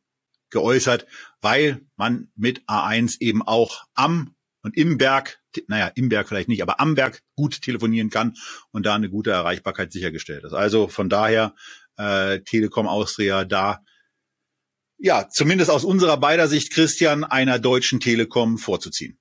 geäußert, 0.50 1.06
weil 1.48 1.80
man 1.96 2.30
mit 2.36 2.66
A1 2.68 3.22
eben 3.22 3.42
auch 3.42 3.86
am 3.94 4.36
und 4.64 4.76
im 4.76 4.98
Berg, 4.98 5.40
naja, 5.68 5.88
im 5.96 6.10
Berg 6.10 6.28
vielleicht 6.28 6.50
nicht, 6.50 6.62
aber 6.62 6.82
am 6.82 6.96
Berg 6.96 7.24
gut 7.36 7.62
telefonieren 7.62 8.10
kann 8.10 8.36
und 8.72 8.86
da 8.86 8.96
eine 8.96 9.10
gute 9.10 9.32
Erreichbarkeit 9.32 9.94
sichergestellt 9.94 10.44
ist. 10.44 10.52
Also 10.52 10.90
von 10.90 11.08
daher 11.08 11.56
äh, 11.96 12.42
Telekom 12.42 12.86
Austria 12.86 13.46
da 13.46 13.82
ja, 14.98 15.30
zumindest 15.30 15.72
aus 15.72 15.86
unserer 15.86 16.18
beider 16.18 16.50
Sicht, 16.50 16.74
Christian, 16.74 17.24
einer 17.24 17.60
deutschen 17.60 18.02
Telekom 18.02 18.58
vorzuziehen. 18.58 19.18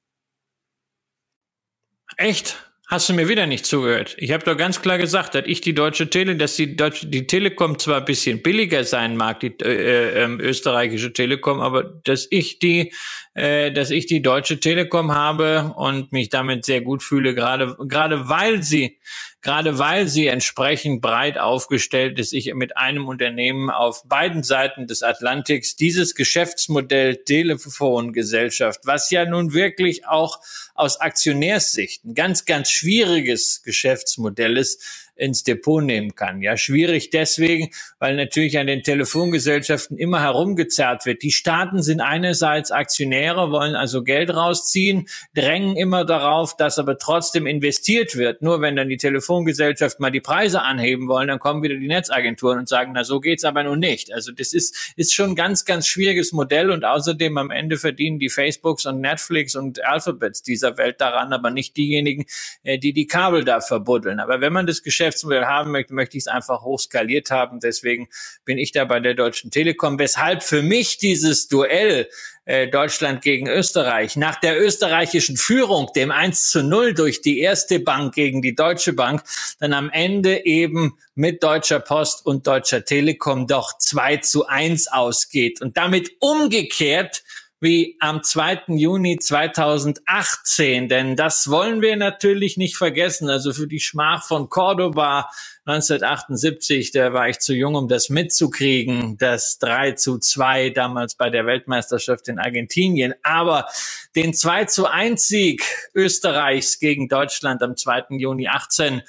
Echt? 2.17 2.57
Hast 2.89 3.09
du 3.09 3.15
mir 3.15 3.29
wieder 3.29 3.49
nicht 3.49 3.67
zugehört? 3.67 4.15
Ich 4.17 4.31
habe 4.31 4.45
doch 4.45 4.57
ganz 4.57 4.81
klar 4.81 4.97
gesagt, 4.97 5.35
dass 5.35 5.43
ich 5.47 5.61
die 5.61 5.75
deutsche 5.75 6.09
Tele, 6.09 6.37
dass 6.37 6.55
die 6.55 6.77
deutsche 6.77 7.09
die 7.09 7.27
Telekom 7.27 7.81
zwar 7.81 7.97
ein 7.97 8.05
bisschen 8.05 8.43
billiger 8.43 8.85
sein 8.85 9.17
mag, 9.17 9.41
die 9.41 9.53
äh, 9.61 10.23
äh, 10.23 10.29
österreichische 10.39 11.13
Telekom, 11.13 11.61
aber 11.61 11.83
dass 11.83 12.29
ich 12.31 12.61
die, 12.61 12.93
äh, 13.35 13.73
dass 13.73 13.91
ich 13.91 14.07
die 14.07 14.23
deutsche 14.23 14.61
Telekom 14.61 15.13
habe 15.13 15.75
und 15.77 16.13
mich 16.13 16.29
damit 16.29 16.65
sehr 16.65 16.81
gut 16.81 17.03
fühle, 17.03 17.35
gerade 17.35 17.77
gerade 17.89 18.29
weil 18.29 18.63
sie 18.63 18.99
gerade 19.47 19.79
weil 19.79 20.09
sie 20.09 20.27
entsprechend 20.27 21.01
breit 21.01 21.39
aufgestellt 21.39 22.19
ist, 22.19 22.33
ich 22.33 22.53
mit 22.55 22.77
einem 22.77 23.07
Unternehmen 23.07 23.71
auf 23.71 24.03
beiden 24.09 24.43
Seiten 24.43 24.89
des 24.89 25.05
Atlantiks 25.05 25.77
dieses 25.77 26.17
Geschäftsmodell 26.17 27.19
Telefongesellschaft, 27.19 28.81
was 28.87 29.09
ja 29.13 29.25
nun 29.25 29.53
wirklich 29.53 30.05
auch 30.05 30.41
aus 30.75 31.01
Aktionärssicht 31.01 32.05
ein 32.05 32.15
ganz, 32.15 32.45
ganz 32.45 32.71
schwieriges 32.71 33.63
Geschäftsmodell 33.63 34.57
ist, 34.57 35.06
ins 35.17 35.43
Depot 35.43 35.83
nehmen 35.83 36.15
kann. 36.15 36.43
Ja, 36.43 36.57
schwierig 36.57 37.11
deswegen, 37.11 37.71
weil 37.99 38.17
natürlich 38.17 38.59
an 38.59 38.67
den 38.67 38.83
Telefongesellschaften 38.83 39.99
immer 39.99 40.21
herumgezerrt 40.21 41.07
wird. 41.07 41.23
Die 41.23 41.33
Staaten 41.33 41.83
sind 41.83 42.01
einerseits 42.01 42.71
Aktionäre, 42.71 43.51
wollen 43.51 43.75
also 43.75 44.03
Geld 44.03 44.31
rausziehen, 44.35 45.09
drängen 45.35 45.77
immer 45.77 46.05
darauf, 46.05 46.57
dass 46.57 46.79
aber 46.79 46.99
trotzdem 46.99 47.47
investiert 47.47 48.17
wird. 48.17 48.43
Nur 48.43 48.61
wenn 48.61 48.77
dann 48.77 48.89
die 48.89 48.99
Telefongesellschaften 48.99 50.03
mal 50.03 50.11
die 50.11 50.21
Preise 50.21 50.63
anheben 50.63 51.09
wollen, 51.09 51.29
dann 51.29 51.39
kommen 51.39 51.63
wieder 51.63 51.77
die 51.77 51.89
Netzagenturen 51.89 52.59
und 52.59 52.69
sagen, 52.69 52.93
na 52.95 53.05
so 53.05 53.21
geht's 53.21 53.45
aber 53.45 53.65
nun 53.65 53.79
nicht. 53.79 54.13
Also 54.13 54.33
das 54.33 54.53
ist, 54.53 54.95
ist 54.97 55.15
schon 55.15 55.31
ein 55.31 55.37
ganz, 55.37 55.65
ganz 55.65 55.87
schwieriges 55.87 56.33
Modell 56.33 56.71
und 56.71 56.85
außerdem 56.85 57.39
am 57.39 57.51
Ende 57.51 57.79
verdienen 57.79 58.19
die 58.19 58.29
Facebooks 58.29 58.87
und 58.87 59.01
Netflix 59.01 59.57
und 59.57 59.85
Alphabets 59.85 60.43
dieser 60.43 60.77
Welt 60.77 61.01
daran, 61.01 61.33
aber 61.33 61.51
nicht 61.51 61.77
diejenigen, 61.77 62.27
äh, 62.63 62.79
die 62.79 62.93
die 62.93 63.07
Kabel 63.07 63.45
da 63.45 63.61
verbuddeln. 63.61 64.21
Aber 64.21 64.41
wenn 64.41 64.53
man 64.53 64.67
das 64.67 64.83
Geschäft 64.83 65.06
Geschäftsmodell 65.07 65.45
haben 65.45 65.71
möchte, 65.71 65.95
möchte 65.95 66.17
ich 66.17 66.25
es 66.25 66.29
einfach 66.29 66.63
hochskaliert 66.63 67.31
haben. 67.31 67.61
Deswegen 67.61 68.09
bin 68.45 68.59
ich 68.59 68.73
da 68.73 68.85
bei 68.85 68.99
der 68.99 69.15
Deutschen 69.15 69.51
Telekom. 69.51 69.99
Weshalb 69.99 70.43
für 70.43 70.63
mich 70.63 70.99
dieses 70.99 71.47
Duell 71.47 72.09
äh, 72.45 72.67
Deutschland 72.67 73.23
gegen 73.23 73.49
Österreich 73.49 74.17
nach 74.17 74.37
der 74.41 74.61
österreichischen 74.61 75.37
Führung, 75.37 75.91
dem 75.95 76.11
1 76.11 76.51
zu 76.51 76.63
0 76.65 76.95
durch 76.95 77.23
die 77.23 77.39
erste 77.39 77.79
Bank 77.79 78.15
gegen 78.15 78.43
die 78.43 78.57
Deutsche 78.57 78.93
Bank, 78.93 79.23
dann 79.61 79.73
am 79.73 79.91
Ende 79.91 80.45
eben 80.45 80.99
mit 81.15 81.43
Deutscher 81.43 81.81
Post 81.81 82.27
und 82.27 82.47
Deutscher 82.47 82.85
Telekom 82.85 83.47
doch 83.47 83.79
2 83.79 84.19
zu 84.19 84.47
1 84.47 84.89
ausgeht 84.89 85.61
und 85.63 85.77
damit 85.77 86.11
umgekehrt 86.19 87.23
wie 87.61 87.97
am 88.01 88.23
2. 88.23 88.65
Juni 88.69 89.19
2018, 89.19 90.89
denn 90.89 91.17
das 91.17 91.49
wollen 91.49 91.81
wir 91.81 91.97
natürlich 91.97 92.59
nicht 92.59 92.77
vergessen. 92.77 93.31
Also 93.31 93.53
für 93.53 93.67
die 93.67 93.81
Schmach 93.81 94.25
von 94.25 94.51
Cordoba 94.51 95.31
1978, 95.65 96.93
da 96.93 97.13
war 97.15 97.29
ich 97.29 97.39
zu 97.39 97.55
jung, 97.55 97.75
um 97.75 97.89
das 97.89 98.11
mitzukriegen, 98.11 99.17
das 99.17 99.59
3 99.59 99.93
zu 99.93 100.19
2 100.19 100.71
damals 100.71 101.15
bei 101.15 101.31
der 101.31 101.47
Weltmeisterschaft 101.47 102.29
in 102.29 102.39
Argentinien. 102.39 103.15
Aber 103.23 103.67
den 104.15 104.35
2 104.35 104.67
zu 104.67 104.87
1 104.87 105.27
Sieg 105.27 105.65
Österreichs 105.95 106.79
gegen 106.79 107.09
Deutschland 107.09 107.63
am 107.63 107.77
2. 107.77 108.05
Juni 108.19 108.49
18 108.49 109.03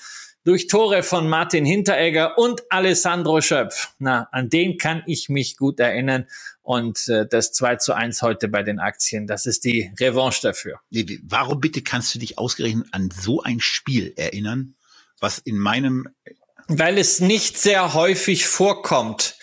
durch 0.48 0.68
Tore 0.68 1.04
von 1.04 1.28
Martin 1.28 1.66
Hinteregger 1.66 2.38
und 2.38 2.64
Alessandro 2.70 3.42
Schöpf. 3.42 3.90
Na, 4.00 4.30
an 4.32 4.50
den 4.50 4.78
kann 4.78 5.04
ich 5.06 5.28
mich 5.28 5.58
gut 5.58 5.78
erinnern. 5.82 6.26
Und 6.68 7.08
äh, 7.08 7.26
das 7.26 7.54
2 7.54 7.78
zu 7.78 7.94
1 7.94 8.22
heute 8.22 8.50
bei 8.50 8.62
den 8.62 8.78
Aktien, 8.78 9.26
das 9.26 9.46
ist 9.46 9.64
die 9.64 9.90
Revanche 10.02 10.42
dafür. 10.42 10.82
Warum 11.24 11.62
bitte 11.62 11.82
kannst 11.82 12.14
du 12.14 12.20
dich 12.20 12.38
ausgerechnet 12.38 12.88
an 12.92 13.10
so 13.10 13.42
ein 13.42 13.62
Spiel 13.62 14.12
erinnern, 14.18 14.76
was 15.22 15.40
in 15.40 15.58
meinem... 15.58 16.10
Weil 16.68 16.98
es 16.98 17.22
nicht 17.22 17.58
sehr 17.58 17.94
häufig 17.94 18.48
vorkommt, 18.48 19.38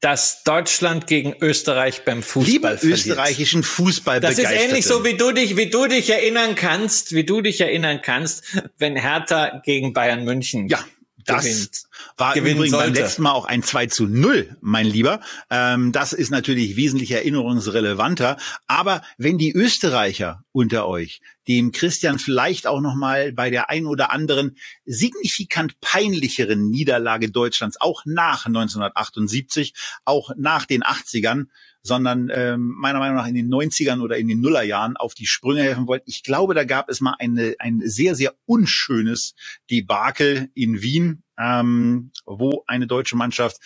dass 0.00 0.44
Deutschland 0.44 1.06
gegen 1.06 1.34
Österreich 1.42 2.06
beim 2.06 2.22
Fußball 2.22 2.50
Liebe 2.50 2.78
verliert. 2.78 2.98
österreichischen 3.00 3.64
Fußball 3.64 4.20
Das 4.20 4.38
ist 4.38 4.50
ähnlich 4.50 4.86
so, 4.86 5.04
wie 5.04 5.18
du 5.18 5.30
dich, 5.32 5.58
wie 5.58 5.68
du 5.68 5.88
dich 5.88 6.08
erinnern 6.08 6.54
kannst, 6.54 7.12
wie 7.12 7.24
du 7.24 7.42
dich 7.42 7.60
erinnern 7.60 8.00
kannst, 8.00 8.44
wenn 8.78 8.96
Hertha 8.96 9.60
gegen 9.62 9.92
Bayern 9.92 10.24
München 10.24 10.68
ja. 10.68 10.82
Das 11.24 11.44
gewinnt, 11.44 11.82
war 12.16 12.36
übrigens 12.36 12.70
sollte. 12.70 12.86
beim 12.86 12.94
letzten 12.94 13.22
Mal 13.22 13.32
auch 13.32 13.44
ein 13.44 13.62
2 13.62 13.86
zu 13.86 14.06
0, 14.06 14.56
mein 14.60 14.86
Lieber. 14.86 15.20
Ähm, 15.50 15.92
das 15.92 16.12
ist 16.12 16.30
natürlich 16.30 16.76
wesentlich 16.76 17.10
erinnerungsrelevanter. 17.10 18.36
Aber 18.66 19.02
wenn 19.18 19.38
die 19.38 19.52
Österreicher 19.52 20.44
unter 20.52 20.86
euch 20.86 21.20
dem 21.48 21.72
Christian 21.72 22.18
vielleicht 22.18 22.66
auch 22.66 22.80
noch 22.80 22.94
mal 22.94 23.32
bei 23.32 23.50
der 23.50 23.70
ein 23.70 23.86
oder 23.86 24.12
anderen 24.12 24.56
signifikant 24.84 25.80
peinlicheren 25.80 26.70
Niederlage 26.70 27.30
Deutschlands 27.30 27.80
auch 27.80 28.02
nach 28.04 28.46
1978, 28.46 29.74
auch 30.04 30.30
nach 30.36 30.66
den 30.66 30.82
80ern, 30.82 31.46
sondern 31.82 32.30
ähm, 32.32 32.74
meiner 32.78 33.00
Meinung 33.00 33.16
nach 33.16 33.26
in 33.26 33.34
den 33.34 33.48
90ern 33.48 34.00
oder 34.00 34.16
in 34.16 34.28
den 34.28 34.40
Nullerjahren 34.40 34.96
auf 34.96 35.14
die 35.14 35.26
Sprünge 35.26 35.62
helfen 35.62 35.88
wollten. 35.88 36.08
Ich 36.08 36.22
glaube, 36.22 36.54
da 36.54 36.64
gab 36.64 36.88
es 36.88 37.00
mal 37.00 37.16
eine, 37.18 37.56
ein 37.58 37.80
sehr, 37.84 38.14
sehr 38.14 38.34
unschönes 38.46 39.34
Debakel 39.70 40.48
in 40.54 40.80
Wien, 40.80 41.24
ähm, 41.38 42.12
wo 42.24 42.62
eine 42.66 42.86
deutsche 42.86 43.16
Mannschaft 43.16 43.58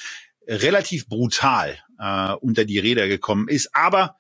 relativ 0.47 1.09
brutal 1.09 1.77
äh, 1.98 2.32
unter 2.32 2.65
die 2.65 2.78
Räder 2.78 3.09
gekommen 3.09 3.48
ist. 3.48 3.74
Aber 3.74 4.16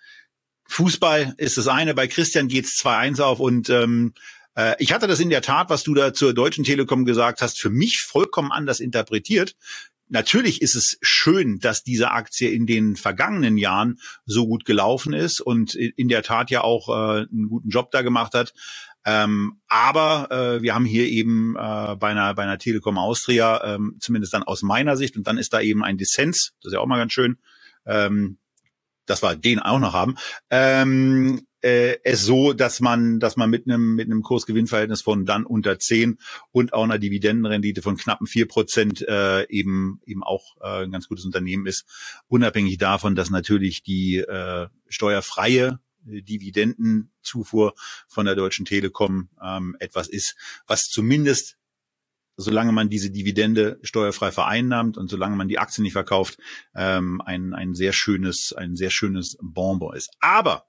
Fußball 0.68 1.34
ist 1.38 1.58
das 1.58 1.68
eine, 1.68 1.94
bei 1.94 2.06
Christian 2.06 2.48
geht's 2.48 2.80
2-1 2.82 3.20
auf 3.20 3.40
und 3.40 3.70
ähm, 3.70 4.14
äh, 4.56 4.74
ich 4.78 4.92
hatte 4.92 5.06
das 5.06 5.20
in 5.20 5.30
der 5.30 5.42
Tat, 5.42 5.70
was 5.70 5.82
du 5.84 5.94
da 5.94 6.12
zur 6.12 6.34
Deutschen 6.34 6.64
Telekom 6.64 7.04
gesagt 7.04 7.40
hast, 7.40 7.60
für 7.60 7.70
mich 7.70 8.00
vollkommen 8.00 8.52
anders 8.52 8.80
interpretiert. 8.80 9.54
Natürlich 10.08 10.62
ist 10.62 10.76
es 10.76 10.98
schön, 11.02 11.58
dass 11.58 11.82
diese 11.82 12.12
Aktie 12.12 12.50
in 12.50 12.66
den 12.66 12.94
vergangenen 12.94 13.58
Jahren 13.58 13.98
so 14.24 14.46
gut 14.46 14.64
gelaufen 14.64 15.12
ist 15.12 15.40
und 15.40 15.74
in 15.74 16.08
der 16.08 16.22
Tat 16.22 16.50
ja 16.50 16.62
auch 16.62 16.88
äh, 16.88 17.22
einen 17.22 17.48
guten 17.48 17.70
Job 17.70 17.90
da 17.90 18.02
gemacht 18.02 18.34
hat. 18.34 18.54
Ähm, 19.04 19.60
aber 19.68 20.30
äh, 20.30 20.62
wir 20.62 20.74
haben 20.74 20.84
hier 20.84 21.06
eben 21.06 21.56
äh, 21.56 21.96
bei 21.96 22.10
einer 22.10 22.34
bei 22.34 22.42
einer 22.42 22.58
Telekom 22.58 22.98
Austria 22.98 23.74
ähm, 23.74 23.96
zumindest 24.00 24.34
dann 24.34 24.42
aus 24.42 24.62
meiner 24.62 24.96
Sicht 24.96 25.16
und 25.16 25.26
dann 25.26 25.38
ist 25.38 25.52
da 25.52 25.60
eben 25.60 25.84
ein 25.84 25.96
Dissens, 25.96 26.54
das 26.60 26.70
ist 26.70 26.74
ja 26.74 26.80
auch 26.80 26.86
mal 26.86 26.98
ganz 26.98 27.12
schön. 27.12 27.38
Ähm, 27.84 28.38
dass 29.06 29.22
wir 29.22 29.36
den 29.36 29.60
auch 29.60 29.78
noch 29.78 29.92
haben, 29.92 30.16
ähm, 30.50 31.46
äh, 31.62 31.98
es 32.04 32.22
so, 32.22 32.52
dass 32.52 32.80
man, 32.80 33.18
dass 33.18 33.36
man 33.36 33.50
mit 33.50 33.66
einem 33.66 33.94
mit 33.96 34.06
einem 34.06 34.22
Kursgewinnverhältnis 34.22 35.02
von 35.02 35.24
dann 35.24 35.44
unter 35.44 35.78
10 35.78 36.18
und 36.52 36.72
auch 36.72 36.84
einer 36.84 36.98
Dividendenrendite 36.98 37.82
von 37.82 37.96
knappen 37.96 38.26
vier 38.26 38.46
Prozent 38.46 39.02
äh, 39.02 39.48
eben 39.48 40.00
eben 40.06 40.22
auch 40.22 40.56
äh, 40.60 40.84
ein 40.84 40.92
ganz 40.92 41.08
gutes 41.08 41.24
Unternehmen 41.24 41.66
ist, 41.66 41.86
unabhängig 42.28 42.78
davon, 42.78 43.16
dass 43.16 43.30
natürlich 43.30 43.82
die 43.82 44.18
äh, 44.18 44.68
steuerfreie 44.88 45.80
Dividendenzufuhr 46.06 47.74
von 48.06 48.26
der 48.26 48.36
Deutschen 48.36 48.64
Telekom 48.64 49.28
ähm, 49.42 49.76
etwas 49.80 50.08
ist, 50.08 50.36
was 50.66 50.88
zumindest 50.88 51.56
solange 52.36 52.72
man 52.72 52.90
diese 52.90 53.10
Dividende 53.10 53.78
steuerfrei 53.82 54.30
vereinnahmt 54.30 54.98
und 54.98 55.08
solange 55.08 55.36
man 55.36 55.48
die 55.48 55.58
Aktien 55.58 55.82
nicht 55.82 55.94
verkauft, 55.94 56.38
ähm, 56.74 57.20
ein, 57.24 57.54
ein 57.54 57.74
sehr 57.74 57.92
schönes, 57.92 58.52
ein 58.52 58.76
sehr 58.76 58.90
schönes 58.90 59.36
Bonbon 59.40 59.94
ist. 59.96 60.10
Aber 60.20 60.66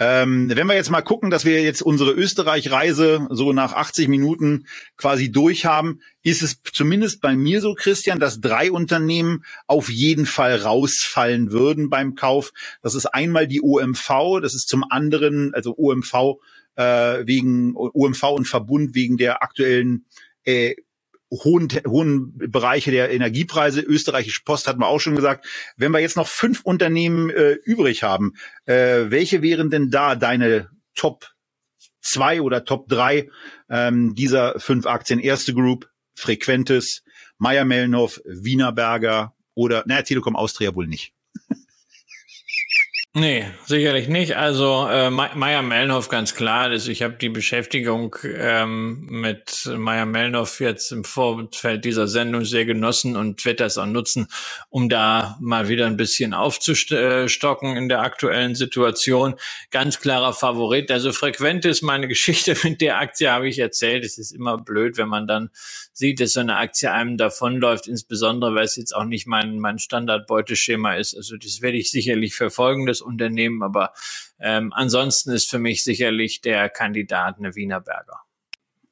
ähm, 0.00 0.48
wenn 0.54 0.68
wir 0.68 0.76
jetzt 0.76 0.90
mal 0.90 1.02
gucken, 1.02 1.28
dass 1.28 1.44
wir 1.44 1.60
jetzt 1.60 1.82
unsere 1.82 2.12
Österreich-Reise 2.12 3.26
so 3.30 3.52
nach 3.52 3.72
80 3.72 4.06
Minuten 4.06 4.66
quasi 4.96 5.32
durchhaben, 5.32 6.02
ist 6.22 6.42
es 6.42 6.62
zumindest 6.62 7.20
bei 7.20 7.34
mir 7.34 7.60
so, 7.60 7.74
Christian, 7.74 8.20
dass 8.20 8.40
drei 8.40 8.70
Unternehmen 8.70 9.44
auf 9.66 9.90
jeden 9.90 10.24
Fall 10.24 10.54
rausfallen 10.56 11.50
würden 11.50 11.90
beim 11.90 12.14
Kauf. 12.14 12.52
Das 12.80 12.94
ist 12.94 13.06
einmal 13.06 13.48
die 13.48 13.60
OMV, 13.60 14.40
das 14.40 14.54
ist 14.54 14.68
zum 14.68 14.84
anderen, 14.88 15.52
also 15.52 15.76
OMV 15.76 16.38
äh, 16.76 17.26
wegen 17.26 17.74
OMV 17.74 18.22
und 18.22 18.46
Verbund 18.46 18.94
wegen 18.94 19.16
der 19.16 19.42
aktuellen 19.42 20.06
äh, 20.44 20.76
hohen, 21.30 21.68
hohen 21.86 22.36
Bereiche 22.36 22.90
der 22.90 23.10
Energiepreise. 23.10 23.80
Österreichische 23.80 24.42
Post 24.44 24.66
hatten 24.66 24.80
wir 24.80 24.88
auch 24.88 25.00
schon 25.00 25.16
gesagt. 25.16 25.46
Wenn 25.76 25.92
wir 25.92 26.00
jetzt 26.00 26.16
noch 26.16 26.28
fünf 26.28 26.62
Unternehmen 26.62 27.30
äh, 27.30 27.52
übrig 27.64 28.02
haben, 28.02 28.34
äh, 28.64 29.10
welche 29.10 29.42
wären 29.42 29.70
denn 29.70 29.90
da 29.90 30.14
deine 30.14 30.70
Top 30.94 31.28
zwei 32.00 32.40
oder 32.40 32.64
Top 32.64 32.88
drei 32.88 33.28
ähm, 33.68 34.14
dieser 34.14 34.58
fünf 34.58 34.86
Aktien? 34.86 35.20
Erste 35.20 35.54
Group, 35.54 35.88
Frequentes, 36.16 37.02
Meyer-Mellenhoff, 37.38 38.20
Wienerberger 38.24 39.34
oder, 39.54 39.84
naja, 39.86 40.02
Telekom 40.02 40.36
Austria 40.36 40.74
wohl 40.74 40.86
nicht. 40.86 41.12
Nee, 43.18 43.46
sicherlich 43.66 44.06
nicht. 44.06 44.36
Also 44.36 44.86
äh, 44.88 45.10
Meier 45.10 45.62
Mellenhoff 45.62 46.08
ganz 46.08 46.36
klar. 46.36 46.68
Also 46.68 46.92
ich 46.92 47.02
habe 47.02 47.14
die 47.14 47.28
Beschäftigung 47.28 48.14
ähm, 48.24 49.06
mit 49.10 49.68
Meier 49.76 50.06
Mellenhoff 50.06 50.60
jetzt 50.60 50.92
im 50.92 51.02
Vorfeld 51.02 51.84
dieser 51.84 52.06
Sendung 52.06 52.44
sehr 52.44 52.64
genossen 52.64 53.16
und 53.16 53.44
werde 53.44 53.64
das 53.64 53.76
auch 53.76 53.86
nutzen, 53.86 54.28
um 54.68 54.88
da 54.88 55.36
mal 55.40 55.68
wieder 55.68 55.86
ein 55.86 55.96
bisschen 55.96 56.32
aufzustocken 56.32 57.76
in 57.76 57.88
der 57.88 58.02
aktuellen 58.02 58.54
Situation. 58.54 59.34
Ganz 59.72 59.98
klarer 59.98 60.32
Favorit. 60.32 60.88
Also 60.92 61.10
frequent 61.10 61.64
ist 61.64 61.82
meine 61.82 62.06
Geschichte 62.06 62.56
mit 62.62 62.80
der 62.80 63.00
Aktie, 63.00 63.32
habe 63.32 63.48
ich 63.48 63.58
erzählt. 63.58 64.04
Es 64.04 64.18
ist 64.18 64.30
immer 64.30 64.58
blöd, 64.58 64.96
wenn 64.96 65.08
man 65.08 65.26
dann 65.26 65.50
sieht, 65.98 66.20
dass 66.20 66.34
so 66.34 66.40
eine 66.40 66.58
Aktie 66.58 66.92
einem 66.92 67.16
davonläuft, 67.16 67.88
insbesondere 67.88 68.54
weil 68.54 68.64
es 68.64 68.76
jetzt 68.76 68.94
auch 68.94 69.04
nicht 69.04 69.26
mein, 69.26 69.58
mein 69.58 69.80
Standardbeuteschema 69.80 70.94
ist. 70.94 71.16
Also 71.16 71.36
das 71.36 71.60
werde 71.60 71.76
ich 71.76 71.90
sicherlich 71.90 72.36
verfolgen, 72.36 72.86
das 72.86 73.00
Unternehmen, 73.00 73.64
aber 73.64 73.92
ähm, 74.38 74.72
ansonsten 74.72 75.32
ist 75.32 75.50
für 75.50 75.58
mich 75.58 75.82
sicherlich 75.82 76.40
der 76.40 76.68
Kandidat 76.68 77.38
eine 77.38 77.56
Wienerberger. 77.56 78.20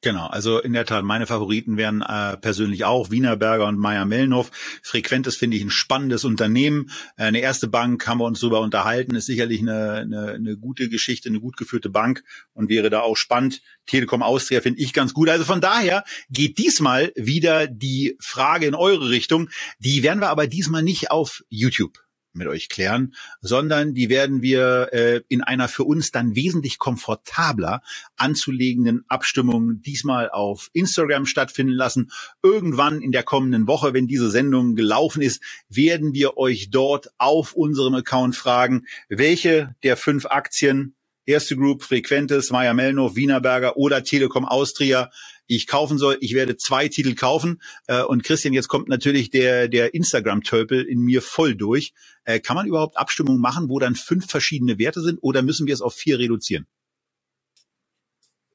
Genau, 0.07 0.27
also 0.27 0.61
in 0.61 0.71
der 0.71 0.85
Tat, 0.85 1.03
meine 1.03 1.27
Favoriten 1.27 1.75
wären 1.75 2.01
äh, 2.01 2.37
persönlich 2.37 2.85
auch 2.85 3.11
Wienerberger 3.11 3.67
und 3.67 3.77
Meier 3.77 4.05
Mellenhoff. 4.05 4.51
Frequentes 4.81 5.35
finde 5.35 5.57
ich 5.57 5.63
ein 5.63 5.69
spannendes 5.69 6.23
Unternehmen. 6.23 6.91
Äh, 7.17 7.23
eine 7.23 7.41
erste 7.41 7.67
Bank 7.67 8.07
haben 8.07 8.19
wir 8.19 8.23
uns 8.23 8.39
darüber 8.39 8.61
unterhalten, 8.61 9.15
ist 9.15 9.25
sicherlich 9.25 9.59
eine, 9.59 9.95
eine, 9.95 10.31
eine 10.31 10.55
gute 10.55 10.87
Geschichte, 10.87 11.27
eine 11.27 11.41
gut 11.41 11.57
geführte 11.57 11.89
Bank 11.89 12.23
und 12.53 12.69
wäre 12.69 12.89
da 12.89 13.01
auch 13.01 13.17
spannend. 13.17 13.61
Telekom 13.85 14.23
Austria 14.23 14.61
finde 14.61 14.79
ich 14.79 14.93
ganz 14.93 15.13
gut. 15.13 15.27
Also 15.27 15.43
von 15.43 15.59
daher 15.59 16.05
geht 16.29 16.57
diesmal 16.57 17.11
wieder 17.17 17.67
die 17.67 18.15
Frage 18.21 18.65
in 18.65 18.75
eure 18.75 19.09
Richtung. 19.09 19.49
Die 19.79 20.03
werden 20.03 20.21
wir 20.21 20.29
aber 20.29 20.47
diesmal 20.47 20.83
nicht 20.83 21.11
auf 21.11 21.43
YouTube 21.49 21.99
mit 22.37 22.47
euch 22.47 22.69
klären, 22.69 23.13
sondern 23.41 23.93
die 23.93 24.09
werden 24.09 24.41
wir 24.41 24.89
äh, 24.93 25.21
in 25.27 25.41
einer 25.43 25.67
für 25.67 25.83
uns 25.83 26.11
dann 26.11 26.35
wesentlich 26.35 26.79
komfortabler 26.79 27.81
anzulegenden 28.15 29.03
Abstimmung 29.07 29.81
diesmal 29.81 30.29
auf 30.29 30.69
Instagram 30.73 31.25
stattfinden 31.25 31.73
lassen. 31.73 32.11
Irgendwann 32.41 33.01
in 33.01 33.11
der 33.11 33.23
kommenden 33.23 33.67
Woche, 33.67 33.93
wenn 33.93 34.07
diese 34.07 34.29
Sendung 34.31 34.75
gelaufen 34.75 35.21
ist, 35.21 35.41
werden 35.69 36.13
wir 36.13 36.37
euch 36.37 36.69
dort 36.69 37.09
auf 37.17 37.53
unserem 37.53 37.95
Account 37.95 38.35
fragen, 38.35 38.85
welche 39.09 39.75
der 39.83 39.97
fünf 39.97 40.25
Aktien 40.25 40.93
Erste 41.27 41.57
Group, 41.57 41.83
Frequentes, 41.83 42.51
Meier 42.51 42.73
Melno, 42.73 43.17
Wienerberger 43.17 43.75
oder 43.75 44.01
Telekom 44.01 44.45
Austria 44.45 45.11
ich 45.47 45.67
kaufen 45.67 45.97
soll. 45.97 46.17
Ich 46.21 46.33
werde 46.33 46.57
zwei 46.57 46.87
Titel 46.87 47.15
kaufen. 47.15 47.61
Äh, 47.87 48.03
und 48.03 48.23
Christian, 48.23 48.53
jetzt 48.53 48.67
kommt 48.67 48.89
natürlich 48.89 49.29
der, 49.29 49.67
der 49.67 49.93
Instagram-Tölpel 49.93 50.83
in 50.83 50.99
mir 50.99 51.21
voll 51.21 51.55
durch. 51.55 51.93
Äh, 52.25 52.39
kann 52.39 52.55
man 52.55 52.67
überhaupt 52.67 52.97
Abstimmungen 52.97 53.41
machen, 53.41 53.69
wo 53.69 53.79
dann 53.79 53.95
fünf 53.95 54.29
verschiedene 54.29 54.77
Werte 54.77 55.01
sind 55.01 55.19
oder 55.21 55.41
müssen 55.41 55.67
wir 55.67 55.73
es 55.73 55.81
auf 55.81 55.95
vier 55.95 56.19
reduzieren? 56.19 56.67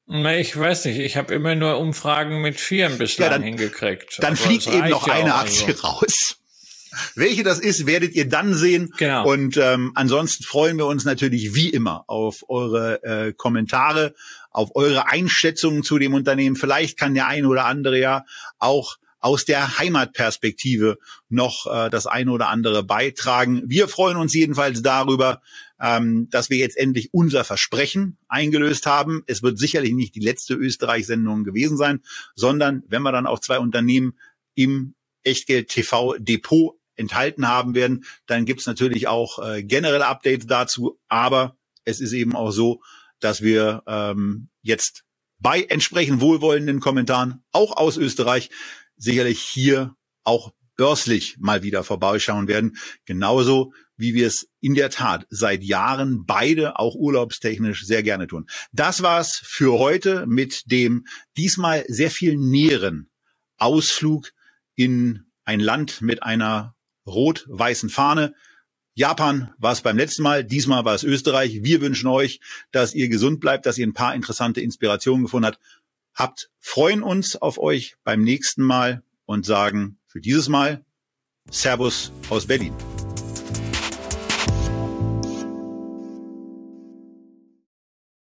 Na, 0.05 0.37
ich 0.37 0.57
weiß 0.57 0.85
nicht. 0.85 0.99
Ich 0.99 1.15
habe 1.15 1.33
immer 1.33 1.55
nur 1.55 1.77
Umfragen 1.77 2.41
mit 2.41 2.59
vier 2.59 2.89
bislang 2.89 3.27
ja, 3.27 3.33
dann, 3.33 3.43
hingekriegt. 3.43 4.17
Dann 4.21 4.33
Aber 4.33 4.37
fliegt 4.37 4.67
eben 4.67 4.89
noch 4.89 5.07
eine 5.07 5.35
Aktie 5.35 5.67
also. 5.67 5.87
raus. 5.87 6.42
Welche 7.15 7.43
das 7.43 7.59
ist, 7.59 7.85
werdet 7.85 8.13
ihr 8.13 8.27
dann 8.27 8.53
sehen. 8.53 8.93
Genau. 8.97 9.29
Und 9.29 9.57
ähm, 9.57 9.91
ansonsten 9.95 10.43
freuen 10.43 10.77
wir 10.77 10.85
uns 10.85 11.05
natürlich 11.05 11.55
wie 11.55 11.69
immer 11.69 12.03
auf 12.07 12.43
eure 12.49 13.03
äh, 13.03 13.33
Kommentare, 13.33 14.13
auf 14.51 14.75
eure 14.75 15.07
Einschätzungen 15.07 15.83
zu 15.83 15.97
dem 15.97 16.13
Unternehmen. 16.13 16.55
Vielleicht 16.55 16.97
kann 16.97 17.13
der 17.13 17.27
eine 17.27 17.47
oder 17.47 17.65
andere 17.65 17.99
ja 17.99 18.25
auch 18.59 18.97
aus 19.23 19.45
der 19.45 19.79
Heimatperspektive 19.79 20.97
noch 21.29 21.65
äh, 21.65 21.89
das 21.89 22.07
eine 22.07 22.31
oder 22.31 22.49
andere 22.49 22.83
beitragen. 22.83 23.63
Wir 23.65 23.87
freuen 23.87 24.17
uns 24.17 24.33
jedenfalls 24.33 24.81
darüber, 24.81 25.41
ähm, 25.79 26.27
dass 26.29 26.49
wir 26.49 26.57
jetzt 26.57 26.77
endlich 26.77 27.13
unser 27.13 27.45
Versprechen 27.45 28.17
eingelöst 28.27 28.85
haben. 28.85 29.23
Es 29.25 29.41
wird 29.41 29.57
sicherlich 29.57 29.93
nicht 29.93 30.13
die 30.15 30.19
letzte 30.19 30.55
Österreich-Sendung 30.55 31.45
gewesen 31.45 31.77
sein, 31.77 32.01
sondern 32.35 32.83
wenn 32.89 33.01
wir 33.01 33.13
dann 33.13 33.25
auch 33.25 33.39
zwei 33.39 33.59
Unternehmen 33.59 34.17
im 34.55 34.93
Echtgeld 35.23 35.69
TV 35.69 36.15
Depot 36.19 36.75
enthalten 36.95 37.47
haben 37.47 37.75
werden, 37.75 38.05
dann 38.27 38.45
gibt's 38.45 38.65
natürlich 38.65 39.07
auch 39.07 39.39
äh, 39.39 39.63
generelle 39.63 40.07
Updates 40.07 40.47
dazu. 40.47 40.99
Aber 41.07 41.57
es 41.85 41.99
ist 41.99 42.13
eben 42.13 42.35
auch 42.35 42.51
so, 42.51 42.81
dass 43.19 43.41
wir 43.41 43.83
ähm, 43.87 44.49
jetzt 44.61 45.03
bei 45.39 45.63
entsprechend 45.63 46.21
wohlwollenden 46.21 46.79
Kommentaren, 46.79 47.43
auch 47.51 47.75
aus 47.75 47.97
Österreich, 47.97 48.49
sicherlich 48.95 49.41
hier 49.41 49.95
auch 50.23 50.53
börslich 50.75 51.35
mal 51.39 51.63
wieder 51.63 51.83
vorbeischauen 51.83 52.47
werden. 52.47 52.77
Genauso 53.05 53.73
wie 53.95 54.13
wir 54.13 54.27
es 54.27 54.49
in 54.59 54.73
der 54.73 54.89
Tat 54.89 55.27
seit 55.29 55.63
Jahren 55.63 56.25
beide 56.25 56.79
auch 56.79 56.95
urlaubstechnisch 56.95 57.85
sehr 57.85 58.03
gerne 58.03 58.27
tun. 58.27 58.47
Das 58.71 59.03
war's 59.03 59.41
für 59.43 59.77
heute 59.79 60.25
mit 60.25 60.71
dem 60.71 61.05
diesmal 61.37 61.85
sehr 61.87 62.09
viel 62.09 62.37
näheren 62.37 63.09
Ausflug 63.57 64.31
in 64.75 65.25
ein 65.45 65.59
Land 65.59 66.01
mit 66.01 66.23
einer 66.23 66.75
rot-weißen 67.05 67.89
Fahne. 67.89 68.33
Japan 68.95 69.53
war 69.57 69.73
es 69.73 69.81
beim 69.81 69.97
letzten 69.97 70.23
Mal, 70.23 70.43
diesmal 70.43 70.85
war 70.85 70.93
es 70.93 71.03
Österreich. 71.03 71.63
Wir 71.63 71.81
wünschen 71.81 72.07
euch, 72.07 72.39
dass 72.71 72.93
ihr 72.93 73.09
gesund 73.09 73.39
bleibt, 73.39 73.65
dass 73.65 73.77
ihr 73.77 73.87
ein 73.87 73.93
paar 73.93 74.13
interessante 74.13 74.61
Inspirationen 74.61 75.23
gefunden 75.23 75.47
habt. 75.47 75.59
Habt, 76.13 76.51
freuen 76.59 77.01
uns 77.01 77.35
auf 77.35 77.57
euch 77.57 77.95
beim 78.03 78.21
nächsten 78.21 78.61
Mal 78.61 79.01
und 79.25 79.45
sagen 79.45 79.97
für 80.05 80.21
dieses 80.21 80.47
Mal 80.47 80.85
Servus 81.49 82.11
aus 82.29 82.45
Berlin. 82.45 82.73